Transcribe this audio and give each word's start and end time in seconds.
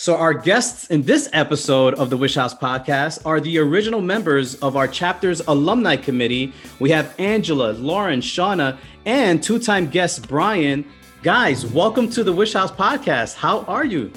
So, 0.00 0.14
our 0.14 0.32
guests 0.32 0.86
in 0.90 1.02
this 1.02 1.28
episode 1.32 1.94
of 1.94 2.08
the 2.08 2.16
Wish 2.16 2.36
House 2.36 2.54
podcast 2.54 3.26
are 3.26 3.40
the 3.40 3.58
original 3.58 4.00
members 4.00 4.54
of 4.62 4.76
our 4.76 4.86
chapter's 4.86 5.40
alumni 5.48 5.96
committee. 5.96 6.52
We 6.78 6.90
have 6.90 7.16
Angela, 7.18 7.72
Lauren, 7.72 8.20
Shawna, 8.20 8.78
and 9.06 9.42
two 9.42 9.58
time 9.58 9.88
guest 9.88 10.28
Brian. 10.28 10.84
Guys, 11.24 11.66
welcome 11.66 12.08
to 12.10 12.22
the 12.22 12.32
Wish 12.32 12.52
House 12.52 12.70
podcast. 12.70 13.34
How 13.34 13.62
are 13.62 13.84
you? 13.84 14.12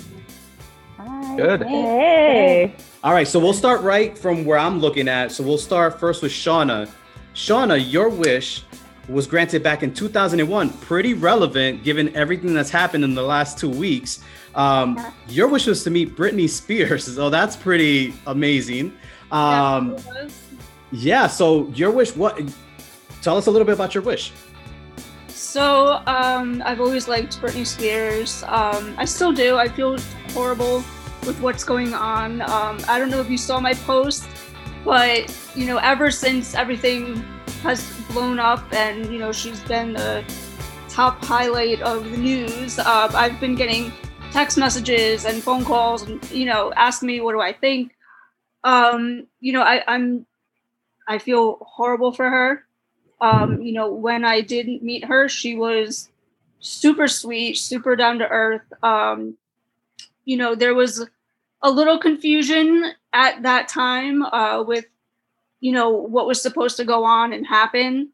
Hi. 0.97 1.36
Good. 1.36 1.64
Hey. 1.64 2.75
All 3.04 3.13
right, 3.13 3.27
so 3.27 3.39
we'll 3.39 3.52
start 3.52 3.82
right 3.82 4.16
from 4.16 4.45
where 4.45 4.59
I'm 4.59 4.79
looking 4.82 5.07
at. 5.07 5.32
So, 5.32 5.43
we'll 5.43 5.57
start 5.57 6.00
first 6.00 6.21
with 6.21 6.32
Shawna. 6.32 6.91
Shawna, 7.34 7.91
your 7.91 8.09
wish 8.09 8.66
was 9.12 9.28
granted 9.28 9.64
back 9.64 9.84
in 9.84 9.93
2001. 9.93 10.70
Pretty 10.70 11.14
relevant 11.14 11.84
given 11.84 12.16
everything 12.16 12.54
that's 12.54 12.70
happened 12.70 13.04
in 13.04 13.14
the 13.14 13.21
last 13.21 13.57
two 13.57 13.70
weeks. 13.70 14.23
Um, 14.55 15.00
your 15.28 15.48
wish 15.48 15.68
was 15.68 15.84
to 15.84 15.89
meet 15.89 16.16
Britney 16.16 16.50
Spears. 16.50 17.07
So 17.21 17.29
that's 17.29 17.55
pretty 17.55 18.14
amazing. 18.25 18.93
Um, 19.32 19.97
yeah. 20.92 21.28
So 21.28 21.68
your 21.70 21.92
wish, 21.92 22.15
what? 22.15 22.42
Tell 23.21 23.37
us 23.37 23.47
a 23.47 23.51
little 23.51 23.65
bit 23.65 23.74
about 23.74 23.93
your 23.93 24.04
wish. 24.04 24.32
So 25.28 26.01
um, 26.07 26.64
I've 26.65 26.79
always 26.79 27.07
liked 27.07 27.39
Britney 27.42 27.65
Spears. 27.68 28.43
Um, 28.48 28.96
I 28.98 29.06
still 29.06 29.32
do. 29.32 29.57
I 29.57 29.68
feel 29.68 29.98
horrible 30.34 30.84
with 31.25 31.39
what's 31.42 31.64
going 31.64 31.93
on. 31.93 32.42
Um, 32.42 32.80
I 32.88 32.98
don't 32.98 33.09
know 33.09 33.20
if 33.20 33.30
you 33.30 33.38
saw 33.38 33.59
my 33.59 33.73
post, 33.73 34.28
but 34.84 35.36
you 35.56 35.66
know, 35.66 35.78
ever 35.78 36.09
since 36.09 36.56
everything 36.56 37.23
has 37.64 37.89
blown 38.11 38.39
up 38.39 38.64
and 38.73 39.06
you 39.11 39.20
know 39.20 39.31
she's 39.31 39.59
been 39.61 39.94
the 39.94 40.23
top 40.92 41.23
highlight 41.23 41.81
of 41.81 42.03
the 42.11 42.17
news, 42.17 42.78
uh, 42.78 43.09
I've 43.16 43.39
been 43.39 43.56
getting 43.56 43.94
text 44.31 44.58
messages 44.58 45.25
and 45.25 45.42
phone 45.42 45.64
calls 45.64 46.03
and 46.03 46.31
you 46.31 46.45
know 46.45 46.72
ask 46.75 47.03
me 47.03 47.20
what 47.22 47.34
do 47.34 47.42
i 47.42 47.53
think? 47.53 47.94
Um 48.64 49.28
you 49.39 49.53
know 49.53 49.62
i 49.62 49.84
i'm 49.88 50.26
i 51.08 51.17
feel 51.17 51.58
horrible 51.62 52.12
for 52.12 52.30
her. 52.30 52.66
Um 53.20 53.62
you 53.62 53.73
know 53.73 53.92
when 53.92 54.26
i 54.26 54.42
didn't 54.42 54.84
meet 54.84 55.06
her 55.06 55.28
she 55.30 55.56
was 55.56 56.09
super 56.59 57.08
sweet 57.08 57.56
super 57.56 57.95
down 57.95 58.20
to 58.20 58.28
earth. 58.28 58.62
Um 58.84 59.38
you 60.26 60.38
know 60.38 60.56
there 60.56 60.76
was 60.76 61.06
a 61.62 61.70
little 61.70 62.00
confusion 62.00 62.94
at 63.14 63.44
that 63.44 63.67
time 63.67 64.23
uh 64.23 64.64
with 64.64 64.86
you 65.62 65.72
know 65.72 65.90
what 65.90 66.28
was 66.28 66.42
supposed 66.42 66.76
to 66.78 66.86
go 66.86 67.06
on 67.06 67.31
and 67.31 67.48
happen 67.48 68.09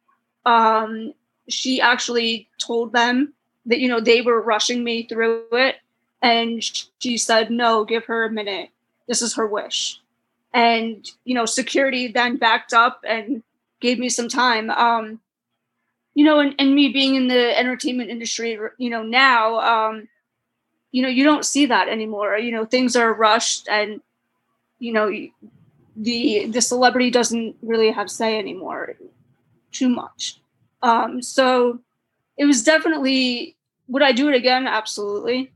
um 0.45 1.13
she 1.49 1.79
actually 1.81 2.47
told 2.57 2.93
them 2.93 3.33
that 3.65 3.79
you 3.79 3.87
know 3.87 3.99
they 3.99 4.21
were 4.21 4.41
rushing 4.41 4.83
me 4.83 5.03
through 5.03 5.43
it. 5.51 5.77
And 6.21 6.63
she 6.99 7.17
said 7.17 7.51
no 7.51 7.85
give 7.85 8.05
her 8.05 8.25
a 8.25 8.31
minute. 8.31 8.69
This 9.07 9.21
is 9.21 9.35
her 9.35 9.47
wish. 9.47 9.99
And 10.53 11.09
you 11.25 11.35
know 11.35 11.45
security 11.45 12.07
then 12.07 12.37
backed 12.37 12.73
up 12.73 13.01
and 13.07 13.43
gave 13.79 13.99
me 13.99 14.09
some 14.09 14.29
time. 14.29 14.69
Um 14.71 15.19
you 16.15 16.25
know 16.25 16.39
and, 16.39 16.55
and 16.57 16.73
me 16.73 16.89
being 16.89 17.15
in 17.15 17.27
the 17.27 17.57
entertainment 17.57 18.09
industry 18.09 18.57
you 18.77 18.89
know 18.89 19.03
now 19.03 19.59
um 19.59 20.07
you 20.91 21.01
know 21.01 21.09
you 21.09 21.23
don't 21.23 21.45
see 21.45 21.67
that 21.67 21.89
anymore. 21.89 22.37
You 22.37 22.51
know 22.51 22.65
things 22.65 22.95
are 22.95 23.13
rushed 23.13 23.67
and 23.69 24.01
you 24.79 24.93
know 24.93 25.11
the 25.97 26.45
the 26.47 26.61
celebrity 26.61 27.09
doesn't 27.09 27.55
really 27.61 27.91
have 27.91 28.09
say 28.09 28.37
anymore 28.37 28.95
too 29.71 29.89
much. 29.89 30.39
Um 30.81 31.21
so 31.21 31.79
it 32.37 32.45
was 32.45 32.63
definitely 32.63 33.55
would 33.87 34.03
i 34.03 34.11
do 34.11 34.29
it 34.29 34.35
again? 34.35 34.67
Absolutely. 34.67 35.51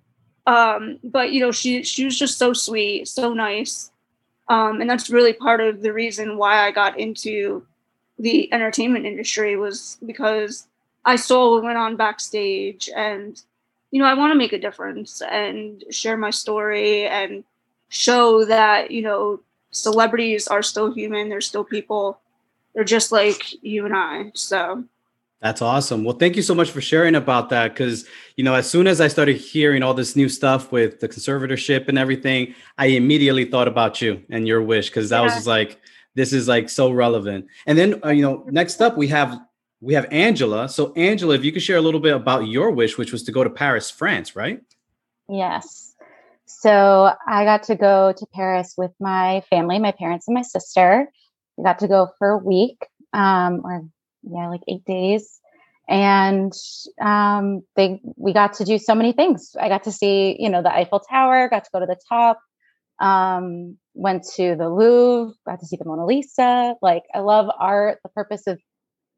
Um, 0.48 1.00
but 1.04 1.32
you 1.32 1.40
know, 1.40 1.52
she 1.52 1.84
she 1.84 2.06
was 2.06 2.18
just 2.18 2.38
so 2.38 2.54
sweet, 2.54 3.08
so 3.08 3.34
nice. 3.34 3.92
Um, 4.50 4.82
and 4.82 4.90
that's 4.90 5.10
really 5.10 5.34
part 5.34 5.62
of 5.62 5.82
the 5.82 5.94
reason 5.94 6.38
why 6.38 6.66
I 6.66 6.72
got 6.72 7.00
into 7.00 7.66
the 8.20 8.52
entertainment 8.52 9.06
industry 9.06 9.56
was 9.56 9.98
because 10.06 10.68
I 11.06 11.16
saw 11.16 11.54
what 11.54 11.64
went 11.64 11.78
on 11.78 11.96
backstage 11.96 12.90
and 12.96 13.42
you 13.92 14.02
know, 14.02 14.08
I 14.08 14.14
want 14.14 14.32
to 14.32 14.38
make 14.38 14.54
a 14.54 14.60
difference 14.60 15.22
and 15.22 15.84
share 15.90 16.18
my 16.18 16.30
story 16.30 17.06
and 17.08 17.44
show 17.90 18.46
that, 18.46 18.92
you 18.92 19.02
know, 19.02 19.42
celebrities 19.72 20.48
are 20.48 20.62
still 20.62 20.94
human, 20.94 21.30
they're 21.30 21.42
still 21.42 21.64
people. 21.64 22.20
They're 22.74 22.84
just 22.84 23.12
like 23.12 23.62
you 23.64 23.86
and 23.86 23.96
I. 23.96 24.32
So 24.34 24.86
that's 25.42 25.62
awesome. 25.62 26.04
Well, 26.04 26.16
thank 26.16 26.36
you 26.36 26.44
so 26.44 26.54
much 26.54 26.70
for 26.70 26.82
sharing 26.82 27.16
about 27.16 27.50
that. 27.50 27.74
Because, 27.74 28.06
you 28.36 28.44
know, 28.44 28.54
as 28.54 28.70
soon 28.70 28.86
as 28.86 29.02
I 29.02 29.08
started 29.08 29.38
hearing 29.38 29.82
all 29.82 29.96
this 29.96 30.16
new 30.16 30.30
stuff 30.30 30.72
with 30.72 31.00
the 31.00 31.10
conservatorship 31.10 31.88
and 31.88 31.98
everything, 31.98 32.54
I 32.78 32.88
immediately 32.88 33.46
thought 33.46 33.68
about 33.68 34.02
you 34.02 34.22
and 34.30 34.48
your 34.48 34.62
wish 34.62 34.90
because 34.90 35.10
that 35.10 35.24
yeah. 35.24 35.36
was 35.36 35.48
like, 35.48 35.80
this 36.14 36.32
is 36.32 36.48
like 36.48 36.70
so 36.70 36.92
relevant. 36.92 37.48
And 37.66 37.78
then, 37.78 38.00
uh, 38.06 38.10
you 38.10 38.22
know, 38.22 38.46
next 38.48 38.82
up 38.82 38.98
we 38.98 39.08
have 39.08 39.40
we 39.82 39.96
have 39.96 40.06
Angela. 40.12 40.70
So, 40.70 40.94
Angela, 40.94 41.34
if 41.34 41.44
you 41.44 41.52
could 41.52 41.64
share 41.64 41.78
a 41.78 41.82
little 41.82 42.00
bit 42.00 42.16
about 42.16 42.48
your 42.48 42.70
wish, 42.70 43.00
which 43.00 43.12
was 43.12 43.24
to 43.24 43.32
go 43.32 43.44
to 43.44 43.50
Paris, 43.50 43.90
France, 43.90 44.36
right? 44.36 44.62
Yes. 45.28 45.91
So 46.60 47.12
I 47.28 47.46
got 47.46 47.64
to 47.64 47.76
go 47.76 48.14
to 48.16 48.26
Paris 48.34 48.74
with 48.78 48.92
my 49.00 49.42
family, 49.50 49.80
my 49.80 49.92
parents 49.92 50.28
and 50.28 50.36
my 50.36 50.42
sister. 50.42 51.08
We 51.58 51.64
got 51.64 51.80
to 51.80 51.88
go 51.88 52.10
for 52.20 52.30
a 52.30 52.38
week, 52.38 52.78
um, 53.14 53.62
or 53.64 53.84
yeah, 54.24 54.50
like 54.50 54.62
eight 54.68 54.86
days. 54.86 55.40
And 55.88 56.54
um, 57.02 57.62
they 57.76 58.02
we 58.16 58.34
got 58.34 58.54
to 58.56 58.66
do 58.66 58.78
so 58.78 58.96
many 58.96 59.12
things. 59.14 59.56
I 59.60 59.68
got 59.70 59.84
to 59.84 59.92
see, 59.92 60.36
you 60.40 60.50
know, 60.50 60.62
the 60.62 60.74
Eiffel 60.74 61.00
Tower, 61.00 61.50
got 61.50 61.64
to 61.66 61.70
go 61.74 61.80
to 61.80 61.86
the 61.86 62.00
top, 62.08 62.40
um, 63.00 63.78
went 63.94 64.24
to 64.36 64.56
the 64.56 64.70
Louvre, 64.70 65.34
got 65.46 65.60
to 65.60 65.66
see 65.66 65.78
the 65.78 65.86
Mona 65.86 66.06
Lisa. 66.06 66.76
Like 66.82 67.04
I 67.14 67.20
love 67.20 67.50
art. 67.60 68.00
The 68.04 68.10
purpose 68.10 68.48
of 68.48 68.60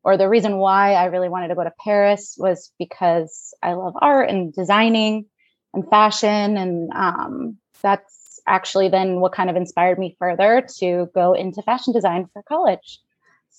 or 0.03 0.17
the 0.17 0.27
reason 0.27 0.57
why 0.57 0.93
I 0.93 1.05
really 1.05 1.29
wanted 1.29 1.47
to 1.49 1.55
go 1.55 1.63
to 1.63 1.71
Paris 1.83 2.35
was 2.37 2.71
because 2.77 3.53
I 3.61 3.73
love 3.73 3.93
art 4.01 4.29
and 4.29 4.53
designing 4.53 5.25
and 5.73 5.87
fashion. 5.89 6.57
And 6.57 6.91
um, 6.93 7.57
that's 7.81 8.39
actually 8.47 8.89
then 8.89 9.19
what 9.19 9.31
kind 9.31 9.49
of 9.49 9.55
inspired 9.55 9.99
me 9.99 10.15
further 10.19 10.65
to 10.79 11.09
go 11.13 11.33
into 11.33 11.61
fashion 11.61 11.93
design 11.93 12.27
for 12.33 12.43
college 12.43 12.99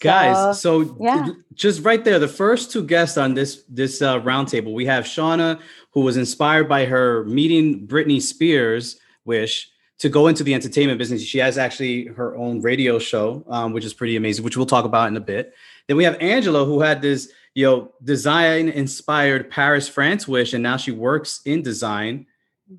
guys 0.00 0.60
so 0.60 0.96
yeah. 1.00 1.28
just 1.54 1.82
right 1.84 2.04
there 2.04 2.18
the 2.18 2.28
first 2.28 2.70
two 2.70 2.82
guests 2.82 3.16
on 3.16 3.34
this 3.34 3.62
this 3.68 4.02
uh, 4.02 4.20
roundtable 4.20 4.74
we 4.74 4.84
have 4.84 5.04
shawna 5.04 5.58
who 5.92 6.00
was 6.00 6.16
inspired 6.16 6.68
by 6.68 6.84
her 6.84 7.24
meeting 7.24 7.86
britney 7.86 8.20
spears 8.20 8.98
wish 9.24 9.70
to 9.98 10.08
go 10.08 10.26
into 10.26 10.42
the 10.42 10.52
entertainment 10.52 10.98
business 10.98 11.22
she 11.22 11.38
has 11.38 11.56
actually 11.56 12.06
her 12.06 12.36
own 12.36 12.60
radio 12.60 12.98
show 12.98 13.44
um, 13.48 13.72
which 13.72 13.84
is 13.84 13.94
pretty 13.94 14.16
amazing 14.16 14.44
which 14.44 14.56
we'll 14.56 14.66
talk 14.66 14.84
about 14.84 15.08
in 15.08 15.16
a 15.16 15.20
bit 15.20 15.54
then 15.86 15.96
we 15.96 16.04
have 16.04 16.16
angela 16.20 16.64
who 16.64 16.80
had 16.80 17.00
this 17.00 17.30
you 17.54 17.64
know 17.64 17.92
design 18.02 18.68
inspired 18.68 19.50
paris 19.50 19.88
france 19.88 20.28
wish 20.28 20.52
and 20.52 20.62
now 20.62 20.76
she 20.76 20.90
works 20.90 21.40
in 21.44 21.62
design 21.62 22.26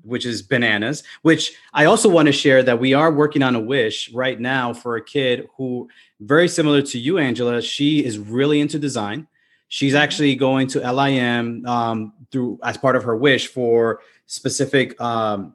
which 0.02 0.26
is 0.26 0.42
bananas 0.42 1.02
which 1.22 1.54
i 1.72 1.84
also 1.84 2.08
want 2.08 2.26
to 2.26 2.32
share 2.32 2.62
that 2.62 2.78
we 2.78 2.92
are 2.92 3.12
working 3.12 3.42
on 3.42 3.54
a 3.54 3.60
wish 3.60 4.12
right 4.12 4.40
now 4.40 4.72
for 4.72 4.96
a 4.96 5.04
kid 5.04 5.48
who 5.56 5.88
very 6.20 6.48
similar 6.48 6.82
to 6.82 6.98
you 6.98 7.18
angela 7.18 7.60
she 7.62 8.04
is 8.04 8.18
really 8.18 8.60
into 8.60 8.78
design 8.78 9.26
she's 9.68 9.92
mm-hmm. 9.94 10.02
actually 10.02 10.34
going 10.34 10.66
to 10.66 10.80
lim 10.92 11.64
um, 11.66 12.12
through 12.30 12.58
as 12.62 12.76
part 12.76 12.96
of 12.96 13.04
her 13.04 13.16
wish 13.16 13.46
for 13.48 14.00
specific 14.26 15.00
um, 15.00 15.54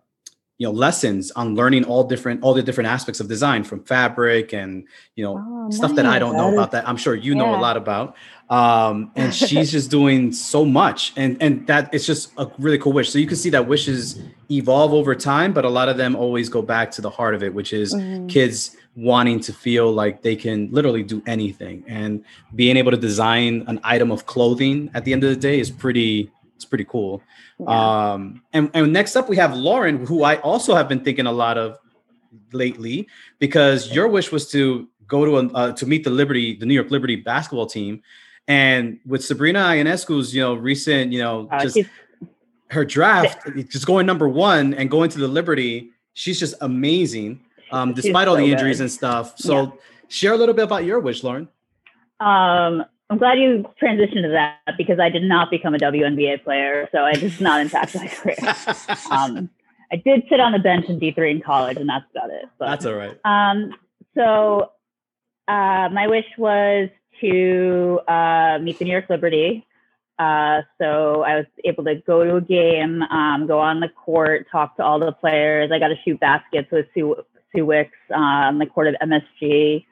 you 0.61 0.67
know 0.67 0.73
lessons 0.73 1.31
on 1.31 1.55
learning 1.55 1.83
all 1.85 2.03
different 2.03 2.43
all 2.43 2.53
the 2.53 2.61
different 2.61 2.87
aspects 2.87 3.19
of 3.19 3.27
design 3.27 3.63
from 3.63 3.83
fabric 3.83 4.53
and 4.53 4.87
you 5.15 5.23
know 5.23 5.43
oh, 5.43 5.71
stuff 5.71 5.89
nice. 5.89 5.95
that 5.95 6.05
i 6.05 6.19
don't 6.19 6.37
know 6.37 6.53
about 6.53 6.69
that 6.69 6.87
i'm 6.87 6.97
sure 6.97 7.15
you 7.15 7.31
yeah. 7.31 7.39
know 7.39 7.55
a 7.55 7.59
lot 7.59 7.75
about 7.75 8.15
um, 8.51 9.11
and 9.15 9.33
she's 9.33 9.71
just 9.77 9.89
doing 9.89 10.31
so 10.31 10.63
much 10.63 11.13
and 11.17 11.35
and 11.41 11.65
that 11.65 11.91
it's 11.91 12.05
just 12.05 12.31
a 12.37 12.45
really 12.59 12.77
cool 12.77 12.93
wish 12.93 13.09
so 13.09 13.17
you 13.17 13.25
can 13.25 13.37
see 13.37 13.49
that 13.49 13.67
wishes 13.67 14.21
evolve 14.51 14.93
over 14.93 15.15
time 15.15 15.51
but 15.51 15.65
a 15.65 15.69
lot 15.69 15.89
of 15.89 15.97
them 15.97 16.15
always 16.15 16.47
go 16.47 16.61
back 16.61 16.91
to 16.91 17.01
the 17.01 17.09
heart 17.09 17.33
of 17.33 17.41
it 17.41 17.51
which 17.51 17.73
is 17.73 17.95
mm-hmm. 17.95 18.27
kids 18.27 18.77
wanting 18.95 19.39
to 19.39 19.51
feel 19.51 19.91
like 19.91 20.21
they 20.21 20.35
can 20.35 20.69
literally 20.71 21.01
do 21.01 21.23
anything 21.25 21.83
and 21.87 22.23
being 22.53 22.77
able 22.77 22.91
to 22.91 22.97
design 22.97 23.63
an 23.65 23.79
item 23.83 24.11
of 24.11 24.27
clothing 24.27 24.91
at 24.93 25.05
the 25.05 25.11
end 25.13 25.23
of 25.23 25.31
the 25.31 25.35
day 25.35 25.59
is 25.59 25.71
pretty 25.71 26.29
it's 26.61 26.69
pretty 26.69 26.85
cool 26.85 27.23
yeah. 27.59 28.11
Um, 28.13 28.43
and, 28.53 28.69
and 28.75 28.93
next 28.93 29.15
up, 29.15 29.27
we 29.27 29.35
have 29.37 29.55
Lauren, 29.55 30.05
who 30.05 30.23
I 30.23 30.35
also 30.37 30.75
have 30.75 30.87
been 30.87 31.03
thinking 31.03 31.25
a 31.25 31.31
lot 31.31 31.57
of 31.57 31.79
lately, 32.53 33.07
because 33.39 33.91
your 33.91 34.07
wish 34.07 34.31
was 34.31 34.49
to 34.51 34.87
go 35.07 35.25
to 35.25 35.37
a, 35.37 35.47
uh, 35.53 35.71
to 35.73 35.85
meet 35.87 36.03
the 36.03 36.09
Liberty, 36.11 36.55
the 36.55 36.65
New 36.65 36.73
York 36.75 36.91
Liberty 36.91 37.15
basketball 37.15 37.65
team, 37.65 38.01
and 38.47 38.99
with 39.05 39.23
Sabrina 39.23 39.59
Ionescu's, 39.59 40.35
you 40.35 40.41
know, 40.41 40.53
recent, 40.53 41.11
you 41.11 41.19
know, 41.19 41.47
uh, 41.51 41.61
just 41.61 41.79
her 42.69 42.85
draft, 42.85 43.47
just 43.69 43.85
going 43.85 44.05
number 44.05 44.29
one 44.29 44.73
and 44.75 44.89
going 44.89 45.09
to 45.09 45.19
the 45.19 45.27
Liberty, 45.27 45.89
she's 46.13 46.39
just 46.39 46.55
amazing, 46.61 47.41
um, 47.71 47.93
despite 47.93 48.27
all 48.27 48.35
the 48.35 48.51
injuries 48.51 48.77
good. 48.77 48.83
and 48.83 48.91
stuff. 48.91 49.37
So, 49.37 49.63
yeah. 49.63 49.69
share 50.07 50.33
a 50.33 50.37
little 50.37 50.55
bit 50.55 50.63
about 50.63 50.85
your 50.85 50.99
wish, 50.99 51.23
Lauren. 51.23 51.47
Um, 52.19 52.85
I'm 53.11 53.17
glad 53.17 53.39
you 53.39 53.65
transitioned 53.79 54.21
to 54.21 54.29
that 54.29 54.77
because 54.77 54.97
I 54.97 55.09
did 55.09 55.23
not 55.23 55.51
become 55.51 55.75
a 55.75 55.77
WNBA 55.77 56.45
player, 56.45 56.87
so 56.93 56.99
I 56.99 57.11
did 57.11 57.41
not 57.41 57.59
impact 57.59 57.93
my 57.93 58.07
career. 58.07 58.37
Um, 59.11 59.49
I 59.91 59.97
did 59.97 60.23
sit 60.29 60.39
on 60.39 60.53
the 60.53 60.59
bench 60.59 60.85
in 60.87 60.97
D3 60.97 61.31
in 61.31 61.41
college, 61.41 61.75
and 61.75 61.89
that's 61.89 62.05
about 62.15 62.29
it. 62.29 62.45
But, 62.57 62.67
that's 62.67 62.85
all 62.85 62.93
right. 62.93 63.19
Um, 63.25 63.73
so 64.15 64.71
uh, 65.49 65.89
my 65.91 66.07
wish 66.07 66.25
was 66.37 66.87
to 67.19 67.99
uh, 68.07 68.59
meet 68.61 68.79
the 68.79 68.85
New 68.85 68.91
York 68.91 69.09
Liberty. 69.09 69.67
Uh, 70.17 70.61
so 70.79 71.23
I 71.23 71.35
was 71.35 71.45
able 71.65 71.83
to 71.83 71.95
go 71.95 72.23
to 72.23 72.37
a 72.37 72.41
game, 72.41 73.01
um, 73.01 73.45
go 73.45 73.59
on 73.59 73.81
the 73.81 73.89
court, 73.89 74.47
talk 74.49 74.77
to 74.77 74.83
all 74.85 74.99
the 74.99 75.11
players. 75.11 75.69
I 75.73 75.79
got 75.79 75.89
to 75.89 75.97
shoot 76.05 76.17
baskets 76.21 76.71
with 76.71 76.85
Sue, 76.93 77.17
Sue 77.53 77.65
Wicks 77.65 77.97
on 78.15 78.57
the 78.57 78.67
court 78.67 78.87
of 78.87 78.95
MSG, 79.01 79.85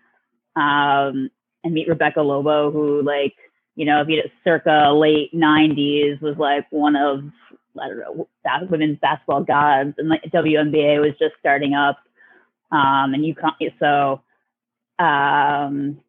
um, 0.56 1.30
and 1.64 1.74
meet 1.74 1.88
Rebecca 1.88 2.22
Lobo, 2.22 2.72
who 2.72 3.02
like 3.02 3.36
you 3.76 3.86
know, 3.86 4.02
if 4.02 4.10
you 4.10 4.22
circa 4.44 4.92
late 4.94 5.34
'90s 5.34 6.22
was 6.22 6.38
like 6.38 6.66
one 6.72 6.96
of 6.96 7.24
I 7.80 7.88
don't 7.88 8.00
know 8.00 8.28
women's 8.70 9.00
basketball 9.00 9.44
gods, 9.44 9.94
and 9.98 10.10
like 10.10 10.24
WNBA 10.24 11.00
was 11.00 11.18
just 11.20 11.36
starting 11.40 11.74
up, 11.74 11.98
um, 12.72 13.14
and 13.14 13.26
you 13.26 13.36
can't 13.36 13.56
so. 13.80 14.22
Um, 15.04 16.02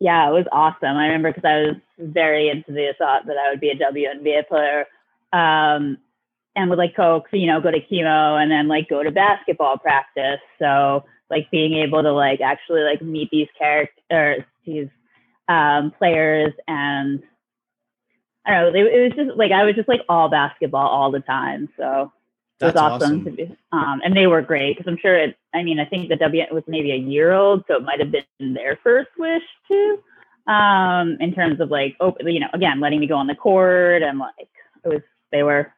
yeah, 0.00 0.28
it 0.28 0.32
was 0.32 0.46
awesome. 0.50 0.96
I 0.96 1.06
remember 1.06 1.32
because 1.32 1.48
I 1.48 1.60
was 1.60 1.76
very 1.98 2.50
into 2.50 2.72
the 2.72 2.92
thought 2.98 3.26
that 3.26 3.36
I 3.38 3.50
would 3.50 3.60
be 3.60 3.70
a 3.70 3.76
WNBA 3.76 4.48
player. 4.48 4.86
Um, 5.32 5.98
and 6.56 6.70
would 6.70 6.78
like 6.78 6.94
coach, 6.94 7.24
you 7.32 7.46
know, 7.46 7.60
go 7.60 7.70
to 7.70 7.80
chemo 7.80 8.40
and 8.40 8.50
then 8.50 8.68
like 8.68 8.88
go 8.88 9.02
to 9.02 9.10
basketball 9.10 9.78
practice. 9.78 10.40
So 10.58 11.04
like 11.30 11.50
being 11.50 11.74
able 11.74 12.02
to 12.02 12.12
like 12.12 12.40
actually 12.40 12.82
like 12.82 13.02
meet 13.02 13.30
these 13.30 13.48
characters, 13.58 14.44
these 14.66 14.88
um, 15.48 15.90
players, 15.90 16.52
and 16.68 17.22
I 18.44 18.52
don't 18.52 18.72
know, 18.72 18.80
it, 18.80 18.86
it, 18.86 19.02
was 19.02 19.26
just 19.26 19.38
like 19.38 19.52
I 19.52 19.64
was 19.64 19.74
just 19.74 19.88
like 19.88 20.02
all 20.08 20.28
basketball 20.28 20.88
all 20.88 21.10
the 21.10 21.20
time. 21.20 21.68
So 21.76 22.12
it 22.60 22.66
was 22.66 22.76
awesome, 22.76 23.20
awesome. 23.20 23.24
to 23.24 23.30
be, 23.30 23.56
um, 23.72 24.00
and 24.04 24.16
they 24.16 24.26
were 24.26 24.42
great 24.42 24.76
because 24.76 24.90
I'm 24.90 24.98
sure 24.98 25.16
it. 25.16 25.36
I 25.52 25.62
mean, 25.62 25.80
I 25.80 25.84
think 25.84 26.08
the 26.08 26.16
W 26.16 26.44
was 26.52 26.64
maybe 26.66 26.92
a 26.92 26.96
year 26.96 27.32
old, 27.32 27.64
so 27.68 27.76
it 27.76 27.82
might 27.82 28.00
have 28.00 28.12
been 28.12 28.54
their 28.54 28.78
first 28.82 29.10
wish 29.18 29.42
too. 29.68 29.98
Um, 30.46 31.16
in 31.20 31.34
terms 31.34 31.58
of 31.60 31.70
like, 31.70 31.96
open, 32.00 32.28
you 32.28 32.40
know, 32.40 32.50
again, 32.52 32.78
letting 32.78 33.00
me 33.00 33.06
go 33.06 33.16
on 33.16 33.26
the 33.26 33.34
court 33.34 34.02
and 34.02 34.18
like 34.18 34.48
it 34.84 34.88
was, 34.88 35.00
they 35.32 35.42
were 35.42 35.72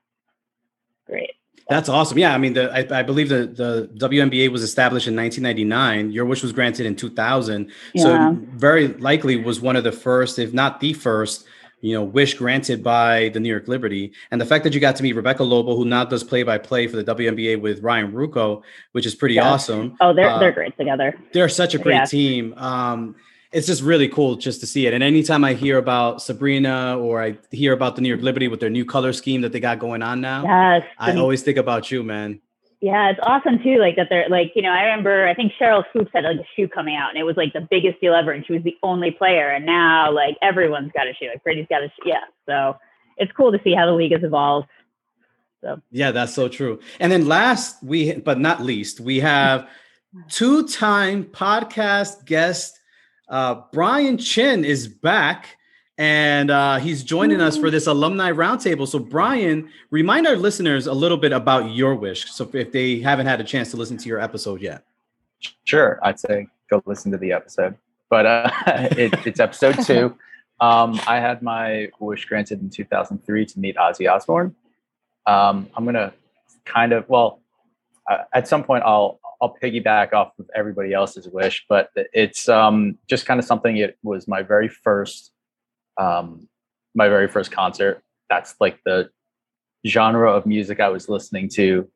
great. 1.07 1.31
That's 1.69 1.89
awesome. 1.89 2.19
Yeah, 2.19 2.33
I 2.33 2.39
mean, 2.39 2.53
the 2.53 2.73
I, 2.73 3.01
I, 3.01 3.03
believe 3.03 3.29
the 3.29 3.47
the 3.47 3.91
WNBA 3.97 4.51
was 4.51 4.63
established 4.63 5.09
in 5.09 5.17
1999. 5.17 6.13
Your 6.13 6.25
wish 6.25 6.43
was 6.43 6.53
granted 6.53 6.87
in 6.87 6.95
2000, 6.95 7.71
yeah. 7.93 8.03
so 8.03 8.39
very 8.53 8.89
likely 8.89 9.37
was 9.37 9.61
one 9.61 9.75
of 9.75 9.83
the 9.83 9.91
first, 9.91 10.39
if 10.39 10.53
not 10.53 10.79
the 10.79 10.93
first, 10.93 11.45
you 11.81 11.93
know, 11.93 12.05
wish 12.05 12.35
granted 12.35 12.85
by 12.85 13.31
the 13.31 13.41
New 13.41 13.49
York 13.49 13.67
Liberty. 13.67 14.13
And 14.31 14.41
the 14.41 14.47
fact 14.47 14.63
that 14.63 14.75
you 14.75 14.81
got 14.81 14.95
to 14.97 15.03
meet 15.03 15.15
Rebecca 15.15 15.43
Lobo, 15.43 15.75
who 15.75 15.85
now 15.85 16.05
does 16.05 16.23
play 16.23 16.45
by 16.45 16.57
play 16.57 16.87
for 16.87 17.03
the 17.03 17.05
WNBA 17.05 17.61
with 17.61 17.83
Ryan 17.83 18.13
Ruocco, 18.13 18.63
which 18.93 19.05
is 19.05 19.17
pretty 19.17 19.35
yeah. 19.35 19.51
awesome. 19.51 19.97
Oh, 20.01 20.15
they're 20.15 20.31
uh, 20.31 20.39
they're 20.39 20.53
great 20.53 20.77
together. 20.79 21.19
They're 21.33 21.49
such 21.49 21.75
a 21.75 21.79
great 21.79 21.95
yeah. 21.95 22.05
team. 22.05 22.55
Um, 22.57 23.17
it's 23.53 23.67
just 23.67 23.83
really 23.83 24.09
cool 24.09 24.37
just 24.37 24.61
to 24.61 24.67
see 24.67 24.87
it. 24.87 24.95
And 24.95 25.03
anytime 25.03 25.45
I 25.45 25.55
hear 25.55 25.79
about 25.79 26.23
Sabrina 26.23 26.99
or 26.99 27.23
I 27.23 27.39
hear 27.51 27.73
about 27.73 27.97
the 27.97 28.03
New 28.03 28.09
York 28.09 28.23
Liberty 28.23 28.49
with 28.49 28.61
their 28.61 28.71
new 28.71 28.85
color 28.85 29.13
scheme 29.13 29.41
that 29.43 29.53
they 29.53 29.61
got 29.61 29.79
going 29.79 30.03
on 30.03 30.21
now, 30.21 30.45
yes, 30.45 30.83
I 30.99 31.17
always 31.17 31.43
think 31.43 31.59
about 31.59 31.91
you, 31.91 32.03
man. 32.03 32.41
Yeah, 32.81 33.11
it's 33.11 33.21
awesome 33.23 33.59
too. 33.63 33.79
Like 33.79 33.97
that 33.97 34.09
they're 34.11 34.29
like, 34.29 34.53
you 34.55 34.63
know, 34.63 34.71
I 34.71 34.83
remember 34.83 35.27
I 35.27 35.35
think 35.35 35.53
Sheryl 35.61 35.85
Swoopes 35.93 36.11
had 36.13 36.25
like 36.25 36.37
a 36.37 36.47
shoe 36.55 36.69
coming 36.69 36.95
out 36.95 37.11
and 37.11 37.19
it 37.19 37.25
was 37.25 37.37
like 37.37 37.53
the 37.53 37.67
biggest 37.71 38.01
deal 38.01 38.15
ever 38.15 38.33
and 38.33 38.45
she 38.47 38.53
was 38.53 38.63
the 38.65 38.77
only 38.83 39.11
player. 39.11 39.49
And 39.51 39.65
now 39.65 40.13
like 40.13 40.37
everyone's 40.43 40.93
got 40.93 41.09
a 41.09 41.15
shoe. 41.15 41.29
Like 41.29 41.43
Brady's 41.43 41.67
got 41.71 41.83
a 41.83 41.89
shoe. 41.89 42.11
Yeah. 42.11 42.25
So 42.45 42.77
it's 43.17 43.33
cool 43.33 43.51
to 43.53 43.59
see 43.65 43.75
how 43.75 43.87
the 43.87 43.93
league 43.93 44.13
has 44.13 44.23
evolved. 44.23 44.69
So 45.63 45.81
yeah, 45.91 46.11
that's 46.11 46.35
so 46.35 46.49
true. 46.49 46.79
And 47.01 47.11
then 47.11 47.27
last 47.27 47.83
we 47.83 48.13
but 48.13 48.39
not 48.39 48.63
least, 48.63 49.01
we 49.01 49.21
have 49.21 49.69
two-time 50.29 51.25
podcast 51.25 52.27
guest 52.27 52.76
uh, 53.29 53.63
Brian 53.73 54.19
Chin 54.19 54.65
is 54.65 54.89
back 54.89 55.57
and 55.99 56.51
uh, 56.51 56.77
he's 56.77 57.03
joining 57.03 57.41
us 57.41 57.57
for 57.57 57.71
this 57.71 57.87
alumni 57.87 58.31
roundtable. 58.31 58.87
So, 58.87 58.99
Brian, 58.99 59.71
remind 59.91 60.27
our 60.27 60.37
listeners 60.37 60.87
a 60.87 60.93
little 60.93 61.17
bit 61.17 61.33
about 61.33 61.71
your 61.71 61.95
wish. 61.95 62.31
So, 62.31 62.49
if 62.53 62.73
they 62.73 63.01
haven't 63.01 63.27
had 63.27 63.41
a 63.41 63.45
chance 63.45 63.71
to 63.71 63.77
listen 63.77 63.97
to 63.99 64.09
your 64.09 64.21
episode 64.21 64.61
yet, 64.61 64.85
sure, 65.65 65.99
I'd 66.03 66.21
say 66.21 66.49
go 66.69 66.83
listen 66.85 67.13
to 67.13 67.19
the 67.19 67.33
episode. 67.33 67.77
But 68.11 68.27
uh, 68.27 68.51
it, 68.67 69.27
it's 69.27 69.41
episode 69.41 69.79
two. 69.85 70.17
Um, 70.59 70.99
I 71.07 71.21
had 71.21 71.43
my 71.43 71.91
wish 72.01 72.25
granted 72.25 72.63
in 72.63 72.71
2003 72.71 73.45
to 73.45 73.61
meet 73.61 73.77
Ozzy 73.77 74.11
Osbourne. 74.11 74.55
Um, 75.27 75.69
I'm 75.77 75.85
gonna 75.85 76.15
kind 76.65 76.95
of 76.95 77.07
well, 77.11 77.41
uh, 78.11 78.23
at 78.33 78.49
some 78.49 78.65
point 78.65 78.83
I'll 78.83 79.21
I'll 79.41 79.57
piggyback 79.63 80.13
off 80.13 80.33
of 80.39 80.49
everybody 80.55 80.93
else's 80.93 81.29
wish, 81.29 81.65
but 81.69 81.91
it's 81.95 82.49
um, 82.49 82.99
just 83.09 83.27
kind 83.27 83.39
of 83.39 83.47
something. 83.47 83.77
It 83.77 83.99
was 84.03 84.27
my 84.27 84.43
very 84.43 84.69
first, 84.69 85.33
um, 85.99 86.49
my 86.95 87.09
very 87.09 87.29
first 87.29 87.51
concert. 87.51 88.03
That's 88.31 88.55
like 88.61 88.81
the 88.85 89.11
genre 89.87 90.33
of 90.33 90.47
music 90.47 90.81
I 90.81 90.89
was 90.89 91.09
listening 91.09 91.49
to 91.51 91.89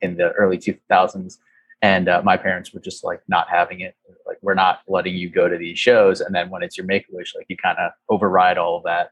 in 0.00 0.16
the 0.16 0.32
early 0.32 0.58
2000s, 0.58 1.38
and 1.82 2.08
uh, 2.08 2.22
my 2.24 2.36
parents 2.36 2.72
were 2.72 2.80
just 2.80 3.04
like 3.04 3.20
not 3.28 3.48
having 3.48 3.80
it. 3.80 3.94
Like 4.26 4.38
we're 4.42 4.54
not 4.54 4.80
letting 4.88 5.14
you 5.14 5.30
go 5.30 5.48
to 5.48 5.56
these 5.56 5.78
shows, 5.78 6.20
and 6.20 6.34
then 6.34 6.50
when 6.50 6.62
it's 6.62 6.76
your 6.76 6.86
make 6.86 7.06
a 7.12 7.16
wish, 7.16 7.34
like 7.34 7.46
you 7.48 7.56
kind 7.56 7.78
of 7.78 7.92
override 8.08 8.58
all 8.58 8.76
of 8.76 8.84
that. 8.84 9.10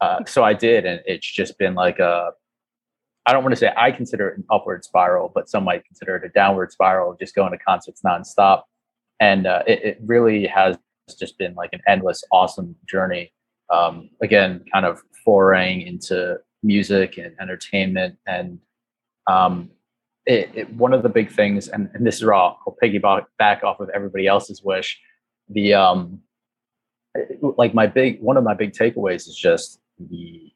Uh, 0.00 0.24
so 0.26 0.44
I 0.44 0.52
did, 0.52 0.84
and 0.84 1.00
it's 1.06 1.26
just 1.26 1.58
been 1.58 1.74
like 1.74 1.98
a 1.98 2.32
I 3.26 3.32
don't 3.32 3.42
want 3.42 3.52
to 3.52 3.56
say 3.56 3.72
I 3.76 3.90
consider 3.90 4.28
it 4.28 4.38
an 4.38 4.44
upward 4.50 4.84
spiral, 4.84 5.30
but 5.34 5.48
some 5.48 5.64
might 5.64 5.84
consider 5.86 6.16
it 6.16 6.24
a 6.24 6.28
downward 6.28 6.72
spiral, 6.72 7.16
just 7.18 7.34
going 7.34 7.52
to 7.52 7.58
concerts 7.58 8.02
nonstop. 8.02 8.62
And 9.20 9.46
uh, 9.46 9.62
it, 9.66 9.84
it, 9.84 9.98
really 10.04 10.46
has 10.46 10.76
just 11.18 11.38
been 11.38 11.54
like 11.54 11.70
an 11.72 11.80
endless, 11.86 12.22
awesome 12.30 12.74
journey. 12.86 13.32
Um, 13.72 14.10
again, 14.22 14.64
kind 14.72 14.84
of 14.84 15.00
foraying 15.24 15.86
into 15.86 16.38
music 16.62 17.16
and 17.16 17.34
entertainment. 17.40 18.16
And 18.26 18.58
um, 19.26 19.70
it, 20.26 20.50
it, 20.54 20.74
one 20.74 20.92
of 20.92 21.02
the 21.02 21.08
big 21.08 21.30
things, 21.30 21.68
and, 21.68 21.88
and 21.94 22.06
this 22.06 22.16
is 22.16 22.24
raw, 22.24 22.56
I'll 22.66 22.76
piggyback 22.82 23.24
back 23.38 23.62
off 23.64 23.80
of 23.80 23.88
everybody 23.90 24.26
else's 24.26 24.62
wish. 24.62 24.98
The 25.48 25.74
um, 25.74 26.20
like 27.40 27.74
my 27.74 27.86
big 27.86 28.20
one 28.20 28.36
of 28.36 28.44
my 28.44 28.54
big 28.54 28.72
takeaways 28.72 29.28
is 29.28 29.36
just 29.36 29.80
the 29.98 30.50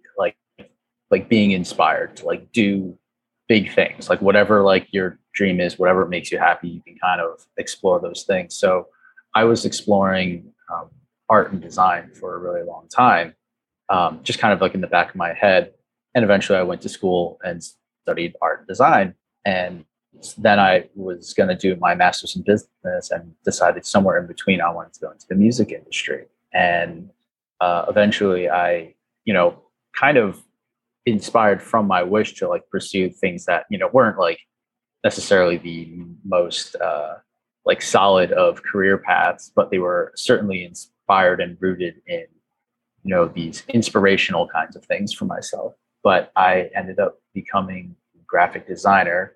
like 1.10 1.28
being 1.28 1.52
inspired 1.52 2.16
to 2.16 2.26
like 2.26 2.52
do 2.52 2.96
big 3.48 3.72
things 3.72 4.10
like 4.10 4.20
whatever 4.20 4.62
like 4.62 4.86
your 4.92 5.18
dream 5.34 5.60
is 5.60 5.78
whatever 5.78 6.06
makes 6.06 6.30
you 6.30 6.38
happy 6.38 6.68
you 6.68 6.82
can 6.82 6.96
kind 6.98 7.20
of 7.20 7.46
explore 7.56 8.00
those 8.00 8.24
things. 8.24 8.56
So 8.56 8.88
i 9.34 9.44
was 9.44 9.64
exploring 9.64 10.52
um, 10.72 10.90
art 11.28 11.52
and 11.52 11.60
design 11.60 12.10
for 12.18 12.34
a 12.34 12.38
really 12.38 12.62
long 12.62 12.88
time 12.88 13.34
um, 13.90 14.20
just 14.22 14.38
kind 14.38 14.52
of 14.52 14.60
like 14.60 14.74
in 14.74 14.80
the 14.80 14.86
back 14.86 15.10
of 15.10 15.16
my 15.16 15.32
head 15.32 15.72
and 16.14 16.24
eventually 16.24 16.58
i 16.58 16.62
went 16.62 16.82
to 16.82 16.88
school 16.88 17.38
and 17.42 17.62
studied 18.04 18.34
art 18.42 18.60
and 18.60 18.68
design 18.68 19.14
and 19.44 19.84
then 20.36 20.58
i 20.58 20.84
was 20.94 21.34
going 21.34 21.48
to 21.48 21.54
do 21.54 21.76
my 21.76 21.94
master's 21.94 22.36
in 22.36 22.42
business 22.42 23.10
and 23.10 23.32
decided 23.44 23.84
somewhere 23.86 24.18
in 24.18 24.26
between 24.26 24.60
i 24.60 24.70
wanted 24.70 24.92
to 24.92 25.00
go 25.00 25.10
into 25.10 25.26
the 25.28 25.34
music 25.34 25.70
industry. 25.70 26.26
And 26.52 27.10
uh, 27.60 27.84
eventually 27.88 28.48
i 28.48 28.94
you 29.24 29.34
know 29.34 29.62
kind 29.94 30.16
of 30.16 30.42
inspired 31.10 31.62
from 31.62 31.86
my 31.86 32.02
wish 32.02 32.34
to 32.34 32.48
like 32.48 32.68
pursue 32.70 33.10
things 33.10 33.44
that 33.46 33.64
you 33.70 33.78
know 33.78 33.88
weren't 33.92 34.18
like 34.18 34.40
necessarily 35.04 35.56
the 35.56 35.92
most 36.24 36.76
uh, 36.76 37.14
like 37.64 37.82
solid 37.82 38.32
of 38.32 38.62
career 38.62 38.98
paths, 38.98 39.52
but 39.54 39.70
they 39.70 39.78
were 39.78 40.12
certainly 40.16 40.64
inspired 40.64 41.40
and 41.40 41.56
rooted 41.60 41.94
in 42.06 42.26
you 43.04 43.14
know 43.14 43.26
these 43.26 43.62
inspirational 43.68 44.48
kinds 44.48 44.76
of 44.76 44.84
things 44.84 45.12
for 45.12 45.24
myself. 45.24 45.74
But 46.02 46.32
I 46.36 46.70
ended 46.74 46.98
up 46.98 47.18
becoming 47.34 47.96
graphic 48.26 48.66
designer, 48.66 49.34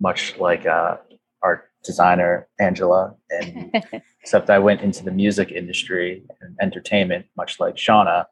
much 0.00 0.36
like 0.38 0.66
uh, 0.66 0.96
art 1.42 1.70
designer 1.84 2.48
Angela, 2.60 3.14
and 3.30 3.74
except 4.20 4.50
I 4.50 4.58
went 4.58 4.82
into 4.82 5.04
the 5.04 5.10
music 5.10 5.50
industry 5.50 6.24
and 6.40 6.56
entertainment, 6.60 7.26
much 7.36 7.60
like 7.60 7.76
Shawna 7.76 8.26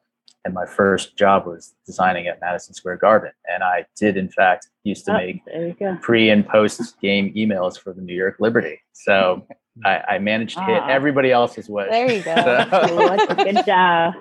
and 0.45 0.55
my 0.55 0.67
first 0.67 1.17
job 1.17 1.47
was 1.47 1.75
designing 1.85 2.27
at 2.27 2.41
Madison 2.41 2.75
Square 2.75 2.97
Garden. 2.97 3.33
And 3.53 3.63
I 3.63 3.85
did, 3.97 4.17
in 4.17 4.29
fact, 4.29 4.69
used 4.85 5.05
to 5.07 5.13
oh, 5.13 5.17
make 5.19 6.01
pre 6.01 6.31
and 6.31 6.47
post 6.47 7.01
game 7.01 7.33
emails 7.35 7.79
for 7.79 7.93
the 7.93 8.01
New 8.01 8.15
York 8.15 8.37
Liberty. 8.41 8.81
So 8.93 9.47
I, 9.85 10.03
I 10.09 10.19
managed 10.19 10.57
to 10.57 10.65
hit 10.65 10.83
ah. 10.83 10.89
everybody 10.89 11.31
else's 11.31 11.69
wish. 11.69 11.91
There 11.91 12.11
you 12.11 12.23
go. 12.23 12.35
So. 13.31 13.35
Good 13.35 13.67
job. 13.67 14.15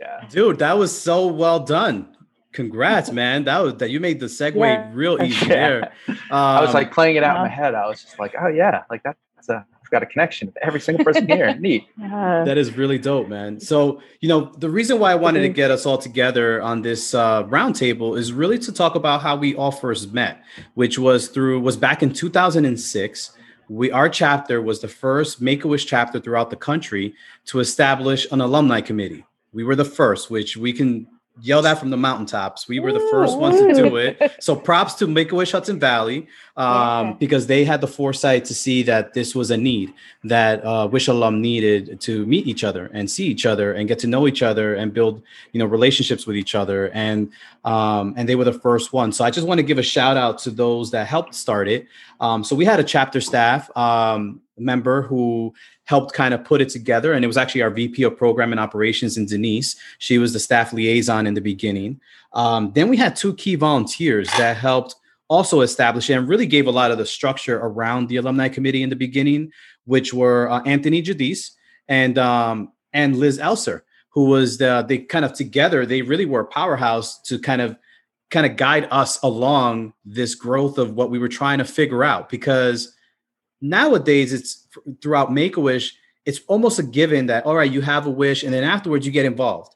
Yeah. 0.00 0.26
Dude, 0.28 0.58
that 0.58 0.76
was 0.76 0.98
so 0.98 1.26
well 1.26 1.60
done. 1.60 2.16
Congrats, 2.52 3.10
man. 3.12 3.44
That 3.44 3.58
was 3.58 3.74
that 3.76 3.90
you 3.90 4.00
made 4.00 4.20
the 4.20 4.26
segue 4.26 4.56
yeah. 4.56 4.90
real 4.92 5.22
easy 5.22 5.46
there. 5.46 5.92
Um, 6.08 6.16
I 6.30 6.60
was 6.60 6.74
like 6.74 6.92
playing 6.92 7.16
it 7.16 7.24
out 7.24 7.36
in 7.36 7.42
my 7.42 7.48
head. 7.48 7.74
I 7.74 7.86
was 7.86 8.02
just 8.02 8.18
like, 8.18 8.34
oh 8.40 8.48
yeah, 8.48 8.82
like 8.90 9.02
that's 9.02 9.48
a 9.48 9.66
got 9.94 10.02
a 10.02 10.06
connection 10.06 10.48
with 10.48 10.56
every 10.60 10.80
single 10.80 11.04
person 11.04 11.26
here. 11.28 11.54
Neat. 11.58 11.86
That 11.98 12.58
is 12.58 12.76
really 12.76 12.98
dope, 12.98 13.28
man. 13.28 13.60
So, 13.60 14.02
you 14.20 14.28
know, 14.28 14.52
the 14.58 14.68
reason 14.68 14.98
why 14.98 15.12
I 15.12 15.14
wanted 15.14 15.42
to 15.42 15.48
get 15.48 15.70
us 15.70 15.86
all 15.86 15.98
together 15.98 16.60
on 16.60 16.82
this 16.82 17.14
uh, 17.14 17.44
roundtable 17.44 18.18
is 18.18 18.32
really 18.32 18.58
to 18.58 18.72
talk 18.72 18.96
about 18.96 19.22
how 19.22 19.36
we 19.36 19.54
all 19.54 19.70
first 19.70 20.12
met, 20.12 20.42
which 20.74 20.98
was 20.98 21.28
through 21.28 21.60
was 21.60 21.76
back 21.76 22.02
in 22.02 22.12
2006. 22.12 23.30
We 23.68 23.90
our 23.92 24.08
chapter 24.08 24.60
was 24.60 24.80
the 24.80 24.88
first 24.88 25.40
Make 25.40 25.64
a 25.64 25.68
Wish 25.68 25.86
chapter 25.86 26.18
throughout 26.20 26.50
the 26.50 26.56
country 26.56 27.14
to 27.46 27.60
establish 27.60 28.26
an 28.32 28.40
alumni 28.40 28.80
committee. 28.80 29.24
We 29.52 29.62
were 29.62 29.76
the 29.76 29.84
first, 29.84 30.30
which 30.30 30.56
we 30.56 30.72
can 30.72 31.06
yell 31.40 31.62
that 31.62 31.78
from 31.78 31.90
the 31.90 31.96
mountaintops. 31.96 32.68
We 32.68 32.78
were 32.78 32.92
the 32.92 33.06
first 33.10 33.36
ones 33.38 33.60
to 33.60 33.74
do 33.74 33.96
it. 33.96 34.20
So 34.40 34.54
props 34.54 34.94
to 34.94 35.06
Make 35.06 35.32
a 35.32 35.34
Wish 35.34 35.52
Hudson 35.52 35.80
Valley 35.80 36.28
um, 36.56 37.08
yeah. 37.08 37.16
because 37.18 37.46
they 37.46 37.64
had 37.64 37.80
the 37.80 37.88
foresight 37.88 38.44
to 38.46 38.54
see 38.54 38.82
that 38.84 39.14
this 39.14 39.34
was 39.34 39.50
a 39.50 39.56
need 39.56 39.92
that 40.22 40.64
uh, 40.64 40.88
Wish 40.90 41.08
alum 41.08 41.40
needed 41.40 42.00
to 42.02 42.24
meet 42.26 42.46
each 42.46 42.62
other 42.62 42.90
and 42.92 43.10
see 43.10 43.26
each 43.26 43.46
other 43.46 43.72
and 43.72 43.88
get 43.88 43.98
to 44.00 44.06
know 44.06 44.28
each 44.28 44.42
other 44.42 44.74
and 44.74 44.94
build 44.94 45.22
you 45.52 45.58
know 45.58 45.66
relationships 45.66 46.26
with 46.26 46.36
each 46.36 46.54
other 46.54 46.90
and 46.90 47.32
um, 47.64 48.14
and 48.16 48.28
they 48.28 48.36
were 48.36 48.44
the 48.44 48.52
first 48.52 48.92
one. 48.92 49.10
So 49.10 49.24
I 49.24 49.30
just 49.30 49.46
want 49.46 49.58
to 49.58 49.64
give 49.64 49.78
a 49.78 49.82
shout 49.82 50.16
out 50.16 50.38
to 50.40 50.50
those 50.50 50.90
that 50.92 51.06
helped 51.06 51.34
start 51.34 51.66
it. 51.66 51.88
Um, 52.20 52.44
so 52.44 52.54
we 52.54 52.64
had 52.64 52.78
a 52.78 52.84
chapter 52.84 53.20
staff 53.20 53.74
um, 53.76 54.40
member 54.56 55.02
who 55.02 55.52
helped 55.84 56.14
kind 56.14 56.34
of 56.34 56.44
put 56.44 56.60
it 56.60 56.68
together. 56.68 57.12
And 57.12 57.24
it 57.24 57.28
was 57.28 57.36
actually 57.36 57.62
our 57.62 57.70
VP 57.70 58.02
of 58.02 58.16
Program 58.16 58.52
and 58.52 58.60
Operations 58.60 59.16
in 59.16 59.26
Denise. 59.26 59.76
She 59.98 60.18
was 60.18 60.32
the 60.32 60.40
staff 60.40 60.72
liaison 60.72 61.26
in 61.26 61.34
the 61.34 61.40
beginning. 61.40 62.00
Um, 62.32 62.72
then 62.74 62.88
we 62.88 62.96
had 62.96 63.16
two 63.16 63.34
key 63.34 63.54
volunteers 63.54 64.28
that 64.38 64.56
helped 64.56 64.96
also 65.28 65.60
establish 65.60 66.10
and 66.10 66.28
really 66.28 66.46
gave 66.46 66.66
a 66.66 66.70
lot 66.70 66.90
of 66.90 66.98
the 66.98 67.06
structure 67.06 67.58
around 67.58 68.08
the 68.08 68.16
alumni 68.16 68.48
committee 68.48 68.82
in 68.82 68.90
the 68.90 68.96
beginning, 68.96 69.52
which 69.84 70.12
were 70.12 70.50
uh, 70.50 70.62
Anthony 70.62 71.02
Jadis 71.02 71.52
and 71.88 72.18
um, 72.18 72.72
and 72.92 73.16
Liz 73.16 73.38
Elser, 73.38 73.82
who 74.08 74.26
was 74.26 74.58
the 74.58 74.84
they 74.86 74.98
kind 74.98 75.24
of 75.24 75.32
together. 75.32 75.86
They 75.86 76.02
really 76.02 76.26
were 76.26 76.40
a 76.40 76.46
powerhouse 76.46 77.20
to 77.22 77.38
kind 77.38 77.60
of 77.60 77.76
kind 78.30 78.46
of 78.46 78.56
guide 78.56 78.88
us 78.90 79.18
along 79.22 79.92
this 80.04 80.34
growth 80.34 80.78
of 80.78 80.94
what 80.94 81.10
we 81.10 81.18
were 81.18 81.28
trying 81.28 81.58
to 81.58 81.64
figure 81.64 82.04
out 82.04 82.28
because 82.28 82.94
nowadays 83.64 84.32
it's 84.32 84.68
throughout 85.00 85.32
make 85.32 85.56
a 85.56 85.60
wish 85.60 85.96
it's 86.26 86.40
almost 86.46 86.78
a 86.78 86.82
given 86.82 87.26
that 87.26 87.46
all 87.46 87.56
right 87.56 87.72
you 87.72 87.80
have 87.80 88.06
a 88.06 88.10
wish 88.10 88.42
and 88.42 88.52
then 88.52 88.62
afterwards 88.62 89.06
you 89.06 89.12
get 89.12 89.26
involved. 89.26 89.74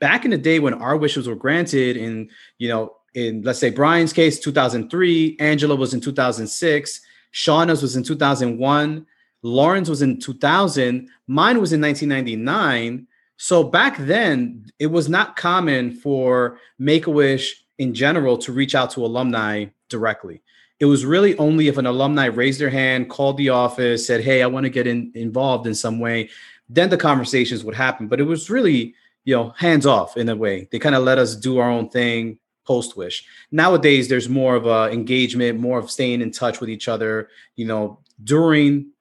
Back 0.00 0.24
in 0.24 0.30
the 0.30 0.38
day 0.38 0.58
when 0.58 0.74
our 0.74 0.96
wishes 0.96 1.26
were 1.26 1.34
granted 1.34 1.96
in 1.96 2.30
you 2.58 2.68
know 2.68 2.96
in 3.14 3.42
let's 3.42 3.58
say 3.58 3.70
brian's 3.70 4.12
case 4.12 4.38
2003 4.38 5.36
angela 5.40 5.74
was 5.74 5.94
in 5.94 6.00
2006 6.00 7.00
shawna's 7.32 7.80
was 7.80 7.96
in 7.96 8.02
2001 8.02 9.06
lauren's 9.42 9.88
was 9.88 10.02
in 10.02 10.20
2000 10.20 11.08
mine 11.26 11.58
was 11.58 11.72
in 11.72 11.80
1999 11.80 13.06
so 13.38 13.64
back 13.64 13.96
then 13.98 14.66
it 14.78 14.88
was 14.88 15.08
not 15.08 15.36
common 15.36 15.90
for 15.90 16.58
make 16.78 17.06
a 17.06 17.10
wish 17.10 17.64
in 17.78 17.94
general 17.94 18.36
to 18.36 18.52
reach 18.52 18.74
out 18.74 18.90
to 18.90 19.04
alumni 19.04 19.64
directly 19.88 20.42
it 20.80 20.84
was 20.84 21.04
really 21.04 21.36
only 21.38 21.68
if 21.68 21.76
an 21.76 21.86
alumni 21.86 22.26
raised 22.26 22.60
their 22.60 22.70
hand, 22.70 23.10
called 23.10 23.36
the 23.36 23.48
office, 23.48 24.06
said, 24.06 24.22
"Hey, 24.22 24.42
I 24.42 24.46
want 24.46 24.64
to 24.64 24.70
get 24.70 24.86
in, 24.86 25.10
involved 25.14 25.66
in 25.66 25.74
some 25.74 25.98
way," 25.98 26.30
then 26.68 26.88
the 26.90 26.96
conversations 26.96 27.64
would 27.64 27.74
happen. 27.74 28.06
But 28.06 28.20
it 28.20 28.24
was 28.24 28.48
really, 28.48 28.94
you 29.24 29.34
know, 29.34 29.50
hands 29.56 29.86
off 29.86 30.16
in 30.16 30.28
a 30.28 30.36
way. 30.36 30.68
They 30.70 30.78
kind 30.78 30.94
of 30.94 31.04
let 31.04 31.18
us 31.18 31.34
do 31.34 31.58
our 31.58 31.70
own 31.70 31.88
thing 31.88 32.38
post 32.64 32.96
wish. 32.96 33.24
Nowadays, 33.50 34.08
there's 34.08 34.28
more 34.28 34.54
of 34.54 34.66
a 34.66 34.92
engagement, 34.92 35.58
more 35.58 35.78
of 35.78 35.90
staying 35.90 36.20
in 36.20 36.30
touch 36.30 36.60
with 36.60 36.70
each 36.70 36.86
other. 36.86 37.28
You 37.56 37.66
know, 37.66 38.00
during 38.22 38.92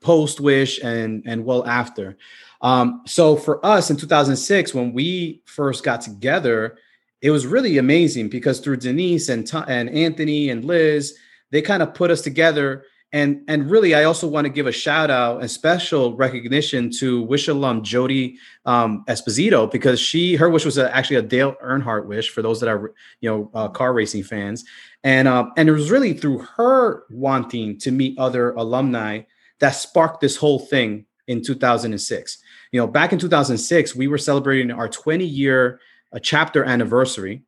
post 0.00 0.40
wish 0.40 0.80
and 0.82 1.22
and 1.26 1.44
well 1.44 1.64
after. 1.66 2.16
Um, 2.62 3.02
so 3.06 3.36
for 3.36 3.64
us 3.64 3.90
in 3.90 3.96
2006, 3.96 4.72
when 4.72 4.92
we 4.92 5.42
first 5.44 5.82
got 5.82 6.00
together, 6.00 6.78
it 7.22 7.30
was 7.30 7.46
really 7.46 7.78
amazing 7.78 8.28
because 8.28 8.58
through 8.58 8.78
Denise 8.78 9.28
and 9.28 9.50
and 9.68 9.88
Anthony 9.90 10.50
and 10.50 10.64
Liz, 10.64 11.16
they 11.50 11.62
kind 11.62 11.82
of 11.82 11.94
put 11.94 12.10
us 12.10 12.20
together. 12.20 12.84
And 13.12 13.42
and 13.46 13.70
really, 13.70 13.94
I 13.94 14.04
also 14.04 14.26
want 14.26 14.46
to 14.46 14.52
give 14.52 14.66
a 14.66 14.72
shout 14.72 15.10
out 15.10 15.40
and 15.40 15.50
special 15.50 16.16
recognition 16.16 16.90
to 16.98 17.22
Wish 17.22 17.46
alum 17.46 17.84
Jody 17.84 18.38
um, 18.64 19.04
Esposito 19.06 19.70
because 19.70 20.00
she 20.00 20.34
her 20.34 20.50
wish 20.50 20.64
was 20.64 20.78
a, 20.78 20.94
actually 20.94 21.16
a 21.16 21.22
Dale 21.22 21.54
Earnhardt 21.62 22.06
wish 22.06 22.30
for 22.30 22.42
those 22.42 22.58
that 22.60 22.68
are 22.68 22.92
you 23.20 23.30
know 23.30 23.50
uh, 23.54 23.68
car 23.68 23.92
racing 23.92 24.24
fans, 24.24 24.64
and 25.04 25.28
uh, 25.28 25.46
and 25.56 25.68
it 25.68 25.72
was 25.72 25.90
really 25.90 26.14
through 26.14 26.38
her 26.56 27.04
wanting 27.10 27.78
to 27.78 27.92
meet 27.92 28.18
other 28.18 28.52
alumni 28.52 29.20
that 29.60 29.70
sparked 29.70 30.20
this 30.20 30.36
whole 30.36 30.58
thing 30.58 31.04
in 31.28 31.42
2006. 31.42 32.38
You 32.72 32.80
know, 32.80 32.86
back 32.86 33.12
in 33.12 33.18
2006, 33.18 33.94
we 33.94 34.08
were 34.08 34.18
celebrating 34.18 34.70
our 34.72 34.88
20 34.88 35.24
year 35.24 35.78
a 36.12 36.20
chapter 36.20 36.64
anniversary. 36.64 37.42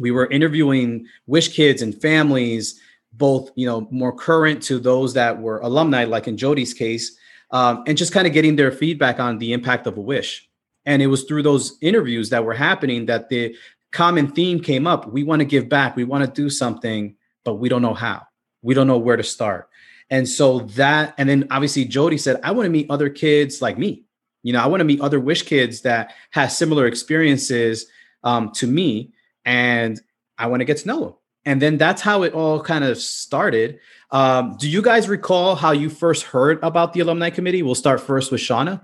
We 0.00 0.10
were 0.10 0.26
interviewing 0.26 1.06
Wish 1.26 1.54
kids 1.54 1.82
and 1.82 2.00
families, 2.00 2.80
both 3.12 3.50
you 3.54 3.66
know 3.66 3.86
more 3.90 4.12
current 4.12 4.62
to 4.64 4.78
those 4.78 5.14
that 5.14 5.40
were 5.40 5.58
alumni, 5.60 6.04
like 6.04 6.26
in 6.26 6.36
Jody's 6.36 6.74
case, 6.74 7.16
um, 7.50 7.84
and 7.86 7.96
just 7.96 8.12
kind 8.12 8.26
of 8.26 8.32
getting 8.32 8.56
their 8.56 8.72
feedback 8.72 9.20
on 9.20 9.38
the 9.38 9.52
impact 9.52 9.86
of 9.86 9.96
a 9.96 10.00
wish. 10.00 10.48
And 10.86 11.00
it 11.00 11.06
was 11.06 11.24
through 11.24 11.42
those 11.42 11.78
interviews 11.80 12.30
that 12.30 12.44
were 12.44 12.54
happening 12.54 13.06
that 13.06 13.28
the 13.28 13.56
common 13.92 14.30
theme 14.32 14.60
came 14.60 14.86
up. 14.86 15.10
We 15.10 15.22
want 15.22 15.40
to 15.40 15.46
give 15.46 15.68
back. 15.68 15.96
We 15.96 16.04
want 16.04 16.24
to 16.24 16.30
do 16.30 16.50
something, 16.50 17.16
but 17.44 17.54
we 17.54 17.68
don't 17.68 17.80
know 17.80 17.94
how. 17.94 18.22
We 18.62 18.74
don't 18.74 18.86
know 18.86 18.98
where 18.98 19.16
to 19.16 19.22
start. 19.22 19.68
And 20.10 20.28
so 20.28 20.60
that, 20.60 21.14
and 21.16 21.28
then 21.28 21.46
obviously 21.50 21.84
Jody 21.86 22.18
said, 22.18 22.40
I 22.42 22.50
want 22.50 22.66
to 22.66 22.70
meet 22.70 22.90
other 22.90 23.08
kids 23.08 23.62
like 23.62 23.78
me. 23.78 24.03
You 24.44 24.52
know, 24.52 24.60
I 24.60 24.66
want 24.66 24.80
to 24.80 24.84
meet 24.84 25.00
other 25.00 25.18
Wish 25.18 25.42
kids 25.42 25.80
that 25.80 26.14
have 26.30 26.52
similar 26.52 26.86
experiences 26.86 27.86
um, 28.22 28.52
to 28.52 28.66
me, 28.68 29.12
and 29.44 30.00
I 30.38 30.46
want 30.46 30.60
to 30.60 30.64
get 30.64 30.76
to 30.78 30.86
know 30.86 31.00
them. 31.00 31.14
And 31.46 31.60
then 31.60 31.76
that's 31.76 32.00
how 32.00 32.22
it 32.22 32.32
all 32.32 32.62
kind 32.62 32.84
of 32.84 32.98
started. 32.98 33.80
Um, 34.10 34.56
do 34.58 34.68
you 34.68 34.80
guys 34.80 35.08
recall 35.08 35.56
how 35.56 35.72
you 35.72 35.90
first 35.90 36.24
heard 36.24 36.58
about 36.62 36.92
the 36.92 37.00
alumni 37.00 37.30
committee? 37.30 37.62
We'll 37.62 37.74
start 37.74 38.00
first 38.00 38.30
with 38.30 38.40
Shawna. 38.40 38.80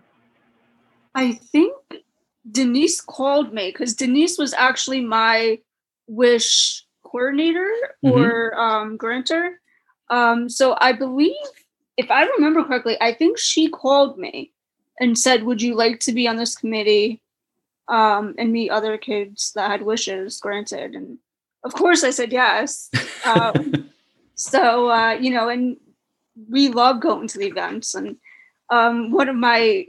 I 1.14 1.33
think 1.33 1.75
Denise 2.50 3.00
called 3.00 3.52
me 3.52 3.71
because 3.71 3.95
Denise 3.95 4.38
was 4.38 4.52
actually 4.55 5.05
my 5.05 5.59
wish 6.07 6.85
coordinator 7.05 7.71
mm-hmm. 8.05 8.19
or 8.19 8.55
um, 8.59 8.97
grantor. 8.97 9.61
Um, 10.11 10.49
so 10.49 10.76
I 10.81 10.93
believe, 10.93 11.35
if 11.97 12.11
I 12.11 12.25
remember 12.25 12.64
correctly, 12.64 12.97
I 13.00 13.14
think 13.14 13.38
she 13.38 13.69
called 13.69 14.19
me 14.19 14.52
and 15.00 15.19
said, 15.19 15.42
"Would 15.45 15.62
you 15.62 15.75
like 15.75 15.99
to 16.00 16.12
be 16.12 16.28
on 16.28 16.37
this 16.37 16.54
committee 16.54 17.21
um, 17.88 18.35
and 18.38 18.52
meet 18.52 18.71
other 18.71 18.97
kids 18.99 19.52
that 19.54 19.71
had 19.71 19.83
wishes 19.83 20.38
granted?" 20.38 20.95
And 20.95 21.19
of 21.64 21.75
course, 21.75 22.04
I 22.04 22.11
said 22.11 22.33
yes. 22.33 22.90
Um, 23.23 23.90
so 24.35 24.90
uh, 24.90 25.12
you 25.12 25.30
know, 25.30 25.50
and 25.50 25.76
we 26.49 26.71
love 26.71 27.00
going 27.00 27.28
to 27.28 27.38
the 27.38 27.47
events. 27.47 27.95
And 27.95 28.16
um, 28.71 29.11
one 29.11 29.28
of 29.28 29.37
my 29.37 29.88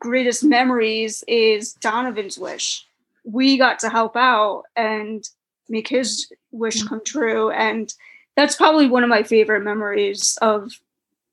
greatest 0.00 0.42
memories 0.42 1.22
is 1.28 1.74
Donovan's 1.74 2.38
wish. 2.38 2.86
We 3.24 3.58
got 3.58 3.78
to 3.80 3.90
help 3.90 4.16
out 4.16 4.64
and 4.74 5.22
make 5.68 5.86
his 5.86 6.32
wish 6.50 6.82
come 6.82 7.02
true, 7.04 7.50
and 7.50 7.92
that's 8.36 8.56
probably 8.56 8.88
one 8.88 9.04
of 9.04 9.10
my 9.10 9.22
favorite 9.22 9.62
memories 9.62 10.38
of 10.40 10.72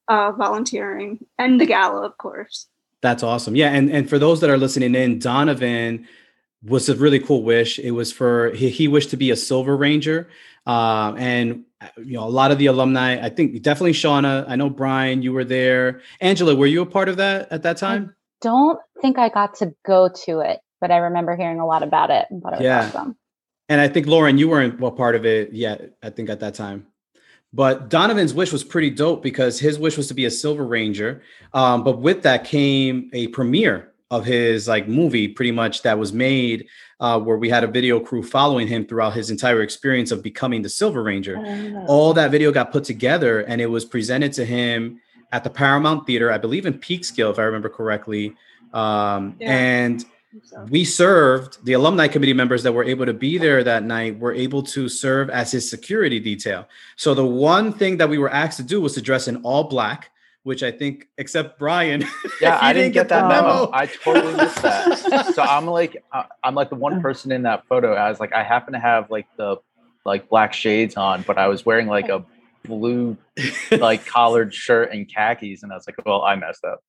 uh, 0.09 0.31
volunteering 0.33 1.25
and 1.37 1.61
the 1.61 1.65
gala, 1.65 2.01
of 2.01 2.17
course. 2.17 2.67
That's 3.01 3.23
awesome. 3.23 3.55
Yeah, 3.55 3.69
and 3.69 3.89
and 3.91 4.09
for 4.09 4.19
those 4.19 4.41
that 4.41 4.49
are 4.49 4.57
listening 4.57 4.95
in, 4.95 5.19
Donovan 5.19 6.07
was 6.63 6.89
a 6.89 6.95
really 6.95 7.19
cool 7.19 7.43
wish. 7.43 7.79
It 7.79 7.91
was 7.91 8.11
for 8.11 8.51
he, 8.51 8.69
he 8.69 8.87
wished 8.87 9.11
to 9.11 9.17
be 9.17 9.31
a 9.31 9.35
Silver 9.35 9.77
Ranger, 9.77 10.27
uh, 10.67 11.13
and 11.17 11.63
you 11.97 12.13
know 12.13 12.27
a 12.27 12.29
lot 12.29 12.51
of 12.51 12.57
the 12.57 12.65
alumni. 12.65 13.23
I 13.25 13.29
think 13.29 13.61
definitely 13.61 13.93
Shawna. 13.93 14.45
I 14.47 14.55
know 14.55 14.69
Brian, 14.69 15.21
you 15.21 15.31
were 15.31 15.45
there. 15.45 16.01
Angela, 16.19 16.55
were 16.55 16.67
you 16.67 16.81
a 16.81 16.85
part 16.85 17.07
of 17.07 17.17
that 17.17 17.51
at 17.51 17.63
that 17.63 17.77
time? 17.77 18.09
I 18.09 18.13
don't 18.41 18.79
think 19.01 19.17
I 19.17 19.29
got 19.29 19.55
to 19.55 19.73
go 19.85 20.09
to 20.25 20.39
it, 20.39 20.59
but 20.81 20.91
I 20.91 20.97
remember 20.97 21.35
hearing 21.35 21.59
a 21.59 21.65
lot 21.65 21.83
about 21.83 22.09
it 22.09 22.25
and 22.29 22.41
thought 22.41 22.53
it 22.53 22.57
was 22.57 22.65
yeah. 22.65 22.87
awesome. 22.87 23.15
And 23.69 23.79
I 23.79 23.87
think 23.87 24.07
Lauren, 24.07 24.37
you 24.37 24.49
weren't 24.49 24.83
a 24.83 24.91
part 24.91 25.15
of 25.15 25.25
it 25.25 25.53
yet. 25.53 25.93
I 26.01 26.09
think 26.09 26.29
at 26.29 26.39
that 26.39 26.55
time. 26.55 26.87
But 27.51 27.89
Donovan's 27.89 28.33
wish 28.33 28.51
was 28.51 28.63
pretty 28.63 28.91
dope 28.91 29.23
because 29.23 29.59
his 29.59 29.79
wish 29.79 29.97
was 29.97 30.07
to 30.07 30.13
be 30.13 30.25
a 30.25 30.31
Silver 30.31 30.65
Ranger. 30.65 31.23
Um, 31.53 31.83
but 31.83 31.99
with 31.99 32.21
that 32.23 32.43
came 32.43 33.09
a 33.13 33.27
premiere 33.27 33.91
of 34.11 34.25
his 34.25 34.67
like 34.67 34.87
movie, 34.87 35.27
pretty 35.27 35.51
much 35.51 35.81
that 35.83 35.97
was 35.97 36.13
made 36.13 36.67
uh, 36.99 37.19
where 37.19 37.37
we 37.37 37.49
had 37.49 37.63
a 37.63 37.67
video 37.67 37.99
crew 37.99 38.23
following 38.23 38.67
him 38.67 38.85
throughout 38.85 39.13
his 39.13 39.31
entire 39.31 39.61
experience 39.61 40.11
of 40.11 40.21
becoming 40.21 40.61
the 40.61 40.69
Silver 40.69 41.03
Ranger. 41.03 41.37
Oh. 41.37 41.85
All 41.87 42.13
that 42.13 42.31
video 42.31 42.51
got 42.51 42.71
put 42.71 42.83
together 42.83 43.41
and 43.41 43.61
it 43.61 43.67
was 43.67 43.85
presented 43.85 44.33
to 44.33 44.45
him 44.45 44.99
at 45.31 45.43
the 45.43 45.49
Paramount 45.49 46.07
Theater, 46.07 46.31
I 46.31 46.37
believe 46.37 46.65
in 46.65 46.73
Peekskill, 46.73 47.31
if 47.31 47.39
I 47.39 47.43
remember 47.43 47.69
correctly. 47.69 48.35
Um, 48.73 49.35
yeah. 49.39 49.51
And 49.51 50.05
so. 50.43 50.65
We 50.69 50.85
served 50.85 51.63
the 51.65 51.73
alumni 51.73 52.07
committee 52.07 52.33
members 52.33 52.63
that 52.63 52.71
were 52.71 52.83
able 52.83 53.05
to 53.05 53.13
be 53.13 53.37
there 53.37 53.63
that 53.63 53.83
night 53.83 54.19
were 54.19 54.33
able 54.33 54.63
to 54.63 54.87
serve 54.87 55.29
as 55.29 55.51
his 55.51 55.69
security 55.69 56.19
detail. 56.19 56.67
So 56.95 57.13
the 57.13 57.25
one 57.25 57.73
thing 57.73 57.97
that 57.97 58.09
we 58.09 58.17
were 58.17 58.29
asked 58.29 58.57
to 58.57 58.63
do 58.63 58.79
was 58.79 58.93
to 58.93 59.01
dress 59.01 59.27
in 59.27 59.37
all 59.37 59.63
black 59.63 60.11
which 60.43 60.63
I 60.63 60.71
think, 60.71 61.07
except 61.17 61.59
Brian. 61.59 62.03
Yeah, 62.41 62.57
I 62.61 62.71
didn't, 62.71 62.93
get, 62.93 63.09
get 63.09 63.09
that 63.09 63.27
memo. 63.27 63.47
memo. 63.47 63.69
I 63.73 63.85
totally 63.85 64.33
missed 64.33 64.61
that. 64.61 65.31
so 65.35 65.41
I'm 65.41 65.65
like, 65.65 66.01
uh, 66.13 66.23
I'm 66.41 66.55
like 66.55 66.69
the 66.69 66.77
one 66.77 67.01
person 67.01 67.33
in 67.33 67.43
that 67.43 67.67
photo. 67.67 67.95
I 67.95 68.09
was 68.09 68.21
like, 68.21 68.31
I 68.33 68.43
happen 68.43 68.71
to 68.71 68.79
have 68.79 69.11
like 69.11 69.27
the 69.35 69.57
like 70.05 70.29
black 70.29 70.53
shades 70.53 70.95
on, 70.95 71.23
but 71.23 71.37
I 71.37 71.49
was 71.49 71.65
wearing 71.65 71.87
like 71.87 72.07
a 72.07 72.25
blue 72.65 73.17
like 73.71 74.05
collared 74.07 74.53
shirt 74.53 74.91
and 74.91 75.07
khakis 75.07 75.63
and 75.63 75.71
i 75.71 75.75
was 75.75 75.87
like 75.87 75.95
well 76.05 76.23
i 76.23 76.35
messed 76.35 76.63
up. 76.65 76.83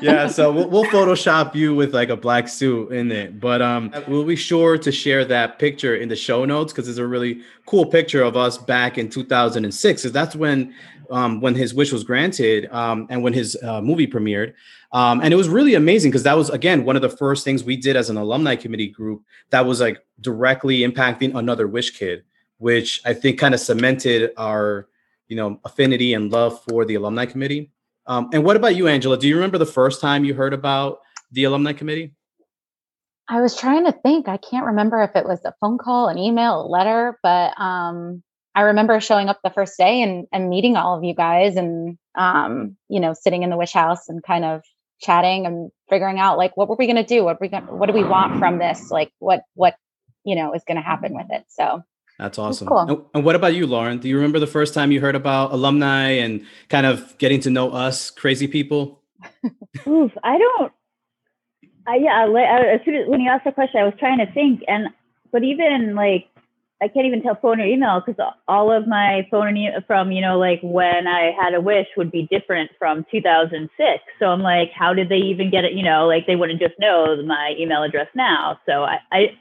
Yeah 0.00 0.28
so 0.28 0.52
we'll, 0.52 0.68
we'll, 0.68 0.84
photoshop 0.84 1.54
you 1.54 1.74
with 1.74 1.92
like 1.94 2.08
a 2.08 2.16
black 2.16 2.48
suit 2.48 2.92
in 2.92 3.10
it 3.10 3.40
but 3.40 3.60
um 3.60 3.92
we'll 4.06 4.24
be 4.24 4.36
sure 4.36 4.78
to 4.78 4.92
share 4.92 5.24
that 5.24 5.58
picture 5.58 5.96
in 5.96 6.08
the 6.08 6.16
show 6.16 6.44
notes 6.44 6.72
because 6.72 6.88
it's 6.88 6.98
a 6.98 7.06
really 7.06 7.42
cool 7.66 7.84
picture 7.84 8.22
of 8.22 8.36
us 8.36 8.58
back 8.58 8.98
in 8.98 9.08
2006 9.08 10.02
because 10.02 10.12
that's 10.12 10.36
when 10.36 10.74
um 11.10 11.40
when 11.40 11.54
his 11.54 11.74
wish 11.74 11.92
was 11.92 12.04
granted 12.04 12.68
um 12.72 13.06
and 13.10 13.22
when 13.22 13.32
his 13.32 13.56
uh, 13.62 13.80
movie 13.80 14.06
premiered 14.06 14.54
um, 14.90 15.20
and 15.20 15.34
it 15.34 15.36
was 15.36 15.50
really 15.50 15.74
amazing 15.74 16.10
because 16.10 16.22
that 16.22 16.36
was 16.36 16.48
again 16.50 16.84
one 16.84 16.96
of 16.96 17.02
the 17.02 17.10
first 17.10 17.44
things 17.44 17.62
we 17.62 17.76
did 17.76 17.96
as 17.96 18.08
an 18.08 18.16
alumni 18.16 18.56
committee 18.56 18.88
group 18.88 19.22
that 19.50 19.66
was 19.66 19.80
like 19.80 20.02
directly 20.20 20.80
impacting 20.80 21.34
another 21.36 21.66
wish 21.66 21.90
kid 21.90 22.22
which 22.58 23.00
i 23.04 23.12
think 23.12 23.38
kind 23.38 23.54
of 23.54 23.60
cemented 23.60 24.30
our 24.36 24.88
you 25.28 25.36
know 25.36 25.60
affinity 25.64 26.14
and 26.14 26.32
love 26.32 26.62
for 26.64 26.84
the 26.84 26.94
alumni 26.94 27.26
committee. 27.26 27.70
Um, 28.06 28.30
and 28.32 28.44
what 28.44 28.56
about 28.56 28.74
you, 28.74 28.88
Angela? 28.88 29.18
Do 29.18 29.28
you 29.28 29.34
remember 29.34 29.58
the 29.58 29.66
first 29.66 30.00
time 30.00 30.24
you 30.24 30.34
heard 30.34 30.54
about 30.54 31.00
the 31.30 31.44
alumni 31.44 31.72
committee? 31.72 32.14
I 33.28 33.42
was 33.42 33.54
trying 33.54 33.84
to 33.84 33.92
think. 33.92 34.26
I 34.26 34.38
can't 34.38 34.64
remember 34.64 35.02
if 35.02 35.14
it 35.14 35.26
was 35.26 35.44
a 35.44 35.52
phone 35.60 35.76
call, 35.76 36.08
an 36.08 36.16
email, 36.16 36.62
a 36.62 36.66
letter, 36.66 37.18
but 37.22 37.52
um, 37.60 38.22
I 38.58 38.62
remember 38.62 38.98
showing 39.00 39.28
up 39.28 39.38
the 39.44 39.50
first 39.50 39.78
day 39.78 40.02
and, 40.02 40.26
and 40.32 40.48
meeting 40.48 40.76
all 40.76 40.96
of 40.96 41.04
you 41.04 41.14
guys 41.14 41.54
and 41.54 41.96
um, 42.16 42.76
you 42.88 42.98
know 42.98 43.14
sitting 43.14 43.44
in 43.44 43.50
the 43.50 43.56
wish 43.56 43.72
house 43.72 44.08
and 44.08 44.22
kind 44.22 44.44
of 44.44 44.62
chatting 45.00 45.46
and 45.46 45.70
figuring 45.88 46.18
out 46.18 46.38
like 46.38 46.56
what 46.56 46.68
were 46.68 46.74
we 46.76 46.86
going 46.86 46.96
to 46.96 47.04
do 47.04 47.22
what 47.22 47.40
we 47.40 47.46
going 47.46 47.62
what 47.64 47.86
do 47.86 47.92
we 47.92 48.02
want 48.02 48.36
from 48.40 48.58
this 48.58 48.90
like 48.90 49.12
what 49.20 49.42
what 49.54 49.76
you 50.24 50.34
know 50.34 50.52
is 50.54 50.64
going 50.66 50.76
to 50.76 50.82
happen 50.82 51.14
with 51.14 51.26
it 51.30 51.44
so 51.48 51.84
that's 52.18 52.38
awesome. 52.38 52.68
That's 52.68 52.88
cool. 52.88 53.10
And 53.14 53.24
what 53.24 53.36
about 53.36 53.54
you, 53.54 53.66
Lauren? 53.66 53.98
Do 53.98 54.08
you 54.08 54.16
remember 54.16 54.40
the 54.40 54.46
first 54.46 54.74
time 54.74 54.90
you 54.90 55.00
heard 55.00 55.14
about 55.14 55.52
alumni 55.52 56.10
and 56.10 56.44
kind 56.68 56.84
of 56.84 57.16
getting 57.18 57.40
to 57.40 57.50
know 57.50 57.70
us 57.70 58.10
crazy 58.10 58.48
people? 58.48 59.00
Oof, 59.86 60.12
I 60.24 60.38
don't. 60.38 60.72
I 61.86 61.96
yeah. 61.96 62.26
I, 62.26 62.74
as 62.74 62.80
soon 62.84 62.96
as 62.96 63.08
when 63.08 63.20
you 63.20 63.30
asked 63.30 63.44
the 63.44 63.52
question, 63.52 63.80
I 63.80 63.84
was 63.84 63.94
trying 63.98 64.18
to 64.18 64.30
think, 64.32 64.62
and 64.66 64.88
but 65.30 65.44
even 65.44 65.94
like 65.94 66.28
I 66.82 66.88
can't 66.88 67.06
even 67.06 67.22
tell 67.22 67.38
phone 67.40 67.60
or 67.60 67.64
email 67.64 68.02
because 68.04 68.20
all 68.48 68.72
of 68.72 68.88
my 68.88 69.26
phone 69.30 69.48
and 69.48 69.58
e- 69.58 69.70
from 69.86 70.10
you 70.10 70.20
know 70.20 70.38
like 70.38 70.58
when 70.62 71.06
I 71.06 71.30
had 71.40 71.54
a 71.54 71.60
wish 71.60 71.86
would 71.96 72.10
be 72.10 72.26
different 72.32 72.72
from 72.80 73.06
2006. 73.12 74.02
So 74.18 74.26
I'm 74.26 74.42
like, 74.42 74.72
how 74.72 74.92
did 74.92 75.08
they 75.08 75.18
even 75.18 75.50
get 75.50 75.64
it? 75.64 75.72
You 75.72 75.84
know, 75.84 76.08
like 76.08 76.26
they 76.26 76.34
wouldn't 76.34 76.60
just 76.60 76.74
know 76.80 77.16
my 77.22 77.54
email 77.56 77.84
address 77.84 78.08
now. 78.16 78.58
So 78.66 78.82
I, 78.82 78.98
I 79.12 79.38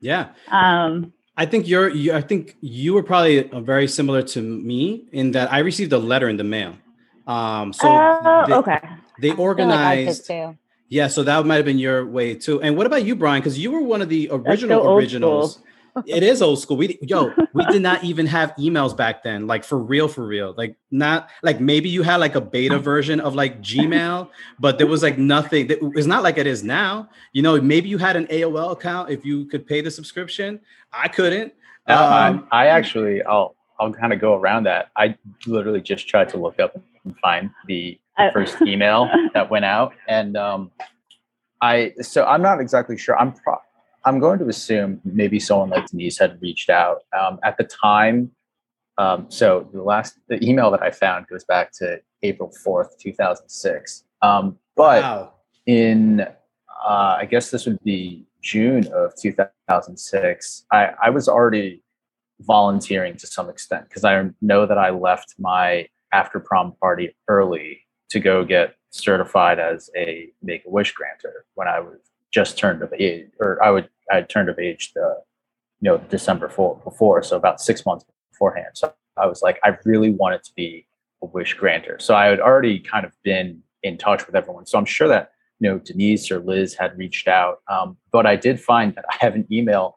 yeah. 0.00 0.32
Um, 0.48 1.13
I 1.36 1.46
think 1.46 1.66
you're. 1.66 1.88
You, 1.88 2.14
I 2.14 2.20
think 2.20 2.56
you 2.60 2.94
were 2.94 3.02
probably 3.02 3.42
very 3.42 3.88
similar 3.88 4.22
to 4.22 4.40
me 4.40 5.04
in 5.12 5.32
that 5.32 5.52
I 5.52 5.58
received 5.60 5.92
a 5.92 5.98
letter 5.98 6.28
in 6.28 6.36
the 6.36 6.44
mail. 6.44 6.76
Um, 7.26 7.72
so 7.72 7.88
uh, 7.88 8.46
they, 8.46 8.52
okay, 8.54 8.80
they 9.18 9.32
organized. 9.32 10.28
Like 10.28 10.56
yeah, 10.88 11.08
so 11.08 11.22
that 11.24 11.44
might 11.44 11.56
have 11.56 11.64
been 11.64 11.78
your 11.78 12.06
way 12.06 12.34
too. 12.34 12.62
And 12.62 12.76
what 12.76 12.86
about 12.86 13.04
you, 13.04 13.16
Brian? 13.16 13.40
Because 13.40 13.58
you 13.58 13.72
were 13.72 13.80
one 13.80 14.00
of 14.02 14.08
the 14.08 14.28
original 14.30 14.94
originals 14.94 15.58
it 16.06 16.22
is 16.22 16.42
old 16.42 16.58
school. 16.58 16.76
We 16.76 16.98
yo, 17.02 17.32
we 17.52 17.64
did 17.66 17.82
not 17.82 18.02
even 18.02 18.26
have 18.26 18.54
emails 18.56 18.96
back 18.96 19.22
then, 19.22 19.46
like 19.46 19.64
for 19.64 19.78
real, 19.78 20.08
for 20.08 20.26
real. 20.26 20.54
Like 20.56 20.76
not 20.90 21.28
like 21.42 21.60
maybe 21.60 21.88
you 21.88 22.02
had 22.02 22.16
like 22.16 22.34
a 22.34 22.40
beta 22.40 22.78
version 22.78 23.20
of 23.20 23.34
like 23.34 23.60
Gmail, 23.60 24.28
but 24.58 24.78
there 24.78 24.86
was 24.86 25.02
like 25.02 25.18
nothing. 25.18 25.68
It's 25.70 26.06
not 26.06 26.22
like 26.22 26.38
it 26.38 26.46
is 26.46 26.64
now. 26.64 27.08
You 27.32 27.42
know, 27.42 27.60
maybe 27.60 27.88
you 27.88 27.98
had 27.98 28.16
an 28.16 28.26
AOL 28.26 28.72
account 28.72 29.10
if 29.10 29.24
you 29.24 29.46
could 29.46 29.66
pay 29.66 29.80
the 29.80 29.90
subscription. 29.90 30.60
I 30.92 31.08
couldn't. 31.08 31.52
um, 31.86 32.48
I, 32.50 32.64
I 32.64 32.66
actually, 32.66 33.22
I'll 33.22 33.54
I'll 33.78 33.92
kind 33.92 34.12
of 34.12 34.20
go 34.20 34.34
around 34.34 34.64
that. 34.64 34.90
I 34.96 35.16
literally 35.46 35.80
just 35.80 36.08
tried 36.08 36.28
to 36.30 36.38
look 36.38 36.58
up 36.58 36.74
and 37.04 37.16
find 37.18 37.50
the, 37.66 37.98
the 38.16 38.30
first 38.32 38.60
email 38.62 39.08
that 39.34 39.50
went 39.50 39.64
out, 39.64 39.92
and 40.08 40.36
um, 40.36 40.70
I 41.60 41.92
so 42.00 42.24
I'm 42.24 42.42
not 42.42 42.60
exactly 42.60 42.96
sure. 42.98 43.16
I'm 43.18 43.32
pro- 43.32 43.60
I'm 44.04 44.18
going 44.18 44.38
to 44.40 44.48
assume 44.48 45.00
maybe 45.04 45.40
someone 45.40 45.70
like 45.70 45.86
Denise 45.86 46.18
had 46.18 46.40
reached 46.42 46.70
out 46.70 47.02
um, 47.18 47.38
at 47.42 47.56
the 47.56 47.64
time. 47.64 48.30
Um, 48.98 49.26
so 49.28 49.68
the 49.72 49.82
last 49.82 50.18
the 50.28 50.42
email 50.46 50.70
that 50.70 50.82
I 50.82 50.90
found 50.90 51.26
goes 51.26 51.44
back 51.44 51.72
to 51.78 52.00
April 52.22 52.52
4th, 52.64 52.98
2006. 53.00 54.04
Um, 54.22 54.58
but 54.76 55.02
wow. 55.02 55.32
in 55.66 56.20
uh, 56.20 57.16
I 57.18 57.24
guess 57.24 57.50
this 57.50 57.66
would 57.66 57.82
be 57.82 58.24
June 58.42 58.86
of 58.92 59.14
2006. 59.20 60.66
I, 60.70 60.90
I 61.02 61.10
was 61.10 61.28
already 61.28 61.82
volunteering 62.40 63.16
to 63.16 63.26
some 63.26 63.48
extent 63.48 63.88
because 63.88 64.04
I 64.04 64.28
know 64.42 64.66
that 64.66 64.76
I 64.76 64.90
left 64.90 65.34
my 65.38 65.88
after 66.12 66.38
prom 66.38 66.74
party 66.80 67.16
early 67.28 67.80
to 68.10 68.20
go 68.20 68.44
get 68.44 68.76
certified 68.90 69.58
as 69.58 69.90
a 69.96 70.28
Make 70.42 70.64
a 70.66 70.70
Wish 70.70 70.92
granter 70.92 71.46
when 71.54 71.68
I 71.68 71.80
was 71.80 71.98
just 72.34 72.58
turned 72.58 72.82
of 72.82 72.92
age, 72.92 73.28
or 73.38 73.62
I 73.62 73.70
would 73.70 73.88
I 74.10 74.16
had 74.16 74.28
turned 74.28 74.48
of 74.48 74.58
age 74.58 74.92
the 74.94 75.16
you 75.80 75.90
know 75.90 75.98
December 76.10 76.48
for, 76.48 76.76
before, 76.84 77.22
so 77.22 77.36
about 77.36 77.60
six 77.60 77.86
months 77.86 78.04
beforehand. 78.32 78.70
So 78.74 78.92
I 79.16 79.26
was 79.26 79.40
like, 79.40 79.60
I 79.62 79.76
really 79.84 80.10
wanted 80.10 80.42
to 80.44 80.52
be 80.56 80.86
a 81.22 81.26
wish 81.26 81.54
granter. 81.54 81.98
So 82.00 82.14
I 82.16 82.26
had 82.26 82.40
already 82.40 82.80
kind 82.80 83.06
of 83.06 83.12
been 83.22 83.62
in 83.84 83.96
touch 83.96 84.26
with 84.26 84.34
everyone. 84.34 84.66
So 84.66 84.78
I'm 84.78 84.84
sure 84.84 85.06
that 85.08 85.30
you 85.60 85.70
know 85.70 85.78
Denise 85.78 86.30
or 86.30 86.40
Liz 86.40 86.74
had 86.74 86.98
reached 86.98 87.28
out, 87.28 87.58
um, 87.70 87.96
but 88.10 88.26
I 88.26 88.34
did 88.36 88.60
find 88.60 88.94
that 88.96 89.04
I 89.08 89.16
have 89.20 89.36
an 89.36 89.46
email 89.50 89.96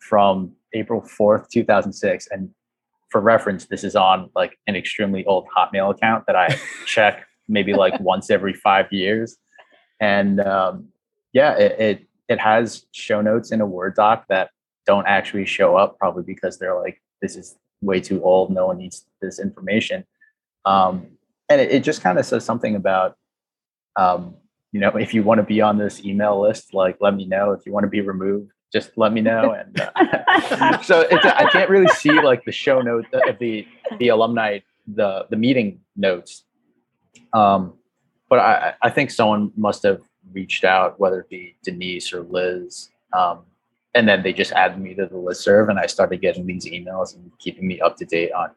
from 0.00 0.52
April 0.74 1.00
4th, 1.00 1.48
2006, 1.50 2.26
and 2.32 2.50
for 3.08 3.20
reference, 3.20 3.66
this 3.66 3.84
is 3.84 3.94
on 3.94 4.30
like 4.34 4.58
an 4.66 4.74
extremely 4.74 5.24
old 5.26 5.46
Hotmail 5.56 5.92
account 5.92 6.24
that 6.26 6.34
I 6.34 6.58
check 6.86 7.24
maybe 7.46 7.74
like 7.74 8.00
once 8.00 8.30
every 8.30 8.54
five 8.54 8.90
years. 8.90 9.36
And 10.00 10.40
um, 10.40 10.88
yeah, 11.32 11.56
it, 11.56 11.80
it, 11.80 12.06
it 12.28 12.40
has 12.40 12.86
show 12.92 13.20
notes 13.20 13.52
in 13.52 13.60
a 13.60 13.66
Word 13.66 13.94
doc 13.94 14.24
that 14.28 14.50
don't 14.86 15.06
actually 15.06 15.46
show 15.46 15.76
up, 15.76 15.98
probably 15.98 16.22
because 16.22 16.58
they're 16.58 16.78
like, 16.78 17.00
this 17.20 17.36
is 17.36 17.56
way 17.80 18.00
too 18.00 18.22
old. 18.22 18.50
No 18.50 18.66
one 18.66 18.78
needs 18.78 19.06
this 19.20 19.38
information. 19.38 20.04
Um, 20.64 21.06
and 21.48 21.60
it, 21.60 21.70
it 21.70 21.84
just 21.84 22.02
kind 22.02 22.18
of 22.18 22.26
says 22.26 22.44
something 22.44 22.76
about, 22.76 23.16
um, 23.96 24.34
you 24.72 24.80
know, 24.80 24.88
if 24.90 25.12
you 25.12 25.22
want 25.22 25.38
to 25.38 25.44
be 25.44 25.60
on 25.60 25.78
this 25.78 26.04
email 26.04 26.40
list, 26.40 26.72
like 26.72 26.96
let 27.00 27.14
me 27.14 27.26
know. 27.26 27.52
If 27.52 27.66
you 27.66 27.72
want 27.72 27.84
to 27.84 27.90
be 27.90 28.00
removed, 28.00 28.52
just 28.72 28.90
let 28.96 29.12
me 29.12 29.20
know. 29.20 29.52
And 29.52 29.80
uh, 29.94 30.80
so 30.82 31.00
it's, 31.10 31.24
I 31.24 31.48
can't 31.50 31.68
really 31.68 31.88
see 31.88 32.12
like 32.22 32.44
the 32.44 32.52
show 32.52 32.80
note 32.80 33.06
of 33.12 33.38
the 33.38 33.66
the 33.98 34.08
alumni 34.08 34.60
the 34.86 35.26
the 35.28 35.36
meeting 35.36 35.80
notes. 35.94 36.44
Um, 37.34 37.74
but 38.30 38.38
I, 38.38 38.74
I 38.80 38.90
think 38.90 39.10
someone 39.10 39.52
must 39.56 39.82
have 39.82 40.00
reached 40.32 40.64
out, 40.64 40.98
whether 41.00 41.20
it 41.20 41.28
be 41.28 41.56
Denise 41.62 42.12
or 42.12 42.22
Liz. 42.22 42.90
Um, 43.12 43.40
and 43.94 44.08
then 44.08 44.22
they 44.22 44.32
just 44.32 44.52
added 44.52 44.78
me 44.78 44.94
to 44.94 45.06
the 45.06 45.16
list 45.16 45.42
serve 45.42 45.68
and 45.68 45.78
I 45.78 45.86
started 45.86 46.20
getting 46.20 46.46
these 46.46 46.64
emails 46.64 47.14
and 47.14 47.30
keeping 47.38 47.66
me 47.66 47.80
up 47.80 47.96
to 47.98 48.04
date 48.04 48.32
on 48.32 48.50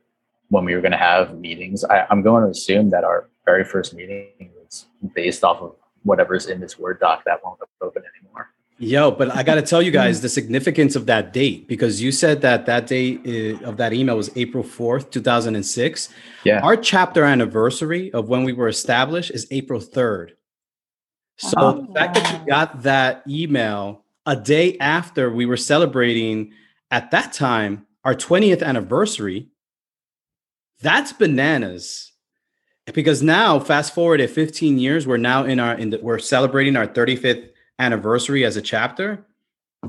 when 0.50 0.64
we 0.64 0.76
were 0.76 0.82
going 0.82 0.92
to 0.92 0.98
have 0.98 1.38
meetings. 1.38 1.84
I, 1.84 2.06
am 2.10 2.22
going 2.22 2.44
to 2.44 2.50
assume 2.50 2.90
that 2.92 3.04
our 3.04 3.30
very 3.46 3.64
first 3.64 3.94
meeting 3.94 4.52
was 4.62 4.86
based 5.14 5.44
off 5.44 5.62
of 5.62 5.76
whatever's 6.04 6.48
in 6.48 6.60
this 6.60 6.80
Word 6.80 7.00
doc 7.00 7.24
that 7.26 7.44
won't 7.44 7.60
open 7.82 8.04
anymore. 8.18 8.50
Yo, 8.78 9.10
but 9.10 9.34
I 9.34 9.42
got 9.42 9.56
to 9.56 9.62
tell 9.62 9.82
you 9.82 9.92
guys 9.92 10.22
the 10.22 10.28
significance 10.28 10.98
of 10.98 11.06
that 11.06 11.32
date 11.32 11.66
because 11.68 12.02
you 12.02 12.12
said 12.12 12.42
that 12.42 12.66
that 12.66 12.88
date 12.88 13.22
eh, 13.26 13.58
of 13.64 13.78
that 13.78 13.94
email 13.94 14.18
was 14.18 14.30
April 14.36 14.64
4th, 14.66 15.12
2006. 15.12 16.10
Yeah. 16.44 16.60
Our 16.60 16.76
chapter 16.76 17.24
anniversary 17.24 18.12
of 18.12 18.28
when 18.28 18.44
we 18.44 18.52
were 18.52 18.68
established 18.68 19.32
is 19.32 19.48
April 19.50 19.80
3rd. 19.80 20.32
So 21.38 21.54
oh, 21.58 21.82
the 21.82 21.94
fact 21.94 22.16
wow. 22.16 22.24
that 22.24 22.40
you 22.40 22.48
got 22.48 22.84
that 22.84 23.24
email 23.28 24.04
a 24.26 24.36
day 24.36 24.78
after 24.80 25.32
we 25.32 25.46
were 25.46 25.58
celebrating 25.58 26.54
at 26.92 27.12
that 27.12 27.34
time 27.34 27.86
our 28.04 28.16
20th 28.16 28.64
anniversary, 28.64 29.50
that's 30.82 31.12
bananas. 31.12 32.12
Because 32.94 33.24
now, 33.24 33.60
fast 33.60 33.96
forward 33.96 34.22
at 34.22 34.30
15 34.30 34.78
years, 34.78 35.08
we're 35.08 35.18
now 35.18 35.44
in 35.44 35.60
our 35.60 35.74
in 35.74 35.90
the, 35.90 36.00
we're 36.02 36.20
celebrating 36.20 36.76
our 36.76 36.86
35th 36.86 37.50
anniversary 37.80 38.46
as 38.46 38.58
a 38.58 38.62
chapter. 38.62 39.26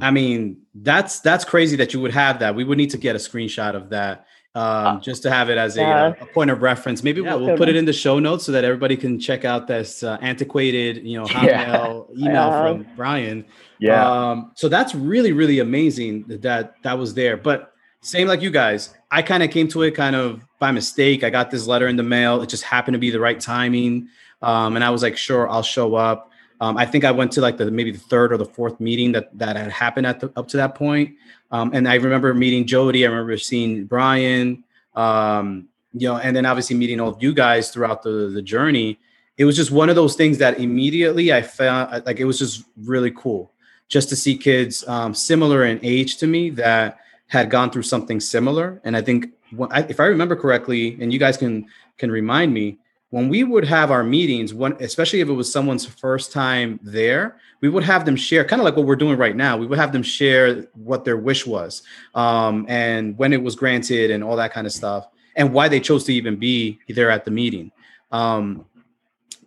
I 0.00 0.10
mean, 0.10 0.62
that's 0.74 1.20
that's 1.20 1.44
crazy 1.44 1.76
that 1.76 1.92
you 1.92 2.00
would 2.00 2.12
have 2.12 2.38
that. 2.38 2.54
We 2.54 2.64
would 2.64 2.78
need 2.78 2.90
to 2.90 2.98
get 2.98 3.14
a 3.14 3.18
screenshot 3.18 3.74
of 3.74 3.90
that 3.90 4.26
um, 4.56 4.62
uh, 4.96 5.00
just 5.00 5.22
to 5.22 5.30
have 5.30 5.50
it 5.50 5.58
as 5.58 5.76
a, 5.76 5.84
uh, 5.84 6.14
a 6.18 6.26
point 6.26 6.50
of 6.50 6.62
reference. 6.62 7.02
Maybe 7.02 7.20
yeah, 7.20 7.34
we'll, 7.34 7.46
we'll 7.46 7.56
put 7.58 7.68
it 7.68 7.76
in 7.76 7.84
the 7.84 7.92
show 7.92 8.18
notes 8.18 8.44
so 8.44 8.52
that 8.52 8.64
everybody 8.64 8.96
can 8.96 9.20
check 9.20 9.44
out 9.44 9.66
this 9.66 10.02
uh, 10.02 10.16
antiquated, 10.22 11.06
you 11.06 11.18
know, 11.18 11.26
Hotmail 11.26 12.08
yeah. 12.14 12.28
email 12.28 12.50
from 12.50 12.86
Brian. 12.96 13.44
Yeah. 13.78 14.10
Um, 14.10 14.52
so 14.54 14.70
that's 14.70 14.94
really, 14.94 15.32
really 15.32 15.58
amazing 15.58 16.24
that 16.28 16.82
that 16.82 16.98
was 16.98 17.12
there. 17.12 17.36
But 17.36 17.74
same 18.00 18.28
like 18.28 18.40
you 18.40 18.50
guys. 18.50 18.94
I 19.10 19.20
kind 19.20 19.42
of 19.42 19.50
came 19.50 19.68
to 19.68 19.82
it 19.82 19.90
kind 19.90 20.16
of 20.16 20.42
by 20.58 20.70
mistake. 20.72 21.22
I 21.22 21.28
got 21.28 21.50
this 21.50 21.66
letter 21.66 21.86
in 21.86 21.96
the 21.96 22.02
mail. 22.02 22.40
It 22.40 22.48
just 22.48 22.62
happened 22.62 22.94
to 22.94 22.98
be 22.98 23.10
the 23.10 23.20
right 23.20 23.38
timing. 23.38 24.08
Um, 24.40 24.74
and 24.74 24.84
I 24.84 24.88
was 24.88 25.02
like, 25.02 25.18
sure, 25.18 25.50
I'll 25.50 25.62
show 25.62 25.96
up. 25.96 26.30
Um, 26.60 26.76
I 26.76 26.86
think 26.86 27.04
I 27.04 27.10
went 27.10 27.32
to 27.32 27.40
like 27.40 27.58
the 27.58 27.70
maybe 27.70 27.90
the 27.90 27.98
third 27.98 28.32
or 28.32 28.36
the 28.36 28.44
fourth 28.44 28.80
meeting 28.80 29.12
that 29.12 29.36
that 29.38 29.56
had 29.56 29.70
happened 29.70 30.06
at 30.06 30.20
the, 30.20 30.32
up 30.36 30.48
to 30.48 30.56
that 30.56 30.74
point. 30.74 31.14
Um, 31.50 31.70
and 31.74 31.88
I 31.88 31.94
remember 31.94 32.32
meeting 32.34 32.66
Jody. 32.66 33.06
I 33.06 33.10
remember 33.10 33.36
seeing 33.38 33.84
Brian. 33.84 34.64
Um, 34.94 35.68
you 35.92 36.08
know, 36.08 36.18
and 36.18 36.36
then 36.36 36.44
obviously 36.46 36.76
meeting 36.76 37.00
all 37.00 37.08
of 37.08 37.22
you 37.22 37.32
guys 37.32 37.70
throughout 37.70 38.02
the 38.02 38.30
the 38.32 38.42
journey. 38.42 38.98
It 39.38 39.44
was 39.44 39.56
just 39.56 39.70
one 39.70 39.90
of 39.90 39.96
those 39.96 40.16
things 40.16 40.38
that 40.38 40.58
immediately 40.58 41.32
I 41.32 41.42
felt 41.42 42.06
like 42.06 42.20
it 42.20 42.24
was 42.24 42.38
just 42.38 42.64
really 42.78 43.10
cool 43.10 43.52
just 43.88 44.08
to 44.08 44.16
see 44.16 44.36
kids 44.36 44.86
um, 44.88 45.14
similar 45.14 45.64
in 45.64 45.78
age 45.82 46.16
to 46.18 46.26
me 46.26 46.50
that 46.50 46.98
had 47.28 47.50
gone 47.50 47.70
through 47.70 47.82
something 47.82 48.20
similar. 48.20 48.80
And 48.84 48.96
I 48.96 49.02
think 49.02 49.28
if 49.52 50.00
I 50.00 50.06
remember 50.06 50.36
correctly, 50.36 50.96
and 51.00 51.12
you 51.12 51.18
guys 51.18 51.36
can 51.36 51.66
can 51.98 52.10
remind 52.10 52.52
me, 52.52 52.78
when 53.16 53.30
we 53.30 53.44
would 53.44 53.64
have 53.64 53.90
our 53.90 54.04
meetings, 54.04 54.52
when 54.52 54.74
especially 54.78 55.22
if 55.22 55.28
it 55.30 55.32
was 55.32 55.50
someone's 55.50 55.86
first 55.86 56.32
time 56.32 56.78
there, 56.82 57.38
we 57.62 57.70
would 57.70 57.82
have 57.82 58.04
them 58.04 58.14
share, 58.14 58.44
kind 58.44 58.60
of 58.60 58.66
like 58.66 58.76
what 58.76 58.84
we're 58.84 58.94
doing 58.94 59.16
right 59.16 59.34
now. 59.34 59.56
We 59.56 59.66
would 59.66 59.78
have 59.78 59.90
them 59.90 60.02
share 60.02 60.66
what 60.74 61.06
their 61.06 61.16
wish 61.16 61.46
was, 61.46 61.80
um, 62.14 62.66
and 62.68 63.16
when 63.16 63.32
it 63.32 63.42
was 63.42 63.56
granted, 63.56 64.10
and 64.10 64.22
all 64.22 64.36
that 64.36 64.52
kind 64.52 64.66
of 64.66 64.72
stuff, 64.74 65.08
and 65.34 65.54
why 65.54 65.66
they 65.66 65.80
chose 65.80 66.04
to 66.04 66.12
even 66.12 66.36
be 66.36 66.78
there 66.90 67.10
at 67.10 67.24
the 67.24 67.30
meeting. 67.30 67.72
Um, 68.12 68.66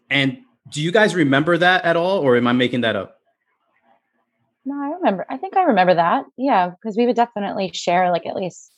and 0.09 0.39
do 0.69 0.81
you 0.81 0.91
guys 0.91 1.13
remember 1.13 1.55
that 1.59 1.85
at 1.85 1.95
all, 1.95 2.21
or 2.21 2.37
am 2.37 2.47
I 2.47 2.53
making 2.53 2.81
that 2.81 2.95
up? 2.95 3.19
No, 4.65 4.81
I 4.81 4.95
remember. 4.95 5.27
I 5.29 5.37
think 5.37 5.55
I 5.55 5.65
remember 5.65 5.93
that. 5.93 6.25
Yeah, 6.37 6.71
because 6.71 6.97
we 6.97 7.05
would 7.05 7.15
definitely 7.15 7.69
share 7.75 8.11
like 8.11 8.25
at 8.25 8.35
least 8.35 8.71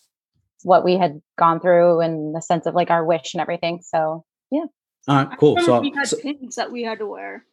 what 0.64 0.84
we 0.84 0.98
had 0.98 1.22
gone 1.38 1.62
through 1.62 2.02
and 2.02 2.36
the 2.36 2.42
sense 2.42 2.66
of 2.66 2.76
like 2.76 2.90
our 2.90 3.06
wish 3.06 3.34
and 3.34 3.40
everything. 3.40 3.80
So 3.84 4.26
yeah. 4.52 4.66
All 5.08 5.26
right, 5.26 5.38
cool. 5.38 5.60
So 5.62 5.80
we 5.80 5.92
had 5.96 6.08
so, 6.08 6.18
pins 6.18 6.56
that 6.56 6.72
we 6.72 6.84
had 6.84 7.00
to 7.00 7.08
wear. 7.08 7.46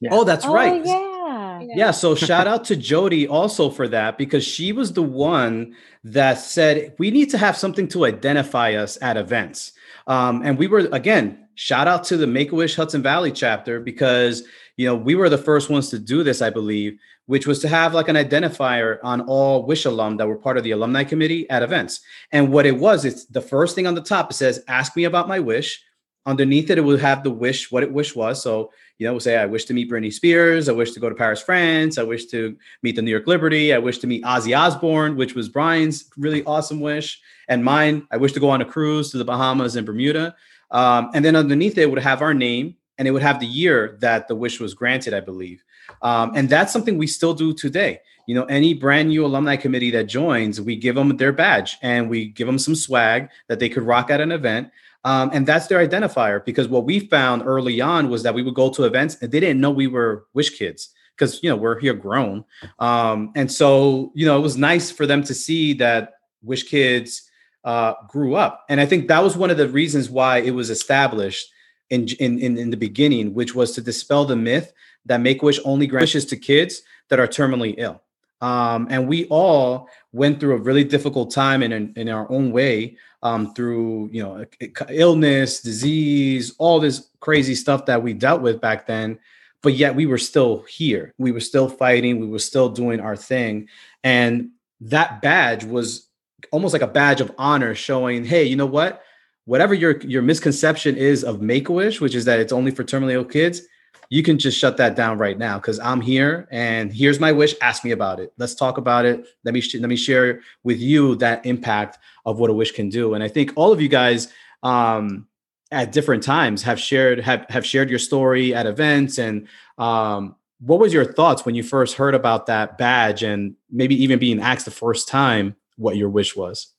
Yeah. 0.00 0.10
Oh, 0.12 0.24
that's 0.24 0.46
oh, 0.46 0.54
right. 0.54 0.84
Yeah. 0.84 1.60
Yeah. 1.62 1.90
So 1.90 2.14
shout 2.14 2.46
out 2.46 2.64
to 2.66 2.76
Jody 2.76 3.28
also 3.28 3.68
for 3.70 3.86
that 3.88 4.16
because 4.16 4.44
she 4.44 4.72
was 4.72 4.92
the 4.92 5.02
one 5.02 5.74
that 6.04 6.34
said 6.38 6.94
we 6.98 7.10
need 7.10 7.30
to 7.30 7.38
have 7.38 7.56
something 7.56 7.86
to 7.88 8.06
identify 8.06 8.74
us 8.74 8.98
at 9.02 9.16
events. 9.16 9.72
Um, 10.06 10.42
and 10.42 10.58
we 10.58 10.66
were 10.66 10.88
again, 10.92 11.48
shout 11.54 11.86
out 11.86 12.04
to 12.04 12.16
the 12.16 12.26
Make 12.26 12.52
a 12.52 12.54
Wish 12.54 12.76
Hudson 12.76 13.02
Valley 13.02 13.30
chapter 13.30 13.78
because 13.80 14.42
you 14.76 14.86
know 14.86 14.94
we 14.94 15.14
were 15.14 15.28
the 15.28 15.38
first 15.38 15.68
ones 15.68 15.90
to 15.90 15.98
do 15.98 16.22
this, 16.22 16.40
I 16.40 16.50
believe 16.50 16.98
which 17.30 17.46
was 17.46 17.60
to 17.60 17.68
have 17.68 17.94
like 17.94 18.08
an 18.08 18.16
identifier 18.16 18.98
on 19.04 19.20
all 19.20 19.64
Wish 19.64 19.84
alum 19.84 20.16
that 20.16 20.26
were 20.26 20.36
part 20.36 20.58
of 20.58 20.64
the 20.64 20.72
alumni 20.72 21.04
committee 21.04 21.48
at 21.48 21.62
events. 21.62 22.00
And 22.32 22.50
what 22.52 22.66
it 22.66 22.76
was, 22.76 23.04
it's 23.04 23.24
the 23.26 23.40
first 23.40 23.76
thing 23.76 23.86
on 23.86 23.94
the 23.94 24.00
top. 24.00 24.32
It 24.32 24.34
says, 24.34 24.64
"Ask 24.66 24.96
me 24.96 25.04
about 25.04 25.28
my 25.28 25.38
wish." 25.38 25.80
Underneath 26.26 26.70
it, 26.70 26.78
it 26.78 26.82
would 26.82 27.00
have 27.00 27.22
the 27.22 27.30
wish, 27.30 27.72
what 27.72 27.82
it 27.82 27.92
wish 27.92 28.14
was. 28.14 28.42
So 28.42 28.70
you 28.98 29.06
know, 29.06 29.14
we'll 29.14 29.20
say, 29.20 29.38
"I 29.38 29.46
wish 29.46 29.64
to 29.64 29.74
meet 29.74 29.90
Britney 29.90 30.12
Spears. 30.12 30.68
I 30.68 30.72
wish 30.72 30.92
to 30.92 31.00
go 31.00 31.08
to 31.08 31.14
Paris, 31.14 31.40
France. 31.40 31.96
I 31.96 32.02
wish 32.02 32.26
to 32.26 32.54
meet 32.82 32.96
the 32.96 33.02
New 33.02 33.10
York 33.10 33.26
Liberty. 33.26 33.72
I 33.72 33.78
wish 33.78 33.98
to 33.98 34.06
meet 34.06 34.22
Ozzy 34.24 34.56
Osbourne, 34.56 35.16
which 35.16 35.34
was 35.34 35.48
Brian's 35.48 36.04
really 36.18 36.44
awesome 36.44 36.80
wish, 36.80 37.18
and 37.48 37.64
mine. 37.64 38.06
I 38.10 38.18
wish 38.18 38.32
to 38.32 38.40
go 38.40 38.50
on 38.50 38.60
a 38.60 38.66
cruise 38.66 39.10
to 39.12 39.18
the 39.18 39.24
Bahamas 39.24 39.76
and 39.76 39.86
Bermuda." 39.86 40.34
Um, 40.70 41.10
and 41.14 41.24
then 41.24 41.34
underneath 41.34 41.78
it 41.78 41.90
would 41.90 42.02
have 42.02 42.22
our 42.22 42.34
name, 42.34 42.76
and 42.98 43.08
it 43.08 43.10
would 43.12 43.22
have 43.22 43.40
the 43.40 43.46
year 43.46 43.96
that 44.00 44.28
the 44.28 44.34
wish 44.34 44.60
was 44.60 44.74
granted, 44.74 45.14
I 45.14 45.20
believe. 45.20 45.64
Um, 46.02 46.32
and 46.34 46.48
that's 46.48 46.72
something 46.72 46.98
we 46.98 47.06
still 47.06 47.34
do 47.34 47.52
today. 47.52 48.00
You 48.26 48.34
know, 48.34 48.44
any 48.44 48.74
brand 48.74 49.08
new 49.08 49.24
alumni 49.24 49.56
committee 49.56 49.90
that 49.92 50.04
joins, 50.04 50.60
we 50.60 50.76
give 50.76 50.94
them 50.94 51.16
their 51.16 51.32
badge 51.32 51.78
and 51.82 52.08
we 52.08 52.26
give 52.26 52.46
them 52.46 52.58
some 52.58 52.74
swag 52.74 53.28
that 53.48 53.58
they 53.58 53.68
could 53.68 53.82
rock 53.82 54.10
at 54.10 54.20
an 54.20 54.30
event. 54.30 54.70
Um, 55.04 55.30
and 55.32 55.46
that's 55.46 55.66
their 55.66 55.86
identifier 55.86 56.44
because 56.44 56.68
what 56.68 56.84
we 56.84 57.00
found 57.00 57.42
early 57.46 57.80
on 57.80 58.10
was 58.10 58.22
that 58.22 58.34
we 58.34 58.42
would 58.42 58.54
go 58.54 58.70
to 58.70 58.84
events 58.84 59.16
and 59.20 59.32
they 59.32 59.40
didn't 59.40 59.60
know 59.60 59.70
we 59.70 59.86
were 59.86 60.26
wish 60.34 60.58
kids 60.58 60.90
because 61.16 61.42
you 61.42 61.48
know 61.48 61.56
we're 61.56 61.80
here 61.80 61.94
grown 61.94 62.44
um, 62.80 63.32
and 63.34 63.50
so 63.50 64.12
you 64.14 64.26
know 64.26 64.36
it 64.36 64.42
was 64.42 64.58
nice 64.58 64.90
for 64.90 65.06
them 65.06 65.22
to 65.24 65.32
see 65.32 65.72
that 65.72 66.14
wish 66.42 66.64
kids 66.64 67.30
uh, 67.64 67.94
grew 68.08 68.34
up 68.34 68.66
and 68.68 68.78
i 68.78 68.84
think 68.84 69.08
that 69.08 69.22
was 69.22 69.38
one 69.38 69.48
of 69.48 69.56
the 69.56 69.68
reasons 69.68 70.10
why 70.10 70.36
it 70.38 70.50
was 70.50 70.68
established 70.68 71.50
in, 71.88 72.06
in 72.18 72.58
in 72.58 72.68
the 72.68 72.76
beginning 72.76 73.32
which 73.32 73.54
was 73.54 73.72
to 73.72 73.80
dispel 73.80 74.26
the 74.26 74.36
myth 74.36 74.70
that 75.06 75.20
Make 75.20 75.42
Wish 75.42 75.58
only 75.64 75.86
grants 75.86 76.14
wishes 76.14 76.26
to 76.26 76.36
kids 76.36 76.82
that 77.08 77.20
are 77.20 77.26
terminally 77.26 77.74
ill. 77.78 78.02
Um, 78.40 78.86
and 78.90 79.06
we 79.06 79.26
all 79.26 79.88
went 80.12 80.40
through 80.40 80.54
a 80.54 80.58
really 80.60 80.84
difficult 80.84 81.30
time 81.30 81.62
in, 81.62 81.72
in, 81.72 81.92
in 81.96 82.08
our 82.08 82.30
own 82.30 82.52
way 82.52 82.96
um, 83.22 83.54
through 83.54 84.08
you 84.12 84.22
know 84.22 84.44
illness, 84.88 85.60
disease, 85.60 86.54
all 86.58 86.80
this 86.80 87.08
crazy 87.20 87.54
stuff 87.54 87.86
that 87.86 88.02
we 88.02 88.12
dealt 88.12 88.42
with 88.42 88.60
back 88.60 88.86
then. 88.86 89.18
But 89.62 89.74
yet 89.74 89.94
we 89.94 90.06
were 90.06 90.18
still 90.18 90.62
here. 90.62 91.14
We 91.18 91.32
were 91.32 91.40
still 91.40 91.68
fighting. 91.68 92.18
We 92.18 92.26
were 92.26 92.38
still 92.38 92.70
doing 92.70 92.98
our 92.98 93.16
thing. 93.16 93.68
And 94.02 94.50
that 94.80 95.20
badge 95.20 95.64
was 95.64 96.08
almost 96.50 96.72
like 96.72 96.82
a 96.82 96.86
badge 96.86 97.20
of 97.20 97.32
honor, 97.36 97.74
showing, 97.74 98.24
hey, 98.24 98.44
you 98.44 98.56
know 98.56 98.66
what? 98.66 99.02
Whatever 99.44 99.74
your 99.74 99.98
your 100.00 100.22
misconception 100.22 100.96
is 100.96 101.24
of 101.24 101.42
Make 101.42 101.68
a 101.68 101.72
Wish, 101.72 102.00
which 102.00 102.14
is 102.14 102.24
that 102.24 102.40
it's 102.40 102.52
only 102.52 102.70
for 102.70 102.84
terminally 102.84 103.12
ill 103.12 103.24
kids, 103.24 103.62
you 104.10 104.24
can 104.24 104.38
just 104.38 104.58
shut 104.58 104.76
that 104.76 104.96
down 104.96 105.18
right 105.18 105.38
now 105.38 105.56
because 105.56 105.78
I'm 105.78 106.00
here 106.00 106.48
and 106.50 106.92
here's 106.92 107.20
my 107.20 107.30
wish. 107.30 107.54
Ask 107.62 107.84
me 107.84 107.92
about 107.92 108.18
it. 108.18 108.32
Let's 108.38 108.56
talk 108.56 108.76
about 108.76 109.06
it. 109.06 109.24
Let 109.44 109.54
me 109.54 109.60
sh- 109.60 109.76
let 109.76 109.88
me 109.88 109.96
share 109.96 110.40
with 110.64 110.80
you 110.80 111.14
that 111.16 111.46
impact 111.46 111.98
of 112.26 112.40
what 112.40 112.50
a 112.50 112.52
wish 112.52 112.72
can 112.72 112.88
do. 112.88 113.14
And 113.14 113.22
I 113.22 113.28
think 113.28 113.52
all 113.54 113.72
of 113.72 113.80
you 113.80 113.88
guys 113.88 114.32
um, 114.64 115.28
at 115.70 115.92
different 115.92 116.24
times 116.24 116.64
have 116.64 116.80
shared 116.80 117.20
have 117.20 117.46
have 117.50 117.64
shared 117.64 117.88
your 117.88 118.00
story 118.00 118.52
at 118.52 118.66
events. 118.66 119.18
And 119.18 119.46
um, 119.78 120.34
what 120.58 120.80
was 120.80 120.92
your 120.92 121.04
thoughts 121.04 121.46
when 121.46 121.54
you 121.54 121.62
first 121.62 121.94
heard 121.94 122.16
about 122.16 122.46
that 122.46 122.78
badge 122.78 123.22
and 123.22 123.54
maybe 123.70 123.94
even 124.02 124.18
being 124.18 124.40
asked 124.40 124.64
the 124.64 124.72
first 124.72 125.06
time 125.06 125.54
what 125.76 125.96
your 125.96 126.10
wish 126.10 126.34
was? 126.34 126.72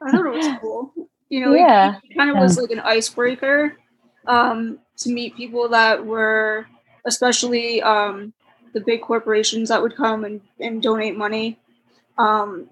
I 0.00 0.12
thought 0.12 0.26
it 0.26 0.32
was 0.32 0.58
cool. 0.60 0.92
You 1.28 1.44
know, 1.44 1.54
yeah. 1.54 1.96
it, 1.96 2.10
it 2.10 2.16
kind 2.16 2.30
of 2.30 2.36
yeah. 2.36 2.42
was 2.42 2.56
like 2.56 2.70
an 2.70 2.80
icebreaker 2.80 3.76
um, 4.26 4.78
to 4.98 5.12
meet 5.12 5.36
people 5.36 5.68
that 5.68 6.04
were, 6.04 6.66
especially 7.04 7.82
um, 7.82 8.32
the 8.72 8.80
big 8.80 9.02
corporations 9.02 9.68
that 9.68 9.82
would 9.82 9.96
come 9.96 10.24
and, 10.24 10.40
and 10.60 10.82
donate 10.82 11.16
money. 11.16 11.58
Um, 12.18 12.68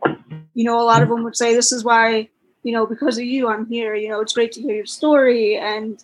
you 0.54 0.64
know, 0.64 0.80
a 0.80 0.84
lot 0.84 1.02
of 1.02 1.08
them 1.08 1.24
would 1.24 1.36
say, 1.36 1.54
This 1.54 1.72
is 1.72 1.84
why, 1.84 2.28
you 2.62 2.72
know, 2.72 2.86
because 2.86 3.18
of 3.18 3.24
you, 3.24 3.48
I'm 3.48 3.66
here. 3.66 3.94
You 3.94 4.08
know, 4.10 4.20
it's 4.20 4.34
great 4.34 4.52
to 4.52 4.62
hear 4.62 4.76
your 4.76 4.86
story. 4.86 5.56
And, 5.56 6.02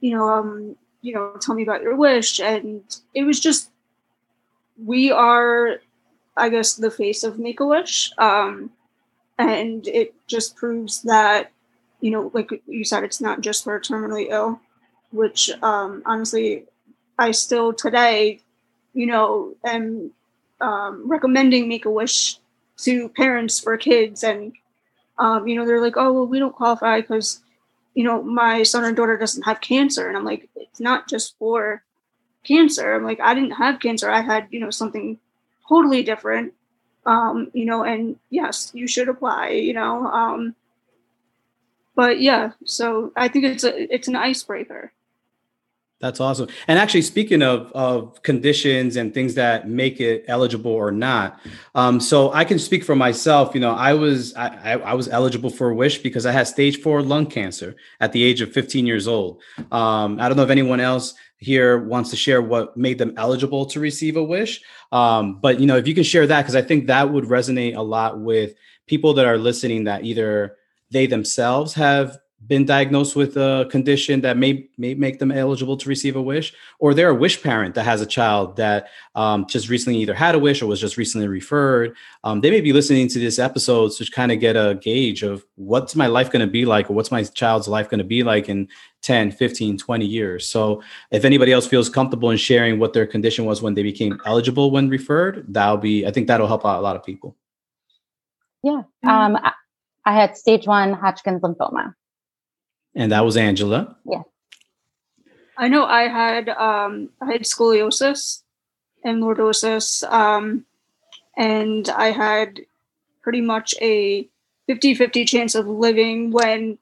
you 0.00 0.16
know, 0.16 0.28
um, 0.28 0.76
you 1.02 1.14
know, 1.14 1.36
tell 1.40 1.54
me 1.54 1.62
about 1.62 1.82
your 1.82 1.96
wish. 1.96 2.40
And 2.40 2.82
it 3.14 3.24
was 3.24 3.40
just, 3.40 3.70
we 4.82 5.10
are, 5.10 5.80
I 6.36 6.48
guess, 6.48 6.74
the 6.74 6.90
face 6.90 7.22
of 7.22 7.38
Make 7.38 7.60
a 7.60 7.66
Wish. 7.66 8.12
Um, 8.18 8.70
and 9.38 9.86
it 9.86 10.14
just 10.26 10.56
proves 10.56 11.02
that 11.02 11.52
you 12.00 12.10
know, 12.10 12.30
like 12.34 12.50
you 12.66 12.84
said, 12.84 13.04
it's 13.04 13.20
not 13.20 13.40
just 13.40 13.64
for 13.64 13.78
terminally 13.80 14.28
ill, 14.30 14.60
which 15.16 15.50
um, 15.62 16.02
honestly, 16.06 16.64
I 17.18 17.30
still 17.30 17.72
today, 17.72 18.40
you 18.94 19.06
know, 19.06 19.54
am 19.64 20.12
um, 20.60 21.08
recommending 21.08 21.68
Make 21.68 21.86
a 21.86 21.90
Wish 21.90 22.38
to 22.78 23.08
parents 23.10 23.58
for 23.58 23.76
kids. 23.76 24.22
And, 24.22 24.52
um, 25.18 25.48
you 25.48 25.56
know, 25.56 25.66
they're 25.66 25.80
like, 25.80 25.96
oh, 25.96 26.12
well, 26.12 26.26
we 26.26 26.38
don't 26.38 26.54
qualify 26.54 27.00
because, 27.00 27.40
you 27.94 28.04
know, 28.04 28.22
my 28.22 28.62
son 28.62 28.84
or 28.84 28.92
daughter 28.92 29.16
doesn't 29.16 29.44
have 29.44 29.60
cancer. 29.60 30.08
And 30.08 30.16
I'm 30.16 30.24
like, 30.24 30.48
it's 30.56 30.80
not 30.80 31.08
just 31.08 31.36
for 31.38 31.82
cancer. 32.44 32.94
I'm 32.94 33.04
like, 33.04 33.20
I 33.20 33.34
didn't 33.34 33.52
have 33.52 33.80
cancer. 33.80 34.10
I 34.10 34.20
had, 34.20 34.46
you 34.50 34.60
know, 34.60 34.70
something 34.70 35.18
totally 35.68 36.02
different. 36.02 36.52
Um, 37.06 37.50
you 37.54 37.64
know, 37.64 37.84
and 37.84 38.18
yes, 38.30 38.70
you 38.74 38.86
should 38.86 39.08
apply, 39.08 39.50
you 39.50 39.72
know. 39.72 40.06
Um, 40.06 40.54
but 41.94 42.20
yeah, 42.20 42.52
so 42.64 43.12
I 43.16 43.28
think 43.28 43.44
it's 43.46 43.64
a 43.64 43.94
it's 43.94 44.08
an 44.08 44.16
icebreaker. 44.16 44.92
That's 45.98 46.20
awesome. 46.20 46.48
And 46.68 46.78
actually, 46.78 47.02
speaking 47.02 47.42
of 47.42 47.72
of 47.72 48.22
conditions 48.22 48.96
and 48.96 49.14
things 49.14 49.34
that 49.34 49.66
make 49.66 49.98
it 49.98 50.26
eligible 50.28 50.70
or 50.70 50.92
not, 50.92 51.40
um, 51.74 52.00
so 52.00 52.30
I 52.34 52.44
can 52.44 52.58
speak 52.58 52.84
for 52.84 52.94
myself. 52.94 53.54
You 53.54 53.62
know, 53.62 53.72
I 53.72 53.94
was 53.94 54.34
I, 54.34 54.72
I 54.72 54.92
was 54.92 55.08
eligible 55.08 55.48
for 55.48 55.70
a 55.70 55.74
wish 55.74 55.98
because 55.98 56.26
I 56.26 56.32
had 56.32 56.48
stage 56.48 56.82
four 56.82 57.00
lung 57.00 57.26
cancer 57.26 57.76
at 58.00 58.12
the 58.12 58.22
age 58.22 58.42
of 58.42 58.52
15 58.52 58.86
years 58.86 59.08
old. 59.08 59.40
Um, 59.72 60.20
I 60.20 60.28
don't 60.28 60.36
know 60.36 60.42
if 60.42 60.50
anyone 60.50 60.80
else 60.80 61.14
here 61.38 61.78
wants 61.78 62.10
to 62.10 62.16
share 62.16 62.42
what 62.42 62.76
made 62.76 62.98
them 62.98 63.14
eligible 63.16 63.64
to 63.66 63.80
receive 63.80 64.16
a 64.18 64.22
wish, 64.22 64.60
um, 64.92 65.40
but 65.40 65.60
you 65.60 65.66
know, 65.66 65.78
if 65.78 65.88
you 65.88 65.94
can 65.94 66.04
share 66.04 66.26
that, 66.26 66.42
because 66.42 66.56
I 66.56 66.62
think 66.62 66.88
that 66.88 67.10
would 67.10 67.24
resonate 67.24 67.74
a 67.74 67.82
lot 67.82 68.20
with 68.20 68.52
people 68.86 69.14
that 69.14 69.24
are 69.24 69.38
listening 69.38 69.84
that 69.84 70.04
either 70.04 70.56
they 70.90 71.06
themselves 71.06 71.72
have 71.72 72.18
been 72.46 72.64
diagnosed 72.64 73.16
with 73.16 73.36
a 73.36 73.66
condition 73.70 74.20
that 74.20 74.36
may 74.36 74.68
may 74.78 74.94
make 74.94 75.18
them 75.18 75.32
eligible 75.32 75.76
to 75.76 75.88
receive 75.88 76.16
a 76.16 76.22
wish, 76.22 76.52
or 76.78 76.94
they're 76.94 77.10
a 77.10 77.14
wish 77.14 77.42
parent 77.42 77.74
that 77.74 77.84
has 77.84 78.00
a 78.00 78.06
child 78.06 78.56
that 78.56 78.88
um, 79.14 79.46
just 79.46 79.68
recently 79.68 79.98
either 80.00 80.14
had 80.14 80.34
a 80.34 80.38
wish 80.38 80.62
or 80.62 80.66
was 80.66 80.80
just 80.80 80.96
recently 80.96 81.28
referred. 81.28 81.94
Um, 82.24 82.40
they 82.40 82.50
may 82.50 82.60
be 82.60 82.72
listening 82.72 83.08
to 83.08 83.18
this 83.18 83.38
episode 83.38 83.92
to 83.92 84.10
kind 84.10 84.32
of 84.32 84.40
get 84.40 84.56
a 84.56 84.78
gauge 84.80 85.22
of 85.22 85.44
what's 85.56 85.96
my 85.96 86.06
life 86.06 86.30
going 86.30 86.44
to 86.44 86.50
be 86.50 86.64
like, 86.64 86.90
or 86.90 86.94
what's 86.94 87.10
my 87.10 87.24
child's 87.24 87.68
life 87.68 87.88
going 87.88 87.98
to 87.98 88.04
be 88.04 88.22
like 88.22 88.48
in 88.48 88.68
10, 89.02 89.32
15, 89.32 89.78
20 89.78 90.04
years. 90.04 90.48
So 90.48 90.82
if 91.10 91.24
anybody 91.24 91.52
else 91.52 91.66
feels 91.66 91.88
comfortable 91.88 92.30
in 92.30 92.36
sharing 92.36 92.78
what 92.78 92.92
their 92.92 93.06
condition 93.06 93.44
was 93.44 93.62
when 93.62 93.74
they 93.74 93.82
became 93.82 94.20
eligible 94.26 94.70
when 94.70 94.88
referred, 94.88 95.44
that'll 95.48 95.76
be 95.76 96.06
I 96.06 96.10
think 96.10 96.26
that'll 96.26 96.48
help 96.48 96.64
out 96.64 96.78
a 96.78 96.82
lot 96.82 96.96
of 96.96 97.04
people. 97.04 97.36
Yeah. 98.62 98.82
Um, 99.06 99.38
I 100.04 100.14
had 100.14 100.36
stage 100.36 100.66
one 100.66 100.92
Hodgkin's 100.92 101.42
lymphoma. 101.42 101.94
And 102.96 103.12
that 103.12 103.24
was 103.24 103.36
Angela. 103.36 103.96
Yeah. 104.04 104.22
I 105.56 105.68
know 105.68 105.84
I 105.84 106.08
had 106.08 106.48
um, 106.48 107.10
I 107.20 107.32
had 107.32 107.42
scoliosis 107.42 108.42
and 109.04 109.22
lordosis, 109.22 110.02
um, 110.10 110.64
and 111.36 111.88
I 111.90 112.10
had 112.10 112.60
pretty 113.22 113.40
much 113.40 113.74
a 113.80 114.28
50-50 114.68 115.28
chance 115.28 115.54
of 115.54 115.68
living 115.68 116.32
when 116.32 116.78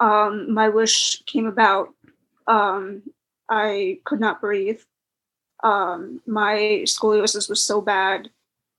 um, 0.00 0.52
my 0.52 0.68
wish 0.68 1.22
came 1.24 1.46
about. 1.46 1.94
Um, 2.46 3.02
I 3.48 3.98
could 4.04 4.20
not 4.20 4.40
breathe. 4.40 4.80
Um, 5.62 6.20
my 6.26 6.82
scoliosis 6.84 7.48
was 7.48 7.62
so 7.62 7.80
bad, 7.80 8.28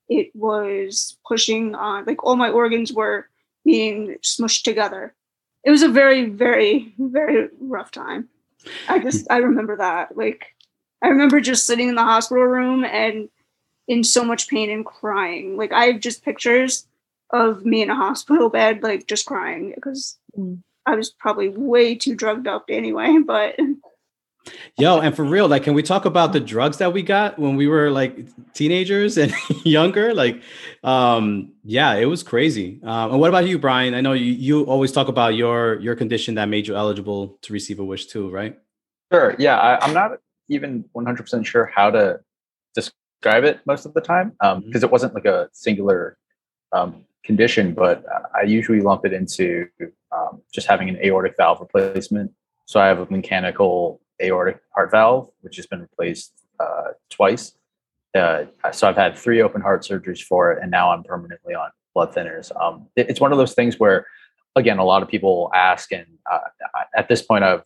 it 0.09 0.35
was 0.35 1.17
pushing 1.27 1.75
on 1.75 2.05
like 2.05 2.23
all 2.23 2.35
my 2.35 2.49
organs 2.49 2.91
were 2.91 3.27
being 3.63 4.17
smushed 4.21 4.63
together. 4.63 5.13
It 5.63 5.71
was 5.71 5.82
a 5.82 5.89
very, 5.89 6.26
very, 6.30 6.93
very 6.97 7.49
rough 7.60 7.91
time. 7.91 8.30
I 8.88 8.99
just 8.99 9.28
I 9.30 9.38
remember 9.38 9.78
that. 9.78 10.17
Like 10.17 10.56
I 11.02 11.08
remember 11.08 11.39
just 11.41 11.65
sitting 11.65 11.89
in 11.89 11.95
the 11.95 12.04
hospital 12.04 12.43
room 12.43 12.84
and 12.86 13.30
in 13.88 14.04
so 14.04 14.23
much 14.23 14.47
pain 14.47 14.69
and 14.69 14.86
crying. 14.86 15.58
Like 15.58 15.71
I 15.71 15.86
have 15.86 15.99
just 15.99 16.23
pictures 16.23 16.88
of 17.32 17.65
me 17.65 17.82
in 17.82 17.89
a 17.89 17.95
hospital 17.95 18.49
bed, 18.49 18.84
like 18.84 19.08
just 19.08 19.26
crying 19.26 19.73
because 19.76 20.17
mm. 20.38 20.62
I 20.86 20.95
was 20.95 21.10
probably 21.10 21.49
way 21.49 21.95
too 21.95 22.15
drugged 22.15 22.47
up 22.47 22.65
anyway. 22.69 23.17
But 23.26 23.58
Yo, 24.77 24.99
and 24.99 25.15
for 25.15 25.23
real, 25.23 25.47
like, 25.47 25.63
can 25.63 25.73
we 25.73 25.84
talk 25.84 26.06
about 26.06 26.34
the 26.34 26.39
drugs 26.39 26.77
that 26.77 26.91
we 26.91 27.01
got 27.01 27.39
when 27.39 27.56
we 27.56 27.67
were 27.67 27.89
like 27.91 28.27
teenagers 28.53 29.17
and 29.17 29.34
younger? 29.63 30.13
Like, 30.13 30.41
um, 30.84 31.53
yeah, 31.63 31.93
it 31.93 32.06
was 32.06 32.23
crazy. 32.23 32.79
Um, 32.84 33.12
and 33.12 33.19
what 33.19 33.29
about 33.29 33.47
you, 33.47 33.58
Brian? 33.58 33.93
I 33.93 34.01
know 34.01 34.13
you, 34.13 34.34
you 34.34 34.63
always 34.63 34.91
talk 34.91 35.08
about 35.08 35.36
your 35.36 35.79
your 35.79 35.95
condition 35.95 36.36
that 36.36 36.49
made 36.49 36.67
you 36.67 36.75
eligible 36.75 37.38
to 37.43 37.53
receive 37.53 37.79
a 37.79 37.86
wish 37.86 38.08
too, 38.08 38.29
right? 38.29 38.60
Sure. 39.12 39.36
Yeah, 39.38 39.58
I, 39.60 39.88
am 39.88 39.93
not 39.93 40.17
even 40.49 40.86
100% 40.95 41.45
sure 41.45 41.71
how 41.73 41.91
to 41.91 42.19
describe 42.73 43.43
it 43.43 43.60
most 43.65 43.86
of 43.86 43.93
the 43.93 44.01
time 44.01 44.29
because 44.32 44.56
um, 44.56 44.63
mm-hmm. 44.63 44.84
it 44.84 44.91
wasn't 44.91 45.13
like 45.13 45.25
a 45.25 45.49
singular 45.53 46.17
um, 46.71 47.06
condition, 47.23 47.73
but 47.73 48.03
I 48.36 48.41
usually 48.41 48.82
lump 48.82 49.06
it 49.06 49.13
into 49.13 49.67
um, 50.12 50.41
just 50.51 50.67
having 50.67 50.89
an 50.89 50.97
aortic 50.97 51.36
valve 51.38 51.60
replacement. 51.62 52.32
So 52.65 52.79
I 52.79 52.88
have 52.88 52.99
a 52.99 53.12
mechanical 53.12 54.01
aortic 54.21 54.60
heart 54.76 54.91
valve, 54.91 55.30
which 55.41 55.56
has 55.56 55.65
been 55.65 55.82
replaced 55.82 56.34
uh, 56.60 56.91
twice. 57.10 57.54
Uh, 58.15 58.45
so 58.71 58.88
I've 58.88 58.95
had 58.95 59.17
three 59.17 59.41
open 59.41 59.62
heart 59.62 59.84
surgeries 59.84 60.21
for 60.21 60.52
it, 60.52 60.60
and 60.62 60.69
now 60.69 60.91
I'm 60.91 61.04
permanently 61.04 61.56
on 61.56 61.69
blood 61.93 62.13
thinners. 62.13 62.56
Um, 62.62 62.88
it, 62.95 63.10
it's 63.10 63.19
one 63.19 63.32
of 63.32 63.38
those 63.38 63.54
things 63.54 63.80
where, 63.80 64.06
again, 64.56 64.78
a 64.78 64.86
lot 64.86 65.02
of 65.02 65.10
people 65.10 65.49
ask, 65.56 65.91
and 65.91 66.06
uh, 66.32 66.39
at 66.95 67.08
this 67.10 67.21
point, 67.21 67.43
I've 67.43 67.63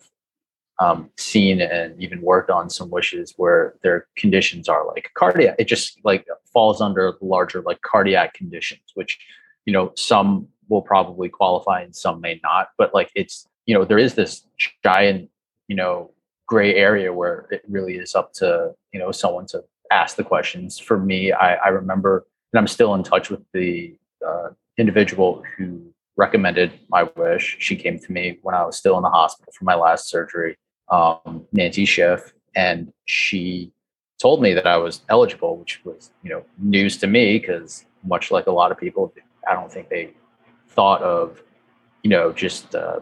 um, 0.80 1.10
seen 1.18 1.62
and 1.62 2.02
even 2.02 2.22
worked 2.22 2.50
on 2.50 2.70
some 2.70 2.90
wishes 2.90 3.34
where 3.38 3.76
their 3.82 4.08
conditions 4.16 4.70
are 4.70 4.86
like 4.86 5.10
cardiac. 5.16 5.56
It 5.58 5.68
just 5.68 6.00
like 6.04 6.28
falls 6.54 6.82
under 6.82 7.14
larger 7.22 7.62
like 7.62 7.82
cardiac 7.82 8.34
conditions, 8.34 8.82
which 8.94 9.18
you 9.66 9.74
know 9.74 9.92
some 9.96 10.48
will 10.70 10.82
probably 10.82 11.30
qualify 11.30 11.82
and 11.82 11.96
some 11.96 12.22
may 12.22 12.40
not. 12.44 12.70
But 12.78 12.94
like 12.94 13.12
it's 13.16 13.48
you 13.66 13.74
know 13.74 13.86
there 13.86 13.98
is 13.98 14.14
this 14.14 14.46
giant 14.84 15.30
you 15.68 15.76
know 15.76 16.12
gray 16.48 16.76
area 16.76 17.14
where 17.14 17.46
it 17.52 17.62
really 17.68 17.96
is 17.96 18.16
up 18.16 18.34
to 18.34 18.74
you 18.92 19.00
know 19.00 19.12
someone 19.12 19.46
to 19.48 19.64
ask 19.92 20.16
the 20.16 20.24
questions. 20.24 20.80
For 20.80 21.00
me, 21.00 21.32
I, 21.32 21.56
I 21.56 21.68
remember, 21.70 22.26
and 22.52 22.60
I'm 22.60 22.68
still 22.68 22.96
in 22.96 23.04
touch 23.04 23.30
with 23.30 23.42
the 23.54 23.96
uh, 24.28 24.50
individual 24.78 25.44
who 25.58 25.94
recommended 26.16 26.72
my 26.90 27.04
wish. 27.16 27.58
She 27.60 27.76
came 27.76 28.00
to 28.00 28.12
me 28.12 28.40
when 28.42 28.56
I 28.56 28.66
was 28.66 28.78
still 28.78 28.98
in 28.98 29.04
the 29.04 29.10
hospital 29.10 29.54
for 29.56 29.66
my 29.66 29.76
last 29.76 30.10
surgery, 30.10 30.58
um, 30.90 31.46
Nancy 31.52 31.86
Schiff, 31.86 32.34
and 32.56 32.92
she 33.06 33.72
told 34.20 34.42
me 34.42 34.54
that 34.54 34.66
I 34.66 34.78
was 34.78 35.02
eligible, 35.10 35.58
which 35.58 35.82
was 35.86 36.12
you 36.24 36.30
know 36.30 36.44
news 36.58 36.98
to 36.98 37.08
me 37.08 37.40
because 37.40 37.86
much 38.04 38.32
like 38.32 38.48
a 38.48 38.52
lot 38.52 38.72
of 38.72 38.78
people, 38.78 39.14
I 39.50 39.54
don't 39.54 39.72
think 39.72 39.90
they 39.90 40.14
thought 40.70 41.02
of 41.02 41.42
you 42.04 42.10
know 42.10 42.32
just 42.32 42.74
uh, 42.76 43.00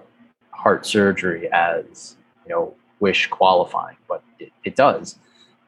heart 0.51 0.85
surgery 0.85 1.49
as 1.51 2.17
you 2.45 2.53
know 2.53 2.75
wish 2.99 3.27
qualifying, 3.27 3.97
but 4.07 4.23
it, 4.39 4.51
it 4.63 4.75
does. 4.75 5.17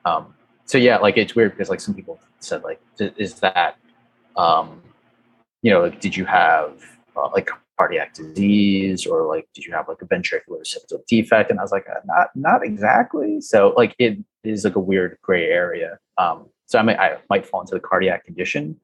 Um, 0.06 0.34
so 0.66 0.78
yeah, 0.78 0.98
like 0.98 1.18
it's 1.18 1.36
weird 1.36 1.52
because 1.52 1.70
like 1.70 1.80
some 1.80 1.94
people 1.94 2.20
said 2.40 2.64
like, 2.64 2.82
is 3.00 3.36
that, 3.36 3.78
um, 4.36 4.82
you 5.62 5.72
know, 5.72 5.82
like, 5.82 6.00
did 6.00 6.16
you 6.16 6.26
have 6.26 6.82
uh, 7.16 7.30
like 7.32 7.50
cardiac 7.78 8.14
disease 8.14 9.06
or 9.06 9.28
like 9.28 9.48
did 9.54 9.66
you 9.66 9.74
have 9.74 9.88
like 9.88 10.02
a 10.02 10.06
ventricular 10.06 10.62
septal 10.64 11.06
defect? 11.08 11.50
And 11.50 11.60
I 11.60 11.64
was 11.64 11.72
like, 11.72 11.86
uh, 11.90 12.00
not 12.06 12.30
not 12.36 12.64
exactly. 12.64 13.42
So 13.42 13.74
like 13.78 13.96
it 14.00 14.18
is 14.44 14.64
like 14.64 14.76
a 14.76 14.80
weird 14.80 15.18
gray 15.22 15.46
area. 15.46 16.00
Um, 16.18 16.48
so 16.66 16.80
I 16.80 16.82
might 16.82 17.00
I 17.00 17.18
might 17.30 17.46
fall 17.46 17.62
into 17.62 17.76
the 17.76 17.80
cardiac 17.80 18.26
condition 18.26 18.80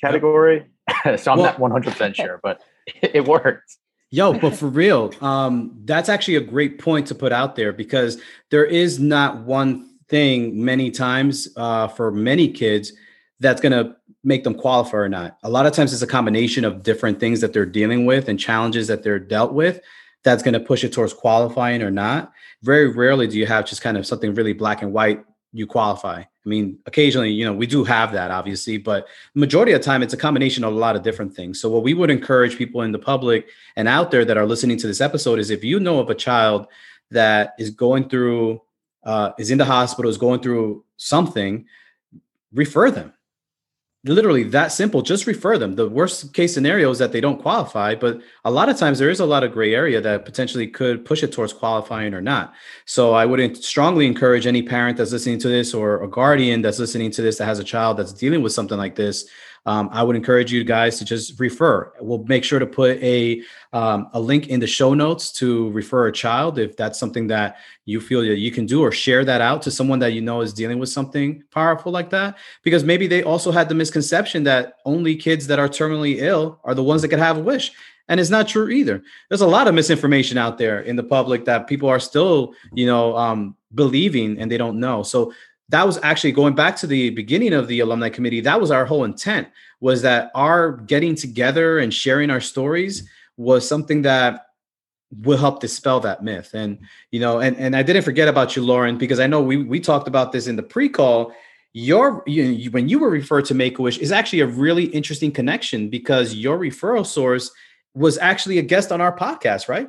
category. 0.00 0.66
so 1.16 1.32
I'm 1.32 1.38
well, 1.38 1.46
not 1.46 1.58
100 1.58 1.92
percent 1.92 2.16
sure, 2.16 2.40
but 2.42 2.62
it, 3.02 3.10
it 3.14 3.24
worked. 3.26 3.76
Yo, 4.12 4.32
but 4.32 4.56
for 4.56 4.66
real, 4.66 5.12
um, 5.20 5.72
that's 5.84 6.08
actually 6.08 6.34
a 6.34 6.40
great 6.40 6.80
point 6.80 7.06
to 7.06 7.14
put 7.14 7.32
out 7.32 7.54
there 7.54 7.72
because 7.72 8.20
there 8.50 8.64
is 8.64 8.98
not 8.98 9.38
one 9.42 9.88
thing 10.08 10.64
many 10.64 10.90
times 10.90 11.48
uh, 11.56 11.86
for 11.86 12.10
many 12.10 12.48
kids 12.48 12.92
that's 13.38 13.60
going 13.60 13.72
to 13.72 13.94
make 14.24 14.42
them 14.42 14.54
qualify 14.54 14.98
or 14.98 15.08
not. 15.08 15.38
A 15.44 15.48
lot 15.48 15.64
of 15.64 15.72
times 15.72 15.92
it's 15.92 16.02
a 16.02 16.06
combination 16.06 16.64
of 16.64 16.82
different 16.82 17.20
things 17.20 17.40
that 17.40 17.52
they're 17.52 17.64
dealing 17.64 18.04
with 18.04 18.28
and 18.28 18.38
challenges 18.38 18.88
that 18.88 19.02
they're 19.04 19.20
dealt 19.20 19.52
with 19.52 19.80
that's 20.22 20.42
going 20.42 20.54
to 20.54 20.60
push 20.60 20.84
it 20.84 20.92
towards 20.92 21.14
qualifying 21.14 21.80
or 21.82 21.90
not. 21.90 22.32
Very 22.62 22.88
rarely 22.88 23.26
do 23.26 23.38
you 23.38 23.46
have 23.46 23.64
just 23.64 23.80
kind 23.80 23.96
of 23.96 24.06
something 24.06 24.34
really 24.34 24.52
black 24.52 24.82
and 24.82 24.92
white 24.92 25.24
you 25.52 25.66
qualify. 25.66 26.20
I 26.20 26.48
mean, 26.48 26.78
occasionally, 26.86 27.30
you 27.30 27.44
know, 27.44 27.52
we 27.52 27.66
do 27.66 27.84
have 27.84 28.12
that 28.12 28.30
obviously, 28.30 28.78
but 28.78 29.08
majority 29.34 29.72
of 29.72 29.80
the 29.80 29.84
time 29.84 30.02
it's 30.02 30.14
a 30.14 30.18
combination 30.18 30.64
of 30.64 30.72
a 30.72 30.76
lot 30.76 30.96
of 30.96 31.02
different 31.02 31.34
things. 31.34 31.60
So 31.60 31.68
what 31.68 31.82
we 31.82 31.94
would 31.94 32.10
encourage 32.10 32.56
people 32.56 32.82
in 32.82 32.92
the 32.92 32.98
public 32.98 33.48
and 33.76 33.88
out 33.88 34.10
there 34.10 34.24
that 34.24 34.36
are 34.36 34.46
listening 34.46 34.78
to 34.78 34.86
this 34.86 35.00
episode 35.00 35.38
is 35.38 35.50
if 35.50 35.64
you 35.64 35.80
know 35.80 35.98
of 35.98 36.10
a 36.10 36.14
child 36.14 36.66
that 37.10 37.54
is 37.58 37.70
going 37.70 38.08
through 38.08 38.62
uh, 39.04 39.32
is 39.38 39.50
in 39.50 39.58
the 39.58 39.64
hospital, 39.64 40.10
is 40.10 40.18
going 40.18 40.40
through 40.40 40.84
something, 40.96 41.66
refer 42.52 42.90
them 42.90 43.12
literally 44.04 44.44
that 44.44 44.72
simple. 44.72 45.02
Just 45.02 45.26
refer 45.26 45.58
them. 45.58 45.76
The 45.76 45.88
worst 45.88 46.32
case 46.32 46.54
scenario 46.54 46.90
is 46.90 46.98
that 46.98 47.12
they 47.12 47.20
don't 47.20 47.40
qualify 47.40 47.94
but 47.94 48.20
a 48.44 48.50
lot 48.50 48.68
of 48.68 48.78
times 48.78 48.98
there 48.98 49.10
is 49.10 49.20
a 49.20 49.26
lot 49.26 49.44
of 49.44 49.52
gray 49.52 49.74
area 49.74 50.00
that 50.00 50.24
potentially 50.24 50.66
could 50.66 51.04
push 51.04 51.22
it 51.22 51.32
towards 51.32 51.52
qualifying 51.52 52.14
or 52.14 52.20
not. 52.20 52.54
So 52.86 53.12
i 53.12 53.26
would 53.26 53.56
strongly 53.62 54.06
encourage 54.06 54.46
any 54.46 54.62
parent 54.62 54.96
that's 54.96 55.12
listening 55.12 55.38
to 55.40 55.48
this 55.48 55.74
or 55.74 56.02
a 56.02 56.08
guardian 56.08 56.62
that's 56.62 56.78
listening 56.78 57.10
to 57.12 57.22
this 57.22 57.38
that 57.38 57.46
has 57.46 57.58
a 57.58 57.64
child 57.64 57.96
that's 57.98 58.12
dealing 58.12 58.42
with 58.42 58.52
something 58.52 58.78
like 58.78 58.96
this 58.96 59.28
um, 59.66 59.90
I 59.92 60.02
would 60.02 60.16
encourage 60.16 60.52
you 60.52 60.64
guys 60.64 60.98
to 60.98 61.04
just 61.04 61.38
refer. 61.38 61.92
We'll 62.00 62.24
make 62.24 62.44
sure 62.44 62.58
to 62.58 62.66
put 62.66 63.02
a 63.02 63.42
um, 63.72 64.08
a 64.12 64.20
link 64.20 64.48
in 64.48 64.60
the 64.60 64.66
show 64.66 64.94
notes 64.94 65.30
to 65.32 65.70
refer 65.70 66.06
a 66.06 66.12
child 66.12 66.58
if 66.58 66.76
that's 66.76 66.98
something 66.98 67.26
that 67.28 67.58
you 67.84 68.00
feel 68.00 68.22
that 68.22 68.38
you 68.38 68.50
can 68.50 68.66
do, 68.66 68.82
or 68.82 68.90
share 68.90 69.24
that 69.24 69.40
out 69.40 69.62
to 69.62 69.70
someone 69.70 69.98
that 69.98 70.12
you 70.12 70.20
know 70.20 70.40
is 70.40 70.52
dealing 70.52 70.78
with 70.78 70.88
something 70.88 71.44
powerful 71.50 71.92
like 71.92 72.10
that. 72.10 72.38
Because 72.62 72.84
maybe 72.84 73.06
they 73.06 73.22
also 73.22 73.52
had 73.52 73.68
the 73.68 73.74
misconception 73.74 74.44
that 74.44 74.74
only 74.84 75.14
kids 75.14 75.46
that 75.48 75.58
are 75.58 75.68
terminally 75.68 76.16
ill 76.18 76.58
are 76.64 76.74
the 76.74 76.84
ones 76.84 77.02
that 77.02 77.08
can 77.08 77.18
have 77.18 77.36
a 77.36 77.40
wish. 77.40 77.72
And 78.08 78.18
it's 78.18 78.30
not 78.30 78.48
true 78.48 78.68
either. 78.70 79.04
There's 79.28 79.40
a 79.40 79.46
lot 79.46 79.68
of 79.68 79.74
misinformation 79.74 80.36
out 80.36 80.58
there 80.58 80.80
in 80.80 80.96
the 80.96 81.02
public 81.04 81.44
that 81.44 81.68
people 81.68 81.88
are 81.88 82.00
still, 82.00 82.54
you 82.72 82.84
know, 82.84 83.16
um, 83.16 83.54
believing 83.72 84.36
and 84.40 84.50
they 84.50 84.56
don't 84.56 84.80
know. 84.80 85.04
So 85.04 85.32
that 85.70 85.86
was 85.86 85.98
actually 86.02 86.32
going 86.32 86.54
back 86.54 86.76
to 86.76 86.86
the 86.86 87.10
beginning 87.10 87.52
of 87.52 87.66
the 87.66 87.80
alumni 87.80 88.08
committee 88.08 88.40
that 88.40 88.60
was 88.60 88.70
our 88.70 88.84
whole 88.84 89.04
intent 89.04 89.48
was 89.80 90.02
that 90.02 90.30
our 90.34 90.72
getting 90.72 91.14
together 91.14 91.78
and 91.78 91.92
sharing 91.92 92.30
our 92.30 92.40
stories 92.40 93.08
was 93.36 93.66
something 93.66 94.02
that 94.02 94.46
will 95.22 95.38
help 95.38 95.60
dispel 95.60 96.00
that 96.00 96.22
myth. 96.22 96.50
And 96.54 96.78
you 97.10 97.20
know 97.20 97.40
and, 97.40 97.56
and 97.56 97.74
i 97.74 97.82
didn't 97.82 98.02
forget 98.02 98.28
about 98.28 98.54
you 98.54 98.62
lauren 98.62 98.98
because 98.98 99.18
i 99.18 99.26
know 99.26 99.40
we 99.40 99.56
we 99.56 99.80
talked 99.80 100.08
about 100.08 100.32
this 100.32 100.46
in 100.46 100.56
the 100.56 100.62
pre-call. 100.62 101.32
Your 101.72 102.24
you, 102.26 102.68
when 102.72 102.88
you 102.88 102.98
were 102.98 103.10
referred 103.10 103.44
to 103.44 103.54
make 103.54 103.78
a 103.78 103.82
wish 103.82 103.98
is 103.98 104.10
actually 104.10 104.40
a 104.40 104.46
really 104.46 104.86
interesting 104.86 105.30
connection 105.30 105.88
because 105.88 106.34
your 106.34 106.58
referral 106.58 107.06
source 107.06 107.52
was 107.94 108.18
actually 108.18 108.58
a 108.58 108.62
guest 108.62 108.90
on 108.90 109.00
our 109.00 109.16
podcast 109.16 109.68
right? 109.68 109.88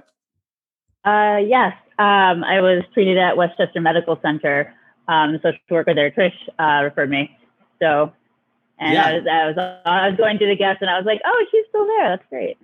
Uh, 1.03 1.39
yes, 1.43 1.73
um, 1.97 2.43
I 2.43 2.61
was 2.61 2.83
treated 2.93 3.17
at 3.17 3.35
Westchester 3.35 3.81
Medical 3.81 4.19
Center. 4.21 4.75
Um, 5.07 5.33
the 5.33 5.39
social 5.39 5.59
worker 5.69 5.93
there, 5.93 6.11
Trish, 6.11 6.33
uh, 6.59 6.83
referred 6.83 7.09
me. 7.09 7.37
So, 7.81 8.13
and 8.79 8.93
yeah. 8.93 9.05
I 9.05 9.13
was, 9.13 9.27
I 9.27 9.47
was, 9.47 9.81
I 9.85 10.09
was 10.09 10.17
going 10.17 10.39
to 10.39 10.45
the 10.45 10.55
guest, 10.55 10.79
and 10.81 10.89
I 10.89 10.97
was 10.97 11.05
like, 11.05 11.21
"Oh, 11.25 11.45
she's 11.51 11.65
still 11.69 11.85
there. 11.85 12.09
That's 12.09 12.29
great." 12.29 12.57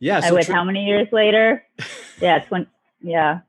Yeah. 0.00 0.20
So 0.20 0.28
I 0.28 0.32
went 0.32 0.46
how 0.48 0.64
many 0.64 0.84
years 0.86 1.08
later? 1.12 1.64
yeah, 2.20 2.40
twenty. 2.40 2.66
Yeah, 3.00 3.40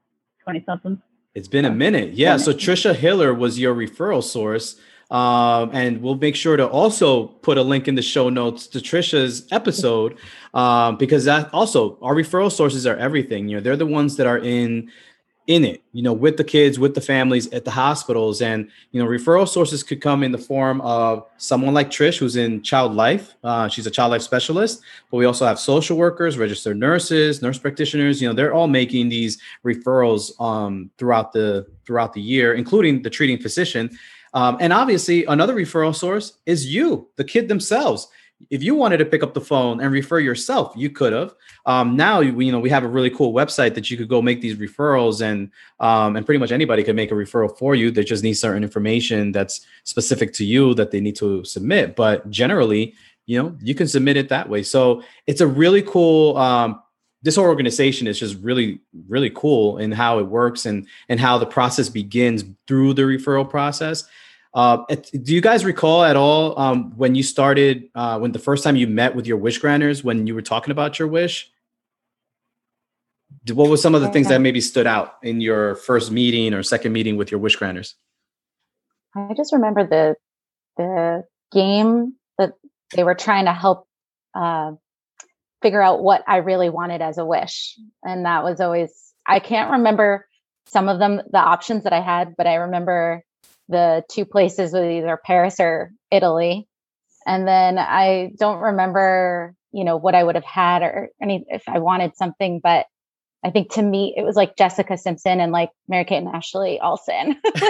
twenty 0.43 0.63
something. 0.65 1.01
It's 1.33 1.47
been 1.47 1.65
a 1.65 1.71
minute. 1.71 2.13
Yeah. 2.13 2.37
So 2.37 2.53
Trisha 2.53 2.95
Hiller 2.95 3.33
was 3.33 3.59
your 3.59 3.75
referral 3.75 4.23
source. 4.23 4.79
Um, 5.11 5.69
and 5.71 6.01
we'll 6.01 6.15
make 6.15 6.35
sure 6.35 6.57
to 6.57 6.67
also 6.67 7.27
put 7.27 7.59
a 7.59 7.61
link 7.61 7.87
in 7.87 7.93
the 7.93 8.01
show 8.01 8.29
notes 8.29 8.65
to 8.67 8.79
Trisha's 8.79 9.47
episode 9.51 10.17
um, 10.55 10.97
because 10.97 11.25
that 11.25 11.53
also 11.53 11.99
our 12.01 12.15
referral 12.15 12.51
sources 12.51 12.87
are 12.87 12.97
everything. 12.97 13.47
You 13.47 13.57
know, 13.57 13.61
they're 13.61 13.77
the 13.77 13.85
ones 13.85 14.15
that 14.15 14.25
are 14.25 14.39
in 14.39 14.89
in 15.47 15.63
it, 15.63 15.83
you 15.91 16.01
know, 16.01 16.13
with 16.13 16.37
the 16.37 16.43
kids, 16.43 16.79
with 16.79 16.95
the 16.95 17.01
families 17.01 17.47
at 17.53 17.65
the 17.65 17.71
hospitals. 17.71 18.41
And, 18.41 18.69
you 18.91 19.01
know, 19.01 19.07
referral 19.07 19.47
sources 19.47 19.83
could 19.83 20.01
come 20.01 20.23
in 20.23 20.31
the 20.31 20.37
form 20.37 20.81
of 20.81 21.25
someone 21.37 21.73
like 21.73 21.91
Trish, 21.91 22.17
who's 22.17 22.35
in 22.35 22.63
child 22.63 22.95
life. 22.95 23.35
Uh, 23.43 23.67
she's 23.67 23.85
a 23.85 23.91
child 23.91 24.11
life 24.11 24.23
specialist, 24.23 24.81
but 25.11 25.17
we 25.17 25.25
also 25.25 25.45
have 25.45 25.59
social 25.59 25.97
workers, 25.97 26.37
registered 26.37 26.77
nurses, 26.77 27.41
nurse 27.41 27.59
practitioners, 27.59 28.21
you 28.21 28.27
know, 28.27 28.33
they're 28.33 28.53
all 28.53 28.67
making 28.67 29.09
these 29.09 29.39
referrals 29.63 30.39
um, 30.41 30.89
throughout 30.97 31.31
the 31.31 31.67
throughout 31.85 32.13
the 32.13 32.21
year, 32.21 32.55
including 32.55 33.03
the 33.03 33.09
treating 33.09 33.37
physician. 33.37 33.95
Um, 34.33 34.57
and 34.59 34.73
obviously, 34.73 35.25
another 35.25 35.55
referral 35.55 35.95
source 35.95 36.39
is 36.45 36.65
you, 36.65 37.07
the 37.15 37.23
kid 37.23 37.47
themselves. 37.47 38.07
If 38.49 38.63
you 38.63 38.75
wanted 38.75 38.97
to 38.97 39.05
pick 39.05 39.23
up 39.23 39.33
the 39.33 39.41
phone 39.41 39.81
and 39.81 39.91
refer 39.91 40.19
yourself, 40.19 40.73
you 40.75 40.89
could 40.89 41.13
have. 41.13 41.33
Um, 41.65 41.95
now, 41.95 42.19
you 42.19 42.51
know, 42.51 42.59
we 42.59 42.69
have 42.69 42.83
a 42.83 42.87
really 42.87 43.09
cool 43.09 43.33
website 43.33 43.73
that 43.75 43.89
you 43.89 43.97
could 43.97 44.07
go 44.07 44.21
make 44.21 44.41
these 44.41 44.55
referrals, 44.55 45.21
and 45.21 45.51
um, 45.79 46.15
and 46.15 46.25
pretty 46.25 46.39
much 46.39 46.51
anybody 46.51 46.83
could 46.83 46.95
make 46.95 47.11
a 47.11 47.15
referral 47.15 47.57
for 47.57 47.75
you. 47.75 47.91
They 47.91 48.03
just 48.03 48.23
need 48.23 48.33
certain 48.33 48.63
information 48.63 49.31
that's 49.31 49.65
specific 49.83 50.33
to 50.33 50.45
you 50.45 50.73
that 50.75 50.91
they 50.91 51.01
need 51.01 51.15
to 51.17 51.43
submit. 51.43 51.95
But 51.95 52.29
generally, 52.29 52.95
you 53.25 53.41
know, 53.41 53.57
you 53.61 53.75
can 53.75 53.87
submit 53.87 54.17
it 54.17 54.29
that 54.29 54.49
way. 54.49 54.63
So 54.63 55.03
it's 55.27 55.41
a 55.41 55.47
really 55.47 55.81
cool 55.81 56.37
um, 56.37 56.81
this 57.25 57.37
whole 57.37 57.45
organization 57.45 58.05
is 58.05 58.19
just 58.19 58.37
really 58.41 58.79
really 59.07 59.31
cool 59.31 59.79
in 59.79 59.91
how 59.91 60.19
it 60.19 60.27
works 60.27 60.65
and 60.65 60.87
and 61.09 61.19
how 61.19 61.37
the 61.37 61.45
process 61.45 61.89
begins 61.89 62.45
through 62.67 62.93
the 62.93 63.01
referral 63.01 63.49
process 63.49 64.05
uh, 64.55 64.85
do 64.87 65.35
you 65.35 65.41
guys 65.41 65.65
recall 65.65 66.05
at 66.05 66.15
all 66.15 66.57
um, 66.57 66.95
when 66.95 67.13
you 67.13 67.23
started, 67.23 67.89
uh, 67.93 68.17
when 68.17 68.31
the 68.31 68.39
first 68.39 68.63
time 68.63 68.77
you 68.77 68.87
met 68.87 69.13
with 69.13 69.27
your 69.27 69.35
wish 69.35 69.57
granters, 69.57 70.01
when 70.01 70.27
you 70.27 70.33
were 70.33 70.41
talking 70.41 70.71
about 70.71 70.97
your 70.97 71.09
wish? 71.09 71.51
What 73.51 73.69
were 73.69 73.75
some 73.75 73.93
of 73.93 74.01
the 74.01 74.09
things 74.09 74.29
that 74.29 74.39
maybe 74.39 74.61
stood 74.61 74.87
out 74.87 75.17
in 75.21 75.41
your 75.41 75.75
first 75.75 76.09
meeting 76.09 76.53
or 76.53 76.63
second 76.63 76.93
meeting 76.93 77.17
with 77.17 77.31
your 77.31 77.39
wish 77.39 77.57
granters? 77.57 77.95
I 79.13 79.33
just 79.35 79.51
remember 79.51 79.85
the 79.85 80.15
the 80.77 81.23
game 81.51 82.15
that 82.37 82.53
they 82.95 83.03
were 83.03 83.13
trying 83.13 83.45
to 83.45 83.53
help 83.53 83.87
uh, 84.33 84.71
figure 85.61 85.81
out 85.81 86.01
what 86.01 86.23
I 86.27 86.37
really 86.37 86.69
wanted 86.69 87.01
as 87.01 87.17
a 87.17 87.25
wish, 87.25 87.77
and 88.03 88.25
that 88.25 88.43
was 88.45 88.61
always 88.61 88.91
I 89.27 89.39
can't 89.39 89.71
remember 89.71 90.27
some 90.67 90.87
of 90.87 90.97
them 90.97 91.21
the 91.29 91.39
options 91.39 91.83
that 91.83 91.93
I 91.93 92.01
had, 92.01 92.35
but 92.37 92.47
I 92.47 92.55
remember 92.55 93.23
the 93.69 94.03
two 94.09 94.25
places 94.25 94.73
with 94.73 94.83
either 94.83 95.19
Paris 95.23 95.59
or 95.59 95.91
Italy. 96.11 96.67
And 97.25 97.47
then 97.47 97.79
I 97.79 98.31
don't 98.37 98.59
remember, 98.59 99.55
you 99.71 99.83
know, 99.83 99.97
what 99.97 100.15
I 100.15 100.23
would 100.23 100.35
have 100.35 100.45
had 100.45 100.83
or 100.83 101.09
any 101.21 101.45
if 101.49 101.63
I 101.67 101.79
wanted 101.79 102.15
something, 102.15 102.59
but 102.61 102.85
I 103.43 103.51
think 103.51 103.71
to 103.73 103.81
me 103.81 104.13
it 104.17 104.23
was 104.23 104.35
like 104.35 104.55
Jessica 104.57 104.97
Simpson 104.97 105.39
and 105.39 105.51
like 105.51 105.69
Mary 105.87 106.05
Kate 106.05 106.17
and 106.17 106.27
Ashley 106.27 106.79
Olsen. 106.79 107.39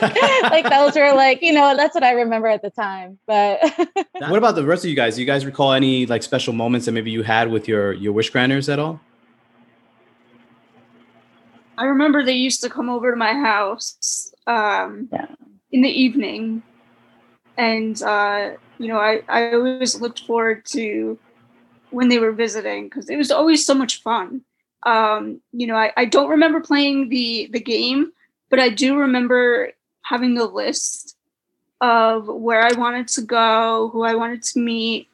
like 0.44 0.70
those 0.70 0.96
were 0.96 1.14
like, 1.14 1.42
you 1.42 1.54
know, 1.54 1.76
that's 1.76 1.94
what 1.94 2.04
I 2.04 2.12
remember 2.12 2.48
at 2.48 2.62
the 2.62 2.70
time. 2.70 3.20
But 3.28 3.60
what 4.14 4.38
about 4.38 4.56
the 4.56 4.66
rest 4.66 4.84
of 4.86 4.90
you 4.90 4.96
guys? 4.96 5.16
Do 5.16 5.22
you 5.22 5.28
guys 5.28 5.46
recall 5.46 5.74
any 5.74 6.06
like 6.06 6.24
special 6.24 6.54
moments 6.54 6.86
that 6.86 6.94
maybe 6.94 7.12
you 7.12 7.24
had 7.24 7.52
with 7.52 7.68
your 7.68 7.94
your 7.94 8.14
wish 8.14 8.30
granters 8.30 8.70
at 8.70 8.80
all? 8.80 9.02
I 11.78 11.86
remember 11.86 12.24
they 12.24 12.34
used 12.34 12.62
to 12.62 12.70
come 12.70 12.90
over 12.90 13.12
to 13.12 13.18
my 13.18 13.34
house. 13.34 14.34
Um, 14.48 15.10
yeah 15.12 15.28
in 15.76 15.82
the 15.82 15.90
evening. 15.90 16.64
And, 17.58 18.02
uh, 18.02 18.52
you 18.80 18.88
know, 18.88 18.98
I, 18.98 19.24
I 19.28 19.52
always 19.52 20.00
looked 20.00 20.22
forward 20.22 20.66
to 20.68 21.20
when 21.90 22.08
they 22.08 22.18
were 22.18 22.32
visiting 22.32 22.86
because 22.86 23.10
it 23.10 23.18
was 23.18 23.30
always 23.30 23.66
so 23.66 23.74
much 23.74 24.02
fun. 24.02 24.42
Um, 24.86 25.42
you 25.52 25.68
know, 25.68 25.76
I, 25.76 25.92
I 25.98 26.06
don't 26.06 26.30
remember 26.30 26.62
playing 26.62 27.10
the, 27.10 27.50
the 27.52 27.60
game, 27.60 28.14
but 28.50 28.60
I 28.62 28.70
do 28.70 28.98
remember 28.98 29.72
having 30.04 30.36
the 30.36 30.46
list 30.46 31.18
of 31.82 32.28
where 32.28 32.62
I 32.62 32.72
wanted 32.72 33.10
to 33.10 33.22
go, 33.24 33.90
who 33.92 34.04
I 34.04 34.16
wanted 34.16 34.44
to 34.44 34.60
meet, 34.60 35.10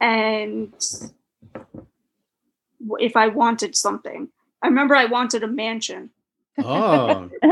and 0.00 0.72
if 2.98 3.16
I 3.16 3.28
wanted 3.28 3.76
something. 3.76 4.28
I 4.62 4.68
remember 4.68 4.96
I 4.96 5.04
wanted 5.04 5.42
a 5.42 5.46
mansion. 5.46 6.08
Oh. 6.58 7.28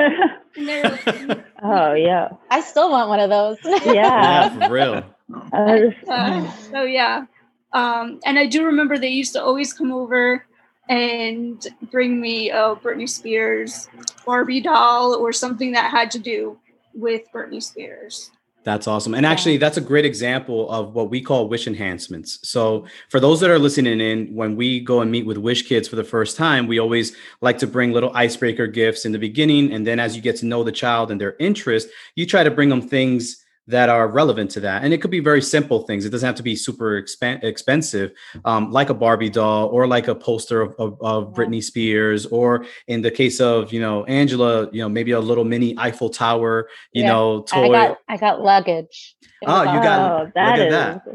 oh 1.62 1.94
yeah. 1.94 2.28
I 2.50 2.60
still 2.60 2.90
want 2.90 3.08
one 3.08 3.20
of 3.20 3.30
those. 3.30 3.58
yeah. 3.64 3.92
yeah, 3.92 4.68
for 4.68 4.72
real. 4.72 5.04
Uh, 5.52 6.50
so 6.70 6.82
yeah. 6.82 7.26
Um, 7.72 8.20
and 8.24 8.38
I 8.38 8.46
do 8.46 8.64
remember 8.66 8.98
they 8.98 9.08
used 9.08 9.32
to 9.32 9.42
always 9.42 9.72
come 9.72 9.92
over 9.92 10.44
and 10.88 11.66
bring 11.90 12.20
me 12.20 12.50
a 12.50 12.76
Britney 12.76 13.08
Spears 13.08 13.88
Barbie 14.26 14.60
doll 14.60 15.14
or 15.14 15.32
something 15.32 15.72
that 15.72 15.90
had 15.90 16.10
to 16.12 16.18
do 16.18 16.58
with 16.94 17.22
Britney 17.34 17.62
Spears. 17.62 18.30
That's 18.64 18.86
awesome. 18.86 19.14
And 19.14 19.26
actually, 19.26 19.56
that's 19.56 19.76
a 19.76 19.80
great 19.80 20.04
example 20.04 20.70
of 20.70 20.94
what 20.94 21.10
we 21.10 21.20
call 21.20 21.48
wish 21.48 21.66
enhancements. 21.66 22.38
So, 22.48 22.86
for 23.08 23.18
those 23.18 23.40
that 23.40 23.50
are 23.50 23.58
listening 23.58 24.00
in, 24.00 24.32
when 24.32 24.54
we 24.54 24.78
go 24.78 25.00
and 25.00 25.10
meet 25.10 25.26
with 25.26 25.36
Wish 25.36 25.66
Kids 25.66 25.88
for 25.88 25.96
the 25.96 26.04
first 26.04 26.36
time, 26.36 26.68
we 26.68 26.78
always 26.78 27.16
like 27.40 27.58
to 27.58 27.66
bring 27.66 27.92
little 27.92 28.12
icebreaker 28.14 28.68
gifts 28.68 29.04
in 29.04 29.10
the 29.10 29.18
beginning. 29.18 29.72
And 29.72 29.84
then, 29.84 29.98
as 29.98 30.14
you 30.14 30.22
get 30.22 30.36
to 30.36 30.46
know 30.46 30.62
the 30.62 30.70
child 30.70 31.10
and 31.10 31.20
their 31.20 31.34
interest, 31.40 31.88
you 32.14 32.24
try 32.24 32.44
to 32.44 32.52
bring 32.52 32.68
them 32.68 32.82
things 32.82 33.41
that 33.68 33.88
are 33.88 34.08
relevant 34.08 34.50
to 34.50 34.60
that. 34.60 34.82
And 34.82 34.92
it 34.92 35.00
could 35.00 35.10
be 35.10 35.20
very 35.20 35.40
simple 35.40 35.82
things. 35.82 36.04
It 36.04 36.10
doesn't 36.10 36.26
have 36.26 36.34
to 36.36 36.42
be 36.42 36.56
super 36.56 37.00
exp- 37.00 37.44
expensive, 37.44 38.12
um, 38.44 38.72
like 38.72 38.90
a 38.90 38.94
Barbie 38.94 39.30
doll 39.30 39.68
or 39.68 39.86
like 39.86 40.08
a 40.08 40.14
poster 40.14 40.62
of, 40.62 40.74
of, 40.78 40.98
of, 41.00 41.34
Britney 41.34 41.62
Spears, 41.62 42.26
or 42.26 42.66
in 42.88 43.02
the 43.02 43.10
case 43.10 43.40
of, 43.40 43.72
you 43.72 43.80
know, 43.80 44.04
Angela, 44.04 44.68
you 44.72 44.82
know, 44.82 44.88
maybe 44.88 45.12
a 45.12 45.20
little 45.20 45.44
mini 45.44 45.76
Eiffel 45.78 46.10
Tower, 46.10 46.68
you 46.92 47.02
yeah. 47.02 47.08
know, 47.08 47.42
toy. 47.42 47.66
I 47.66 47.68
got, 47.68 47.98
I 48.08 48.16
got 48.16 48.40
luggage. 48.42 49.16
Oh, 49.46 49.60
you 49.60 49.80
got, 49.80 50.22
oh, 50.22 50.32
that 50.34 50.50
look 50.50 50.66
is, 50.66 50.74
at 50.74 51.04
that. 51.04 51.14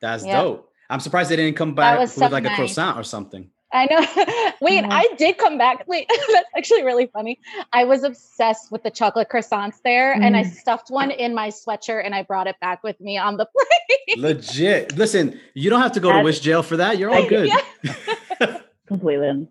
That's 0.00 0.24
dope. 0.24 0.70
I'm 0.88 1.00
surprised 1.00 1.30
they 1.30 1.36
didn't 1.36 1.56
come 1.56 1.74
back 1.74 1.98
with 1.98 2.16
like 2.18 2.44
nice. 2.44 2.52
a 2.52 2.56
croissant 2.56 2.98
or 2.98 3.02
something. 3.02 3.50
I 3.76 3.86
know. 3.86 4.52
Wait. 4.60 4.84
I 4.88 5.06
did 5.18 5.36
come 5.38 5.58
back. 5.58 5.86
Wait, 5.86 6.10
that's 6.32 6.48
actually 6.56 6.82
really 6.82 7.06
funny. 7.06 7.38
I 7.72 7.84
was 7.84 8.02
obsessed 8.02 8.72
with 8.72 8.82
the 8.82 8.90
chocolate 8.90 9.28
croissants 9.28 9.76
there, 9.84 10.16
mm. 10.16 10.22
and 10.22 10.36
I 10.36 10.44
mm. 10.44 10.52
stuffed 10.52 10.90
one 10.90 11.10
in 11.10 11.34
my 11.34 11.48
sweatshirt 11.48 12.04
and 12.04 12.14
I 12.14 12.22
brought 12.22 12.46
it 12.46 12.56
back 12.60 12.82
with 12.82 12.98
me 13.00 13.18
on 13.18 13.36
the 13.36 13.46
plane. 14.08 14.22
Legit. 14.22 14.96
Listen, 14.96 15.38
you 15.54 15.68
don't 15.68 15.82
have 15.82 15.92
to 15.92 16.00
go 16.00 16.08
that's, 16.08 16.20
to 16.20 16.24
wish 16.24 16.40
jail 16.40 16.62
for 16.62 16.78
that. 16.78 16.98
You're 16.98 17.14
all 17.14 17.28
good. 17.28 17.48
Yeah. 17.48 18.58
Completely. 18.86 19.48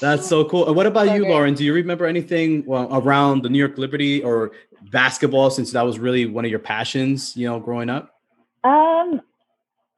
That's 0.00 0.26
so 0.26 0.44
cool. 0.44 0.66
And 0.66 0.76
what 0.76 0.86
about 0.86 1.06
so 1.06 1.14
you, 1.14 1.20
great. 1.20 1.30
Lauren? 1.30 1.54
Do 1.54 1.64
you 1.64 1.72
remember 1.72 2.06
anything 2.06 2.64
well, 2.66 2.88
around 2.92 3.42
the 3.42 3.48
New 3.48 3.58
York 3.58 3.78
Liberty 3.78 4.22
or 4.22 4.52
basketball, 4.90 5.50
since 5.50 5.72
that 5.72 5.82
was 5.82 5.98
really 5.98 6.26
one 6.26 6.44
of 6.44 6.50
your 6.50 6.60
passions, 6.60 7.36
you 7.36 7.48
know, 7.48 7.58
growing 7.60 7.88
up? 7.88 8.14
Um, 8.64 9.20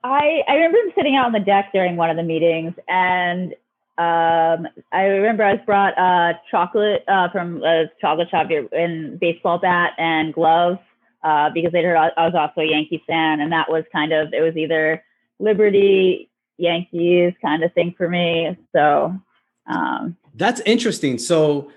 I 0.04 0.42
I 0.46 0.54
remember 0.54 0.78
sitting 0.96 1.16
out 1.16 1.26
on 1.26 1.32
the 1.32 1.40
deck 1.40 1.70
during 1.72 1.96
one 1.96 2.10
of 2.10 2.16
the 2.16 2.22
meetings, 2.22 2.74
and 2.88 3.52
um, 3.98 4.68
I 4.92 5.02
remember 5.02 5.42
I 5.42 5.54
was 5.54 5.62
brought 5.66 5.98
uh, 5.98 6.38
chocolate 6.50 7.04
uh, 7.08 7.28
from 7.30 7.62
a 7.64 7.86
chocolate 8.00 8.30
shop 8.30 8.48
here 8.48 8.66
in 8.66 9.18
baseball 9.20 9.58
bat 9.58 9.92
and 9.98 10.32
gloves 10.32 10.78
uh, 11.24 11.50
because 11.50 11.72
they 11.72 11.82
heard 11.82 11.96
I 11.96 12.26
was 12.26 12.34
also 12.34 12.60
a 12.60 12.70
Yankees 12.70 13.00
fan, 13.06 13.40
and 13.40 13.50
that 13.52 13.68
was 13.68 13.84
kind 13.92 14.12
of 14.12 14.32
it 14.32 14.40
was 14.40 14.56
either 14.56 15.02
Liberty, 15.40 16.30
Yankees 16.58 17.34
kind 17.42 17.64
of 17.64 17.72
thing 17.72 17.94
for 17.96 18.08
me. 18.08 18.56
So 18.72 19.20
um, 19.66 20.16
that's 20.34 20.60
interesting. 20.60 21.18
So 21.18 21.72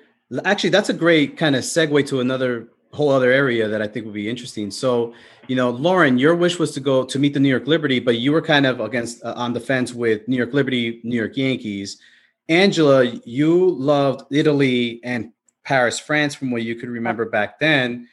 actually, 0.46 0.70
that's 0.70 0.90
a 0.90 0.94
great 0.94 1.38
kind 1.38 1.56
of 1.56 1.64
segue 1.64 2.08
to 2.08 2.20
another 2.20 2.68
whole 2.94 3.10
other 3.10 3.32
area 3.32 3.68
that 3.68 3.82
I 3.82 3.88
think 3.88 4.06
would 4.06 4.14
be 4.14 4.30
interesting. 4.30 4.72
So, 4.72 5.14
you 5.48 5.56
know, 5.56 5.70
Lauren, 5.70 6.18
your 6.18 6.36
wish 6.36 6.60
was 6.60 6.72
to 6.72 6.80
go 6.80 7.04
to 7.06 7.20
meet 7.20 7.34
the 7.34 7.40
New 7.40 7.50
York 7.50 7.68
Liberty, 7.68 8.00
but 8.00 8.18
you 8.18 8.32
were 8.32 8.42
kind 8.42 8.66
of 8.66 8.80
against 8.80 9.24
uh, 9.24 9.34
on 9.36 9.54
the 9.54 9.60
fence 9.60 9.94
with 9.94 10.28
New 10.28 10.38
York 10.38 10.54
Liberty, 10.54 11.02
New 11.04 11.16
York 11.16 11.38
Yankees. 11.38 12.00
Angela, 12.50 13.06
you 13.06 13.72
loved 13.72 14.26
Italy 14.32 15.00
and 15.04 15.32
Paris, 15.64 16.00
France, 16.00 16.36
from 16.36 16.52
what 16.52 16.64
you 16.64 16.76
could 16.76 16.90
remember 16.90 17.26
back 17.26 17.60
then. 17.60 18.08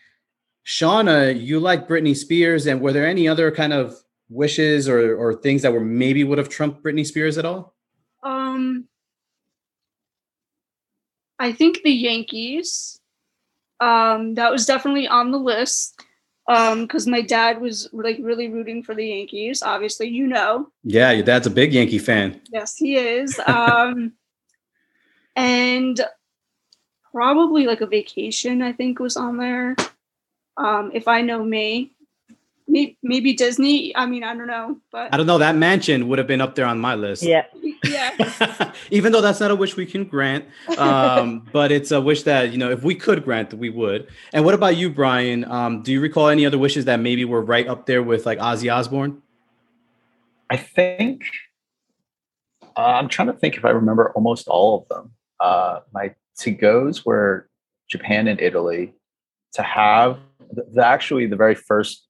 Shawna, 0.65 1.41
you 1.41 1.59
like 1.61 1.89
Britney 1.89 2.15
Spears, 2.15 2.67
and 2.67 2.81
were 2.81 2.93
there 2.93 3.07
any 3.07 3.27
other 3.27 3.51
kind 3.51 3.73
of 3.73 3.97
wishes 4.29 4.89
or 4.89 5.17
or 5.17 5.35
things 5.35 5.63
that 5.63 5.73
were 5.73 5.81
maybe 5.81 6.25
would 6.25 6.39
have 6.39 6.51
trumped 6.51 6.85
Britney 6.85 7.07
Spears 7.07 7.39
at 7.39 7.47
all? 7.47 7.75
Um, 8.23 8.87
I 11.39 11.53
think 11.53 11.83
the 11.83 11.91
Yankees. 11.91 12.98
Um, 13.81 14.35
that 14.35 14.51
was 14.51 14.67
definitely 14.67 15.07
on 15.07 15.31
the 15.31 15.39
list. 15.39 16.01
Um, 16.49 16.83
because 16.83 17.07
my 17.07 17.21
dad 17.21 17.61
was 17.61 17.91
like 17.93 18.19
really 18.23 18.49
rooting 18.49 18.83
for 18.83 18.95
the 18.95 19.07
Yankees. 19.07 19.63
Obviously, 19.63 20.09
you 20.09 20.27
know. 20.27 20.69
Yeah, 20.83 21.11
your 21.11 21.25
dad's 21.25 21.47
a 21.47 21.51
big 21.51 21.75
Yankee 21.75 21.99
fan. 21.99 22.41
Yes, 22.51 22.75
he 22.77 22.97
is. 22.97 23.39
Um, 23.47 24.15
and 25.37 26.01
probably 27.13 27.67
like 27.67 27.83
a 27.83 27.87
vacation. 27.87 28.63
I 28.63 28.73
think 28.73 28.99
was 28.99 29.19
on 29.19 29.37
there. 29.37 29.77
Um, 30.57 30.91
if 30.95 31.07
I 31.07 31.21
know 31.21 31.45
me, 31.45 31.93
maybe 32.69 33.33
Disney. 33.33 33.97
I 33.97 34.07
mean, 34.07 34.23
I 34.23 34.35
don't 34.35 34.47
know, 34.47 34.77
but 34.93 35.13
I 35.13 35.17
don't 35.17 35.27
know. 35.27 35.39
That 35.39 35.57
mansion 35.57 36.09
would 36.09 36.19
have 36.19 36.27
been 36.27 36.41
up 36.41 36.55
there 36.55 36.67
on 36.67 36.79
my 36.79 36.95
list. 36.95 37.23
Yeah, 37.23 37.47
yeah. 37.85 38.73
Even 38.91 39.13
though 39.13 39.21
that's 39.21 39.41
not 39.41 39.51
a 39.51 39.57
wish 39.57 39.77
we 39.77 39.87
can 39.87 40.05
grant, 40.05 40.45
um, 40.77 41.47
but 41.53 41.73
it's 41.73 41.91
a 41.91 42.01
wish 42.01 42.25
that 42.25 42.53
you 42.53 42.59
know, 42.59 42.71
if 42.71 42.83
we 42.83 42.95
could 42.95 43.25
grant, 43.25 43.55
we 43.55 43.71
would. 43.71 44.09
And 44.33 44.45
what 44.45 44.55
about 44.55 44.77
you, 44.77 44.91
Brian? 44.91 45.45
Um, 45.45 45.83
do 45.83 45.93
you 45.93 46.01
recall 46.01 46.29
any 46.29 46.45
other 46.47 46.59
wishes 46.59 46.85
that 46.85 47.01
maybe 47.01 47.25
were 47.25 47.43
right 47.43 47.67
up 47.67 47.87
there 47.87 48.03
with 48.03 48.27
like 48.27 48.39
Ozzy 48.39 48.73
Osbourne? 48.73 49.23
I 50.51 50.57
think 50.57 51.23
uh, 52.77 52.95
I'm 52.95 53.09
trying 53.09 53.29
to 53.29 53.35
think 53.35 53.57
if 53.57 53.65
I 53.65 53.71
remember 53.71 54.11
almost 54.11 54.49
all 54.49 54.79
of 54.79 54.89
them. 54.89 55.13
Uh, 55.41 55.81
my 55.93 56.15
to 56.39 56.51
goes 56.51 57.05
were 57.05 57.49
Japan 57.89 58.29
and 58.29 58.41
Italy. 58.41 58.95
To 59.55 59.63
have 59.63 60.19
the, 60.53 60.67
the 60.73 60.87
actually 60.87 61.27
the 61.27 61.37
very 61.37 61.55
first 61.55 62.08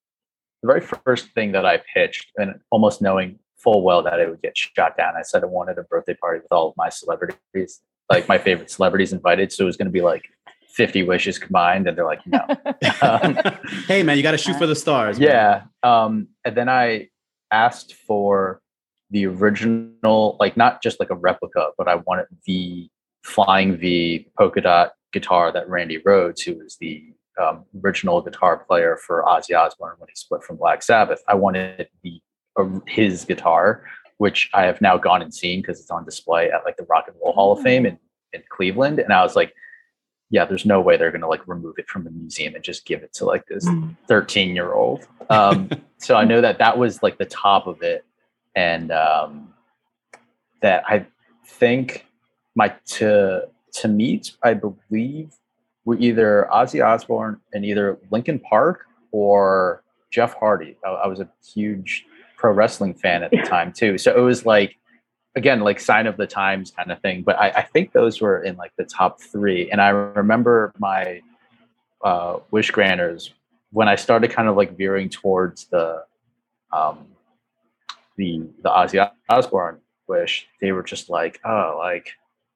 the 0.63 0.67
very 0.67 0.81
first 0.81 1.29
thing 1.35 1.53
that 1.53 1.65
I 1.65 1.81
pitched, 1.95 2.33
and 2.37 2.61
almost 2.71 3.01
knowing 3.01 3.39
full 3.57 3.83
well 3.83 4.03
that 4.03 4.21
it 4.21 4.29
would 4.29 4.43
get 4.43 4.57
shot 4.57 4.97
down, 4.97 5.15
I 5.17 5.23
said 5.23 5.43
I 5.43 5.47
wanted 5.47 5.79
a 5.79 5.83
birthday 5.83 6.15
party 6.15 6.41
with 6.41 6.53
all 6.53 6.69
of 6.69 6.75
my 6.77 6.89
celebrities, 6.89 7.81
like 8.11 8.29
my 8.29 8.39
favorite 8.39 8.71
celebrities 8.71 9.13
invited. 9.13 9.53
So 9.53 9.65
it 9.65 9.67
was 9.67 9.77
going 9.77 9.87
to 9.87 9.93
be 9.93 10.01
like 10.01 10.23
50 10.71 11.05
wishes 11.05 11.39
combined, 11.39 11.89
and 11.89 11.97
they're 11.97 12.05
like, 12.05 12.21
no. 12.27 12.41
um, 13.03 13.39
hey, 13.87 14.03
man, 14.03 14.17
you 14.17 14.23
got 14.23 14.33
to 14.33 14.39
shoot 14.39 14.57
for 14.57 14.67
the 14.67 14.77
stars. 14.77 15.19
Man. 15.19 15.29
Yeah. 15.29 15.63
Um, 15.83 16.29
and 16.45 16.57
then 16.57 16.69
I 16.69 17.09
asked 17.51 17.95
for 17.95 18.61
the 19.11 19.27
original, 19.27 20.37
like 20.39 20.57
not 20.57 20.83
just 20.83 21.01
like 21.01 21.11
a 21.11 21.15
replica, 21.15 21.71
but 21.77 21.89
I 21.89 21.97
wanted 21.97 22.27
the 22.47 22.89
Flying 23.25 23.77
V 23.77 24.29
polka 24.39 24.61
dot 24.61 24.93
guitar 25.13 25.53
that 25.53 25.69
Randy 25.69 25.99
Rhoads, 25.99 26.43
who 26.43 26.55
was 26.59 26.77
the 26.81 27.13
um, 27.39 27.65
original 27.85 28.21
guitar 28.21 28.59
player 28.59 28.97
for 28.97 29.25
Ozzy 29.25 29.57
Osbourne 29.59 29.95
when 29.99 30.09
he 30.09 30.15
split 30.15 30.43
from 30.43 30.57
Black 30.57 30.83
Sabbath. 30.83 31.23
I 31.29 31.35
wanted 31.35 31.89
the 32.03 32.21
uh, 32.57 32.81
his 32.87 33.25
guitar, 33.25 33.85
which 34.19 34.51
I 34.55 34.65
have 34.65 34.81
now 34.81 34.97
gone 34.97 35.23
and 35.23 35.33
seen 35.33 35.61
because 35.61 35.81
it's 35.81 35.91
on 35.91 36.05
display 36.05 36.51
at 36.51 36.65
like 36.65 36.77
the 36.77 36.85
Rock 36.85 37.05
and 37.09 37.17
Roll 37.23 37.33
Hall 37.33 37.53
of 37.53 37.63
Fame 37.63 37.87
in, 37.87 37.99
in 38.33 38.43
Cleveland. 38.49 38.99
And 38.99 39.13
I 39.13 39.23
was 39.23 39.37
like, 39.37 39.55
yeah, 40.31 40.45
there's 40.45 40.67
no 40.67 40.81
way 40.81 40.97
they're 40.97 41.13
gonna 41.13 41.29
like 41.29 41.47
remove 41.47 41.79
it 41.79 41.89
from 41.89 42.05
the 42.05 42.11
museum 42.11 42.55
and 42.55 42.63
just 42.63 42.85
give 42.85 43.03
it 43.03 43.13
to 43.15 43.25
like 43.25 43.47
this 43.47 43.67
mm. 43.67 43.97
13 44.09 44.55
year 44.55 44.73
old. 44.73 45.07
Um, 45.31 45.69
so 45.99 46.17
I 46.17 46.25
know 46.25 46.41
that 46.41 46.57
that 46.57 46.79
was 46.79 47.03
like 47.03 47.19
the 47.19 47.27
top 47.27 47.67
of 47.67 47.83
it, 47.83 48.03
and 48.57 48.91
um, 48.91 49.53
that 50.63 50.83
I 50.89 51.05
think 51.45 52.07
my 52.55 52.75
to 52.87 53.47
to 53.75 53.89
meet, 53.89 54.33
I 54.43 54.55
believe 54.55 55.35
were 55.89 55.97
either 55.99 56.47
Ozzy 56.53 56.85
Osbourne 56.85 57.41
and 57.55 57.65
either 57.65 57.99
Linkin 58.11 58.39
Park 58.39 58.85
or 59.11 59.83
Jeff 60.11 60.35
Hardy. 60.35 60.77
I, 60.85 60.91
I, 60.91 61.07
was 61.07 61.19
a 61.19 61.27
huge 61.55 62.05
pro 62.37 62.53
wrestling 62.53 62.93
fan 62.93 63.23
at 63.23 63.31
the 63.31 63.39
time 63.45 63.73
too. 63.73 63.97
So 63.97 64.15
it 64.15 64.21
was 64.21 64.45
like, 64.45 64.77
again, 65.35 65.61
like 65.61 65.81
sign 65.81 66.07
of 66.07 66.19
the 66.19 66.27
times 66.27 66.73
kind 66.73 66.93
of 66.93 67.01
thing. 67.01 67.23
But 67.23 67.41
I, 67.41 67.49
I 67.49 67.63
think 67.63 67.93
those 67.93 68.21
were 68.21 68.43
in 68.43 68.57
like 68.57 68.73
the 68.77 68.85
top 68.85 69.19
three. 69.19 69.71
And 69.71 69.81
I 69.81 69.89
remember 69.89 70.75
my 70.79 71.23
uh, 72.05 72.41
wish 72.51 72.71
granters 72.71 73.33
when 73.73 73.89
I 73.89 73.97
started 73.97 74.31
kind 74.31 74.47
of 74.47 74.57
like 74.57 74.77
veering 74.77 75.09
towards 75.09 75.69
the 75.69 76.05
um, 76.71 77.07
the 78.19 78.47
the 78.63 78.69
Ozzy 78.69 79.11
Osbourne 79.31 79.79
wish. 80.07 80.49
They 80.61 80.73
were 80.73 80.83
just 80.83 81.09
like, 81.09 81.41
oh, 81.47 81.77
like 81.79 82.11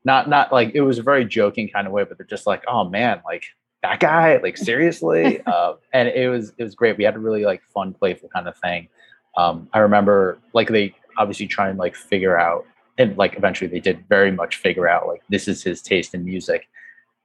not 0.04 0.28
not 0.28 0.52
like 0.52 0.72
it 0.74 0.80
was 0.82 0.98
a 0.98 1.02
very 1.02 1.24
joking 1.24 1.68
kind 1.68 1.86
of 1.86 1.92
way, 1.92 2.04
but 2.04 2.18
they're 2.18 2.26
just 2.26 2.46
like, 2.46 2.62
oh 2.66 2.88
man, 2.88 3.22
like 3.24 3.44
that 3.82 4.00
guy, 4.00 4.38
like 4.38 4.56
seriously. 4.56 5.40
uh, 5.46 5.74
and 5.92 6.08
it 6.08 6.28
was 6.28 6.52
it 6.58 6.64
was 6.64 6.74
great. 6.74 6.96
We 6.96 7.04
had 7.04 7.14
a 7.14 7.20
really 7.20 7.44
like 7.44 7.62
fun, 7.74 7.94
playful 7.94 8.28
kind 8.28 8.48
of 8.48 8.56
thing. 8.58 8.88
Um, 9.36 9.68
I 9.72 9.78
remember 9.78 10.38
like 10.52 10.68
they 10.68 10.94
obviously 11.16 11.46
try 11.46 11.68
and 11.68 11.78
like 11.78 11.94
figure 11.94 12.38
out, 12.38 12.66
and 12.98 13.16
like 13.16 13.36
eventually 13.36 13.68
they 13.68 13.80
did 13.80 14.04
very 14.08 14.32
much 14.32 14.56
figure 14.56 14.88
out 14.88 15.06
like 15.06 15.22
this 15.28 15.48
is 15.48 15.62
his 15.62 15.82
taste 15.82 16.14
in 16.14 16.24
music. 16.24 16.68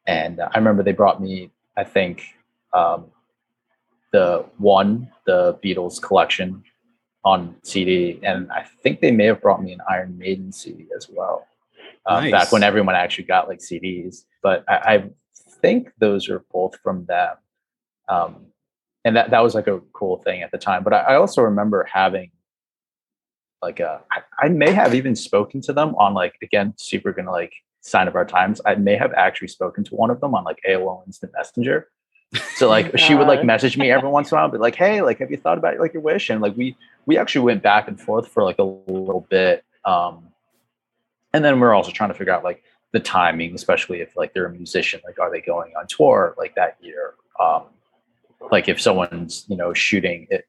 And 0.05 0.39
uh, 0.39 0.49
I 0.53 0.57
remember 0.57 0.84
they 0.84 0.93
brought 0.93 1.21
me, 1.21 1.51
I 1.75 1.84
think, 1.84 2.23
um, 2.73 3.05
the 4.11 4.45
one 4.57 5.11
the 5.25 5.55
Beatles 5.63 6.01
collection 6.01 6.63
on 7.25 7.55
CD, 7.63 8.19
and 8.23 8.49
I 8.51 8.65
think 8.82 9.01
they 9.01 9.11
may 9.11 9.25
have 9.25 9.41
brought 9.41 9.61
me 9.61 9.73
an 9.73 9.82
Iron 9.89 10.17
Maiden 10.17 10.51
CD 10.51 10.88
as 10.95 11.09
well 11.09 11.45
um, 12.07 12.23
nice. 12.23 12.31
back 12.31 12.51
when 12.51 12.63
everyone 12.63 12.95
actually 12.95 13.25
got 13.25 13.47
like 13.47 13.59
CDs. 13.59 14.23
But 14.41 14.63
I, 14.67 14.75
I 14.75 15.09
think 15.61 15.91
those 15.99 16.29
are 16.29 16.43
both 16.51 16.79
from 16.81 17.05
them. 17.05 17.35
Um, 18.07 18.47
and 19.05 19.15
that, 19.15 19.29
that 19.31 19.43
was 19.43 19.53
like 19.53 19.67
a 19.67 19.79
cool 19.93 20.17
thing 20.17 20.41
at 20.41 20.51
the 20.51 20.57
time. 20.57 20.83
But 20.83 20.93
I, 20.93 20.99
I 20.99 21.15
also 21.15 21.41
remember 21.41 21.87
having 21.91 22.31
like 23.61 23.79
a, 23.79 24.01
I, 24.11 24.21
I 24.45 24.49
may 24.49 24.71
have 24.71 24.95
even 24.95 25.15
spoken 25.15 25.61
to 25.61 25.73
them 25.73 25.95
on 25.95 26.13
like, 26.13 26.35
again, 26.41 26.73
super 26.77 27.11
gonna 27.11 27.31
like 27.31 27.53
sign 27.81 28.07
of 28.07 28.15
our 28.15 28.25
times. 28.25 28.61
I 28.65 28.75
may 28.75 28.95
have 28.95 29.13
actually 29.13 29.47
spoken 29.49 29.83
to 29.85 29.95
one 29.95 30.09
of 30.09 30.21
them 30.21 30.35
on 30.35 30.43
like 30.43 30.59
AOL 30.67 31.05
Instant 31.05 31.33
Messenger. 31.35 31.87
So 32.55 32.67
like 32.69 32.97
she 32.97 33.15
would 33.15 33.27
like 33.27 33.43
message 33.43 33.77
me 33.77 33.91
every 33.91 34.09
once 34.09 34.31
in 34.31 34.37
a 34.37 34.41
while, 34.41 34.49
be 34.49 34.57
like, 34.57 34.75
"Hey, 34.75 35.01
like, 35.01 35.19
have 35.19 35.31
you 35.31 35.37
thought 35.37 35.57
about 35.57 35.79
like 35.79 35.93
your 35.93 36.01
wish?" 36.01 36.29
And 36.29 36.41
like 36.41 36.55
we 36.57 36.75
we 37.05 37.17
actually 37.17 37.45
went 37.45 37.63
back 37.63 37.87
and 37.87 37.99
forth 37.99 38.27
for 38.27 38.43
like 38.43 38.59
a 38.59 38.63
little 38.63 39.25
bit. 39.29 39.63
Um, 39.85 40.27
and 41.34 41.43
then 41.43 41.59
we're 41.59 41.73
also 41.73 41.91
trying 41.91 42.09
to 42.09 42.15
figure 42.15 42.34
out 42.34 42.43
like 42.43 42.63
the 42.93 42.99
timing, 42.99 43.53
especially 43.53 44.01
if 44.01 44.15
like 44.15 44.34
they're 44.34 44.45
a 44.45 44.51
musician, 44.51 45.01
like 45.05 45.19
are 45.19 45.32
they 45.32 45.41
going 45.41 45.73
on 45.78 45.88
tour 45.88 46.36
like 46.38 46.55
that 46.55 46.78
year? 46.82 47.15
Um, 47.39 47.63
like 48.51 48.67
if 48.69 48.80
someone's 48.80 49.45
you 49.47 49.57
know 49.57 49.73
shooting 49.73 50.28
it, 50.30 50.47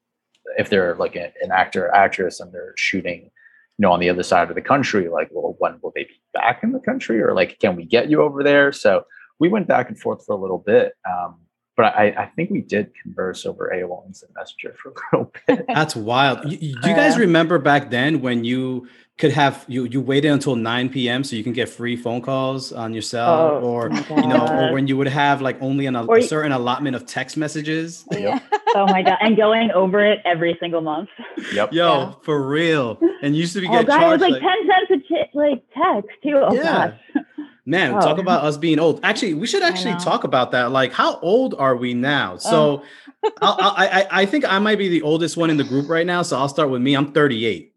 if 0.57 0.71
they're 0.71 0.95
like 0.97 1.17
a, 1.17 1.33
an 1.43 1.51
actor 1.53 1.93
actress 1.95 2.41
and 2.41 2.53
they're 2.53 2.75
shooting 2.77 3.23
you 3.23 3.31
know 3.79 3.93
on 3.93 4.01
the 4.01 4.09
other 4.09 4.23
side 4.23 4.49
of 4.49 4.55
the 4.55 4.63
country, 4.63 5.09
like 5.09 5.29
well 5.33 5.57
when 5.59 5.79
will 5.83 5.93
they 5.95 6.05
be 6.05 6.21
back 6.35 6.63
in 6.63 6.73
the 6.73 6.81
country 6.81 7.21
or 7.21 7.35
like 7.35 7.59
can 7.59 7.77
we 7.77 7.85
get 7.85 8.09
you 8.09 8.23
over 8.23 8.43
there? 8.43 8.73
So 8.73 9.05
we 9.39 9.49
went 9.49 9.69
back 9.69 9.89
and 9.89 9.99
forth 9.99 10.25
for 10.25 10.33
a 10.33 10.41
little 10.41 10.59
bit. 10.59 10.95
Um, 11.09 11.37
but 11.79 11.97
I, 11.97 12.07
I, 12.09 12.27
think 12.35 12.51
we 12.51 12.61
did 12.61 12.91
converse 13.01 13.47
over 13.47 13.71
AOL 13.73 14.05
Instant 14.05 14.33
Messenger 14.35 14.75
for 14.83 14.91
a 14.91 14.95
little 15.13 15.33
bit. 15.47 15.65
That's 15.69 15.95
wild. 15.95 16.41
You, 16.51 16.59
do 16.59 16.91
you 16.91 16.97
guys 16.97 17.17
remember 17.17 17.61
back 17.61 17.89
then 17.89 18.21
when 18.21 18.43
you 18.43 18.89
could 19.17 19.31
have 19.31 19.65
you 19.69 19.85
you 19.85 20.01
waited 20.01 20.33
until 20.33 20.57
9 20.57 20.89
p.m. 20.89 21.23
so 21.23 21.37
you 21.37 21.45
can 21.45 21.53
get 21.53 21.69
free 21.69 21.95
phone 21.95 22.21
calls 22.21 22.73
on 22.73 22.93
your 22.93 23.03
cell, 23.03 23.31
oh, 23.31 23.61
or 23.61 23.91
you 23.93 24.27
know, 24.27 24.45
or 24.49 24.73
when 24.73 24.89
you 24.89 24.97
would 24.97 25.07
have 25.07 25.41
like 25.41 25.57
only 25.63 25.87
an, 25.87 25.95
a, 25.95 26.23
certain 26.23 26.51
allotment 26.51 26.97
of 26.97 27.07
text 27.07 27.37
messages. 27.37 28.05
Yeah. 28.19 28.41
oh 28.75 28.87
my 28.87 29.03
god, 29.03 29.19
and 29.21 29.37
going 29.37 29.71
over 29.71 30.05
it 30.05 30.19
every 30.25 30.57
single 30.59 30.81
month. 30.81 31.09
Yep. 31.53 31.73
Yo, 31.73 31.99
yeah. 31.99 32.13
for 32.23 32.43
real. 32.43 32.99
And 33.23 33.37
used 33.37 33.53
to 33.53 33.61
be 33.61 33.69
oh, 33.69 33.71
get 33.71 33.87
god, 33.87 34.01
charged 34.01 34.23
it 34.23 34.27
was 34.27 34.33
like, 34.33 34.43
like 34.43 34.59
10 34.59 34.67
cents 34.67 34.91
a 34.91 35.15
ch- 35.15 35.35
like 35.35 35.63
text 35.73 36.11
too. 36.25 36.35
Oh 36.35 36.53
yeah. 36.53 36.97
gosh. 37.15 37.25
Man, 37.69 37.95
oh. 37.95 38.01
talk 38.01 38.17
about 38.17 38.45
us 38.45 38.57
being 38.57 38.79
old. 38.79 38.99
Actually, 39.03 39.35
we 39.35 39.47
should 39.47 39.63
actually 39.63 39.93
talk 39.97 40.25
about 40.25 40.53
that. 40.53 40.73
Like, 40.73 40.91
how 40.91 41.19
old 41.19 41.55
are 41.59 41.77
we 41.77 41.93
now? 41.93 42.39
So, 42.39 42.83
oh. 43.25 43.31
I, 43.43 44.07
I 44.11 44.23
I 44.23 44.27
think 44.27 44.51
I 44.51 44.59
might 44.59 44.79
be 44.79 44.89
the 44.89 45.03
oldest 45.03 45.37
one 45.37 45.51
in 45.51 45.59
the 45.59 45.65
group 45.65 45.87
right 45.91 46.07
now. 46.07 46.23
So 46.23 46.39
I'll 46.39 46.49
start 46.49 46.71
with 46.71 46.81
me. 46.81 46.95
I'm 46.95 47.13
38. 47.13 47.75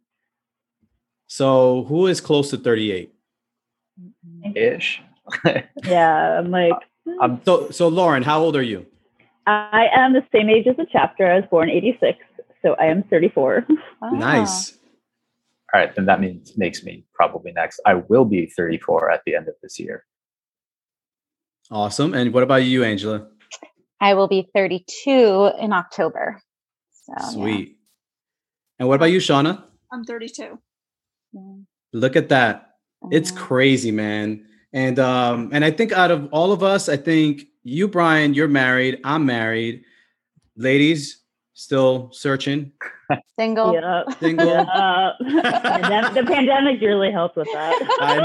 So 1.28 1.84
who 1.89 2.08
is 2.08 2.22
close 2.22 2.52
to 2.52 2.58
38? 2.58 3.14
Ish. 4.56 5.02
yeah, 5.84 6.39
I'm 6.39 6.52
like. 6.52 6.72
I'm, 7.20 7.42
so, 7.44 7.70
so 7.72 7.89
Lauren, 7.89 8.24
how 8.24 8.39
old 8.39 8.56
are 8.56 8.62
you? 8.62 8.86
I 9.46 9.88
am 9.94 10.14
the 10.14 10.24
same 10.32 10.50
age 10.50 10.68
as 10.68 10.78
the 10.78 10.88
chapter. 10.89 11.30
I 11.30 11.36
was 11.36 11.44
born 11.52 11.70
86, 11.70 12.18
so 12.62 12.76
I 12.80 12.86
am 12.86 13.04
34. 13.04 13.68
Ah. 14.02 14.10
Nice. 14.12 14.78
All 15.74 15.80
right, 15.80 15.93
then 15.95 16.05
that 16.05 16.19
means 16.19 16.57
makes 16.57 16.84
me 16.84 17.05
probably 17.13 17.51
next. 17.53 17.80
I 17.86 17.95
will 17.95 18.26
be 18.26 18.45
34 18.45 19.11
at 19.11 19.22
the 19.26 19.36
end 19.36 19.47
of 19.47 19.55
this 19.63 19.80
year. 19.80 20.05
Awesome. 21.69 22.13
And 22.13 22.34
what 22.34 22.43
about 22.43 22.63
you, 22.63 22.84
Angela? 22.84 23.28
I 24.01 24.15
will 24.15 24.28
be 24.28 24.49
32 24.53 25.51
in 25.59 25.72
October. 25.72 26.41
So, 26.91 27.34
Sweet. 27.34 27.69
Yeah. 27.69 27.76
And 28.80 28.89
what 28.89 28.95
about 28.95 29.11
you, 29.11 29.19
Shawna? 29.19 29.63
I'm 29.93 30.03
32. 30.03 30.57
Look 31.93 32.15
at 32.15 32.30
that. 32.30 32.72
It's 33.09 33.32
crazy, 33.32 33.91
man. 33.91 34.45
And 34.74 34.99
um, 34.99 35.49
and 35.51 35.65
I 35.65 35.72
think 35.72 35.91
out 35.91 36.11
of 36.11 36.30
all 36.32 36.51
of 36.51 36.63
us, 36.63 36.88
I 36.88 36.97
think 36.97 37.43
you, 37.63 37.88
Brian, 37.88 38.34
you're 38.34 38.47
married. 38.47 38.99
I'm 39.03 39.26
married. 39.26 39.84
Ladies, 40.55 41.22
still 41.53 42.09
searching. 42.13 42.72
Single. 43.39 43.74
Yeah. 43.74 44.03
Single. 44.20 44.47
Yeah. 44.47 45.12
the 46.14 46.24
pandemic 46.26 46.82
really 46.82 47.12
helped 47.12 47.36
with 47.36 47.47
that. 47.53 47.76
I 47.99 48.18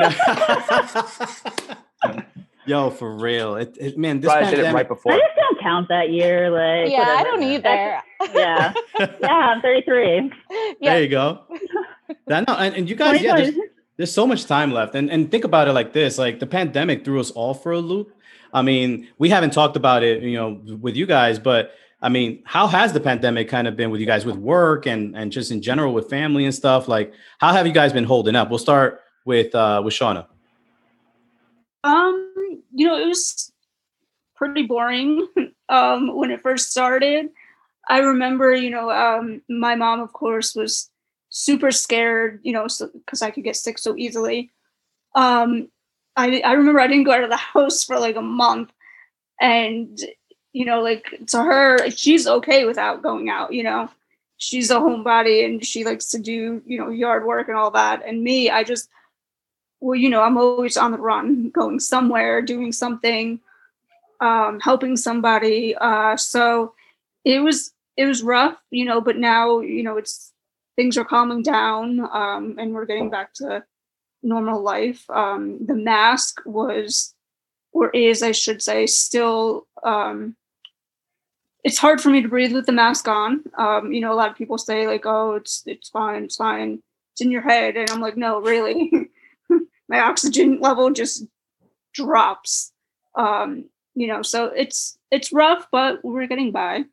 know. 2.04 2.22
Yo, 2.66 2.90
for 2.90 3.16
real. 3.16 3.54
It, 3.54 3.76
it 3.80 3.96
man, 3.96 4.20
this 4.20 4.28
Probably 4.28 4.46
pandemic, 4.46 4.64
did 4.64 4.70
it 4.70 4.74
right 4.74 4.88
before. 4.88 5.12
I 5.12 5.18
just 5.18 5.36
don't 5.36 5.60
count 5.60 5.88
that 5.88 6.10
year. 6.10 6.50
Like, 6.50 6.90
yeah, 6.90 6.98
whatever. 6.98 7.18
I 7.18 7.22
don't 7.22 7.42
either. 7.42 8.02
yeah, 8.34 8.72
yeah, 9.20 9.28
I'm 9.28 9.62
33. 9.62 10.32
Yeah. 10.80 10.94
There 10.94 11.02
you 11.02 11.08
go. 11.08 11.42
That, 12.26 12.48
no, 12.48 12.54
and, 12.54 12.74
and 12.74 12.90
you 12.90 12.96
guys, 12.96 13.22
yeah, 13.22 13.36
there's, 13.36 13.54
there's 13.96 14.12
so 14.12 14.26
much 14.26 14.46
time 14.46 14.72
left. 14.72 14.96
And 14.96 15.10
and 15.10 15.30
think 15.30 15.44
about 15.44 15.68
it 15.68 15.74
like 15.74 15.92
this: 15.92 16.18
like 16.18 16.40
the 16.40 16.46
pandemic 16.46 17.04
threw 17.04 17.20
us 17.20 17.30
all 17.30 17.54
for 17.54 17.70
a 17.70 17.78
loop. 17.78 18.12
I 18.52 18.62
mean, 18.62 19.08
we 19.18 19.28
haven't 19.28 19.52
talked 19.52 19.76
about 19.76 20.02
it, 20.02 20.22
you 20.22 20.36
know, 20.36 20.60
with 20.80 20.96
you 20.96 21.06
guys, 21.06 21.38
but 21.38 21.72
I 22.06 22.08
mean, 22.08 22.40
how 22.44 22.68
has 22.68 22.92
the 22.92 23.00
pandemic 23.00 23.48
kind 23.48 23.66
of 23.66 23.74
been 23.74 23.90
with 23.90 24.00
you 24.00 24.06
guys 24.06 24.24
with 24.24 24.36
work 24.36 24.86
and 24.86 25.16
and 25.16 25.32
just 25.32 25.50
in 25.50 25.60
general 25.60 25.92
with 25.92 26.08
family 26.08 26.44
and 26.44 26.54
stuff? 26.54 26.86
Like, 26.86 27.12
how 27.40 27.52
have 27.52 27.66
you 27.66 27.72
guys 27.72 27.92
been 27.92 28.04
holding 28.04 28.36
up? 28.36 28.48
We'll 28.48 28.60
start 28.60 29.00
with 29.24 29.52
uh 29.56 29.82
with 29.84 29.92
Shawna. 29.92 30.26
Um, 31.82 32.62
you 32.72 32.86
know, 32.86 32.96
it 32.96 33.08
was 33.08 33.50
pretty 34.36 34.62
boring 34.62 35.26
um, 35.68 36.16
when 36.16 36.30
it 36.30 36.42
first 36.42 36.70
started. 36.70 37.30
I 37.88 37.98
remember, 37.98 38.54
you 38.54 38.70
know, 38.70 38.88
um, 38.88 39.42
my 39.48 39.74
mom, 39.74 39.98
of 39.98 40.12
course, 40.12 40.54
was 40.54 40.88
super 41.30 41.72
scared, 41.72 42.38
you 42.44 42.52
know, 42.52 42.68
because 42.68 43.18
so, 43.18 43.26
I 43.26 43.32
could 43.32 43.42
get 43.42 43.56
sick 43.56 43.78
so 43.78 43.96
easily. 43.96 44.52
Um, 45.16 45.70
I, 46.14 46.40
I 46.42 46.52
remember 46.52 46.78
I 46.78 46.86
didn't 46.86 47.04
go 47.04 47.12
out 47.12 47.24
of 47.24 47.30
the 47.30 47.36
house 47.52 47.82
for 47.82 47.98
like 47.98 48.14
a 48.14 48.22
month. 48.22 48.70
And, 49.40 49.98
you 50.56 50.64
know, 50.64 50.80
like 50.80 51.12
to 51.26 51.42
her, 51.42 51.90
she's 51.90 52.26
okay 52.26 52.64
without 52.64 53.02
going 53.02 53.28
out, 53.28 53.52
you 53.52 53.62
know. 53.62 53.90
She's 54.38 54.70
a 54.70 54.76
homebody 54.76 55.44
and 55.44 55.62
she 55.62 55.84
likes 55.84 56.06
to 56.12 56.18
do, 56.18 56.62
you 56.64 56.78
know, 56.78 56.88
yard 56.88 57.26
work 57.26 57.48
and 57.48 57.58
all 57.58 57.70
that. 57.72 58.02
And 58.06 58.24
me, 58.24 58.48
I 58.48 58.64
just, 58.64 58.88
well, 59.80 59.94
you 59.94 60.08
know, 60.08 60.22
I'm 60.22 60.38
always 60.38 60.78
on 60.78 60.92
the 60.92 60.98
run, 60.98 61.50
going 61.50 61.78
somewhere, 61.78 62.40
doing 62.40 62.72
something, 62.72 63.38
um, 64.22 64.58
helping 64.60 64.96
somebody. 64.96 65.74
Uh, 65.78 66.16
so 66.16 66.72
it 67.22 67.40
was 67.40 67.74
it 67.98 68.06
was 68.06 68.22
rough, 68.22 68.56
you 68.70 68.86
know, 68.86 69.02
but 69.02 69.18
now, 69.18 69.60
you 69.60 69.82
know, 69.82 69.98
it's 69.98 70.32
things 70.74 70.96
are 70.96 71.04
calming 71.04 71.42
down, 71.42 72.00
um, 72.00 72.56
and 72.58 72.72
we're 72.72 72.86
getting 72.86 73.10
back 73.10 73.34
to 73.34 73.62
normal 74.22 74.62
life. 74.62 75.04
Um, 75.10 75.66
the 75.66 75.74
mask 75.74 76.40
was 76.46 77.14
or 77.72 77.90
is, 77.90 78.22
I 78.22 78.32
should 78.32 78.62
say, 78.62 78.86
still 78.86 79.66
um 79.84 80.34
it's 81.66 81.78
hard 81.78 82.00
for 82.00 82.10
me 82.10 82.22
to 82.22 82.28
breathe 82.28 82.52
with 82.52 82.66
the 82.66 82.72
mask 82.72 83.08
on. 83.08 83.42
Um, 83.58 83.92
you 83.92 84.00
know, 84.00 84.12
a 84.12 84.14
lot 84.14 84.30
of 84.30 84.36
people 84.36 84.56
say 84.56 84.86
like, 84.86 85.04
"Oh, 85.04 85.32
it's 85.32 85.64
it's 85.66 85.88
fine, 85.88 86.22
it's 86.22 86.36
fine, 86.36 86.80
it's 87.12 87.20
in 87.20 87.32
your 87.32 87.42
head," 87.42 87.76
and 87.76 87.90
I'm 87.90 88.00
like, 88.00 88.16
"No, 88.16 88.40
really." 88.40 88.92
my 89.88 89.98
oxygen 89.98 90.60
level 90.60 90.90
just 90.92 91.24
drops. 91.92 92.72
Um, 93.16 93.68
you 93.96 94.06
know, 94.06 94.22
so 94.22 94.44
it's 94.46 94.96
it's 95.10 95.32
rough, 95.32 95.66
but 95.72 96.04
we're 96.04 96.28
getting 96.28 96.52
by. 96.52 96.84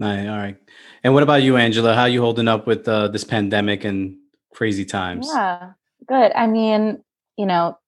All 0.00 0.08
right, 0.08 0.26
all 0.28 0.38
right. 0.38 0.56
And 1.04 1.12
what 1.12 1.22
about 1.22 1.42
you, 1.42 1.58
Angela? 1.58 1.94
How 1.94 2.02
are 2.02 2.08
you 2.08 2.22
holding 2.22 2.48
up 2.48 2.66
with 2.66 2.88
uh, 2.88 3.08
this 3.08 3.24
pandemic 3.24 3.84
and 3.84 4.16
crazy 4.54 4.86
times? 4.86 5.28
Yeah, 5.30 5.72
good. 6.08 6.32
I 6.34 6.46
mean, 6.46 7.04
you 7.36 7.44
know, 7.44 7.78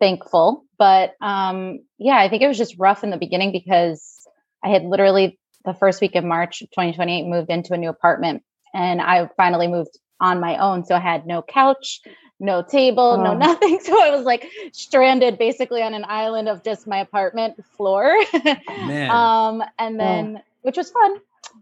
thankful, 0.00 0.66
but 0.78 1.14
um, 1.22 1.80
yeah, 1.96 2.18
I 2.18 2.28
think 2.28 2.42
it 2.42 2.48
was 2.48 2.58
just 2.58 2.76
rough 2.78 3.04
in 3.04 3.08
the 3.08 3.16
beginning 3.16 3.52
because 3.52 4.17
I 4.62 4.70
had 4.70 4.84
literally 4.84 5.38
the 5.64 5.74
first 5.74 6.00
week 6.00 6.14
of 6.14 6.24
March 6.24 6.60
2028 6.60 7.26
moved 7.26 7.50
into 7.50 7.74
a 7.74 7.78
new 7.78 7.88
apartment, 7.88 8.42
and 8.74 9.00
I 9.00 9.28
finally 9.36 9.68
moved 9.68 9.98
on 10.20 10.40
my 10.40 10.56
own, 10.56 10.84
so 10.84 10.94
I 10.94 11.00
had 11.00 11.26
no 11.26 11.42
couch, 11.42 12.00
no 12.40 12.62
table, 12.62 13.16
oh. 13.18 13.22
no 13.22 13.34
nothing. 13.34 13.80
So 13.82 14.00
I 14.00 14.10
was 14.10 14.24
like 14.24 14.46
stranded 14.72 15.38
basically 15.38 15.82
on 15.82 15.94
an 15.94 16.04
island 16.06 16.48
of 16.48 16.62
just 16.62 16.86
my 16.86 16.98
apartment 16.98 17.64
floor. 17.76 18.16
um, 18.34 19.62
and 19.78 19.94
oh. 19.94 19.98
then, 19.98 20.36
oh. 20.38 20.44
which 20.62 20.76
was 20.76 20.90
fun. 20.90 21.18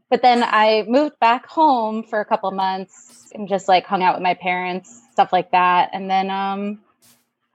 But 0.09 0.23
then 0.23 0.43
I 0.43 0.85
moved 0.87 1.19
back 1.21 1.47
home 1.47 2.03
for 2.03 2.21
a 2.21 2.25
couple 2.25 2.51
months 2.53 3.31
and 3.35 3.49
just 3.49 3.69
like 3.69 3.87
hung 3.87 4.03
out 4.03 4.15
with 4.15 4.23
my 4.23 4.35
parents, 4.35 5.03
stuff 5.13 5.33
like 5.33 5.51
that. 5.51 5.91
And 5.93 6.09
then, 6.09 6.31
um, 6.31 6.81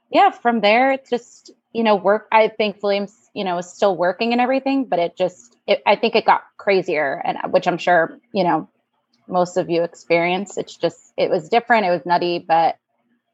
yeah, 0.09 0.31
from 0.31 0.59
there, 0.59 0.91
it's 0.91 1.09
just, 1.09 1.51
you 1.73 1.83
know, 1.83 1.95
work. 1.95 2.27
I 2.31 2.49
thankfully 2.49 2.97
am, 2.97 3.07
you 3.33 3.43
know, 3.43 3.61
still 3.61 3.95
working 3.95 4.31
and 4.31 4.41
everything, 4.41 4.85
but 4.85 4.99
it 4.99 5.17
just, 5.17 5.55
it, 5.67 5.81
I 5.85 5.95
think 5.95 6.15
it 6.15 6.25
got 6.25 6.43
crazier 6.57 7.21
and 7.23 7.37
which 7.53 7.67
I'm 7.67 7.77
sure, 7.77 8.19
you 8.33 8.43
know, 8.43 8.69
most 9.27 9.57
of 9.57 9.69
you 9.69 9.83
experience. 9.83 10.57
It's 10.57 10.75
just, 10.75 10.99
it 11.17 11.29
was 11.29 11.49
different. 11.49 11.85
It 11.85 11.91
was 11.91 12.05
nutty, 12.05 12.39
but 12.39 12.75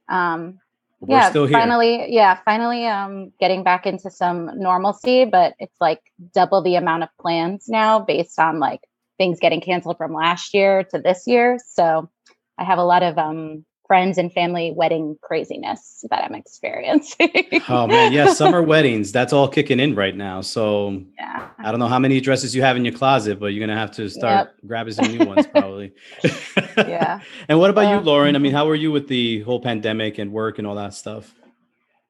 um, 0.10 0.60
We're 1.00 1.18
yeah, 1.18 1.32
finally, 1.32 2.14
yeah, 2.14 2.40
finally, 2.44 2.88
um, 2.88 3.32
getting 3.40 3.64
back 3.64 3.86
into 3.86 4.10
some 4.10 4.50
normalcy, 4.60 5.26
but 5.26 5.54
it's 5.60 5.80
like 5.80 6.02
double 6.34 6.64
the 6.64 6.76
amount 6.76 7.04
of 7.04 7.10
plans 7.22 7.66
now 7.70 8.00
based 8.00 8.40
on 8.40 8.60
like 8.60 8.82
things 9.18 9.40
getting 9.40 9.62
canceled 9.62 9.98
from 9.98 10.14
last 10.14 10.54
year 10.54 10.84
to 10.86 11.00
this 11.00 11.24
year. 11.28 11.60
So 11.68 12.10
I 12.58 12.64
have 12.64 12.80
a 12.80 12.84
lot 12.84 13.04
of 13.04 13.18
um 13.18 13.66
friends 13.88 14.18
and 14.18 14.32
family 14.34 14.72
wedding 14.76 15.18
craziness 15.22 16.06
that 16.10 16.24
I'm 16.24 16.36
experiencing. 16.36 17.32
oh 17.70 17.88
man, 17.88 18.12
yeah, 18.12 18.34
summer 18.34 18.62
weddings, 18.74 19.12
that's 19.12 19.34
all 19.34 19.48
kicking 19.48 19.80
in 19.80 19.96
right 19.96 20.16
now. 20.16 20.42
So 20.42 21.04
yeah. 21.18 21.50
I 21.58 21.72
don't 21.72 21.80
know 21.80 21.88
how 21.88 22.00
many 22.00 22.20
dresses 22.22 22.56
you 22.56 22.62
have 22.62 22.76
in 22.76 22.86
your 22.86 22.94
closet, 22.94 23.40
but 23.40 23.48
you're 23.48 23.66
gonna 23.66 23.80
have 23.80 23.92
to 23.94 24.10
start 24.10 24.48
yep. 24.48 24.56
grabbing 24.68 24.94
some 24.94 25.06
new 25.06 25.26
ones 25.26 25.48
probably. 25.48 25.94
yeah. 26.78 27.22
and 27.50 27.60
what 27.60 27.70
about 27.70 27.90
you, 27.90 28.00
Lauren? 28.00 28.36
I 28.36 28.40
mean, 28.40 28.52
how 28.54 28.68
were 28.68 28.76
you 28.76 28.92
with 28.92 29.08
the 29.08 29.42
whole 29.42 29.60
pandemic 29.60 30.18
and 30.18 30.32
work 30.32 30.60
and 30.60 30.68
all 30.68 30.76
that 30.76 30.94
stuff? 30.94 31.34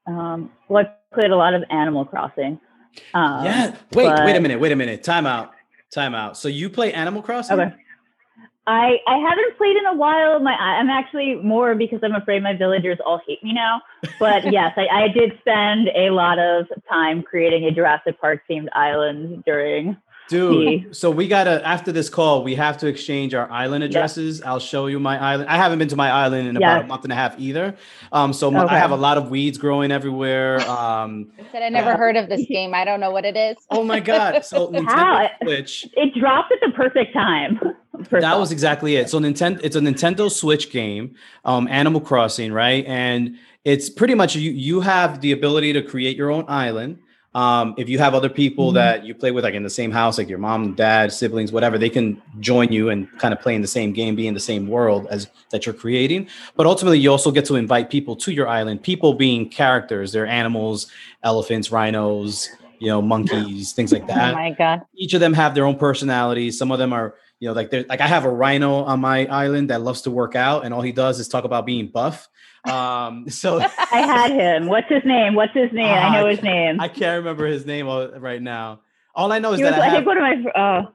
Um, 0.07 0.51
well, 0.67 0.86
I 0.86 1.15
played 1.15 1.32
a 1.32 1.36
lot 1.36 1.53
of 1.53 1.63
Animal 1.69 2.05
Crossing. 2.05 2.59
Um, 3.13 3.45
yeah. 3.45 3.75
Wait, 3.93 4.05
but... 4.05 4.25
wait 4.25 4.36
a 4.36 4.41
minute. 4.41 4.59
Wait 4.59 4.71
a 4.71 4.75
minute. 4.75 5.03
Time 5.03 5.25
out. 5.25 5.53
Time 5.91 6.15
out. 6.15 6.38
So 6.38 6.47
you 6.47 6.69
play 6.69 6.91
Animal 6.93 7.21
Crossing? 7.21 7.59
Okay. 7.59 7.75
I 8.68 8.99
I 9.07 9.18
haven't 9.18 9.57
played 9.57 9.78
in 9.78 9.86
a 9.86 9.93
while. 9.95 10.39
My 10.39 10.51
I'm 10.51 10.89
actually 10.89 11.36
more 11.36 11.74
because 11.74 11.99
I'm 12.03 12.13
afraid 12.13 12.43
my 12.43 12.53
villagers 12.53 12.97
all 13.05 13.22
hate 13.26 13.41
me 13.41 13.53
now. 13.53 13.82
But 14.20 14.43
yes, 14.51 14.74
I, 14.76 14.88
I 14.88 15.07
did 15.07 15.38
spend 15.39 15.89
a 15.95 16.09
lot 16.09 16.38
of 16.38 16.68
time 16.89 17.24
creating 17.24 17.63
a 17.63 17.72
Jurassic 17.72 18.20
Park 18.20 18.41
themed 18.49 18.68
island 18.74 19.45
during 19.45 19.95
Dude, 20.30 20.95
so 20.95 21.09
we 21.09 21.28
gotta 21.28 21.65
after 21.65 21.91
this 21.91 22.09
call, 22.09 22.43
we 22.43 22.55
have 22.55 22.78
to 22.80 22.88
exchange 22.88 23.34
our 23.34 23.49
island 23.49 23.84
addresses. 23.84 24.41
I'll 24.41 24.59
show 24.59 24.88
you 24.88 24.99
my 24.99 25.17
island. 25.17 25.49
I 25.49 25.55
haven't 25.55 25.80
been 25.80 25.88
to 25.88 25.95
my 25.95 26.11
island 26.11 26.49
in 26.49 26.57
about 26.57 26.84
a 26.84 26.88
month 26.88 27.03
and 27.03 27.13
a 27.13 27.15
half 27.15 27.39
either. 27.39 27.75
Um, 28.11 28.34
so 28.34 28.51
my, 28.51 28.65
okay. 28.65 28.75
I 28.75 28.78
have 28.78 28.91
a 28.91 28.97
lot 28.97 29.17
of 29.17 29.30
weeds 29.30 29.57
growing 29.57 29.91
everywhere. 29.91 30.59
Um, 30.69 31.32
I 31.39 31.51
said 31.51 31.63
I 31.63 31.69
never 31.69 31.91
uh, 31.91 31.97
heard 31.97 32.17
of 32.17 32.28
this 32.28 32.45
game. 32.45 32.73
I 32.73 32.84
don't 32.84 32.99
know 32.99 33.11
what 33.11 33.23
it 33.23 33.38
is. 33.38 33.55
Oh 33.69 33.84
my 33.84 33.99
god! 33.99 34.43
So 34.47 34.69
Nintendo 34.71 35.30
Switch. 35.43 35.88
It 35.93 36.13
dropped 36.19 36.51
at 36.51 36.59
the 36.61 36.71
perfect 36.71 37.13
time. 37.13 37.59
that 38.11 38.38
was 38.38 38.51
exactly 38.51 38.95
it. 38.95 39.09
So 39.09 39.19
Nintendo, 39.19 39.59
it's 39.63 39.75
a 39.75 39.80
Nintendo 39.80 40.32
Switch 40.32 40.71
game, 40.71 41.15
um, 41.45 41.67
Animal 41.67 42.01
Crossing, 42.01 42.53
right? 42.53 42.86
And 42.86 43.38
it's 43.65 43.89
pretty 43.89 44.13
much 44.13 44.36
you. 44.36 44.51
You 44.51 44.82
have 44.82 45.21
the 45.21 45.32
ability 45.32 45.73
to 45.73 45.82
create 45.82 46.17
your 46.17 46.32
own 46.32 46.45
island. 46.47 46.99
Um, 47.36 47.75
if 47.78 47.88
you 47.88 47.99
have 47.99 48.15
other 48.15 48.30
people 48.30 48.67
mm-hmm. 48.67 48.75
that 48.75 49.05
you 49.05 49.13
play 49.13 49.32
with, 49.32 49.43
like 49.43 49.53
in 49.53 49.63
the 49.63 49.69
same 49.69 49.91
house, 49.91 50.17
like 50.17 50.30
your 50.30 50.39
mom, 50.39 50.73
dad, 50.73 51.11
siblings, 51.11 51.51
whatever, 51.51 51.78
they 51.78 51.89
can 51.89 52.21
join 52.39 52.71
you 52.71 52.89
and 52.89 53.07
kind 53.19 53.34
of 53.34 53.39
play 53.39 53.53
in 53.53 53.61
the 53.61 53.67
same 53.67 53.93
game, 53.93 54.15
be 54.15 54.28
in 54.28 54.34
the 54.34 54.39
same 54.39 54.67
world 54.67 55.07
as 55.11 55.28
that 55.51 55.65
you're 55.65 55.75
creating. 55.75 56.28
But 56.55 56.65
ultimately, 56.65 56.99
you 56.99 57.11
also 57.11 57.32
get 57.32 57.45
to 57.45 57.55
invite 57.55 57.89
people 57.89 58.15
to 58.17 58.32
your 58.32 58.47
island. 58.47 58.82
People 58.82 59.13
being 59.13 59.49
characters, 59.49 60.11
they're 60.11 60.25
animals, 60.25 60.88
elephants, 61.23 61.71
rhinos, 61.71 62.49
you 62.80 62.88
know, 62.88 63.01
monkeys, 63.01 63.73
things 63.73 63.91
like 63.91 64.07
that. 64.07 64.34
Oh 64.34 64.38
my 64.38 64.51
god! 64.51 64.82
Each 64.95 65.13
of 65.13 65.19
them 65.19 65.34
have 65.34 65.55
their 65.55 65.65
own 65.65 65.78
personalities. 65.78 66.57
Some 66.57 66.71
of 66.71 66.80
them 66.80 66.93
are, 66.93 67.15
you 67.39 67.47
know, 67.47 67.53
like 67.53 67.69
they're 67.69 67.86
like 67.88 68.01
I 68.01 68.07
have 68.07 68.25
a 68.25 68.32
rhino 68.32 68.84
on 68.84 68.99
my 68.99 69.25
island 69.28 69.69
that 69.69 69.82
loves 69.82 70.01
to 70.03 70.11
work 70.11 70.36
out, 70.36 70.65
and 70.65 70.73
all 70.73 70.82
he 70.82 70.91
does 70.91 71.19
is 71.19 71.28
talk 71.28 71.43
about 71.43 71.65
being 71.65 71.88
buff. 71.88 72.30
Um, 72.68 73.30
so 73.30 73.59
I 73.59 73.99
had 73.99 74.32
him. 74.32 74.68
What's 74.68 74.89
his 74.89 75.03
name? 75.05 75.36
What's 75.36 75.53
his 75.53 75.72
name? 75.72 75.86
Uh, 75.86 75.95
I 75.95 76.13
know 76.13 76.28
his 76.28 76.41
name. 76.41 76.80
I 76.80 76.88
can't 76.88 77.18
remember 77.18 77.45
his 77.45 77.65
name 77.65 77.88
right 77.88 78.41
now. 78.41 78.82
All 79.15 79.32
I 79.32 79.39
know 79.39 79.53
is 79.53 79.57
he 79.57 79.63
that 79.63 79.72
was, 79.72 79.80
I, 79.80 79.86
have, 79.86 79.93
I 79.93 79.95
think 79.95 80.07
one 80.07 80.18
of 80.18 80.24
my. 80.24 80.51
Oh. 80.55 80.93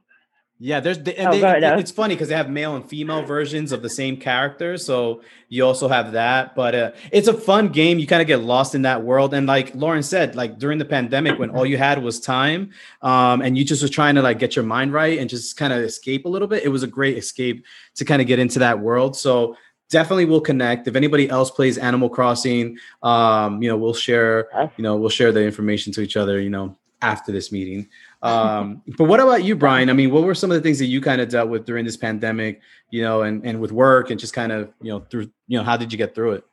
Yeah, 0.64 0.78
there's 0.78 0.98
and 0.98 1.08
oh, 1.08 1.32
they, 1.32 1.56
it, 1.56 1.78
it's 1.80 1.90
funny 1.90 2.14
because 2.14 2.28
they 2.28 2.36
have 2.36 2.48
male 2.48 2.76
and 2.76 2.88
female 2.88 3.24
versions 3.24 3.72
of 3.72 3.82
the 3.82 3.90
same 3.90 4.16
character, 4.16 4.78
so 4.78 5.22
you 5.48 5.66
also 5.66 5.88
have 5.88 6.12
that. 6.12 6.54
But 6.54 6.74
uh, 6.76 6.92
it's 7.10 7.26
a 7.26 7.34
fun 7.34 7.70
game. 7.70 7.98
You 7.98 8.06
kind 8.06 8.22
of 8.22 8.28
get 8.28 8.44
lost 8.44 8.76
in 8.76 8.82
that 8.82 9.02
world, 9.02 9.34
and 9.34 9.44
like 9.44 9.74
Lauren 9.74 10.04
said, 10.04 10.36
like 10.36 10.60
during 10.60 10.78
the 10.78 10.84
pandemic 10.84 11.36
when 11.36 11.50
all 11.50 11.66
you 11.66 11.78
had 11.78 12.00
was 12.00 12.20
time, 12.20 12.70
um, 13.00 13.42
and 13.42 13.58
you 13.58 13.64
just 13.64 13.82
was 13.82 13.90
trying 13.90 14.14
to 14.14 14.22
like 14.22 14.38
get 14.38 14.54
your 14.54 14.64
mind 14.64 14.92
right 14.92 15.18
and 15.18 15.28
just 15.28 15.56
kind 15.56 15.72
of 15.72 15.82
escape 15.82 16.26
a 16.26 16.28
little 16.28 16.46
bit. 16.46 16.62
It 16.62 16.68
was 16.68 16.84
a 16.84 16.86
great 16.86 17.18
escape 17.18 17.64
to 17.96 18.04
kind 18.04 18.22
of 18.22 18.28
get 18.28 18.38
into 18.38 18.60
that 18.60 18.78
world. 18.78 19.16
So 19.16 19.56
definitely 19.92 20.24
we'll 20.24 20.40
connect. 20.40 20.88
If 20.88 20.96
anybody 20.96 21.28
else 21.28 21.50
plays 21.50 21.76
Animal 21.78 22.08
Crossing, 22.08 22.78
um, 23.02 23.62
you 23.62 23.68
know, 23.68 23.76
we'll 23.76 23.94
share, 23.94 24.48
you 24.76 24.82
know, 24.82 24.96
we'll 24.96 25.10
share 25.10 25.30
the 25.30 25.44
information 25.44 25.92
to 25.92 26.00
each 26.00 26.16
other, 26.16 26.40
you 26.40 26.50
know, 26.50 26.74
after 27.02 27.30
this 27.30 27.52
meeting. 27.52 27.88
Um, 28.22 28.82
but 28.96 29.04
what 29.04 29.20
about 29.20 29.44
you, 29.44 29.54
Brian? 29.54 29.90
I 29.90 29.92
mean, 29.92 30.10
what 30.10 30.24
were 30.24 30.34
some 30.34 30.50
of 30.50 30.56
the 30.56 30.62
things 30.62 30.78
that 30.78 30.86
you 30.86 31.00
kind 31.02 31.20
of 31.20 31.28
dealt 31.28 31.50
with 31.50 31.66
during 31.66 31.84
this 31.84 31.98
pandemic, 31.98 32.62
you 32.90 33.02
know, 33.02 33.22
and, 33.22 33.44
and 33.44 33.60
with 33.60 33.70
work 33.70 34.10
and 34.10 34.18
just 34.18 34.32
kind 34.32 34.50
of, 34.50 34.72
you 34.80 34.90
know, 34.90 35.00
through, 35.10 35.30
you 35.46 35.58
know, 35.58 35.64
how 35.64 35.76
did 35.76 35.92
you 35.92 35.98
get 35.98 36.14
through 36.14 36.32
it? 36.32 36.44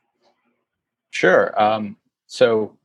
Sure. 1.12 1.60
Um, 1.60 1.96
so 2.28 2.78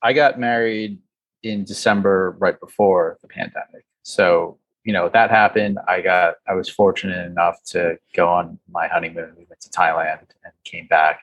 I 0.00 0.14
got 0.14 0.40
married 0.40 0.98
in 1.42 1.64
December 1.64 2.34
right 2.38 2.58
before 2.58 3.18
the 3.20 3.28
pandemic. 3.28 3.84
So, 4.04 4.58
you 4.84 4.92
know, 4.92 5.10
that 5.10 5.30
happened. 5.30 5.78
I 5.86 6.00
got 6.00 6.36
I 6.48 6.54
was 6.54 6.68
fortunate 6.68 7.26
enough 7.26 7.62
to 7.66 7.98
go 8.14 8.28
on 8.28 8.58
my 8.70 8.88
honeymoon. 8.88 9.32
We 9.36 9.44
went 9.48 9.51
to 9.62 9.70
Thailand 9.70 10.20
and 10.44 10.52
came 10.64 10.86
back 10.86 11.20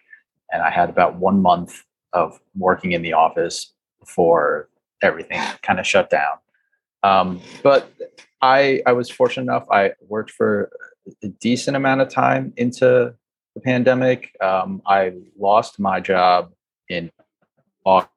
and 0.51 0.61
I 0.61 0.69
had 0.69 0.89
about 0.89 1.15
1 1.15 1.41
month 1.41 1.83
of 2.13 2.39
working 2.55 2.93
in 2.93 3.01
the 3.01 3.13
office 3.13 3.73
before 3.99 4.69
everything 5.01 5.39
kind 5.61 5.79
of 5.79 5.85
shut 5.85 6.09
down. 6.09 6.37
Um, 7.03 7.41
but 7.63 7.91
I 8.41 8.81
I 8.85 8.93
was 8.93 9.09
fortunate 9.09 9.43
enough. 9.43 9.65
I 9.71 9.93
worked 10.07 10.31
for 10.31 10.71
a 11.23 11.27
decent 11.27 11.77
amount 11.77 12.01
of 12.01 12.09
time 12.09 12.53
into 12.57 13.13
the 13.55 13.61
pandemic. 13.61 14.35
Um, 14.41 14.81
I 14.85 15.13
lost 15.37 15.79
my 15.79 15.99
job 15.99 16.51
in 16.89 17.11
August, 17.85 18.09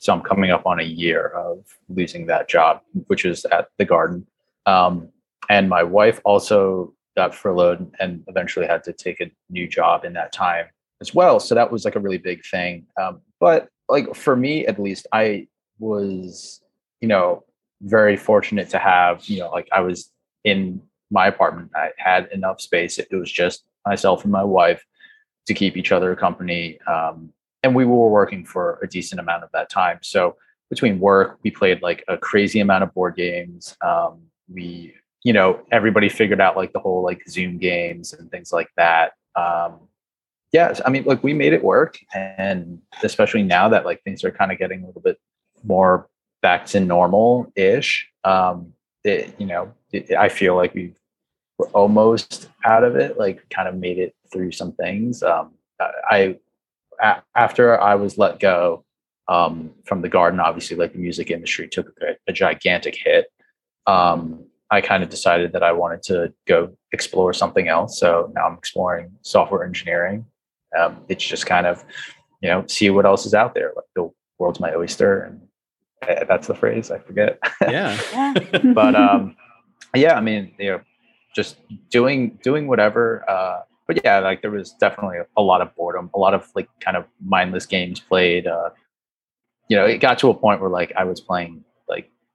so 0.00 0.12
I'm 0.12 0.22
coming 0.22 0.50
up 0.50 0.66
on 0.66 0.80
a 0.80 0.84
year 0.84 1.28
of 1.28 1.64
losing 1.88 2.26
that 2.26 2.48
job, 2.48 2.80
which 3.06 3.24
is 3.24 3.44
at 3.46 3.68
the 3.78 3.84
Garden. 3.84 4.26
Um, 4.66 5.08
and 5.48 5.68
my 5.68 5.82
wife 5.82 6.20
also 6.24 6.94
got 7.16 7.34
furloughed 7.34 7.94
and 8.00 8.24
eventually 8.28 8.66
had 8.66 8.84
to 8.84 8.92
take 8.92 9.20
a 9.20 9.30
new 9.50 9.68
job 9.68 10.04
in 10.04 10.12
that 10.14 10.32
time 10.32 10.66
as 11.00 11.14
well. 11.14 11.40
So 11.40 11.54
that 11.54 11.70
was 11.70 11.84
like 11.84 11.96
a 11.96 12.00
really 12.00 12.18
big 12.18 12.44
thing. 12.44 12.86
Um, 13.00 13.20
but 13.40 13.68
like 13.88 14.14
for 14.14 14.36
me, 14.36 14.66
at 14.66 14.80
least, 14.80 15.06
I 15.12 15.48
was, 15.78 16.60
you 17.00 17.08
know, 17.08 17.44
very 17.82 18.16
fortunate 18.16 18.70
to 18.70 18.78
have, 18.78 19.24
you 19.26 19.40
know, 19.40 19.50
like 19.50 19.68
I 19.72 19.80
was 19.80 20.10
in 20.44 20.80
my 21.10 21.26
apartment. 21.26 21.70
I 21.74 21.90
had 21.98 22.28
enough 22.32 22.60
space. 22.60 22.98
It, 22.98 23.08
was 23.12 23.30
just 23.30 23.64
myself 23.86 24.22
and 24.22 24.32
my 24.32 24.44
wife 24.44 24.84
to 25.46 25.54
keep 25.54 25.76
each 25.76 25.92
other 25.92 26.14
company. 26.16 26.78
Um, 26.86 27.32
and 27.62 27.74
we 27.74 27.84
were 27.84 28.08
working 28.08 28.44
for 28.44 28.78
a 28.82 28.86
decent 28.86 29.20
amount 29.20 29.44
of 29.44 29.50
that 29.52 29.68
time. 29.70 29.98
So 30.02 30.36
between 30.70 30.98
work, 31.00 31.38
we 31.42 31.50
played 31.50 31.82
like 31.82 32.04
a 32.08 32.16
crazy 32.16 32.60
amount 32.60 32.84
of 32.84 32.94
board 32.94 33.16
games. 33.16 33.76
Um, 33.84 34.22
we, 34.48 34.94
you 35.24 35.32
know, 35.32 35.60
everybody 35.70 36.08
figured 36.08 36.40
out 36.40 36.56
like 36.56 36.72
the 36.72 36.80
whole 36.80 37.02
like 37.02 37.22
Zoom 37.28 37.58
games 37.58 38.12
and 38.12 38.30
things 38.30 38.52
like 38.52 38.68
that. 38.76 39.12
Um, 39.36 39.80
yes, 40.52 40.80
I 40.84 40.90
mean, 40.90 41.04
like 41.04 41.22
we 41.22 41.32
made 41.32 41.52
it 41.52 41.62
work, 41.62 41.98
and 42.14 42.80
especially 43.02 43.42
now 43.42 43.68
that 43.68 43.84
like 43.84 44.02
things 44.02 44.24
are 44.24 44.30
kind 44.30 44.52
of 44.52 44.58
getting 44.58 44.82
a 44.82 44.86
little 44.86 45.02
bit 45.02 45.18
more 45.64 46.08
back 46.42 46.66
to 46.66 46.80
normal 46.80 47.52
ish. 47.54 48.08
Um, 48.24 48.72
it, 49.04 49.34
you 49.38 49.46
know, 49.46 49.72
it, 49.92 50.12
I 50.12 50.28
feel 50.28 50.56
like 50.56 50.74
we 50.74 50.94
we're 51.58 51.68
almost 51.68 52.48
out 52.64 52.82
of 52.82 52.96
it. 52.96 53.18
Like, 53.18 53.48
kind 53.50 53.68
of 53.68 53.76
made 53.76 53.98
it 53.98 54.14
through 54.32 54.52
some 54.52 54.72
things. 54.72 55.22
Um, 55.22 55.52
I 56.10 56.38
a- 57.00 57.22
after 57.36 57.80
I 57.80 57.94
was 57.94 58.18
let 58.18 58.40
go 58.40 58.84
um, 59.28 59.72
from 59.84 60.02
the 60.02 60.08
garden, 60.08 60.40
obviously, 60.40 60.76
like 60.76 60.92
the 60.92 60.98
music 60.98 61.30
industry 61.30 61.68
took 61.68 61.88
a, 62.02 62.16
a 62.26 62.32
gigantic 62.32 62.96
hit. 62.96 63.26
Um, 63.86 64.46
I 64.72 64.80
kind 64.80 65.02
of 65.02 65.10
decided 65.10 65.52
that 65.52 65.62
I 65.62 65.70
wanted 65.70 66.02
to 66.04 66.32
go 66.48 66.76
explore 66.92 67.32
something 67.32 67.68
else. 67.68 68.00
So 68.00 68.32
now 68.34 68.46
I'm 68.46 68.54
exploring 68.54 69.12
software 69.22 69.64
engineering. 69.64 70.24
Um, 70.76 71.04
it's 71.08 71.24
just 71.24 71.46
kind 71.46 71.66
of 71.66 71.84
you 72.42 72.48
know 72.48 72.66
see 72.66 72.90
what 72.90 73.06
else 73.06 73.24
is 73.24 73.34
out 73.34 73.54
there 73.54 73.72
like 73.76 73.84
the 73.94 74.10
world's 74.38 74.60
my 74.60 74.74
oyster 74.74 75.22
and 75.22 75.40
uh, 76.08 76.24
that's 76.24 76.48
the 76.48 76.54
phrase 76.54 76.90
i 76.90 76.98
forget. 76.98 77.38
Yeah. 77.60 77.96
But 78.74 78.94
um 79.06 79.36
yeah 79.94 80.14
i 80.14 80.20
mean 80.20 80.52
you 80.58 80.70
know 80.70 80.80
just 81.34 81.56
doing 81.90 82.38
doing 82.42 82.66
whatever 82.66 83.24
uh 83.28 83.60
but 83.86 84.02
yeah 84.04 84.18
like 84.18 84.42
there 84.42 84.50
was 84.50 84.72
definitely 84.72 85.18
a 85.36 85.42
lot 85.42 85.60
of 85.60 85.74
boredom 85.74 86.10
a 86.14 86.18
lot 86.18 86.34
of 86.34 86.50
like 86.54 86.68
kind 86.80 86.96
of 86.96 87.04
mindless 87.24 87.66
games 87.66 88.00
played 88.00 88.46
uh 88.46 88.70
you 89.68 89.76
know 89.76 89.84
it 89.84 89.98
got 89.98 90.18
to 90.18 90.30
a 90.30 90.34
point 90.34 90.60
where 90.60 90.70
like 90.70 90.92
i 90.96 91.04
was 91.04 91.20
playing 91.20 91.56
like 91.56 91.71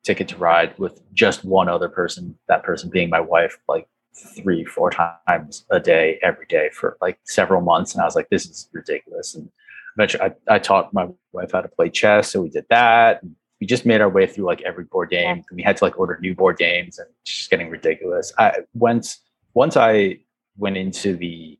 ticket 0.07 0.29
to 0.29 0.37
ride 0.37 0.77
with 0.79 1.01
just 1.13 1.43
one 1.43 1.67
other 1.67 1.89
person 1.89 2.37
that 2.47 2.63
person 2.63 2.89
being 2.89 3.09
my 3.09 3.19
wife 3.19 3.57
like 3.67 3.87
three, 4.15 4.65
four 4.65 4.89
times 4.89 5.65
a 5.69 5.79
day, 5.79 6.17
every 6.23 6.45
day 6.47 6.69
for 6.73 6.97
like 7.01 7.19
several 7.23 7.61
months. 7.61 7.93
And 7.93 8.01
I 8.01 8.05
was 8.05 8.15
like, 8.15 8.29
this 8.29 8.45
is 8.45 8.69
ridiculous. 8.71 9.35
And 9.35 9.49
eventually 9.95 10.23
I, 10.23 10.55
I 10.55 10.59
taught 10.59 10.93
my 10.93 11.07
wife 11.33 11.51
how 11.51 11.61
to 11.61 11.67
play 11.67 11.89
chess. 11.89 12.31
So 12.31 12.41
we 12.41 12.49
did 12.49 12.65
that. 12.69 13.21
And 13.21 13.35
we 13.59 13.67
just 13.67 13.85
made 13.85 14.01
our 14.01 14.09
way 14.09 14.25
through 14.25 14.45
like 14.45 14.61
every 14.61 14.85
board 14.85 15.09
game. 15.09 15.43
And 15.49 15.55
we 15.55 15.61
had 15.61 15.77
to 15.77 15.83
like 15.83 15.99
order 15.99 16.17
new 16.21 16.33
board 16.33 16.57
games 16.57 16.97
and 16.97 17.07
it's 17.21 17.37
just 17.37 17.49
getting 17.49 17.69
ridiculous. 17.69 18.31
I 18.37 18.59
once 18.73 19.21
once 19.53 19.75
I 19.75 20.19
went 20.57 20.77
into 20.77 21.15
the 21.15 21.59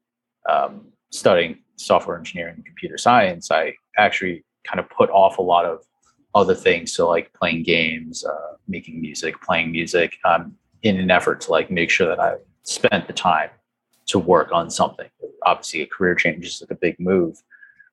um, 0.49 0.87
studying 1.11 1.59
software 1.75 2.17
engineering 2.17 2.55
and 2.55 2.65
computer 2.65 2.97
science, 2.97 3.51
I 3.51 3.73
actually 3.97 4.43
kind 4.65 4.79
of 4.79 4.89
put 4.89 5.09
off 5.09 5.37
a 5.37 5.41
lot 5.41 5.65
of 5.65 5.83
other 6.35 6.55
things. 6.55 6.93
So 6.93 7.07
like 7.07 7.33
playing 7.33 7.63
games, 7.63 8.25
uh, 8.25 8.55
making 8.67 9.01
music, 9.01 9.41
playing 9.41 9.71
music, 9.71 10.17
um, 10.25 10.55
in 10.83 10.99
an 10.99 11.09
effort 11.09 11.41
to 11.41 11.51
like 11.51 11.71
make 11.71 11.89
sure 11.89 12.07
that 12.07 12.19
I 12.19 12.35
spent 12.63 13.07
the 13.07 13.13
time 13.13 13.49
to 14.07 14.19
work 14.19 14.51
on 14.51 14.69
something. 14.69 15.09
Obviously, 15.45 15.81
a 15.81 15.87
career 15.87 16.15
change 16.15 16.45
is 16.45 16.61
like 16.61 16.71
a 16.71 16.79
big 16.79 16.99
move. 16.99 17.41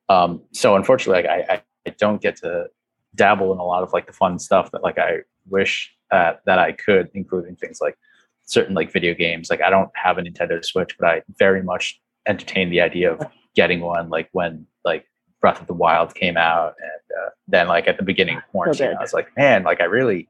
Um, 0.09 0.41
so 0.51 0.75
unfortunately, 0.75 1.23
like, 1.23 1.47
I, 1.49 1.61
I 1.87 1.89
don't 1.97 2.21
get 2.21 2.37
to 2.37 2.67
dabble 3.15 3.51
in 3.53 3.59
a 3.59 3.63
lot 3.63 3.83
of 3.83 3.93
like 3.93 4.07
the 4.07 4.13
fun 4.13 4.37
stuff 4.39 4.71
that 4.71 4.83
like 4.83 4.97
I 4.97 5.19
wish 5.49 5.93
that 6.11 6.39
I 6.47 6.71
could, 6.71 7.09
including 7.13 7.55
things 7.55 7.79
like 7.81 7.97
certain 8.43 8.75
like 8.75 8.91
video 8.91 9.13
games. 9.13 9.49
Like 9.49 9.61
I 9.61 9.69
don't 9.69 9.89
have 9.95 10.17
a 10.17 10.21
Nintendo 10.21 10.63
Switch, 10.63 10.95
but 10.97 11.07
I 11.07 11.21
very 11.37 11.63
much 11.63 11.99
entertain 12.27 12.69
the 12.69 12.81
idea 12.81 13.13
of 13.13 13.21
getting 13.55 13.81
one. 13.81 14.09
Like 14.09 14.29
when 14.31 14.65
like 14.83 15.05
Breath 15.45 15.61
of 15.61 15.67
the 15.67 15.75
Wild 15.75 16.15
came 16.15 16.37
out, 16.37 16.73
and 16.81 17.19
uh, 17.21 17.29
then 17.47 17.67
like 17.67 17.87
at 17.87 17.97
the 17.97 18.03
beginning 18.03 18.37
of 18.37 18.43
quarantine, 18.49 18.93
so 18.93 18.97
I 18.97 18.99
was 18.99 19.13
like, 19.13 19.27
man, 19.37 19.61
like 19.61 19.79
I 19.79 19.83
really, 19.83 20.27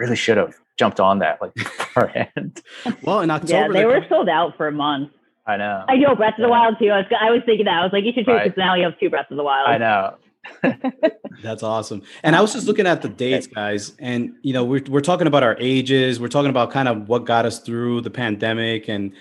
really 0.00 0.16
should 0.16 0.36
have 0.36 0.56
jumped 0.76 0.98
on 0.98 1.20
that 1.20 1.40
like 1.40 1.54
beforehand. 1.54 2.60
well, 3.02 3.20
in 3.20 3.30
October, 3.30 3.52
yeah, 3.52 3.68
they 3.68 3.84
were 3.84 4.04
sold 4.08 4.28
out 4.28 4.56
for 4.56 4.66
a 4.66 4.72
month. 4.72 5.12
I 5.46 5.56
know. 5.56 5.84
I 5.88 5.94
know 5.98 6.16
Breath 6.16 6.34
of 6.36 6.42
the 6.42 6.48
Wild 6.48 6.80
too. 6.80 6.88
I 6.88 6.96
was, 6.96 7.06
I 7.20 7.30
was 7.30 7.42
thinking 7.46 7.66
that. 7.66 7.74
I 7.74 7.84
was 7.84 7.92
like, 7.92 8.02
you 8.02 8.10
should 8.12 8.26
take 8.26 8.34
right. 8.34 8.48
this 8.48 8.58
now. 8.58 8.74
You 8.74 8.86
have 8.86 8.98
two 8.98 9.08
Breath 9.08 9.30
of 9.30 9.36
the 9.36 9.44
Wild. 9.44 9.68
I 9.68 9.78
know. 9.78 10.16
That's 11.44 11.62
awesome. 11.62 12.02
And 12.24 12.34
I 12.34 12.40
was 12.40 12.52
just 12.52 12.66
looking 12.66 12.88
at 12.88 13.02
the 13.02 13.08
dates, 13.08 13.46
guys, 13.46 13.92
and 14.00 14.34
you 14.42 14.52
know, 14.52 14.64
we're 14.64 14.82
we're 14.88 15.00
talking 15.00 15.28
about 15.28 15.44
our 15.44 15.56
ages. 15.60 16.18
We're 16.18 16.26
talking 16.26 16.50
about 16.50 16.72
kind 16.72 16.88
of 16.88 17.08
what 17.08 17.24
got 17.24 17.46
us 17.46 17.60
through 17.60 18.00
the 18.00 18.10
pandemic, 18.10 18.88
and 18.88 19.12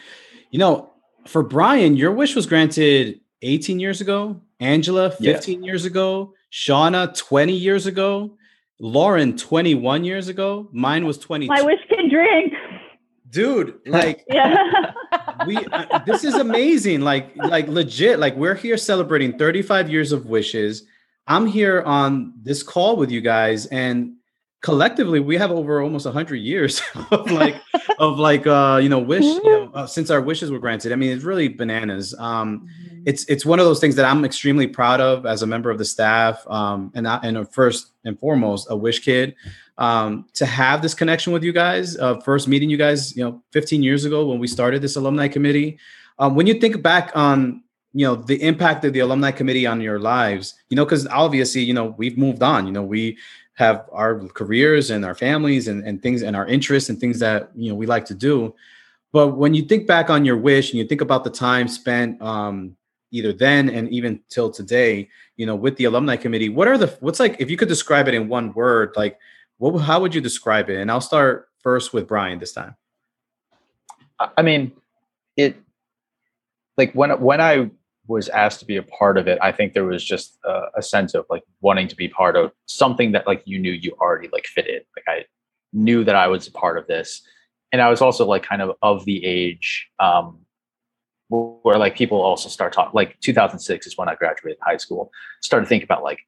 you 0.50 0.58
know, 0.58 0.92
for 1.28 1.44
Brian, 1.44 1.96
your 1.98 2.12
wish 2.12 2.34
was 2.36 2.48
granted 2.48 3.20
18 3.46 3.80
years 3.80 4.02
ago. 4.02 4.42
Angela, 4.60 5.12
15 5.12 5.64
years 5.64 5.86
ago. 5.86 6.34
Shawna, 6.52 7.16
20 7.16 7.54
years 7.54 7.86
ago. 7.86 8.38
Lauren 8.80 9.38
21 9.38 10.04
years 10.04 10.28
ago. 10.28 10.68
Mine 10.72 11.06
was 11.06 11.18
20. 11.18 11.48
My 11.48 11.62
wish 11.62 11.80
can 11.90 12.10
drink. 12.10 12.54
Dude, 13.30 13.80
like 13.86 14.24
yeah. 14.28 14.94
we 15.48 15.58
uh, 15.58 16.00
this 16.00 16.24
is 16.24 16.36
amazing. 16.36 17.02
Like 17.02 17.36
like 17.36 17.68
legit 17.68 18.20
like 18.20 18.36
we're 18.36 18.56
here 18.56 18.78
celebrating 18.78 19.38
35 19.38 19.90
years 19.90 20.12
of 20.12 20.26
wishes. 20.26 20.84
I'm 21.28 21.46
here 21.46 21.82
on 21.84 22.34
this 22.42 22.64
call 22.64 22.98
with 22.98 23.12
you 23.12 23.22
guys 23.22 23.66
and 23.68 24.16
collectively 24.66 25.20
we 25.20 25.38
have 25.38 25.52
over 25.52 25.80
almost 25.80 26.06
100 26.06 26.38
years 26.38 26.82
of 27.12 27.30
like 27.30 27.56
of 28.00 28.18
like 28.18 28.48
uh 28.48 28.80
you 28.82 28.90
know 28.90 28.98
wish 28.98 29.24
you 29.24 29.44
know, 29.44 29.72
uh, 29.76 29.86
since 29.86 30.10
our 30.10 30.22
wishes 30.22 30.50
were 30.50 30.58
granted 30.58 30.92
i 30.92 30.96
mean 30.96 31.12
it's 31.12 31.24
really 31.24 31.48
bananas 31.48 32.16
um 32.18 32.62
mm-hmm. 32.62 32.95
It's 33.06 33.24
it's 33.26 33.46
one 33.46 33.60
of 33.60 33.66
those 33.66 33.80
things 33.80 33.96
that 33.96 34.06
i'm 34.06 34.26
extremely 34.26 34.68
proud 34.68 35.00
of 35.00 35.26
as 35.26 35.42
a 35.42 35.48
member 35.48 35.70
of 35.70 35.78
the 35.78 35.86
staff 35.86 36.46
um 36.48 36.92
and 36.96 37.08
I, 37.08 37.20
and 37.24 37.52
first 37.54 37.92
and 38.04 38.20
foremost 38.20 38.68
a 38.70 38.76
wish 38.76 39.00
kid 39.00 39.36
um 39.78 40.26
to 40.34 40.46
have 40.46 40.82
this 40.82 40.94
connection 40.94 41.32
with 41.32 41.44
you 41.44 41.54
guys 41.54 41.98
uh 41.98 42.20
first 42.22 42.48
meeting 42.48 42.70
you 42.70 42.78
guys 42.78 43.16
you 43.16 43.24
know 43.24 43.42
15 43.52 43.84
years 43.84 44.06
ago 44.06 44.26
when 44.26 44.40
we 44.40 44.48
started 44.48 44.82
this 44.82 44.96
alumni 44.96 45.28
committee. 45.28 45.78
Um 46.18 46.36
when 46.36 46.48
you 46.48 46.56
think 46.56 46.82
back 46.82 47.12
on 47.16 47.64
you 47.94 48.06
know 48.06 48.16
the 48.16 48.42
impact 48.42 48.84
of 48.86 48.94
the 48.94 49.00
alumni 49.00 49.32
committee 49.32 49.66
on 49.66 49.80
your 49.82 50.00
lives 50.00 50.54
you 50.70 50.76
know 50.76 50.86
because 50.86 51.08
obviously 51.08 51.62
you 51.62 51.74
know 51.74 51.96
we've 51.98 52.18
moved 52.18 52.44
on 52.44 52.66
you 52.66 52.74
know 52.74 52.84
we 52.84 53.18
have 53.56 53.88
our 53.94 54.20
careers 54.30 54.90
and 54.90 55.06
our 55.06 55.16
families 55.16 55.68
and, 55.68 55.84
and 55.86 56.02
things 56.02 56.22
and 56.22 56.36
our 56.36 56.46
interests 56.46 56.90
and 56.90 57.00
things 57.00 57.20
that 57.20 57.50
you 57.56 57.70
know 57.70 57.76
we 57.76 57.86
like 57.86 58.06
to 58.06 58.14
do. 58.14 58.54
But 59.14 59.38
when 59.38 59.54
you 59.54 59.62
think 59.64 59.88
back 59.88 60.10
on 60.10 60.26
your 60.26 60.36
wish 60.36 60.72
and 60.72 60.78
you 60.78 60.86
think 60.86 61.00
about 61.00 61.24
the 61.24 61.30
time 61.30 61.70
spent 61.70 62.22
um, 62.22 62.76
either 63.16 63.34
then 63.34 63.70
and 63.70 63.90
even 63.90 64.20
till 64.30 64.50
today 64.52 65.08
you 65.38 65.46
know 65.46 65.56
with 65.56 65.76
the 65.78 65.86
alumni 65.86 66.16
committee 66.16 66.50
what 66.50 66.68
are 66.68 66.78
the 66.78 66.88
what's 67.00 67.20
like 67.20 67.36
if 67.40 67.50
you 67.50 67.58
could 67.58 67.68
describe 67.68 68.08
it 68.08 68.14
in 68.14 68.28
one 68.28 68.54
word 68.54 68.94
like 68.96 69.18
what 69.58 69.78
how 69.80 70.02
would 70.02 70.14
you 70.14 70.22
describe 70.22 70.70
it? 70.70 70.80
And 70.80 70.92
i'll 70.92 71.02
start 71.02 71.50
first 71.60 71.94
with 71.94 72.08
brian 72.08 72.40
this 72.40 72.52
time. 72.52 72.76
I 74.20 74.42
mean 74.42 74.72
it 75.36 75.58
like 76.78 76.94
when 76.94 77.10
when 77.22 77.42
i 77.42 77.70
was 78.08 78.30
asked 78.30 78.60
to 78.60 78.66
be 78.66 78.78
a 78.78 78.84
part 78.84 79.18
of 79.18 79.28
it, 79.28 79.40
I 79.42 79.52
think 79.52 79.74
there 79.74 79.86
was 79.86 80.04
just 80.04 80.38
a, 80.44 80.82
sense 80.82 81.16
of 81.16 81.26
like 81.30 81.44
wanting 81.62 81.88
to 81.88 81.96
be 81.96 82.08
part 82.08 82.36
of 82.36 82.52
something 82.66 83.14
that 83.14 83.26
like 83.26 83.42
you 83.46 83.58
knew 83.58 83.72
you 83.72 83.96
already 84.00 84.30
like 84.32 84.46
fit 84.46 84.68
in. 84.68 84.82
Like 84.96 85.06
I 85.08 85.26
knew 85.74 86.04
that 86.04 86.16
I 86.16 86.28
was 86.28 86.48
a 86.48 86.52
part 86.52 86.78
of 86.78 86.86
this, 86.86 87.24
and 87.72 87.82
I 87.82 87.90
was 87.90 88.02
also 88.02 88.26
like 88.26 88.44
kind 88.44 88.62
of 88.62 88.76
of 88.82 89.06
the 89.06 89.26
age 89.26 89.88
um, 90.00 90.45
where 91.64 91.78
like 91.78 91.96
people 91.96 92.22
also 92.22 92.50
start 92.50 92.74
talking. 92.74 92.92
Like 92.94 93.20
2006 93.22 93.88
is 93.88 93.98
when 93.98 94.10
I 94.10 94.16
graduated 94.16 94.60
high 94.62 94.78
school. 94.78 95.12
Started 95.42 95.68
thinking 95.68 95.86
about 95.86 96.04
like 96.04 96.20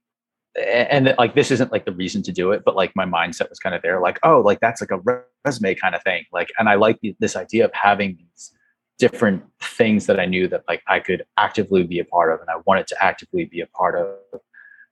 and 0.57 1.13
like 1.17 1.35
this 1.35 1.51
isn't 1.51 1.71
like 1.71 1.85
the 1.85 1.91
reason 1.91 2.23
to 2.23 2.31
do 2.31 2.51
it 2.51 2.63
but 2.65 2.75
like 2.75 2.91
my 2.95 3.05
mindset 3.05 3.49
was 3.49 3.59
kind 3.59 3.75
of 3.75 3.81
there 3.81 4.01
like 4.01 4.19
oh 4.23 4.41
like 4.41 4.59
that's 4.59 4.81
like 4.81 4.91
a 4.91 5.23
resume 5.45 5.75
kind 5.75 5.93
of 5.93 6.01
thing 6.03 6.23
like 6.31 6.49
and 6.57 6.67
i 6.67 6.75
like 6.75 6.99
this 7.19 7.35
idea 7.35 7.63
of 7.63 7.71
having 7.73 8.17
these 8.17 8.53
different 8.97 9.43
things 9.61 10.07
that 10.07 10.19
i 10.19 10.25
knew 10.25 10.47
that 10.47 10.63
like 10.67 10.81
i 10.87 10.99
could 10.99 11.23
actively 11.37 11.83
be 11.83 11.99
a 11.99 12.05
part 12.05 12.33
of 12.33 12.39
and 12.39 12.49
i 12.49 12.55
wanted 12.65 12.87
to 12.87 12.95
actively 13.03 13.45
be 13.45 13.61
a 13.61 13.67
part 13.67 13.95
of 13.99 14.41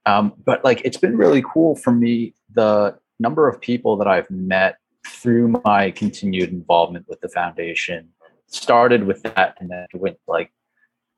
um, 0.07 0.33
but 0.45 0.63
like 0.63 0.81
it's 0.85 0.97
been 0.97 1.17
really 1.17 1.43
cool 1.51 1.75
for 1.75 1.91
me 1.91 2.35
the 2.53 2.95
number 3.19 3.47
of 3.47 3.59
people 3.59 3.97
that 3.97 4.07
i've 4.07 4.29
met 4.29 4.77
through 5.07 5.47
my 5.63 5.89
continued 5.91 6.49
involvement 6.49 7.05
with 7.07 7.19
the 7.21 7.29
foundation 7.29 8.09
started 8.47 9.05
with 9.05 9.23
that 9.23 9.57
and 9.59 9.69
then 9.69 9.87
went 9.93 10.17
like 10.27 10.51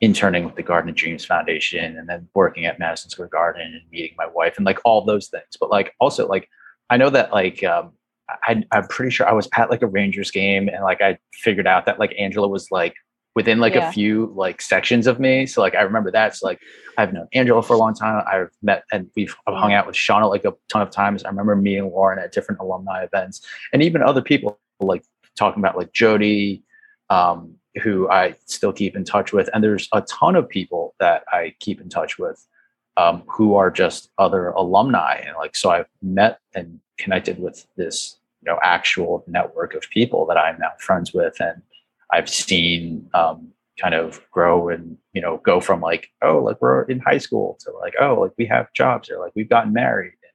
interning 0.01 0.45
with 0.45 0.55
the 0.55 0.63
Garden 0.63 0.89
of 0.89 0.95
Dreams 0.95 1.25
Foundation 1.25 1.97
and 1.97 2.07
then 2.07 2.27
working 2.33 2.65
at 2.65 2.79
Madison 2.79 3.09
Square 3.09 3.29
Garden 3.29 3.73
and 3.73 3.81
meeting 3.91 4.15
my 4.17 4.27
wife 4.27 4.57
and 4.57 4.65
like 4.65 4.79
all 4.85 5.03
those 5.03 5.27
things. 5.27 5.57
But 5.59 5.69
like 5.69 5.93
also 5.99 6.27
like 6.27 6.47
I 6.89 6.97
know 6.97 7.09
that 7.09 7.31
like 7.31 7.63
um 7.63 7.93
I 8.29 8.63
I'm 8.71 8.87
pretty 8.87 9.11
sure 9.11 9.27
I 9.27 9.33
was 9.33 9.47
at 9.55 9.69
like 9.69 9.81
a 9.81 9.87
Rangers 9.87 10.31
game 10.31 10.67
and 10.67 10.83
like 10.83 11.01
I 11.01 11.17
figured 11.33 11.67
out 11.67 11.85
that 11.85 11.99
like 11.99 12.13
Angela 12.17 12.47
was 12.47 12.69
like 12.71 12.93
within 13.35 13.59
like 13.59 13.75
yeah. 13.75 13.89
a 13.89 13.91
few 13.91 14.33
like 14.35 14.61
sections 14.61 15.07
of 15.07 15.19
me. 15.19 15.45
So 15.45 15.61
like 15.61 15.75
I 15.75 15.81
remember 15.81 16.11
that. 16.11 16.35
So 16.35 16.47
like 16.47 16.59
I've 16.97 17.13
known 17.13 17.27
Angela 17.33 17.61
for 17.61 17.73
a 17.73 17.77
long 17.77 17.93
time. 17.93 18.23
I've 18.27 18.49
met 18.61 18.83
and 18.91 19.09
we've 19.15 19.35
hung 19.47 19.73
out 19.73 19.87
with 19.87 19.95
Shawna 19.95 20.29
like 20.29 20.43
a 20.43 20.53
ton 20.69 20.81
of 20.81 20.89
times. 20.91 21.23
I 21.23 21.29
remember 21.29 21.55
meeting 21.55 21.89
Lauren 21.91 22.19
at 22.19 22.31
different 22.31 22.61
alumni 22.61 23.03
events 23.03 23.45
and 23.73 23.81
even 23.81 24.01
other 24.01 24.21
people 24.21 24.59
like 24.79 25.03
talking 25.35 25.61
about 25.61 25.77
like 25.77 25.93
Jody, 25.93 26.63
um, 27.09 27.55
who 27.83 28.09
I 28.09 28.35
still 28.45 28.73
keep 28.73 28.95
in 28.95 29.03
touch 29.03 29.33
with. 29.33 29.49
And 29.53 29.63
there's 29.63 29.87
a 29.93 30.01
ton 30.01 30.35
of 30.35 30.49
people 30.49 30.95
that 30.99 31.23
I 31.31 31.55
keep 31.59 31.79
in 31.79 31.89
touch 31.89 32.17
with 32.17 32.45
um, 32.97 33.23
who 33.27 33.55
are 33.55 33.69
just 33.69 34.09
other 34.17 34.49
alumni. 34.49 35.21
And 35.25 35.35
like, 35.37 35.55
so 35.55 35.69
I've 35.69 35.87
met 36.01 36.39
and 36.55 36.79
connected 36.97 37.39
with 37.39 37.67
this, 37.77 38.17
you 38.41 38.51
know, 38.51 38.59
actual 38.63 39.23
network 39.27 39.75
of 39.75 39.83
people 39.91 40.25
that 40.27 40.37
I'm 40.37 40.57
now 40.59 40.71
friends 40.79 41.13
with. 41.13 41.39
And 41.39 41.61
I've 42.11 42.29
seen 42.29 43.09
um, 43.13 43.49
kind 43.79 43.93
of 43.93 44.21
grow 44.31 44.69
and, 44.69 44.97
you 45.13 45.21
know, 45.21 45.37
go 45.37 45.59
from 45.59 45.81
like, 45.81 46.09
oh, 46.23 46.39
like 46.39 46.59
we're 46.59 46.83
in 46.83 46.99
high 46.99 47.19
school 47.19 47.57
to 47.61 47.71
like, 47.71 47.93
oh, 47.99 48.15
like 48.15 48.31
we 48.37 48.45
have 48.47 48.73
jobs 48.73 49.09
or 49.11 49.19
like 49.19 49.33
we've 49.35 49.49
gotten 49.49 49.73
married 49.73 50.13
and 50.23 50.31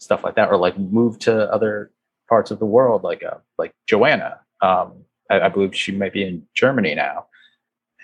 stuff 0.00 0.24
like 0.24 0.34
that, 0.34 0.50
or 0.50 0.56
like 0.56 0.76
move 0.76 1.18
to 1.20 1.52
other 1.52 1.92
parts 2.28 2.50
of 2.50 2.58
the 2.58 2.66
world, 2.66 3.04
like, 3.04 3.22
uh, 3.22 3.38
like 3.58 3.72
Joanna. 3.86 4.40
Um, 4.62 5.04
I, 5.30 5.40
I 5.40 5.48
believe 5.48 5.74
she 5.74 5.92
might 5.92 6.12
be 6.12 6.22
in 6.22 6.46
Germany 6.54 6.94
now. 6.94 7.26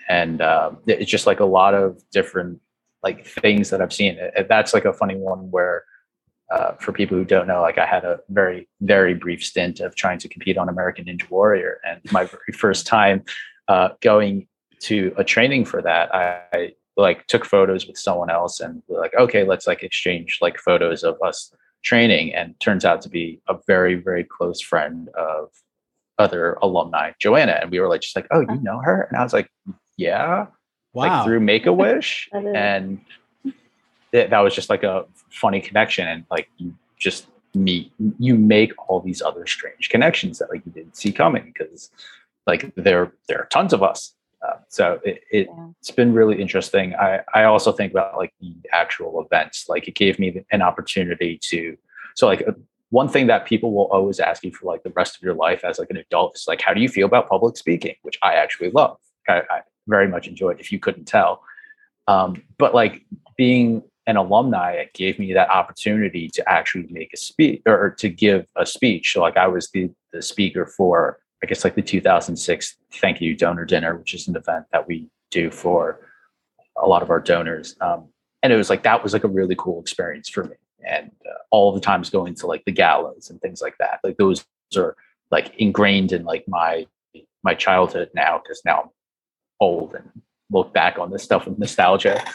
And 0.09 0.41
um, 0.41 0.77
it's 0.87 1.11
just 1.11 1.27
like 1.27 1.41
a 1.41 1.45
lot 1.45 1.73
of 1.73 2.01
different 2.11 2.61
like 3.03 3.25
things 3.25 3.69
that 3.69 3.81
I've 3.81 3.93
seen. 3.93 4.17
That's 4.47 4.73
like 4.73 4.85
a 4.85 4.93
funny 4.93 5.15
one 5.15 5.51
where 5.51 5.83
uh, 6.51 6.73
for 6.73 6.93
people 6.93 7.17
who 7.17 7.25
don't 7.25 7.47
know, 7.47 7.61
like 7.61 7.77
I 7.77 7.85
had 7.85 8.05
a 8.05 8.19
very, 8.29 8.67
very 8.81 9.13
brief 9.13 9.43
stint 9.43 9.79
of 9.79 9.95
trying 9.95 10.17
to 10.19 10.29
compete 10.29 10.57
on 10.57 10.69
American 10.69 11.05
Ninja 11.05 11.29
Warrior. 11.29 11.79
And 11.85 11.99
my 12.11 12.23
very 12.23 12.53
first 12.53 12.87
time 12.87 13.23
uh, 13.67 13.89
going 14.01 14.47
to 14.81 15.13
a 15.17 15.23
training 15.23 15.65
for 15.65 15.81
that, 15.81 16.13
I, 16.15 16.41
I 16.53 16.73
like 16.95 17.27
took 17.27 17.45
photos 17.45 17.85
with 17.85 17.97
someone 17.97 18.29
else 18.29 18.59
and 18.59 18.81
we're 18.87 18.99
like, 18.99 19.13
okay, 19.15 19.43
let's 19.43 19.67
like 19.67 19.83
exchange 19.83 20.39
like 20.41 20.57
photos 20.57 21.03
of 21.03 21.21
us 21.21 21.53
training. 21.83 22.33
And 22.33 22.57
turns 22.59 22.85
out 22.85 23.01
to 23.01 23.09
be 23.09 23.41
a 23.49 23.55
very, 23.67 23.95
very 23.95 24.23
close 24.23 24.61
friend 24.61 25.09
of 25.09 25.49
other 26.19 26.57
alumni, 26.61 27.11
Joanna, 27.19 27.59
and 27.61 27.71
we 27.71 27.79
were 27.79 27.87
like, 27.87 28.01
just 28.01 28.15
like, 28.15 28.27
oh, 28.31 28.41
you 28.41 28.59
know 28.61 28.79
her? 28.79 29.03
And 29.03 29.17
I 29.17 29.23
was 29.23 29.33
like, 29.33 29.49
yeah, 29.97 30.47
wow. 30.93 31.07
like 31.07 31.25
through 31.25 31.39
Make 31.39 31.65
a 31.65 31.73
Wish, 31.73 32.29
and 32.33 32.99
it, 34.11 34.29
that 34.29 34.39
was 34.39 34.55
just 34.55 34.69
like 34.69 34.83
a 34.83 35.05
funny 35.29 35.61
connection, 35.61 36.07
and 36.07 36.25
like 36.29 36.49
you 36.57 36.73
just 36.97 37.27
meet, 37.53 37.91
you 38.19 38.35
make 38.35 38.73
all 38.87 38.99
these 38.99 39.21
other 39.21 39.45
strange 39.45 39.89
connections 39.89 40.39
that 40.39 40.49
like 40.49 40.65
you 40.65 40.71
didn't 40.71 40.95
see 40.95 41.11
coming 41.11 41.53
because 41.53 41.89
like 42.45 42.73
there 42.75 43.11
there 43.27 43.39
are 43.39 43.47
tons 43.47 43.73
of 43.73 43.83
us. 43.83 44.13
Uh, 44.47 44.57
so 44.69 44.99
it, 45.03 45.21
it 45.31 45.47
yeah. 45.49 45.67
it's 45.79 45.91
been 45.91 46.13
really 46.13 46.39
interesting. 46.41 46.95
I 46.95 47.21
I 47.33 47.43
also 47.43 47.71
think 47.71 47.91
about 47.91 48.17
like 48.17 48.33
the 48.39 48.53
actual 48.71 49.21
events. 49.21 49.67
Like 49.67 49.87
it 49.87 49.95
gave 49.95 50.19
me 50.19 50.43
an 50.51 50.61
opportunity 50.61 51.39
to 51.43 51.77
so 52.15 52.27
like 52.27 52.45
one 52.89 53.09
thing 53.09 53.27
that 53.27 53.45
people 53.45 53.73
will 53.73 53.85
always 53.91 54.19
ask 54.19 54.43
you 54.43 54.51
for 54.51 54.65
like 54.65 54.83
the 54.83 54.91
rest 54.91 55.15
of 55.15 55.21
your 55.21 55.33
life 55.33 55.63
as 55.63 55.79
like 55.79 55.89
an 55.89 55.97
adult 55.97 56.35
is 56.35 56.45
like 56.47 56.61
how 56.61 56.73
do 56.73 56.81
you 56.81 56.89
feel 56.89 57.05
about 57.05 57.27
public 57.27 57.57
speaking 57.57 57.95
which 58.03 58.17
i 58.23 58.33
actually 58.33 58.71
love. 58.71 58.97
I, 59.27 59.41
I 59.49 59.61
very 59.87 60.07
much 60.07 60.27
enjoy 60.27 60.51
it 60.51 60.59
if 60.59 60.71
you 60.71 60.79
couldn't 60.79 61.05
tell. 61.05 61.43
Um, 62.07 62.43
but 62.57 62.73
like 62.73 63.05
being 63.35 63.83
an 64.05 64.15
alumni 64.15 64.71
it 64.71 64.93
gave 64.93 65.19
me 65.19 65.33
that 65.33 65.49
opportunity 65.49 66.29
to 66.29 66.49
actually 66.49 66.87
make 66.89 67.13
a 67.13 67.17
speech 67.17 67.61
or 67.65 67.91
to 67.99 68.09
give 68.09 68.45
a 68.55 68.65
speech. 68.65 69.13
So 69.13 69.21
like 69.21 69.37
i 69.37 69.47
was 69.47 69.69
the, 69.71 69.89
the 70.13 70.21
speaker 70.21 70.65
for 70.65 71.19
i 71.43 71.45
guess 71.45 71.63
like 71.63 71.75
the 71.75 71.81
2006 71.81 72.75
thank 72.93 73.21
you 73.21 73.35
donor 73.35 73.65
dinner 73.65 73.95
which 73.97 74.13
is 74.13 74.27
an 74.27 74.35
event 74.35 74.65
that 74.71 74.87
we 74.87 75.07
do 75.29 75.51
for 75.51 75.99
a 76.77 76.87
lot 76.87 77.01
of 77.01 77.09
our 77.09 77.19
donors. 77.19 77.75
Um, 77.81 78.09
and 78.43 78.53
it 78.53 78.55
was 78.55 78.69
like 78.69 78.83
that 78.83 79.03
was 79.03 79.13
like 79.13 79.23
a 79.23 79.27
really 79.27 79.55
cool 79.57 79.81
experience 79.81 80.29
for 80.29 80.43
me 80.43 80.55
and 80.85 81.11
uh, 81.25 81.37
all 81.51 81.71
the 81.71 81.79
times 81.79 82.09
going 82.09 82.35
to 82.35 82.47
like 82.47 82.63
the 82.65 82.71
galas 82.71 83.29
and 83.29 83.41
things 83.41 83.61
like 83.61 83.75
that. 83.79 83.99
Like 84.03 84.17
those 84.17 84.45
are 84.75 84.95
like 85.31 85.53
ingrained 85.57 86.11
in 86.11 86.23
like 86.23 86.45
my 86.47 86.87
my 87.43 87.53
childhood 87.53 88.09
now 88.13 88.39
because 88.39 88.61
now 88.65 88.81
i'm 88.81 88.89
old 89.59 89.95
and 89.95 90.09
look 90.51 90.73
back 90.73 90.97
on 90.97 91.11
this 91.11 91.23
stuff 91.23 91.45
with 91.45 91.59
nostalgia. 91.59 92.23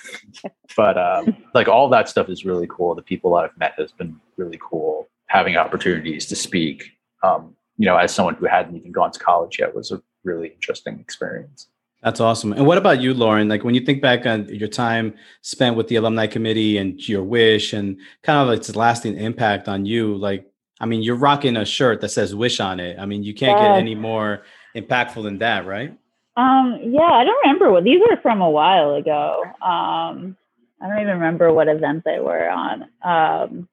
But 0.76 0.96
um 0.96 1.36
like 1.54 1.68
all 1.68 1.90
that 1.90 2.08
stuff 2.08 2.30
is 2.30 2.46
really 2.46 2.66
cool. 2.66 2.94
The 2.94 3.02
people 3.02 3.34
that 3.34 3.44
i've 3.44 3.58
met 3.58 3.74
has 3.76 3.92
been 3.92 4.18
really 4.38 4.58
cool. 4.60 5.08
Having 5.26 5.56
opportunities 5.56 6.26
to 6.26 6.36
speak 6.36 6.92
um 7.22 7.54
you 7.76 7.86
know 7.86 7.96
as 7.96 8.14
someone 8.14 8.34
who 8.34 8.46
hadn't 8.46 8.76
even 8.76 8.92
gone 8.92 9.12
to 9.12 9.18
college 9.18 9.58
yet 9.58 9.74
was 9.74 9.92
a 9.92 10.02
really 10.24 10.48
interesting 10.48 10.98
experience 10.98 11.68
that's 12.02 12.20
awesome. 12.20 12.52
And 12.52 12.66
what 12.66 12.78
about 12.78 13.00
you, 13.00 13.14
Lauren? 13.14 13.48
Like 13.48 13.62
when 13.62 13.74
you 13.74 13.80
think 13.80 14.02
back 14.02 14.26
on 14.26 14.48
your 14.48 14.68
time 14.68 15.14
spent 15.42 15.76
with 15.76 15.86
the 15.86 15.96
alumni 15.96 16.26
committee 16.26 16.76
and 16.78 17.00
your 17.08 17.22
wish 17.22 17.72
and 17.72 17.96
kind 18.22 18.48
of 18.48 18.54
its 18.54 18.74
lasting 18.74 19.16
impact 19.16 19.68
on 19.68 19.86
you, 19.86 20.16
like, 20.16 20.50
I 20.80 20.86
mean, 20.86 21.02
you're 21.02 21.16
rocking 21.16 21.56
a 21.56 21.64
shirt 21.64 22.00
that 22.00 22.08
says 22.08 22.34
wish 22.34 22.58
on 22.58 22.80
it. 22.80 22.98
I 22.98 23.06
mean, 23.06 23.22
you 23.22 23.34
can't 23.34 23.56
yes. 23.56 23.68
get 23.68 23.78
any 23.78 23.94
more 23.94 24.42
impactful 24.74 25.22
than 25.22 25.38
that, 25.38 25.64
right? 25.64 25.96
Um, 26.36 26.80
yeah, 26.82 27.02
I 27.02 27.24
don't 27.24 27.40
remember 27.44 27.70
what 27.70 27.84
these 27.84 28.00
were 28.00 28.16
from 28.20 28.40
a 28.40 28.50
while 28.50 28.94
ago. 28.94 29.44
Um, 29.62 30.36
I 30.80 30.88
don't 30.88 31.00
even 31.00 31.14
remember 31.14 31.52
what 31.52 31.68
event 31.68 32.02
they 32.04 32.18
were 32.18 32.50
on. 32.50 32.88
Um, 33.02 33.68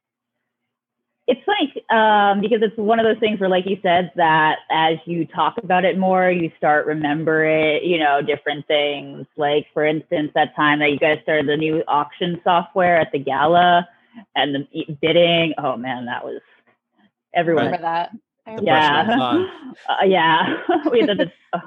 it's 1.30 1.42
funny 1.46 1.72
um, 1.92 2.42
because 2.42 2.60
it's 2.64 2.76
one 2.76 3.00
of 3.00 3.06
those 3.06 3.20
things 3.20 3.40
where, 3.40 3.50
like 3.50 3.68
you 3.68 3.78
said, 3.84 4.12
that 4.16 4.58
as 4.72 4.98
you 5.06 5.26
talk 5.28 5.60
about 5.62 5.86
it 5.86 5.96
more, 5.96 6.32
you 6.32 6.52
start 6.58 6.88
remember 6.88 7.46
it. 7.46 7.84
You 7.84 8.00
know, 8.00 8.22
different 8.22 8.66
things. 8.68 9.28
Like 9.38 9.68
for 9.74 9.86
instance, 9.86 10.32
that 10.34 10.56
time 10.56 10.80
that 10.80 10.92
you 10.92 10.98
guys 10.98 11.20
started 11.22 11.48
the 11.48 11.56
new 11.56 11.84
auction 11.88 12.42
software 12.44 13.00
at 13.00 13.12
the 13.12 13.20
gala 13.20 13.88
and 14.36 14.56
the 14.56 14.98
bidding. 15.02 15.54
Oh 15.60 15.78
man, 15.78 16.06
that 16.06 16.26
was 16.26 16.42
everyone. 17.36 17.66
Remember 17.66 17.84
that? 17.84 18.12
Yeah, 18.64 19.46
uh, 19.90 20.06
yeah. 20.06 20.58
we 20.92 21.02
had 21.02 21.10
the, 21.10 21.32
oh, 21.54 21.60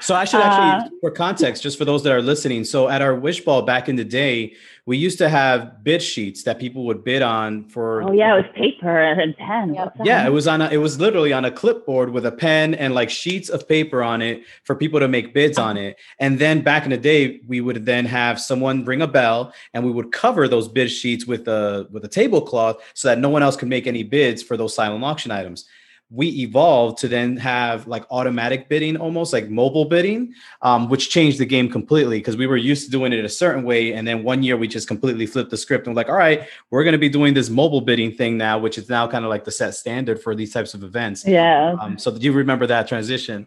so 0.00 0.14
I 0.14 0.24
should 0.24 0.40
actually, 0.40 0.86
uh, 0.86 0.90
for 1.00 1.10
context, 1.10 1.62
just 1.62 1.78
for 1.78 1.84
those 1.84 2.02
that 2.02 2.12
are 2.12 2.22
listening. 2.22 2.64
So 2.64 2.88
at 2.88 3.02
our 3.02 3.14
wish 3.14 3.40
ball 3.40 3.62
back 3.62 3.88
in 3.88 3.96
the 3.96 4.04
day, 4.04 4.54
we 4.84 4.96
used 4.96 5.18
to 5.18 5.28
have 5.28 5.84
bid 5.84 6.02
sheets 6.02 6.42
that 6.42 6.58
people 6.58 6.84
would 6.86 7.04
bid 7.04 7.22
on 7.22 7.68
for. 7.68 8.02
Oh 8.02 8.12
yeah, 8.12 8.34
it 8.34 8.36
was 8.36 8.50
paper 8.56 9.00
and 9.00 9.36
pen. 9.36 9.74
Yep. 9.74 9.96
Yeah, 10.04 10.26
it 10.26 10.30
was 10.30 10.48
on. 10.48 10.60
A, 10.60 10.68
it 10.70 10.78
was 10.78 10.98
literally 10.98 11.32
on 11.32 11.44
a 11.44 11.50
clipboard 11.50 12.10
with 12.10 12.26
a 12.26 12.32
pen 12.32 12.74
and 12.74 12.94
like 12.94 13.10
sheets 13.10 13.48
of 13.48 13.68
paper 13.68 14.02
on 14.02 14.22
it 14.22 14.44
for 14.64 14.74
people 14.74 14.98
to 14.98 15.08
make 15.08 15.34
bids 15.34 15.58
on 15.58 15.76
it. 15.76 15.98
And 16.18 16.38
then 16.38 16.62
back 16.62 16.84
in 16.84 16.90
the 16.90 16.98
day, 16.98 17.40
we 17.46 17.60
would 17.60 17.86
then 17.86 18.04
have 18.06 18.40
someone 18.40 18.84
ring 18.84 19.02
a 19.02 19.06
bell 19.06 19.54
and 19.72 19.84
we 19.84 19.92
would 19.92 20.10
cover 20.10 20.48
those 20.48 20.68
bid 20.68 20.90
sheets 20.90 21.26
with 21.26 21.46
a 21.46 21.86
with 21.90 22.04
a 22.04 22.08
tablecloth 22.08 22.82
so 22.94 23.08
that 23.08 23.18
no 23.18 23.28
one 23.28 23.42
else 23.42 23.56
could 23.56 23.68
make 23.68 23.86
any 23.86 24.02
bids 24.02 24.42
for 24.42 24.56
those 24.56 24.74
silent 24.74 25.04
auction 25.04 25.30
items 25.30 25.66
we 26.12 26.28
evolved 26.42 26.98
to 26.98 27.08
then 27.08 27.36
have 27.38 27.86
like 27.86 28.04
automatic 28.10 28.68
bidding 28.68 28.96
almost 28.96 29.32
like 29.32 29.48
mobile 29.48 29.86
bidding 29.86 30.34
um, 30.60 30.88
which 30.88 31.08
changed 31.08 31.38
the 31.38 31.46
game 31.46 31.70
completely 31.70 32.18
because 32.18 32.36
we 32.36 32.46
were 32.46 32.56
used 32.56 32.84
to 32.84 32.90
doing 32.90 33.12
it 33.12 33.24
a 33.24 33.28
certain 33.28 33.64
way 33.64 33.94
and 33.94 34.06
then 34.06 34.22
one 34.22 34.42
year 34.42 34.56
we 34.56 34.68
just 34.68 34.86
completely 34.86 35.26
flipped 35.26 35.50
the 35.50 35.56
script 35.56 35.86
and 35.86 35.96
like 35.96 36.08
all 36.08 36.14
right 36.14 36.46
we're 36.70 36.84
going 36.84 36.92
to 36.92 36.98
be 36.98 37.08
doing 37.08 37.32
this 37.32 37.48
mobile 37.48 37.80
bidding 37.80 38.12
thing 38.12 38.36
now 38.36 38.58
which 38.58 38.76
is 38.76 38.88
now 38.88 39.08
kind 39.08 39.24
of 39.24 39.30
like 39.30 39.44
the 39.44 39.50
set 39.50 39.74
standard 39.74 40.20
for 40.20 40.34
these 40.34 40.52
types 40.52 40.74
of 40.74 40.84
events. 40.84 41.26
Yeah 41.26 41.76
um, 41.80 41.98
so 41.98 42.10
do 42.10 42.20
you 42.20 42.32
remember 42.32 42.66
that 42.66 42.86
transition? 42.86 43.46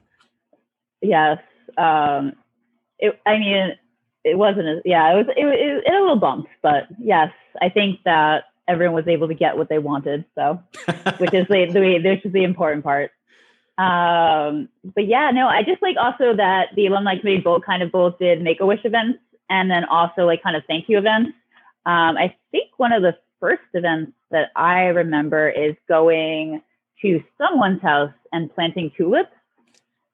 Yes 1.02 1.38
um, 1.78 2.34
it, 3.00 3.20
i 3.26 3.38
mean 3.38 3.74
it 4.24 4.38
wasn't 4.38 4.68
as 4.68 4.82
yeah 4.86 5.14
it 5.14 5.16
was 5.18 5.26
it, 5.36 5.46
it, 5.46 5.84
it 5.86 5.94
a 5.94 6.00
little 6.00 6.16
bumps 6.16 6.50
but 6.62 6.88
yes 7.00 7.32
i 7.62 7.70
think 7.70 8.00
that 8.06 8.46
everyone 8.68 8.96
was 8.96 9.08
able 9.08 9.28
to 9.28 9.34
get 9.34 9.58
what 9.58 9.70
they 9.70 9.80
wanted. 9.80 10.26
So, 10.36 10.62
which 11.18 11.34
is 11.34 11.48
the, 11.48 11.70
the 11.72 12.02
which 12.04 12.26
is 12.26 12.34
the 12.34 12.44
important 12.44 12.84
part. 12.84 13.12
Um, 13.78 14.70
but 14.84 15.08
yeah, 15.08 15.32
no, 15.32 15.48
I 15.48 15.64
just 15.64 15.82
like 15.82 15.98
also 16.00 16.36
that 16.36 16.70
the 16.76 16.88
alumni 16.88 17.18
committee 17.18 17.42
both 17.42 17.64
kind 17.66 17.84
of 17.84 17.92
both 17.92 18.18
did 18.20 18.42
make 18.42 18.62
a 18.62 18.66
wish 18.66 18.86
events 18.86 19.20
and 19.50 19.70
then 19.70 19.84
also 19.86 20.26
like 20.26 20.42
kind 20.42 20.56
of 20.56 20.64
thank 20.66 20.88
you 20.88 20.98
events. 20.98 21.32
Um, 21.86 22.18
I 22.18 22.36
think 22.52 22.72
one 22.78 22.94
of 22.94 23.02
the 23.02 23.16
first 23.40 23.64
events 23.74 24.14
that 24.32 24.52
I 24.56 24.86
remember 24.86 25.50
is 25.50 25.76
going 25.88 26.62
to 27.02 27.24
someone's 27.38 27.82
house 27.82 28.14
and 28.32 28.54
planting 28.54 28.92
tulips. 28.98 29.30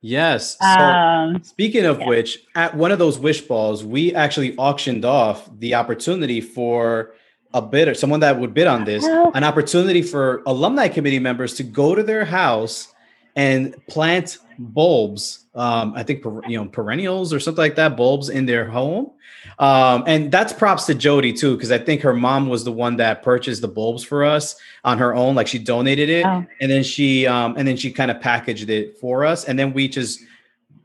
Yes. 0.01 0.57
So 0.57 0.67
um, 0.67 1.43
speaking 1.43 1.85
of 1.85 1.99
yeah. 1.99 2.07
which, 2.07 2.39
at 2.55 2.75
one 2.75 2.91
of 2.91 2.97
those 2.97 3.19
wish 3.19 3.41
balls, 3.41 3.83
we 3.83 4.13
actually 4.15 4.57
auctioned 4.57 5.05
off 5.05 5.47
the 5.59 5.75
opportunity 5.75 6.41
for 6.41 7.13
a 7.53 7.61
bidder, 7.61 7.93
someone 7.93 8.19
that 8.21 8.39
would 8.39 8.53
bid 8.53 8.67
on 8.67 8.85
this, 8.85 9.03
an 9.05 9.43
opportunity 9.43 10.01
for 10.01 10.41
alumni 10.45 10.87
committee 10.87 11.19
members 11.19 11.53
to 11.55 11.63
go 11.63 11.95
to 11.95 12.03
their 12.03 12.25
house 12.25 12.93
and 13.35 13.75
plant 13.87 14.37
bulbs. 14.57 15.45
Um, 15.55 15.93
I 15.95 16.03
think 16.03 16.23
you 16.47 16.57
know 16.57 16.65
perennials 16.65 17.33
or 17.33 17.39
something 17.39 17.61
like 17.61 17.75
that, 17.75 17.97
bulbs 17.97 18.29
in 18.29 18.45
their 18.45 18.69
home. 18.69 19.11
Um, 19.59 20.03
and 20.07 20.31
that's 20.31 20.53
props 20.53 20.85
to 20.85 20.95
Jody 20.95 21.33
too, 21.33 21.55
because 21.55 21.71
I 21.71 21.77
think 21.77 22.01
her 22.01 22.13
mom 22.13 22.47
was 22.47 22.63
the 22.63 22.71
one 22.71 22.97
that 22.97 23.23
purchased 23.23 23.61
the 23.61 23.67
bulbs 23.67 24.03
for 24.03 24.23
us 24.23 24.55
on 24.83 24.97
her 24.97 25.13
own. 25.13 25.35
Like 25.35 25.47
she 25.47 25.59
donated 25.59 26.09
it, 26.09 26.25
oh. 26.25 26.45
and 26.59 26.71
then 26.71 26.83
she 26.83 27.27
um, 27.27 27.55
and 27.57 27.67
then 27.67 27.77
she 27.77 27.91
kind 27.91 28.11
of 28.11 28.21
packaged 28.21 28.69
it 28.69 28.97
for 28.99 29.25
us, 29.25 29.45
and 29.45 29.57
then 29.57 29.73
we 29.73 29.87
just 29.87 30.21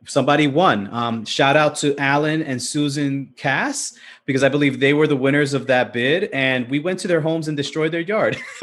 somebody 0.06 0.46
won. 0.46 0.88
Um, 0.92 1.24
shout 1.24 1.56
out 1.56 1.76
to 1.76 1.96
Alan 1.98 2.42
and 2.42 2.62
Susan 2.62 3.32
Cass 3.36 3.96
because 4.24 4.42
I 4.42 4.48
believe 4.48 4.80
they 4.80 4.94
were 4.94 5.06
the 5.06 5.16
winners 5.16 5.54
of 5.54 5.66
that 5.68 5.92
bid, 5.92 6.24
and 6.32 6.68
we 6.68 6.78
went 6.78 6.98
to 7.00 7.08
their 7.08 7.20
homes 7.20 7.48
and 7.48 7.56
destroyed 7.56 7.92
their 7.92 8.00
yard. 8.00 8.36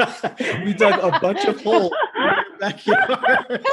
we 0.65 0.73
dug 0.73 0.99
a 0.99 1.19
bunch 1.19 1.45
of 1.45 1.61
holes 1.61 1.93
backyard. 2.63 3.09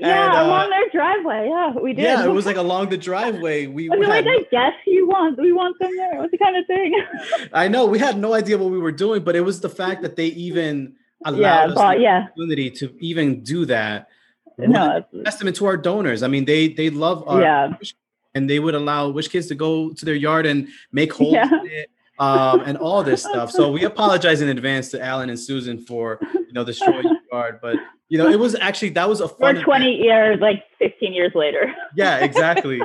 yeah, 0.00 0.26
and, 0.26 0.34
uh, 0.34 0.42
along 0.44 0.70
their 0.70 0.88
driveway. 0.90 1.48
Yeah, 1.48 1.72
we 1.80 1.92
did. 1.92 2.02
Yeah, 2.02 2.24
it 2.24 2.32
was 2.32 2.46
like 2.46 2.56
along 2.56 2.88
the 2.88 2.96
driveway. 2.96 3.66
We 3.66 3.90
I, 3.90 3.96
like, 3.96 4.26
I 4.26 4.46
guess 4.50 4.72
you 4.86 5.06
want 5.06 5.38
we 5.38 5.52
want 5.52 5.78
them 5.78 5.94
there. 5.96 6.18
What's 6.18 6.30
the 6.30 6.38
kind 6.38 6.56
of 6.56 6.66
thing? 6.66 7.02
I 7.52 7.68
know 7.68 7.86
we 7.86 7.98
had 7.98 8.18
no 8.18 8.34
idea 8.34 8.58
what 8.58 8.70
we 8.70 8.78
were 8.78 8.92
doing, 8.92 9.22
but 9.22 9.36
it 9.36 9.42
was 9.42 9.60
the 9.60 9.68
fact 9.68 10.02
that 10.02 10.16
they 10.16 10.26
even 10.26 10.94
allowed 11.24 11.40
yeah, 11.40 11.64
us 11.64 11.74
but, 11.74 11.94
the 11.94 12.00
yeah. 12.00 12.26
opportunity 12.30 12.70
to 12.70 12.94
even 13.00 13.42
do 13.42 13.66
that. 13.66 14.08
No, 14.58 15.04
testament 15.24 15.56
to 15.56 15.66
our 15.66 15.76
donors. 15.76 16.22
I 16.22 16.28
mean, 16.28 16.44
they 16.44 16.68
they 16.68 16.90
love 16.90 17.24
our 17.26 17.40
yeah. 17.40 17.72
and 18.34 18.48
they 18.48 18.60
would 18.60 18.74
allow 18.74 19.08
wish 19.08 19.28
kids 19.28 19.46
to 19.48 19.54
go 19.54 19.92
to 19.92 20.04
their 20.04 20.14
yard 20.14 20.46
and 20.46 20.68
make 20.92 21.12
holes 21.18 21.34
yeah. 21.34 21.48
in 21.48 21.66
it 21.66 21.90
um, 22.18 22.60
and 22.60 22.78
all 22.78 23.02
this 23.02 23.22
stuff. 23.22 23.50
So 23.50 23.70
we 23.70 23.84
apologize 23.84 24.40
in 24.40 24.48
advance 24.48 24.90
to 24.90 25.02
Alan 25.02 25.30
and 25.30 25.38
Susan 25.38 25.78
for 25.78 26.18
you 26.34 26.52
know 26.52 26.64
destroying 26.64 27.04
your 27.04 27.16
yard, 27.32 27.58
but 27.60 27.76
you 28.08 28.18
know 28.18 28.28
it 28.28 28.38
was 28.38 28.54
actually 28.56 28.90
that 28.90 29.08
was 29.08 29.20
a 29.20 29.28
fun. 29.28 29.56
For 29.56 29.62
twenty 29.62 29.94
event. 29.94 30.04
years, 30.04 30.40
like 30.40 30.64
fifteen 30.78 31.12
years 31.12 31.32
later. 31.34 31.74
yeah, 31.96 32.18
exactly. 32.18 32.80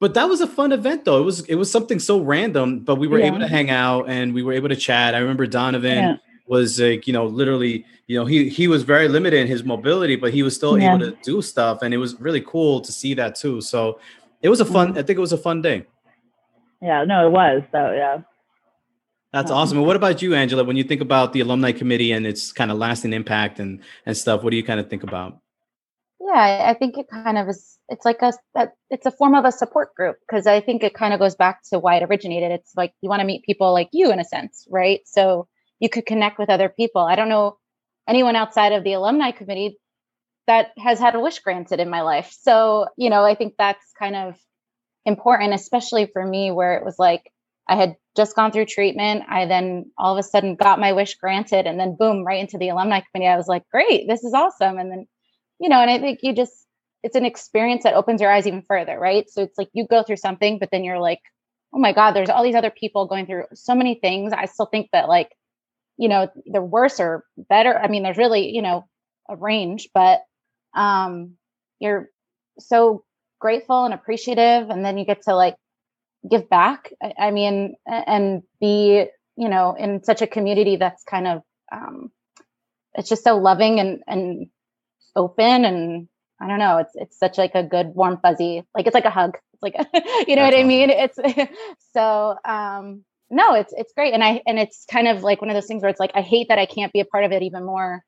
But 0.00 0.14
that 0.14 0.28
was 0.28 0.40
a 0.40 0.48
fun 0.48 0.72
event, 0.72 1.04
though. 1.04 1.20
It 1.20 1.24
was 1.24 1.40
it 1.46 1.54
was 1.54 1.70
something 1.70 1.98
so 1.98 2.20
random, 2.20 2.80
but 2.80 2.96
we 2.96 3.06
were 3.06 3.20
yeah. 3.20 3.26
able 3.26 3.38
to 3.38 3.48
hang 3.48 3.70
out 3.70 4.08
and 4.08 4.34
we 4.34 4.42
were 4.42 4.52
able 4.52 4.68
to 4.68 4.76
chat. 4.76 5.14
I 5.14 5.18
remember 5.18 5.46
Donovan. 5.46 6.18
Was 6.48 6.80
like 6.80 7.06
you 7.06 7.12
know 7.12 7.24
literally 7.26 7.86
you 8.12 8.18
know 8.18 8.26
he 8.26 8.50
he 8.50 8.68
was 8.68 8.82
very 8.82 9.08
limited 9.08 9.40
in 9.40 9.46
his 9.46 9.64
mobility, 9.64 10.16
but 10.16 10.34
he 10.34 10.42
was 10.42 10.54
still 10.54 10.78
yeah. 10.78 10.94
able 10.94 11.10
to 11.10 11.16
do 11.22 11.40
stuff, 11.40 11.80
and 11.80 11.94
it 11.94 11.96
was 11.96 12.20
really 12.20 12.42
cool 12.42 12.82
to 12.82 12.92
see 12.92 13.14
that 13.14 13.34
too. 13.34 13.62
So 13.62 13.98
it 14.42 14.50
was 14.50 14.60
a 14.60 14.66
fun. 14.66 14.88
Mm-hmm. 14.88 14.98
I 14.98 15.02
think 15.02 15.16
it 15.16 15.20
was 15.28 15.32
a 15.32 15.38
fun 15.38 15.62
day. 15.62 15.86
Yeah, 16.82 17.04
no, 17.04 17.26
it 17.26 17.30
was. 17.30 17.62
So 17.72 17.92
yeah. 17.92 18.20
That's 19.32 19.50
awesome. 19.50 19.78
And 19.78 19.86
what 19.86 19.96
about 19.96 20.20
you, 20.20 20.34
Angela? 20.34 20.62
When 20.62 20.76
you 20.76 20.84
think 20.84 21.00
about 21.00 21.32
the 21.32 21.40
alumni 21.40 21.72
committee 21.72 22.12
and 22.12 22.26
its 22.26 22.52
kind 22.52 22.70
of 22.70 22.76
lasting 22.76 23.14
impact 23.14 23.58
and 23.58 23.80
and 24.04 24.14
stuff, 24.14 24.42
what 24.42 24.50
do 24.50 24.58
you 24.58 24.62
kind 24.62 24.78
of 24.78 24.90
think 24.90 25.04
about? 25.04 25.38
Yeah, 26.20 26.66
I 26.68 26.74
think 26.74 26.98
it 26.98 27.06
kind 27.08 27.38
of 27.38 27.48
is. 27.48 27.78
It's 27.88 28.04
like 28.04 28.20
a 28.20 28.34
it's 28.90 29.06
a 29.06 29.10
form 29.10 29.34
of 29.34 29.46
a 29.46 29.52
support 29.52 29.94
group 29.94 30.16
because 30.20 30.46
I 30.46 30.60
think 30.60 30.82
it 30.82 30.92
kind 30.92 31.14
of 31.14 31.18
goes 31.18 31.34
back 31.34 31.62
to 31.70 31.78
why 31.78 31.96
it 31.96 32.02
originated. 32.02 32.50
It's 32.52 32.74
like 32.76 32.92
you 33.00 33.08
want 33.08 33.20
to 33.20 33.26
meet 33.26 33.42
people 33.42 33.72
like 33.72 33.88
you 33.90 34.12
in 34.12 34.20
a 34.20 34.24
sense, 34.24 34.66
right? 34.68 35.00
So 35.06 35.48
you 35.80 35.88
could 35.88 36.04
connect 36.04 36.38
with 36.38 36.50
other 36.50 36.68
people. 36.68 37.00
I 37.00 37.16
don't 37.16 37.30
know 37.30 37.56
anyone 38.08 38.36
outside 38.36 38.72
of 38.72 38.84
the 38.84 38.94
alumni 38.94 39.30
committee 39.30 39.78
that 40.46 40.68
has 40.78 40.98
had 40.98 41.14
a 41.14 41.20
wish 41.20 41.38
granted 41.40 41.80
in 41.80 41.88
my 41.88 42.02
life. 42.02 42.34
So 42.40 42.86
you 42.96 43.10
know, 43.10 43.24
I 43.24 43.34
think 43.34 43.54
that's 43.58 43.92
kind 43.98 44.16
of 44.16 44.36
important, 45.04 45.54
especially 45.54 46.06
for 46.12 46.24
me, 46.24 46.50
where 46.50 46.76
it 46.76 46.84
was 46.84 46.98
like 46.98 47.32
I 47.68 47.76
had 47.76 47.96
just 48.16 48.36
gone 48.36 48.52
through 48.52 48.66
treatment. 48.66 49.24
I 49.28 49.46
then 49.46 49.90
all 49.96 50.12
of 50.12 50.18
a 50.18 50.22
sudden 50.22 50.56
got 50.56 50.80
my 50.80 50.92
wish 50.92 51.14
granted 51.14 51.66
and 51.66 51.78
then 51.78 51.96
boom, 51.98 52.24
right 52.24 52.40
into 52.40 52.58
the 52.58 52.68
alumni 52.68 53.00
committee. 53.00 53.28
I 53.28 53.36
was 53.36 53.48
like, 53.48 53.62
great, 53.70 54.06
this 54.08 54.24
is 54.24 54.34
awesome. 54.34 54.78
And 54.78 54.90
then, 54.90 55.06
you 55.58 55.68
know, 55.68 55.80
and 55.80 55.90
I 55.90 55.98
think 55.98 56.20
you 56.22 56.34
just, 56.34 56.66
it's 57.02 57.16
an 57.16 57.24
experience 57.24 57.84
that 57.84 57.94
opens 57.94 58.20
your 58.20 58.30
eyes 58.30 58.46
even 58.46 58.62
further, 58.62 58.98
right? 58.98 59.28
So 59.30 59.42
it's 59.42 59.56
like 59.56 59.68
you 59.72 59.86
go 59.88 60.02
through 60.02 60.16
something, 60.16 60.58
but 60.58 60.70
then 60.70 60.84
you're 60.84 61.00
like, 61.00 61.20
oh 61.72 61.78
my 61.78 61.92
God, 61.92 62.12
there's 62.12 62.28
all 62.28 62.42
these 62.42 62.54
other 62.54 62.70
people 62.70 63.06
going 63.06 63.26
through 63.26 63.44
so 63.54 63.74
many 63.74 63.94
things. 63.94 64.32
I 64.32 64.44
still 64.44 64.66
think 64.66 64.90
that, 64.92 65.08
like, 65.08 65.30
you 65.96 66.08
know, 66.08 66.30
they're 66.46 66.62
worse 66.62 67.00
or 67.00 67.24
better. 67.36 67.76
I 67.76 67.88
mean, 67.88 68.02
there's 68.02 68.18
really, 68.18 68.54
you 68.54 68.62
know, 68.62 68.86
a 69.28 69.36
range, 69.36 69.88
but 69.94 70.22
um, 70.74 71.34
you're 71.78 72.08
so 72.58 73.04
grateful 73.40 73.84
and 73.84 73.94
appreciative. 73.94 74.70
And 74.70 74.84
then 74.84 74.98
you 74.98 75.04
get 75.04 75.22
to 75.22 75.34
like 75.34 75.56
give 76.28 76.48
back. 76.48 76.92
I, 77.02 77.14
I 77.18 77.30
mean, 77.30 77.74
and 77.86 78.42
be 78.60 79.06
you 79.36 79.48
know 79.48 79.74
in 79.78 80.04
such 80.04 80.22
a 80.22 80.26
community 80.26 80.76
that's 80.76 81.04
kind 81.04 81.26
of 81.26 81.42
um, 81.72 82.10
it's 82.94 83.08
just 83.08 83.24
so 83.24 83.36
loving 83.38 83.80
and 83.80 84.02
and 84.06 84.46
open 85.16 85.64
and 85.64 86.08
I 86.40 86.48
don't 86.48 86.58
know. 86.58 86.78
It's 86.78 86.92
it's 86.94 87.18
such 87.18 87.38
like 87.38 87.54
a 87.54 87.62
good 87.62 87.88
warm 87.94 88.18
fuzzy 88.20 88.64
like 88.74 88.86
it's 88.86 88.94
like 88.94 89.04
a 89.04 89.10
hug. 89.10 89.38
It's 89.54 89.62
like 89.62 89.74
you 90.28 90.36
know 90.36 90.42
That's 90.42 90.54
what 90.54 90.60
I 90.60 90.64
mean. 90.64 90.90
It's 90.90 91.18
so 91.94 92.36
um 92.44 93.04
no, 93.32 93.54
it's 93.54 93.72
it's 93.76 93.92
great 93.94 94.12
and 94.12 94.22
I 94.22 94.42
and 94.46 94.58
it's 94.58 94.84
kind 94.90 95.08
of 95.08 95.22
like 95.22 95.40
one 95.40 95.50
of 95.50 95.54
those 95.54 95.66
things 95.66 95.82
where 95.82 95.90
it's 95.90 95.98
like 95.98 96.12
I 96.14 96.20
hate 96.20 96.48
that 96.48 96.58
I 96.58 96.66
can't 96.66 96.92
be 96.92 97.00
a 97.00 97.04
part 97.04 97.24
of 97.24 97.32
it 97.32 97.42
even 97.42 97.64
more. 97.64 98.04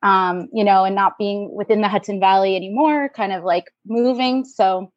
Um, 0.00 0.48
you 0.52 0.62
know, 0.62 0.84
and 0.84 0.94
not 0.94 1.18
being 1.18 1.52
within 1.52 1.80
the 1.80 1.88
Hudson 1.88 2.20
Valley 2.20 2.54
anymore, 2.54 3.08
kind 3.08 3.32
of 3.32 3.42
like 3.42 3.64
moving. 3.84 4.44
So 4.44 4.92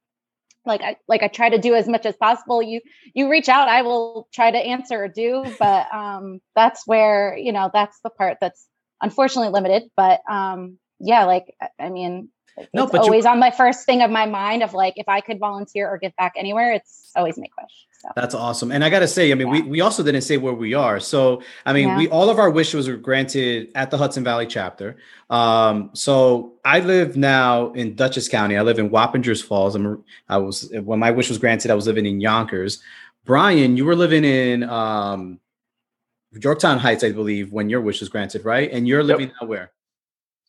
like 0.65 0.81
I 0.81 0.97
like 1.07 1.23
I 1.23 1.27
try 1.27 1.49
to 1.49 1.57
do 1.57 1.73
as 1.73 1.87
much 1.87 2.05
as 2.05 2.15
possible. 2.15 2.61
You 2.61 2.81
you 3.15 3.29
reach 3.29 3.49
out, 3.49 3.67
I 3.67 3.81
will 3.81 4.27
try 4.31 4.51
to 4.51 4.57
answer 4.57 5.03
or 5.03 5.07
do, 5.07 5.43
but 5.59 5.91
um 5.93 6.39
that's 6.55 6.85
where, 6.85 7.35
you 7.35 7.51
know, 7.51 7.71
that's 7.73 7.99
the 8.03 8.11
part 8.11 8.37
that's 8.39 8.67
unfortunately 9.01 9.51
limited. 9.51 9.89
But 9.97 10.21
um 10.29 10.77
yeah, 10.99 11.25
like 11.25 11.55
I 11.79 11.89
mean 11.89 12.29
no, 12.73 12.85
it's 12.85 12.95
always 12.95 13.25
on 13.25 13.39
my 13.39 13.51
first 13.51 13.85
thing 13.85 14.01
of 14.01 14.11
my 14.11 14.25
mind 14.25 14.63
of 14.63 14.73
like 14.73 14.93
if 14.97 15.07
I 15.07 15.21
could 15.21 15.39
volunteer 15.39 15.89
or 15.89 15.97
give 15.97 16.15
back 16.15 16.33
anywhere, 16.35 16.73
it's 16.73 17.11
always 17.15 17.37
make 17.37 17.51
wish. 17.57 17.87
So. 18.01 18.09
That's 18.15 18.33
awesome. 18.33 18.71
And 18.71 18.83
I 18.83 18.89
gotta 18.89 19.07
say, 19.07 19.31
I 19.31 19.35
mean, 19.35 19.47
yeah. 19.47 19.53
we, 19.53 19.61
we 19.61 19.81
also 19.81 20.03
didn't 20.03 20.21
say 20.21 20.37
where 20.37 20.53
we 20.53 20.73
are. 20.73 20.99
So 20.99 21.41
I 21.65 21.73
mean, 21.73 21.87
yeah. 21.87 21.97
we 21.97 22.07
all 22.09 22.29
of 22.29 22.39
our 22.39 22.49
wishes 22.49 22.87
were 22.87 22.97
granted 22.97 23.71
at 23.75 23.91
the 23.91 23.97
Hudson 23.97 24.23
Valley 24.23 24.47
chapter. 24.47 24.97
Um, 25.29 25.91
so 25.93 26.53
I 26.65 26.79
live 26.79 27.15
now 27.15 27.71
in 27.73 27.95
Dutchess 27.95 28.27
County. 28.27 28.57
I 28.57 28.61
live 28.61 28.79
in 28.79 28.89
Wappingers 28.89 29.43
Falls. 29.43 29.75
I'm 29.75 30.03
I 30.27 30.37
was 30.37 30.71
when 30.83 30.99
my 30.99 31.11
wish 31.11 31.29
was 31.29 31.37
granted, 31.37 31.71
I 31.71 31.75
was 31.75 31.87
living 31.87 32.05
in 32.05 32.19
Yonkers. 32.19 32.81
Brian, 33.23 33.77
you 33.77 33.85
were 33.85 33.95
living 33.95 34.23
in 34.25 34.63
um, 34.63 35.39
Yorktown 36.31 36.79
Heights, 36.79 37.03
I 37.03 37.11
believe, 37.11 37.51
when 37.51 37.69
your 37.69 37.81
wish 37.81 37.99
was 37.99 38.09
granted, 38.09 38.45
right? 38.45 38.71
And 38.71 38.87
you're 38.87 39.03
living 39.03 39.31
yep. 39.39 39.49
where? 39.49 39.71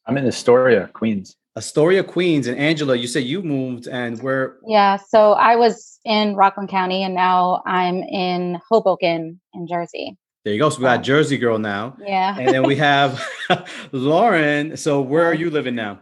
I'm 0.06 0.16
in 0.16 0.26
Astoria, 0.26 0.88
Queens. 0.92 1.36
Astoria, 1.56 2.02
Queens, 2.02 2.46
and 2.46 2.58
Angela, 2.58 2.96
you 2.96 3.06
said 3.06 3.24
you 3.24 3.42
moved 3.42 3.86
and 3.86 4.20
where? 4.22 4.56
Yeah, 4.66 4.96
so 4.96 5.32
I 5.32 5.56
was 5.56 6.00
in 6.04 6.34
Rockland 6.34 6.70
County, 6.70 7.02
and 7.02 7.14
now 7.14 7.62
I'm 7.66 7.96
in 8.04 8.58
Hoboken, 8.70 9.38
in 9.52 9.66
Jersey. 9.66 10.16
There 10.44 10.54
you 10.54 10.58
go. 10.58 10.70
So 10.70 10.78
we 10.78 10.84
got 10.84 11.02
Jersey 11.02 11.36
girl 11.36 11.58
now. 11.58 11.96
Yeah. 12.00 12.36
and 12.38 12.48
then 12.48 12.62
we 12.64 12.76
have 12.90 13.22
Lauren. 13.92 14.76
So 14.76 15.00
where 15.00 15.26
are 15.26 15.34
you 15.34 15.50
living 15.50 15.74
now? 15.74 16.00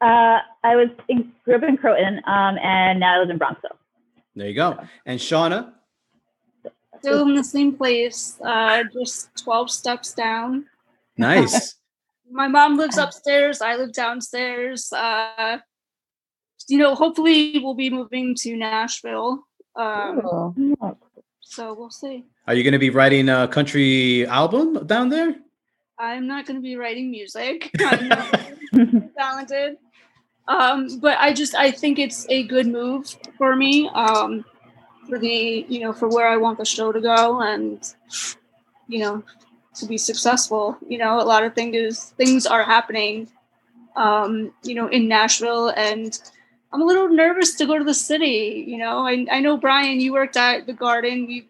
Uh, 0.00 0.38
I 0.62 0.76
was 0.76 0.88
in, 1.08 1.32
grew 1.44 1.56
up 1.56 1.62
in 1.62 1.76
Croton, 1.76 2.20
um, 2.26 2.58
and 2.62 3.00
now 3.00 3.16
I 3.16 3.18
live 3.20 3.30
in 3.30 3.38
Bronxville. 3.38 3.76
There 4.36 4.46
you 4.46 4.54
go. 4.54 4.78
And 5.06 5.18
Shawna? 5.18 5.72
Still 7.00 7.22
in 7.22 7.34
the 7.34 7.44
same 7.44 7.74
place, 7.74 8.38
uh, 8.44 8.82
just 8.92 9.30
12 9.42 9.70
steps 9.70 10.12
down. 10.12 10.66
Nice. 11.16 11.74
my 12.30 12.48
mom 12.48 12.76
lives 12.76 12.98
upstairs. 12.98 13.60
I 13.60 13.76
live 13.76 13.92
downstairs. 13.92 14.92
Uh, 14.92 15.58
you 16.68 16.78
know, 16.78 16.94
hopefully 16.94 17.58
we'll 17.62 17.74
be 17.74 17.90
moving 17.90 18.34
to 18.36 18.56
Nashville. 18.56 19.44
Um, 19.76 20.20
oh. 20.24 20.96
So 21.40 21.74
we'll 21.74 21.90
see. 21.90 22.24
Are 22.46 22.54
you 22.54 22.62
going 22.62 22.72
to 22.72 22.78
be 22.78 22.90
writing 22.90 23.28
a 23.28 23.48
country 23.48 24.26
album 24.26 24.86
down 24.86 25.08
there? 25.08 25.34
I'm 25.98 26.26
not 26.26 26.46
going 26.46 26.56
to 26.56 26.62
be 26.62 26.76
writing 26.76 27.10
music. 27.10 27.70
I'm 27.80 29.10
talented. 29.16 29.78
Um, 30.46 30.98
but 31.00 31.18
I 31.18 31.32
just 31.32 31.54
I 31.54 31.70
think 31.70 31.98
it's 31.98 32.26
a 32.28 32.44
good 32.44 32.66
move 32.66 33.14
for 33.36 33.54
me. 33.56 33.88
Um, 33.88 34.44
for 35.08 35.18
the 35.18 35.64
you 35.68 35.80
know 35.80 35.92
for 35.92 36.08
where 36.08 36.28
I 36.28 36.36
want 36.36 36.58
the 36.58 36.64
show 36.64 36.92
to 36.92 37.00
go 37.00 37.40
and 37.40 37.82
you 38.86 39.00
know 39.00 39.22
to 39.78 39.86
be 39.86 39.98
successful. 39.98 40.76
You 40.86 40.98
know, 40.98 41.20
a 41.20 41.24
lot 41.24 41.44
of 41.44 41.54
things 41.54 42.12
things 42.16 42.46
are 42.46 42.62
happening, 42.62 43.28
um, 43.96 44.52
you 44.62 44.74
know, 44.74 44.88
in 44.88 45.08
Nashville, 45.08 45.68
and 45.68 46.18
I'm 46.72 46.82
a 46.82 46.84
little 46.84 47.08
nervous 47.08 47.54
to 47.56 47.66
go 47.66 47.78
to 47.78 47.84
the 47.84 47.94
city. 47.94 48.64
You 48.66 48.78
know, 48.78 49.06
I, 49.06 49.26
I 49.30 49.40
know 49.40 49.56
Brian, 49.56 50.00
you 50.00 50.12
worked 50.12 50.36
at 50.36 50.66
the 50.66 50.72
Garden. 50.72 51.26
We've 51.26 51.48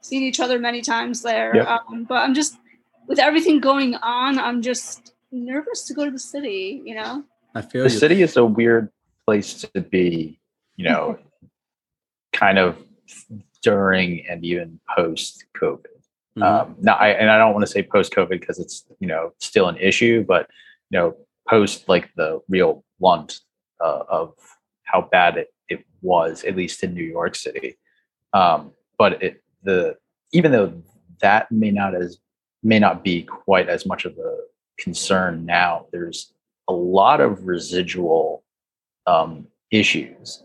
seen 0.00 0.22
each 0.22 0.40
other 0.40 0.58
many 0.58 0.82
times 0.82 1.22
there, 1.22 1.56
yep. 1.56 1.68
um, 1.68 2.04
but 2.04 2.16
I'm 2.16 2.34
just 2.34 2.58
with 3.06 3.18
everything 3.18 3.60
going 3.60 3.94
on, 3.96 4.38
I'm 4.38 4.62
just 4.62 5.12
nervous 5.30 5.84
to 5.84 5.94
go 5.94 6.04
to 6.04 6.10
the 6.10 6.18
city. 6.18 6.82
You 6.84 6.94
know, 6.96 7.24
I 7.54 7.62
feel 7.62 7.84
the 7.84 7.90
you. 7.90 7.98
city 7.98 8.22
is 8.22 8.36
a 8.36 8.44
weird 8.44 8.90
place 9.26 9.64
to 9.74 9.80
be. 9.80 10.40
You 10.76 10.84
know, 10.84 11.18
kind 12.32 12.58
of 12.58 12.76
during 13.62 14.24
and 14.28 14.44
even 14.44 14.78
post 14.96 15.44
COVID. 15.60 15.95
Mm-hmm. 16.36 16.42
Um, 16.70 16.76
now, 16.80 16.96
I, 16.96 17.08
and 17.08 17.30
I 17.30 17.38
don't 17.38 17.54
want 17.54 17.64
to 17.64 17.70
say 17.70 17.82
post 17.82 18.12
COVID 18.12 18.40
because 18.40 18.58
it's 18.58 18.84
you 19.00 19.08
know 19.08 19.32
still 19.38 19.68
an 19.68 19.76
issue, 19.78 20.24
but 20.24 20.48
you 20.90 20.98
know 20.98 21.16
post 21.48 21.88
like 21.88 22.10
the 22.16 22.40
real 22.48 22.84
blunt 23.00 23.40
uh, 23.82 24.02
of 24.08 24.34
how 24.84 25.08
bad 25.10 25.36
it, 25.36 25.48
it 25.68 25.84
was, 26.02 26.44
at 26.44 26.56
least 26.56 26.82
in 26.82 26.94
New 26.94 27.04
York 27.04 27.34
City. 27.34 27.78
Um, 28.32 28.72
but 28.98 29.22
it, 29.22 29.42
the 29.62 29.96
even 30.32 30.52
though 30.52 30.82
that 31.20 31.50
may 31.50 31.70
not 31.70 31.94
as 31.94 32.18
may 32.62 32.78
not 32.78 33.02
be 33.02 33.22
quite 33.22 33.68
as 33.68 33.86
much 33.86 34.04
of 34.04 34.16
a 34.18 34.38
concern 34.78 35.46
now, 35.46 35.86
there's 35.92 36.32
a 36.68 36.72
lot 36.72 37.20
of 37.20 37.46
residual 37.46 38.42
um, 39.06 39.46
issues 39.70 40.42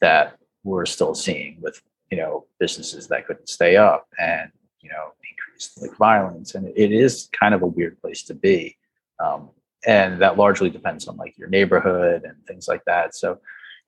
that 0.00 0.38
we're 0.62 0.86
still 0.86 1.14
seeing 1.14 1.58
with 1.60 1.82
you 2.10 2.16
know 2.16 2.46
businesses 2.58 3.08
that 3.08 3.26
couldn't 3.26 3.48
stay 3.48 3.76
up 3.76 4.08
and 4.18 4.50
you 4.84 4.90
know 4.90 5.12
increased 5.30 5.80
like 5.82 5.96
violence 5.96 6.54
and 6.54 6.68
it 6.76 6.92
is 6.92 7.28
kind 7.38 7.54
of 7.54 7.62
a 7.62 7.66
weird 7.66 8.00
place 8.00 8.22
to 8.22 8.34
be 8.34 8.76
um, 9.24 9.50
and 9.86 10.20
that 10.20 10.36
largely 10.36 10.70
depends 10.70 11.08
on 11.08 11.16
like 11.16 11.36
your 11.38 11.48
neighborhood 11.48 12.24
and 12.24 12.36
things 12.46 12.68
like 12.68 12.84
that. 12.86 13.14
So 13.14 13.38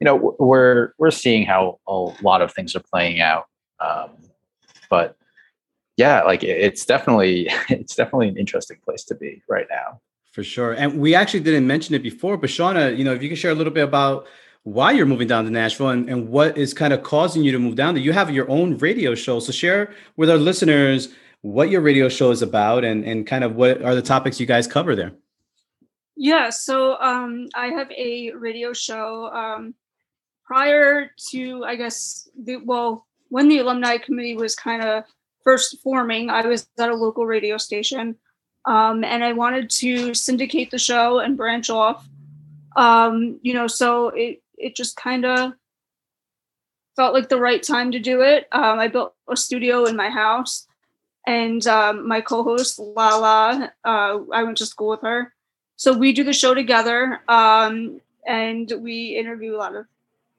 you 0.01 0.05
know 0.05 0.37
we're 0.39 0.93
we're 0.99 1.11
seeing 1.11 1.47
how 1.47 1.79
a 1.89 1.95
lot 2.23 2.43
of 2.43 2.53
things 2.53 2.77
are 2.77 2.83
playing 2.93 3.21
out 3.21 3.47
um, 3.81 4.11
but 4.91 5.17
yeah 5.97 6.23
like 6.23 6.45
it's 6.45 6.85
definitely 6.85 7.49
it's 7.71 7.95
definitely 7.95 8.29
an 8.29 8.37
interesting 8.37 8.79
place 8.85 9.05
to 9.05 9.15
be 9.15 9.43
right 9.49 9.67
now. 9.71 10.01
For 10.33 10.45
sure 10.45 10.75
and 10.75 11.01
we 11.01 11.15
actually 11.15 11.41
didn't 11.41 11.67
mention 11.67 11.95
it 11.95 12.03
before 12.03 12.37
but 12.37 12.51
shawna 12.51 12.97
you 12.97 13.05
know 13.05 13.15
if 13.15 13.23
you 13.23 13.31
could 13.31 13.39
share 13.39 13.53
a 13.53 13.55
little 13.55 13.73
bit 13.73 13.85
about 13.85 14.27
why 14.67 14.91
you're 14.91 15.07
moving 15.07 15.29
down 15.29 15.45
to 15.45 15.51
nashville 15.51 15.91
and, 15.91 16.11
and 16.11 16.29
what 16.29 16.59
is 16.59 16.75
kind 16.75 16.93
of 16.93 17.05
causing 17.05 17.45
you 17.45 17.53
to 17.53 17.59
move 17.61 17.77
down 17.77 17.95
there. 17.95 18.03
You 18.03 18.13
have 18.13 18.31
your 18.33 18.51
own 18.51 18.77
radio 18.79 19.15
show. 19.15 19.39
So 19.39 19.53
share 19.53 19.95
with 20.17 20.29
our 20.29 20.39
listeners 20.39 21.15
what 21.43 21.71
your 21.71 21.81
radio 21.83 22.09
show 22.09 22.33
is 22.33 22.43
about 22.43 22.85
and 22.85 23.05
and 23.05 23.29
kind 23.29 23.45
of 23.45 23.55
what 23.55 23.81
are 23.85 23.95
the 23.95 24.03
topics 24.03 24.41
you 24.41 24.47
guys 24.47 24.67
cover 24.67 24.97
there. 24.97 25.13
Yeah 26.17 26.51
so 26.51 26.99
um, 27.01 27.47
i 27.55 27.67
have 27.67 27.89
a 27.93 28.33
radio 28.33 28.73
show 28.73 29.31
um, 29.33 29.75
prior 30.45 31.13
to 31.31 31.65
i 31.65 31.77
guess 31.77 32.29
the 32.43 32.57
well 32.57 33.07
when 33.29 33.49
the 33.49 33.59
alumni 33.59 33.99
committee 33.99 34.35
was 34.35 34.57
kind 34.57 34.83
of 34.83 35.05
first 35.45 35.81
forming 35.83 36.29
i 36.31 36.45
was 36.45 36.67
at 36.79 36.91
a 36.91 36.95
local 36.95 37.27
radio 37.27 37.57
station 37.57 38.17
um, 38.65 39.05
and 39.05 39.23
i 39.23 39.33
wanted 39.33 39.71
to 39.71 40.13
syndicate 40.15 40.71
the 40.73 40.79
show 40.79 41.21
and 41.21 41.37
branch 41.37 41.71
off. 41.71 42.09
Um, 42.75 43.39
you 43.43 43.55
know 43.55 43.69
so 43.69 44.09
it 44.09 44.43
it 44.57 44.77
just 44.77 44.97
kind 44.97 45.25
of 45.25 45.53
felt 46.95 47.13
like 47.15 47.29
the 47.29 47.41
right 47.41 47.63
time 47.63 47.93
to 47.93 47.99
do 47.99 48.23
it 48.23 48.47
um, 48.53 48.79
i 48.79 48.89
built 48.89 49.15
a 49.29 49.37
studio 49.37 49.85
in 49.85 49.97
my 49.97 50.09
house 50.09 50.67
and 51.27 51.67
um, 51.67 52.07
my 52.07 52.21
co-host 52.21 52.79
lala 52.79 53.73
uh, 53.85 54.19
i 54.33 54.43
went 54.43 54.57
to 54.57 54.67
school 54.67 54.91
with 54.91 55.03
her 55.03 55.33
so 55.77 55.93
we 55.93 56.13
do 56.13 56.25
the 56.25 56.33
show 56.33 56.55
together 56.55 57.21
um, 57.29 58.01
and 58.27 58.73
we 58.81 59.17
interview 59.17 59.55
a 59.55 59.59
lot 59.59 59.77
of 59.77 59.87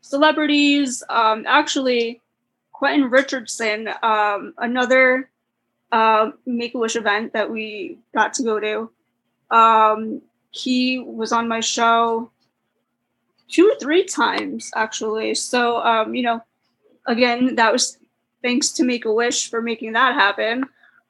celebrities. 0.02 1.04
Um, 1.10 1.46
actually, 1.48 2.22
Quentin 2.72 3.10
Richardson, 3.10 3.90
um, 4.02 4.54
another 4.58 5.30
uh, 5.92 6.32
Make 6.46 6.76
a 6.76 6.78
Wish 6.78 6.96
event 6.96 7.34
that 7.34 7.50
we 7.50 7.98
got 8.14 8.34
to 8.36 8.44
go 8.44 8.60
to. 8.60 9.56
Um, 9.56 10.22
he 10.52 11.00
was 11.00 11.32
on 11.32 11.48
my 11.48 11.60
show 11.60 12.32
two 13.50 13.70
or 13.70 13.76
three 13.80 14.04
times 14.04 14.72
actually. 14.76 15.36
So 15.36 15.78
um, 15.78 16.16
you 16.16 16.24
know, 16.24 16.42
again, 17.06 17.56
that 17.56 17.72
was 17.72 17.98
thanks 18.42 18.70
to 18.72 18.84
Make 18.84 19.06
a 19.06 19.14
Wish 19.14 19.50
for 19.50 19.62
making 19.62 19.94
that 19.94 20.14
happen. 20.14 20.66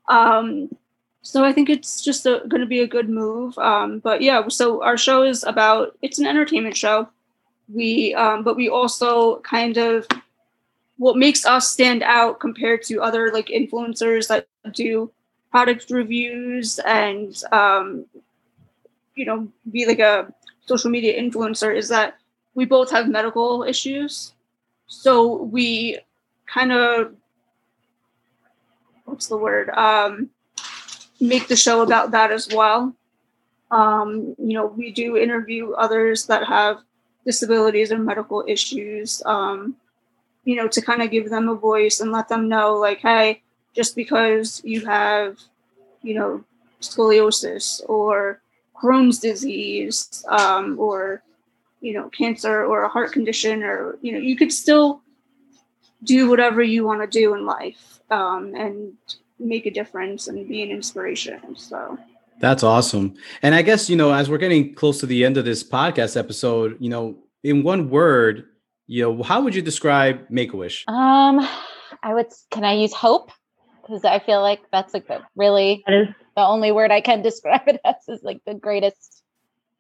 Um, 0.08 0.76
so 1.22 1.44
I 1.44 1.52
think 1.52 1.70
it's 1.70 2.02
just 2.02 2.24
going 2.24 2.62
to 2.62 2.66
be 2.66 2.80
a 2.80 2.88
good 2.88 3.10
move. 3.10 3.58
Um, 3.58 4.00
but 4.00 4.22
yeah, 4.22 4.48
so 4.48 4.82
our 4.82 4.98
show 4.98 5.24
is 5.24 5.44
about 5.44 5.98
it's 6.02 6.20
an 6.20 6.26
entertainment 6.26 6.78
show 6.78 7.10
we 7.68 8.14
um, 8.16 8.44
but 8.44 8.56
we 8.56 8.70
also 8.70 9.40
kind 9.40 9.78
of 9.78 10.08
what 10.98 11.18
makes 11.18 11.46
us 11.46 11.70
stand 11.70 12.02
out 12.04 12.40
compared 12.40 12.82
to 12.84 13.02
other 13.02 13.32
like 13.32 13.48
influencers 13.48 14.28
that 14.28 14.48
do 14.74 15.12
product 15.52 15.90
reviews 15.90 16.80
and 16.80 17.44
um, 17.52 18.06
you 19.16 19.26
know 19.26 19.48
be 19.72 19.86
like 19.86 20.00
a 20.00 20.32
social 20.66 20.90
media 20.90 21.20
influencer 21.20 21.76
is 21.76 21.90
that 21.90 22.18
we 22.58 22.66
both 22.66 22.90
have 22.92 23.08
medical 23.08 23.64
issues. 23.64 24.34
So 24.88 25.44
we 25.44 26.00
kind 26.48 26.74
of 26.74 27.16
what's 29.06 29.28
the 29.28 29.38
word? 29.38 29.70
Um, 29.70 30.32
make 31.22 31.48
the 31.48 31.56
show 31.56 31.82
about 31.82 32.12
that 32.12 32.32
as 32.32 32.50
well. 32.54 32.94
Um, 33.70 34.36
you 34.38 34.54
know 34.56 34.66
we 34.66 34.92
do 34.92 35.16
interview 35.16 35.72
others 35.72 36.26
that 36.28 36.44
have 36.48 36.80
disabilities 37.28 37.92
or 37.92 38.00
medical 38.00 38.44
issues, 38.48 39.22
um, 39.26 39.76
you 40.46 40.56
know, 40.56 40.68
to 40.70 40.82
kind 40.82 41.02
of 41.02 41.12
give 41.12 41.30
them 41.30 41.50
a 41.50 41.56
voice 41.56 42.00
and 42.00 42.10
let 42.10 42.30
them 42.30 42.48
know, 42.48 42.76
like, 42.76 43.00
hey, 43.00 43.44
just 43.76 43.98
because 43.98 44.62
you 44.64 44.86
have, 44.86 45.38
you 46.02 46.16
know, 46.16 46.42
scoliosis 46.82 47.82
or 47.90 48.42
Crohn's 48.82 49.20
disease 49.20 50.26
um, 50.30 50.80
or, 50.80 51.22
you 51.88 51.94
know, 51.94 52.10
cancer 52.10 52.66
or 52.66 52.84
a 52.84 52.90
heart 52.90 53.14
condition, 53.14 53.64
or, 53.64 53.98
you 54.02 54.12
know, 54.12 54.20
you 54.20 54.36
could 54.36 54.52
still 54.52 55.02
do 56.04 56.30
whatever 56.30 56.62
you 56.62 56.86
want 56.86 57.00
to 57.00 57.08
do 57.08 57.34
in 57.34 57.46
life 57.46 58.02
um, 58.12 58.54
and 58.56 58.92
make 59.40 59.66
a 59.66 59.72
difference 59.72 60.28
and 60.28 60.46
be 60.50 60.62
an 60.64 60.70
inspiration. 60.70 61.56
So. 61.56 61.98
That's 62.40 62.62
awesome. 62.62 63.16
And 63.42 63.56
I 63.56 63.62
guess, 63.62 63.90
you 63.90 63.96
know, 63.96 64.14
as 64.14 64.30
we're 64.30 64.38
getting 64.38 64.76
close 64.76 65.00
to 65.00 65.06
the 65.06 65.24
end 65.24 65.38
of 65.38 65.46
this 65.46 65.64
podcast 65.64 66.18
episode, 66.18 66.76
you 66.82 66.90
know, 66.90 67.16
in 67.42 67.64
one 67.64 67.90
word, 67.90 68.48
you 68.88 69.04
know, 69.04 69.24
how 69.24 69.40
would 69.40 69.56
you 69.56 69.62
describe 69.62 70.30
Make 70.30 70.52
a 70.52 70.58
Wish? 70.58 70.84
Um, 70.90 71.48
I 72.04 72.14
would, 72.14 72.28
can 72.52 72.66
I 72.66 72.74
use 72.74 72.94
hope? 72.94 73.32
Because 73.82 74.04
I 74.04 74.20
feel 74.20 74.42
like 74.42 74.60
that's 74.74 74.94
like 74.94 75.08
the 75.08 75.22
really 75.38 75.84
that 75.88 75.94
is 75.94 76.08
the 76.36 76.44
only 76.44 76.74
word 76.74 76.92
I 76.92 77.00
can 77.00 77.22
describe 77.30 77.62
it 77.68 77.80
as 77.86 77.96
is 78.10 78.24
like 78.24 78.42
the 78.46 78.56
greatest 78.56 79.24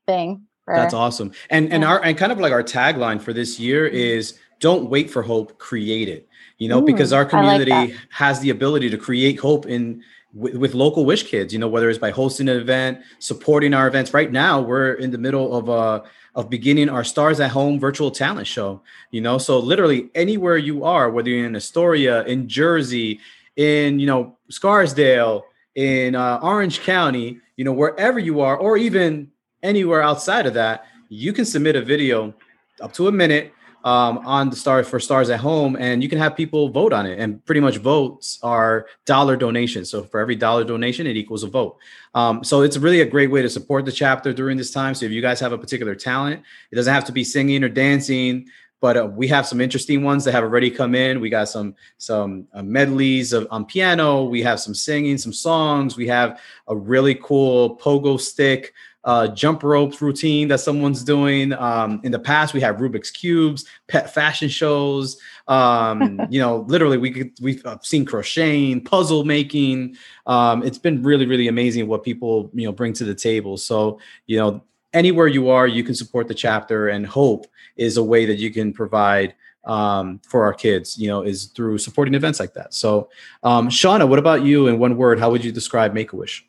thing. 0.05 0.47
That's 0.75 0.93
awesome. 0.93 1.31
And, 1.49 1.71
and 1.71 1.83
our, 1.83 2.03
and 2.03 2.17
kind 2.17 2.31
of 2.31 2.39
like 2.39 2.51
our 2.51 2.63
tagline 2.63 3.21
for 3.21 3.33
this 3.33 3.59
year 3.59 3.87
mm-hmm. 3.87 3.95
is 3.95 4.37
don't 4.59 4.89
wait 4.89 5.09
for 5.09 5.21
hope, 5.21 5.57
create 5.59 6.09
it, 6.09 6.27
you 6.57 6.67
know, 6.67 6.81
Ooh, 6.81 6.85
because 6.85 7.13
our 7.13 7.25
community 7.25 7.71
like 7.71 7.95
has 8.09 8.39
the 8.39 8.49
ability 8.49 8.89
to 8.89 8.97
create 8.97 9.39
hope 9.39 9.65
in, 9.65 10.03
with, 10.33 10.55
with, 10.55 10.73
local 10.73 11.05
wish 11.05 11.23
kids 11.23 11.53
you 11.53 11.59
know 11.59 11.67
whether 11.67 11.89
it's 11.89 11.97
by 11.97 12.11
hosting 12.11 12.49
an 12.49 12.57
event 12.57 12.99
supporting 13.19 13.73
our 13.73 13.87
events. 13.87 14.13
Right 14.13 14.31
now 14.31 14.61
we're 14.61 14.93
in 14.93 15.11
the 15.11 15.17
middle 15.17 15.55
of 15.55 15.69
a 15.69 16.03
of 16.35 16.49
beginning 16.49 16.89
our 16.89 17.03
stars 17.03 17.39
at 17.39 17.49
home 17.49 17.79
virtual 17.79 18.11
talent 18.11 18.45
show 18.45 18.81
you 19.09 19.21
know? 19.21 19.37
So 19.37 19.57
literally 19.57 20.09
anywhere 20.13 20.57
you 20.57 20.83
are 20.83 21.09
whether 21.09 21.29
you're 21.29 21.45
in 21.45 21.55
astoria 21.55 22.23
in 22.25 22.47
jersey 22.47 23.19
in 23.55 23.99
you 23.99 24.05
know 24.05 24.37
scarsdale 24.49 25.45
in 25.75 26.15
uh, 26.15 26.39
orange 26.43 26.81
county 26.81 27.39
you 27.55 27.63
know 27.63 27.73
wherever 27.73 28.19
you 28.19 28.41
are 28.41 28.57
or 28.57 28.77
even 28.77 29.31
anywhere 29.67 30.01
outside 30.01 30.45
of 30.45 30.53
that 30.53 30.85
you 31.09 31.33
can 31.33 31.45
submit 31.45 31.75
a 31.75 31.81
video 31.81 32.33
up 32.81 32.93
to 32.93 33.07
a 33.07 33.11
minute 33.11 33.53
um, 33.83 34.17
on 34.19 34.49
the 34.49 34.55
stars 34.55 34.87
for 34.87 34.99
stars 34.99 35.29
at 35.29 35.39
home 35.39 35.77
and 35.79 36.03
you 36.03 36.09
can 36.09 36.17
have 36.17 36.35
people 36.35 36.69
vote 36.69 36.91
on 36.91 37.05
it. 37.05 37.19
And 37.19 37.43
pretty 37.45 37.61
much 37.61 37.77
votes 37.77 38.39
are 38.43 38.87
dollar 39.05 39.37
donations. 39.37 39.89
So 39.89 40.03
for 40.03 40.19
every 40.19 40.35
dollar 40.35 40.63
donation 40.63 41.07
it 41.07 41.15
equals 41.15 41.43
a 41.43 41.47
vote. 41.47 41.77
Um, 42.13 42.43
so 42.43 42.61
it's 42.61 42.77
really 42.77 43.01
a 43.01 43.05
great 43.05 43.31
way 43.31 43.41
to 43.41 43.49
support 43.49 43.85
the 43.85 43.91
chapter 43.91 44.33
during 44.33 44.57
this 44.57 44.71
time. 44.71 44.93
So 44.95 45.05
if 45.05 45.11
you 45.11 45.21
guys 45.21 45.39
have 45.39 45.53
a 45.53 45.57
particular 45.57 45.95
talent 45.95 46.43
it 46.71 46.75
doesn't 46.75 46.93
have 46.93 47.05
to 47.05 47.11
be 47.11 47.23
singing 47.23 47.63
or 47.63 47.69
dancing 47.69 48.47
but 48.79 48.95
uh, 48.95 49.05
we 49.05 49.27
have 49.27 49.47
some 49.47 49.59
interesting 49.59 50.03
ones 50.03 50.23
that 50.23 50.33
have 50.33 50.43
already 50.43 50.69
come 50.69 50.93
in. 50.93 51.19
We 51.19 51.31
got 51.31 51.49
some 51.49 51.73
some 51.97 52.47
uh, 52.53 52.61
medleys 52.61 53.33
of, 53.33 53.47
on 53.49 53.65
piano. 53.65 54.25
We 54.25 54.43
have 54.43 54.59
some 54.59 54.75
singing 54.75 55.17
some 55.17 55.33
songs. 55.33 55.97
We 55.97 56.07
have 56.07 56.39
a 56.67 56.75
really 56.75 57.15
cool 57.15 57.75
pogo 57.77 58.19
stick 58.19 58.73
uh, 59.07 59.25
jump 59.29 59.63
ropes 59.63 60.01
routine 60.01 60.49
that 60.49 60.59
someone's 60.59 61.01
doing. 61.01 61.53
Um, 61.53 62.01
in 62.03 62.11
the 62.11 62.19
past, 62.19 62.53
we 62.53 62.59
have 62.59 62.75
Rubik's 62.75 63.09
cubes, 63.09 63.65
pet 63.87 64.13
fashion 64.13 64.49
shows. 64.49 65.17
Um, 65.47 66.19
you 66.29 66.41
know, 66.41 66.65
literally, 66.67 66.97
we 66.97 67.11
could 67.11 67.31
we've 67.41 67.65
uh, 67.65 67.77
seen 67.81 68.03
crocheting, 68.05 68.83
puzzle 68.83 69.23
making. 69.23 69.95
Um, 70.27 70.61
it's 70.61 70.77
been 70.77 71.01
really, 71.01 71.25
really 71.25 71.47
amazing 71.47 71.87
what 71.87 72.03
people 72.03 72.51
you 72.53 72.65
know 72.65 72.73
bring 72.73 72.91
to 72.93 73.05
the 73.05 73.15
table. 73.15 73.55
So 73.55 73.99
you 74.25 74.37
know, 74.37 74.61
anywhere 74.93 75.27
you 75.27 75.49
are, 75.49 75.67
you 75.67 75.85
can 75.85 75.95
support 75.95 76.27
the 76.27 76.35
chapter, 76.35 76.89
and 76.89 77.07
hope 77.07 77.47
is 77.77 77.95
a 77.95 78.03
way 78.03 78.25
that 78.25 78.35
you 78.35 78.51
can 78.51 78.73
provide 78.73 79.35
um, 79.63 80.19
for 80.27 80.43
our 80.43 80.53
kids, 80.53 80.97
you 80.97 81.07
know, 81.07 81.21
is 81.21 81.45
through 81.45 81.77
supporting 81.77 82.13
events 82.13 82.41
like 82.41 82.53
that. 82.55 82.73
So, 82.73 83.09
um, 83.43 83.69
Shawna, 83.69 84.07
what 84.07 84.19
about 84.19 84.43
you 84.43 84.67
in 84.67 84.79
one 84.79 84.97
word? 84.97 85.17
How 85.17 85.31
would 85.31 85.45
you 85.45 85.53
describe 85.53 85.93
Make 85.93 86.11
a 86.11 86.17
Wish? 86.17 86.45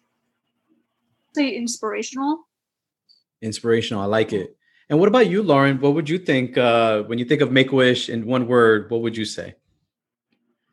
say 1.39 1.51
inspirational. 1.51 2.48
Inspirational. 3.43 4.03
I 4.03 4.07
like 4.07 4.33
it. 4.33 4.57
And 4.91 4.99
what 4.99 5.09
about 5.09 5.29
you, 5.29 5.43
Lauren? 5.43 5.81
What 5.81 5.95
would 5.95 6.09
you 6.09 6.19
think 6.19 6.57
uh, 6.57 7.03
when 7.03 7.19
you 7.19 7.25
think 7.25 7.43
of 7.43 7.53
Make 7.53 7.73
Wish 7.73 8.09
in 8.09 8.27
one 8.27 8.47
word? 8.47 8.91
What 8.91 9.03
would 9.03 9.17
you 9.17 9.25
say? 9.25 9.55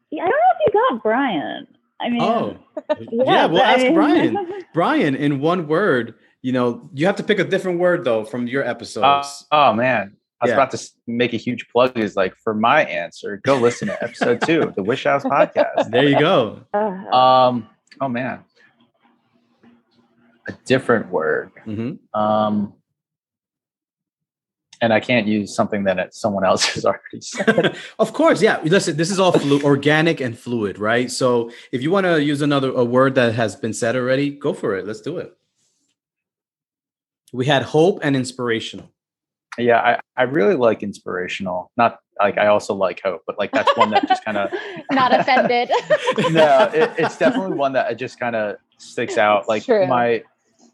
Yeah, 0.10 0.24
I 0.24 0.30
don't 0.30 0.32
know 0.32 0.66
if 0.66 0.74
you 0.74 0.92
got 0.92 1.04
Brian. 1.04 1.68
I 2.00 2.10
mean, 2.10 2.22
oh, 2.22 2.58
yeah, 3.12 3.24
yeah 3.26 3.46
we'll 3.46 3.62
ask 3.62 3.94
Brian. 3.94 4.38
Brian, 4.74 5.16
in 5.16 5.40
one 5.40 5.68
word, 5.68 6.16
you 6.42 6.52
know, 6.52 6.90
you 6.94 7.06
have 7.06 7.16
to 7.18 7.24
pick 7.24 7.40
a 7.40 7.44
different 7.44 7.80
word 7.80 8.04
though 8.04 8.24
from 8.24 8.48
your 8.48 8.64
episodes. 8.64 9.46
Uh, 9.52 9.70
oh 9.70 9.74
man, 9.74 10.16
I 10.42 10.46
was 10.46 10.50
yeah. 10.50 10.54
about 10.56 10.72
to 10.72 10.90
make 11.08 11.34
a 11.34 11.38
huge 11.38 11.68
plug. 11.70 11.98
Is 11.98 12.16
like 12.16 12.36
for 12.36 12.54
my 12.54 12.86
answer, 12.86 13.42
go 13.44 13.58
listen 13.58 13.88
to 13.88 14.04
episode 14.04 14.42
two 14.46 14.74
the 14.76 14.84
Wish 14.84 15.06
House 15.06 15.24
podcast. 15.26 15.90
There 15.92 16.08
you 16.08 16.20
go. 16.20 16.62
Uh-huh. 16.74 17.18
Um. 17.18 17.68
Oh 18.00 18.10
man, 18.10 18.44
a 20.48 20.54
different 20.66 21.10
word. 21.10 21.52
Mm-hmm. 21.66 22.20
Um 22.20 22.74
and 24.82 24.94
I 24.94 25.00
can't 25.00 25.28
use 25.28 25.56
something 25.56 25.84
that 25.86 26.14
someone 26.14 26.46
else 26.46 26.66
has 26.74 26.86
already 26.86 27.22
said. 27.22 27.78
of 28.00 28.14
course, 28.14 28.42
yeah. 28.42 28.60
Listen, 28.64 28.98
this 28.98 29.12
is 29.12 29.20
all 29.20 29.32
flu- 29.32 29.62
organic 29.64 30.20
and 30.20 30.38
fluid, 30.38 30.78
right? 30.78 31.10
So 31.10 31.52
if 31.72 31.82
you 31.82 31.92
want 31.92 32.06
to 32.06 32.22
use 32.22 32.42
another 32.42 32.72
a 32.72 32.84
word 32.84 33.16
that 33.16 33.34
has 33.34 33.56
been 33.56 33.74
said 33.74 33.96
already, 33.96 34.30
go 34.30 34.54
for 34.54 34.76
it. 34.76 34.86
Let's 34.86 35.02
do 35.02 35.18
it. 35.18 35.36
We 37.34 37.46
had 37.46 37.64
hope 37.64 38.00
and 38.04 38.16
inspirational. 38.16 38.92
Yeah, 39.58 39.80
I, 39.80 40.00
I 40.18 40.24
really 40.24 40.56
like 40.56 40.84
inspirational. 40.84 41.72
Not 41.78 42.00
like 42.20 42.38
I 42.38 42.48
also 42.48 42.74
like 42.74 43.02
hope, 43.02 43.24
but 43.26 43.38
like 43.38 43.52
that's 43.52 43.76
one 43.78 43.90
that 43.92 44.08
just 44.08 44.24
kind 44.24 44.38
of 44.38 44.52
not 44.92 45.18
offended. 45.18 45.70
no, 46.32 46.70
it, 46.74 46.92
it's 46.98 47.18
definitely 47.18 47.58
one 47.58 47.74
that 47.74 47.98
just 47.98 48.20
kind 48.20 48.36
of 48.36 48.58
sticks 48.78 49.18
out. 49.18 49.48
Like 49.48 49.66
True. 49.66 49.88
my 49.88 50.24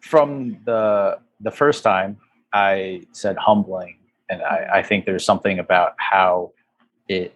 from 0.01 0.57
the 0.65 1.19
the 1.39 1.51
first 1.51 1.83
time 1.83 2.17
I 2.53 3.03
said 3.11 3.37
humbling. 3.37 3.97
And 4.29 4.41
I, 4.41 4.67
I 4.75 4.83
think 4.83 5.05
there's 5.05 5.25
something 5.25 5.59
about 5.59 5.93
how 5.97 6.51
it 7.07 7.33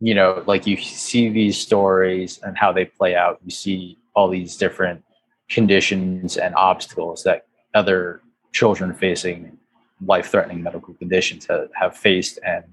you 0.00 0.14
know 0.14 0.42
like 0.46 0.66
you 0.66 0.76
see 0.76 1.28
these 1.28 1.58
stories 1.58 2.40
and 2.42 2.56
how 2.56 2.72
they 2.72 2.84
play 2.84 3.14
out. 3.14 3.40
You 3.44 3.50
see 3.50 3.98
all 4.14 4.28
these 4.28 4.56
different 4.56 5.02
conditions 5.48 6.36
and 6.36 6.54
obstacles 6.54 7.22
that 7.24 7.46
other 7.74 8.22
children 8.52 8.94
facing 8.94 9.58
life-threatening 10.04 10.62
medical 10.62 10.94
conditions 10.94 11.46
have, 11.46 11.68
have 11.74 11.96
faced 11.96 12.38
and 12.44 12.64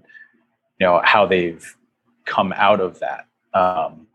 you 0.80 0.86
know 0.86 1.02
how 1.04 1.26
they've 1.26 1.76
come 2.26 2.54
out 2.54 2.80
of 2.80 3.00
that. 3.00 3.28
Um, 3.54 4.08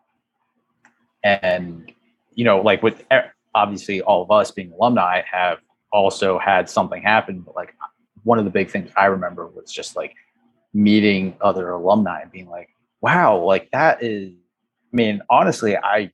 and 1.23 1.93
you 2.35 2.45
know 2.45 2.61
like 2.61 2.83
with 2.83 3.03
obviously 3.55 4.01
all 4.03 4.22
of 4.22 4.30
us 4.30 4.51
being 4.51 4.72
alumni 4.72 5.22
have 5.30 5.59
also 5.92 6.38
had 6.38 6.68
something 6.68 7.03
happen 7.03 7.40
but 7.40 7.55
like 7.57 7.74
one 8.24 8.38
of 8.38 8.44
the 8.44 8.51
big 8.51 8.70
things 8.70 8.90
I 8.96 9.07
remember 9.07 9.46
was 9.46 9.72
just 9.72 9.96
like 9.96 10.14
meeting 10.74 11.36
other 11.40 11.70
alumni 11.70 12.22
and 12.22 12.30
being 12.30 12.49
like, 12.49 12.68
wow, 13.01 13.38
like 13.38 13.70
that 13.72 14.03
is, 14.03 14.32
I 14.92 14.96
mean, 14.96 15.22
honestly, 15.30 15.76
I 15.76 16.11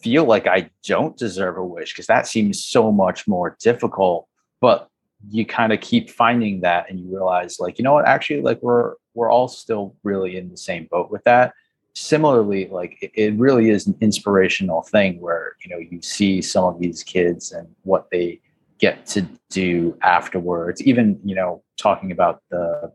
feel 0.00 0.24
like 0.24 0.46
I 0.46 0.70
don't 0.84 1.16
deserve 1.16 1.56
a 1.56 1.64
wish 1.64 1.92
because 1.92 2.06
that 2.06 2.26
seems 2.26 2.64
so 2.64 2.92
much 2.92 3.26
more 3.26 3.56
difficult. 3.60 4.28
But 4.60 4.88
you 5.28 5.44
kind 5.44 5.72
of 5.72 5.80
keep 5.80 6.10
finding 6.10 6.60
that 6.60 6.88
and 6.88 7.00
you 7.00 7.06
realize 7.12 7.58
like, 7.58 7.78
you 7.78 7.84
know 7.84 7.92
what, 7.92 8.06
actually, 8.06 8.42
like 8.42 8.62
we're, 8.62 8.94
we're 9.14 9.30
all 9.30 9.48
still 9.48 9.96
really 10.04 10.36
in 10.36 10.50
the 10.50 10.56
same 10.56 10.86
boat 10.90 11.10
with 11.10 11.24
that. 11.24 11.52
Similarly, 11.98 12.68
like 12.68 12.98
it, 13.00 13.10
it 13.14 13.34
really 13.38 13.70
is 13.70 13.86
an 13.86 13.96
inspirational 14.00 14.82
thing 14.82 15.20
where, 15.20 15.56
you 15.64 15.70
know, 15.70 15.78
you 15.78 16.00
see 16.00 16.40
some 16.40 16.64
of 16.64 16.80
these 16.80 17.02
kids 17.02 17.52
and 17.52 17.68
what 17.82 18.08
they, 18.10 18.40
get 18.78 19.06
to 19.06 19.22
do 19.50 19.96
afterwards. 20.02 20.82
Even 20.82 21.20
you 21.24 21.34
know 21.34 21.62
talking 21.76 22.12
about 22.12 22.42
the 22.50 22.92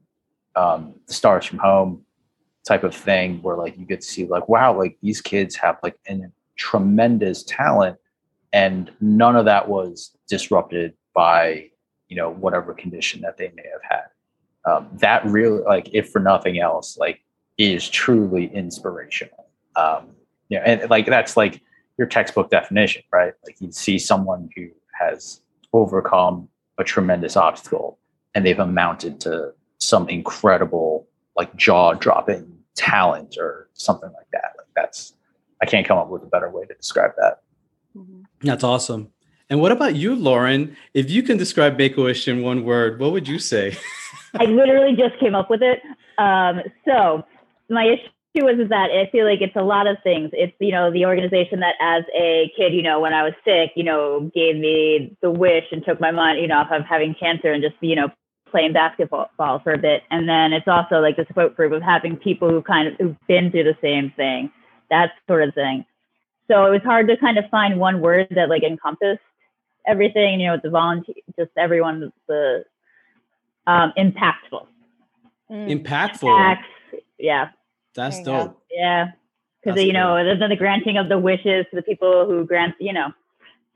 um, 0.56 0.94
the 1.08 1.14
stars 1.14 1.46
from 1.46 1.60
home 1.60 2.06
type 2.68 2.84
of 2.84 2.96
thing, 2.96 3.42
where 3.42 3.58
like 3.58 3.78
you 3.78 3.86
get 3.86 4.02
to 4.02 4.08
see 4.08 4.26
like 4.26 4.50
wow, 4.50 4.76
like 4.78 4.98
these 5.02 5.22
kids 5.22 5.56
have 5.56 5.78
like 5.84 5.96
a 6.08 6.20
tremendous 6.58 7.44
talent, 7.44 7.98
and 8.52 8.92
none 9.02 9.36
of 9.36 9.46
that 9.46 9.68
was 9.68 10.16
disrupted 10.28 10.94
by 11.14 11.70
you 12.08 12.16
know 12.16 12.32
whatever 12.32 12.74
condition 12.74 13.22
that 13.22 13.38
they 13.38 13.52
may 13.56 13.66
have 13.72 13.82
had. 13.84 14.06
Um, 14.66 14.90
that 14.94 15.26
really 15.26 15.62
like 15.62 15.90
if 15.94 16.10
for 16.10 16.20
nothing 16.20 16.60
else 16.60 16.98
like 16.98 17.20
is 17.58 17.90
truly 17.90 18.54
inspirational. 18.54 19.48
Um, 19.76 20.08
you 20.50 20.60
know, 20.60 20.66
and 20.66 20.90
like 20.90 21.06
that's 21.06 21.38
like 21.38 21.62
your 21.98 22.08
textbook 22.08 22.50
definition, 22.50 23.04
right? 23.12 23.34
Like 23.46 23.60
you 23.60 23.72
see 23.72 24.00
someone 24.00 24.50
who 24.56 24.70
has 25.00 25.42
overcome 25.74 26.50
a 26.78 26.84
tremendous 26.84 27.36
obstacle 27.36 28.00
and 28.36 28.46
they've 28.46 28.60
amounted 28.60 29.20
to 29.22 29.54
some 29.80 30.08
incredible 30.10 31.08
like 31.36 31.56
jaw-dropping 31.56 32.58
talent 32.76 33.38
or 33.38 33.70
something 33.74 34.12
like 34.14 34.28
that 34.32 34.54
like 34.58 34.68
that's 34.76 35.14
i 35.62 35.66
can't 35.66 35.88
come 35.88 35.98
up 35.98 36.10
with 36.10 36.24
a 36.24 36.28
better 36.28 36.50
way 36.50 36.66
to 36.66 36.74
describe 36.76 37.12
that 37.18 37.42
mm-hmm. 37.96 38.22
that's 38.42 38.64
awesome 38.64 39.12
and 39.50 39.60
what 39.60 39.72
about 39.72 39.96
you 39.96 40.16
lauren 40.16 40.76
if 40.94 41.10
you 41.10 41.22
can 41.22 41.38
describe 41.38 41.78
make-a-wish 41.78 42.28
in 42.28 42.42
one 42.42 42.64
word 42.64 43.00
what 43.00 43.12
would 43.12 43.28
you 43.28 43.38
say 43.38 43.76
i 44.36 44.46
literally 44.46 44.96
just 44.96 45.20
came 45.20 45.36
up 45.36 45.50
with 45.50 45.62
it 45.62 45.82
um, 46.18 46.62
so 46.86 47.24
my 47.74 47.86
issue 47.86 48.10
was 48.42 48.58
is 48.60 48.70
that 48.70 48.90
I 48.90 49.10
feel 49.12 49.26
like 49.26 49.42
it's 49.42 49.56
a 49.56 49.62
lot 49.62 49.86
of 49.86 49.98
things. 50.04 50.32
It's 50.34 50.54
you 50.60 50.72
know 50.72 50.92
the 50.92 51.06
organization 51.06 51.60
that 51.60 51.76
as 51.80 52.04
a 52.16 52.52
kid, 52.58 52.74
you 52.74 52.82
know, 52.82 53.00
when 53.00 53.14
I 53.14 53.24
was 53.24 53.34
sick, 53.46 53.72
you 53.76 53.84
know, 53.84 54.32
gave 54.34 54.56
me 54.56 55.16
the 55.22 55.30
wish 55.30 55.66
and 55.72 55.86
took 55.86 56.02
my 56.02 56.12
money, 56.12 56.42
you 56.42 56.48
know, 56.48 56.58
off 56.58 56.72
of 56.72 56.86
having 56.86 57.16
cancer 57.20 57.52
and 57.52 57.62
just 57.62 57.76
you 57.82 57.96
know 57.96 58.08
playing 58.50 58.74
basketball 58.74 59.30
for 59.64 59.74
a 59.74 59.78
bit. 59.78 60.04
And 60.10 60.28
then 60.28 60.54
it's 60.54 60.68
also 60.68 61.00
like 61.00 61.18
the 61.18 61.26
support 61.28 61.56
group 61.56 61.74
of 61.74 61.82
having 61.82 62.18
people 62.18 62.50
who 62.50 62.62
kind 62.62 62.88
of 62.88 62.94
who've 63.00 63.28
been 63.28 63.52
through 63.52 63.66
the 63.66 63.78
same 63.82 64.12
thing, 64.16 64.52
that 64.90 65.12
sort 65.28 65.44
of 65.44 65.54
thing. 65.54 65.86
So 66.50 66.66
it 66.66 66.72
was 66.72 66.82
hard 66.84 67.08
to 67.08 67.18
kind 67.18 67.38
of 67.38 67.46
find 67.50 67.80
one 67.80 68.02
word 68.02 68.28
that 68.32 68.50
like 68.50 68.64
encompassed 68.64 69.22
everything. 69.88 70.40
You 70.40 70.48
know, 70.48 70.58
the 70.62 70.72
volunteer, 70.72 71.16
just 71.38 71.52
everyone, 71.56 72.12
the 72.28 72.66
um, 73.68 73.94
impactful. 73.98 74.66
Mm. 75.52 75.84
Impactful. 75.84 76.58
yeah 77.20 77.50
that's 77.96 78.22
dope. 78.24 78.54
Go. 78.54 78.58
Yeah. 78.72 79.12
Because, 79.64 79.82
you 79.82 79.94
know, 79.94 80.16
there's 80.16 80.40
the 80.40 80.56
granting 80.58 80.98
of 80.98 81.08
the 81.08 81.18
wishes 81.18 81.66
to 81.70 81.76
the 81.76 81.82
people 81.82 82.26
who 82.26 82.46
grant, 82.46 82.76
you 82.80 82.92
know, 82.92 83.14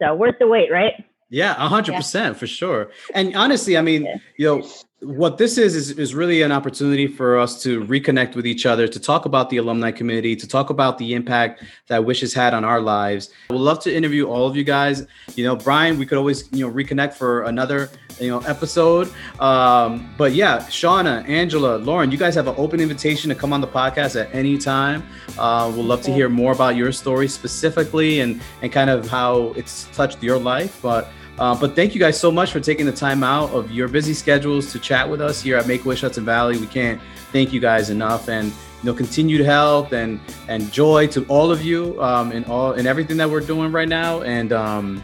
so 0.02 0.14
worth 0.14 0.36
the 0.40 0.48
wait, 0.48 0.72
right? 0.72 0.94
Yeah, 1.30 1.54
hundred 1.54 1.94
yeah. 1.94 1.98
percent 2.00 2.38
for 2.38 2.48
sure. 2.48 2.92
And 3.14 3.36
honestly, 3.36 3.78
I 3.78 3.82
mean, 3.82 4.04
yeah. 4.04 4.18
you 4.38 4.46
know, 4.46 4.68
what 5.02 5.38
this 5.38 5.60
is, 5.60 5.76
is 5.76 5.92
is 5.92 6.16
really 6.16 6.42
an 6.42 6.52
opportunity 6.52 7.06
for 7.06 7.38
us 7.38 7.62
to 7.62 7.82
reconnect 7.86 8.36
with 8.36 8.48
each 8.48 8.66
other, 8.66 8.88
to 8.88 9.00
talk 9.00 9.26
about 9.26 9.52
the 9.52 9.58
alumni 9.58 9.92
community, 9.92 10.36
to 10.36 10.48
talk 10.48 10.72
about 10.72 10.98
the 10.98 11.14
impact 11.14 11.64
that 11.86 12.04
Wish 12.04 12.22
has 12.22 12.34
had 12.34 12.56
on 12.56 12.66
our 12.66 12.82
lives. 12.82 13.30
We'd 13.52 13.58
love 13.58 13.80
to 13.82 13.96
interview 13.96 14.26
all 14.26 14.48
of 14.48 14.56
you 14.56 14.64
guys. 14.64 15.06
You 15.36 15.44
know, 15.44 15.56
Brian, 15.56 16.00
we 16.00 16.08
could 16.08 16.18
always 16.18 16.52
you 16.52 16.66
know 16.68 16.74
reconnect 16.74 17.14
for 17.14 17.44
another 17.44 17.92
you 18.20 18.30
know 18.30 18.40
episode. 18.40 19.14
Um, 19.40 20.12
but 20.18 20.34
yeah, 20.34 20.62
Shawna, 20.62 21.28
Angela, 21.30 21.78
Lauren, 21.78 22.10
you 22.12 22.18
guys 22.18 22.34
have 22.34 22.48
an 22.48 22.56
open 22.58 22.80
invitation 22.80 23.30
to 23.30 23.36
come 23.36 23.54
on 23.54 23.62
the 23.62 23.68
podcast 23.68 24.20
at 24.20 24.34
any 24.34 24.58
time. 24.58 25.04
Uh, 25.38 25.72
we'd 25.76 25.86
love 25.86 26.02
to 26.04 26.12
hear 26.12 26.28
more 26.28 26.54
about 26.54 26.76
your 26.76 26.92
story 26.92 27.28
specifically 27.28 28.22
and 28.22 28.42
and 28.64 28.72
kind 28.72 28.90
of 28.90 29.08
how 29.08 29.54
it's 29.56 29.86
touched 29.94 30.24
your 30.24 30.40
life. 30.40 30.80
But 30.82 31.08
uh, 31.40 31.60
but 31.60 31.76
thank 31.76 31.94
you 31.94 32.00
guys 32.00 32.20
so 32.20 32.32
much 32.32 32.52
for 32.52 32.60
taking 32.60 32.86
the 32.86 32.92
time 32.92 33.24
out 33.24 33.52
of 33.52 33.72
your 33.72 33.88
busy 33.88 34.14
schedules 34.14 34.72
to 34.72 34.80
chat 34.80 35.08
with 35.10 35.22
us 35.22 35.42
here 35.42 35.58
at 35.58 35.68
Make 35.68 35.86
Wish 35.86 36.02
Hudson 36.02 36.26
Valley. 36.26 36.58
We 36.58 36.68
can't 36.68 37.00
thank 37.32 37.54
you 37.54 37.60
guys 37.60 37.90
enough, 37.90 38.28
and 38.30 38.48
you 38.48 38.54
know, 38.84 38.94
continued 38.94 39.42
health 39.42 39.94
and 39.94 40.20
and 40.48 40.72
joy 40.72 41.08
to 41.08 41.26
all 41.26 41.52
of 41.52 41.64
you 41.64 42.02
um, 42.02 42.32
in 42.32 42.44
all 42.46 42.74
in 42.74 42.88
everything 42.88 43.18
that 43.18 43.30
we're 43.30 43.42
doing 43.42 43.72
right 43.72 43.90
now. 43.90 44.22
And 44.22 44.52
um, 44.52 45.04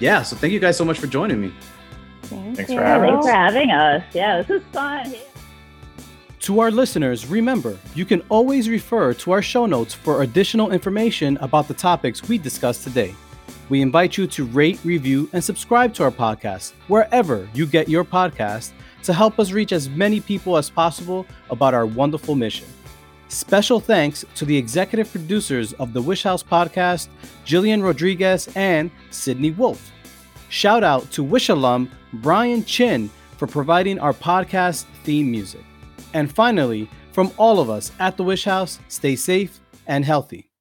yeah, 0.00 0.22
so 0.22 0.36
thank 0.36 0.52
you 0.52 0.60
guys 0.60 0.76
so 0.76 0.84
much 0.84 0.98
for 0.98 1.06
joining 1.06 1.40
me. 1.40 1.52
Thank 2.22 2.56
Thanks 2.56 2.70
you. 2.70 2.78
for 2.78 2.84
having 2.84 3.10
Thanks 3.10 3.26
us. 3.26 3.30
for 3.30 3.36
having 3.36 3.70
us. 3.70 4.04
Yeah, 4.14 4.42
this 4.42 4.62
is 4.62 4.62
fun. 4.72 5.14
To 6.40 6.58
our 6.58 6.72
listeners, 6.72 7.26
remember, 7.26 7.78
you 7.94 8.04
can 8.04 8.20
always 8.28 8.68
refer 8.68 9.14
to 9.14 9.30
our 9.30 9.42
show 9.42 9.64
notes 9.66 9.94
for 9.94 10.22
additional 10.22 10.72
information 10.72 11.36
about 11.36 11.68
the 11.68 11.74
topics 11.74 12.28
we 12.28 12.36
discussed 12.36 12.82
today. 12.82 13.14
We 13.68 13.80
invite 13.80 14.16
you 14.16 14.26
to 14.26 14.44
rate, 14.44 14.80
review, 14.84 15.28
and 15.32 15.42
subscribe 15.42 15.94
to 15.94 16.04
our 16.04 16.10
podcast 16.10 16.72
wherever 16.88 17.48
you 17.54 17.66
get 17.66 17.88
your 17.88 18.04
podcast 18.04 18.72
to 19.04 19.12
help 19.12 19.38
us 19.38 19.52
reach 19.52 19.72
as 19.72 19.88
many 19.88 20.20
people 20.20 20.56
as 20.56 20.70
possible 20.70 21.26
about 21.50 21.74
our 21.74 21.86
wonderful 21.86 22.34
mission. 22.34 22.66
Special 23.28 23.80
thanks 23.80 24.24
to 24.34 24.44
the 24.44 24.56
executive 24.56 25.10
producers 25.10 25.72
of 25.74 25.92
the 25.92 26.02
Wish 26.02 26.22
House 26.22 26.42
podcast, 26.42 27.08
Jillian 27.46 27.82
Rodriguez 27.82 28.48
and 28.56 28.90
Sydney 29.10 29.52
Wolf. 29.52 29.90
Shout 30.50 30.84
out 30.84 31.10
to 31.12 31.24
Wish 31.24 31.48
alum 31.48 31.90
Brian 32.14 32.62
Chin 32.64 33.10
for 33.38 33.46
providing 33.46 33.98
our 33.98 34.12
podcast 34.12 34.84
theme 35.02 35.30
music. 35.30 35.64
And 36.12 36.30
finally, 36.30 36.90
from 37.12 37.32
all 37.38 37.58
of 37.58 37.70
us 37.70 37.90
at 37.98 38.18
the 38.18 38.22
Wish 38.22 38.44
House, 38.44 38.78
stay 38.88 39.16
safe 39.16 39.60
and 39.86 40.04
healthy. 40.04 40.46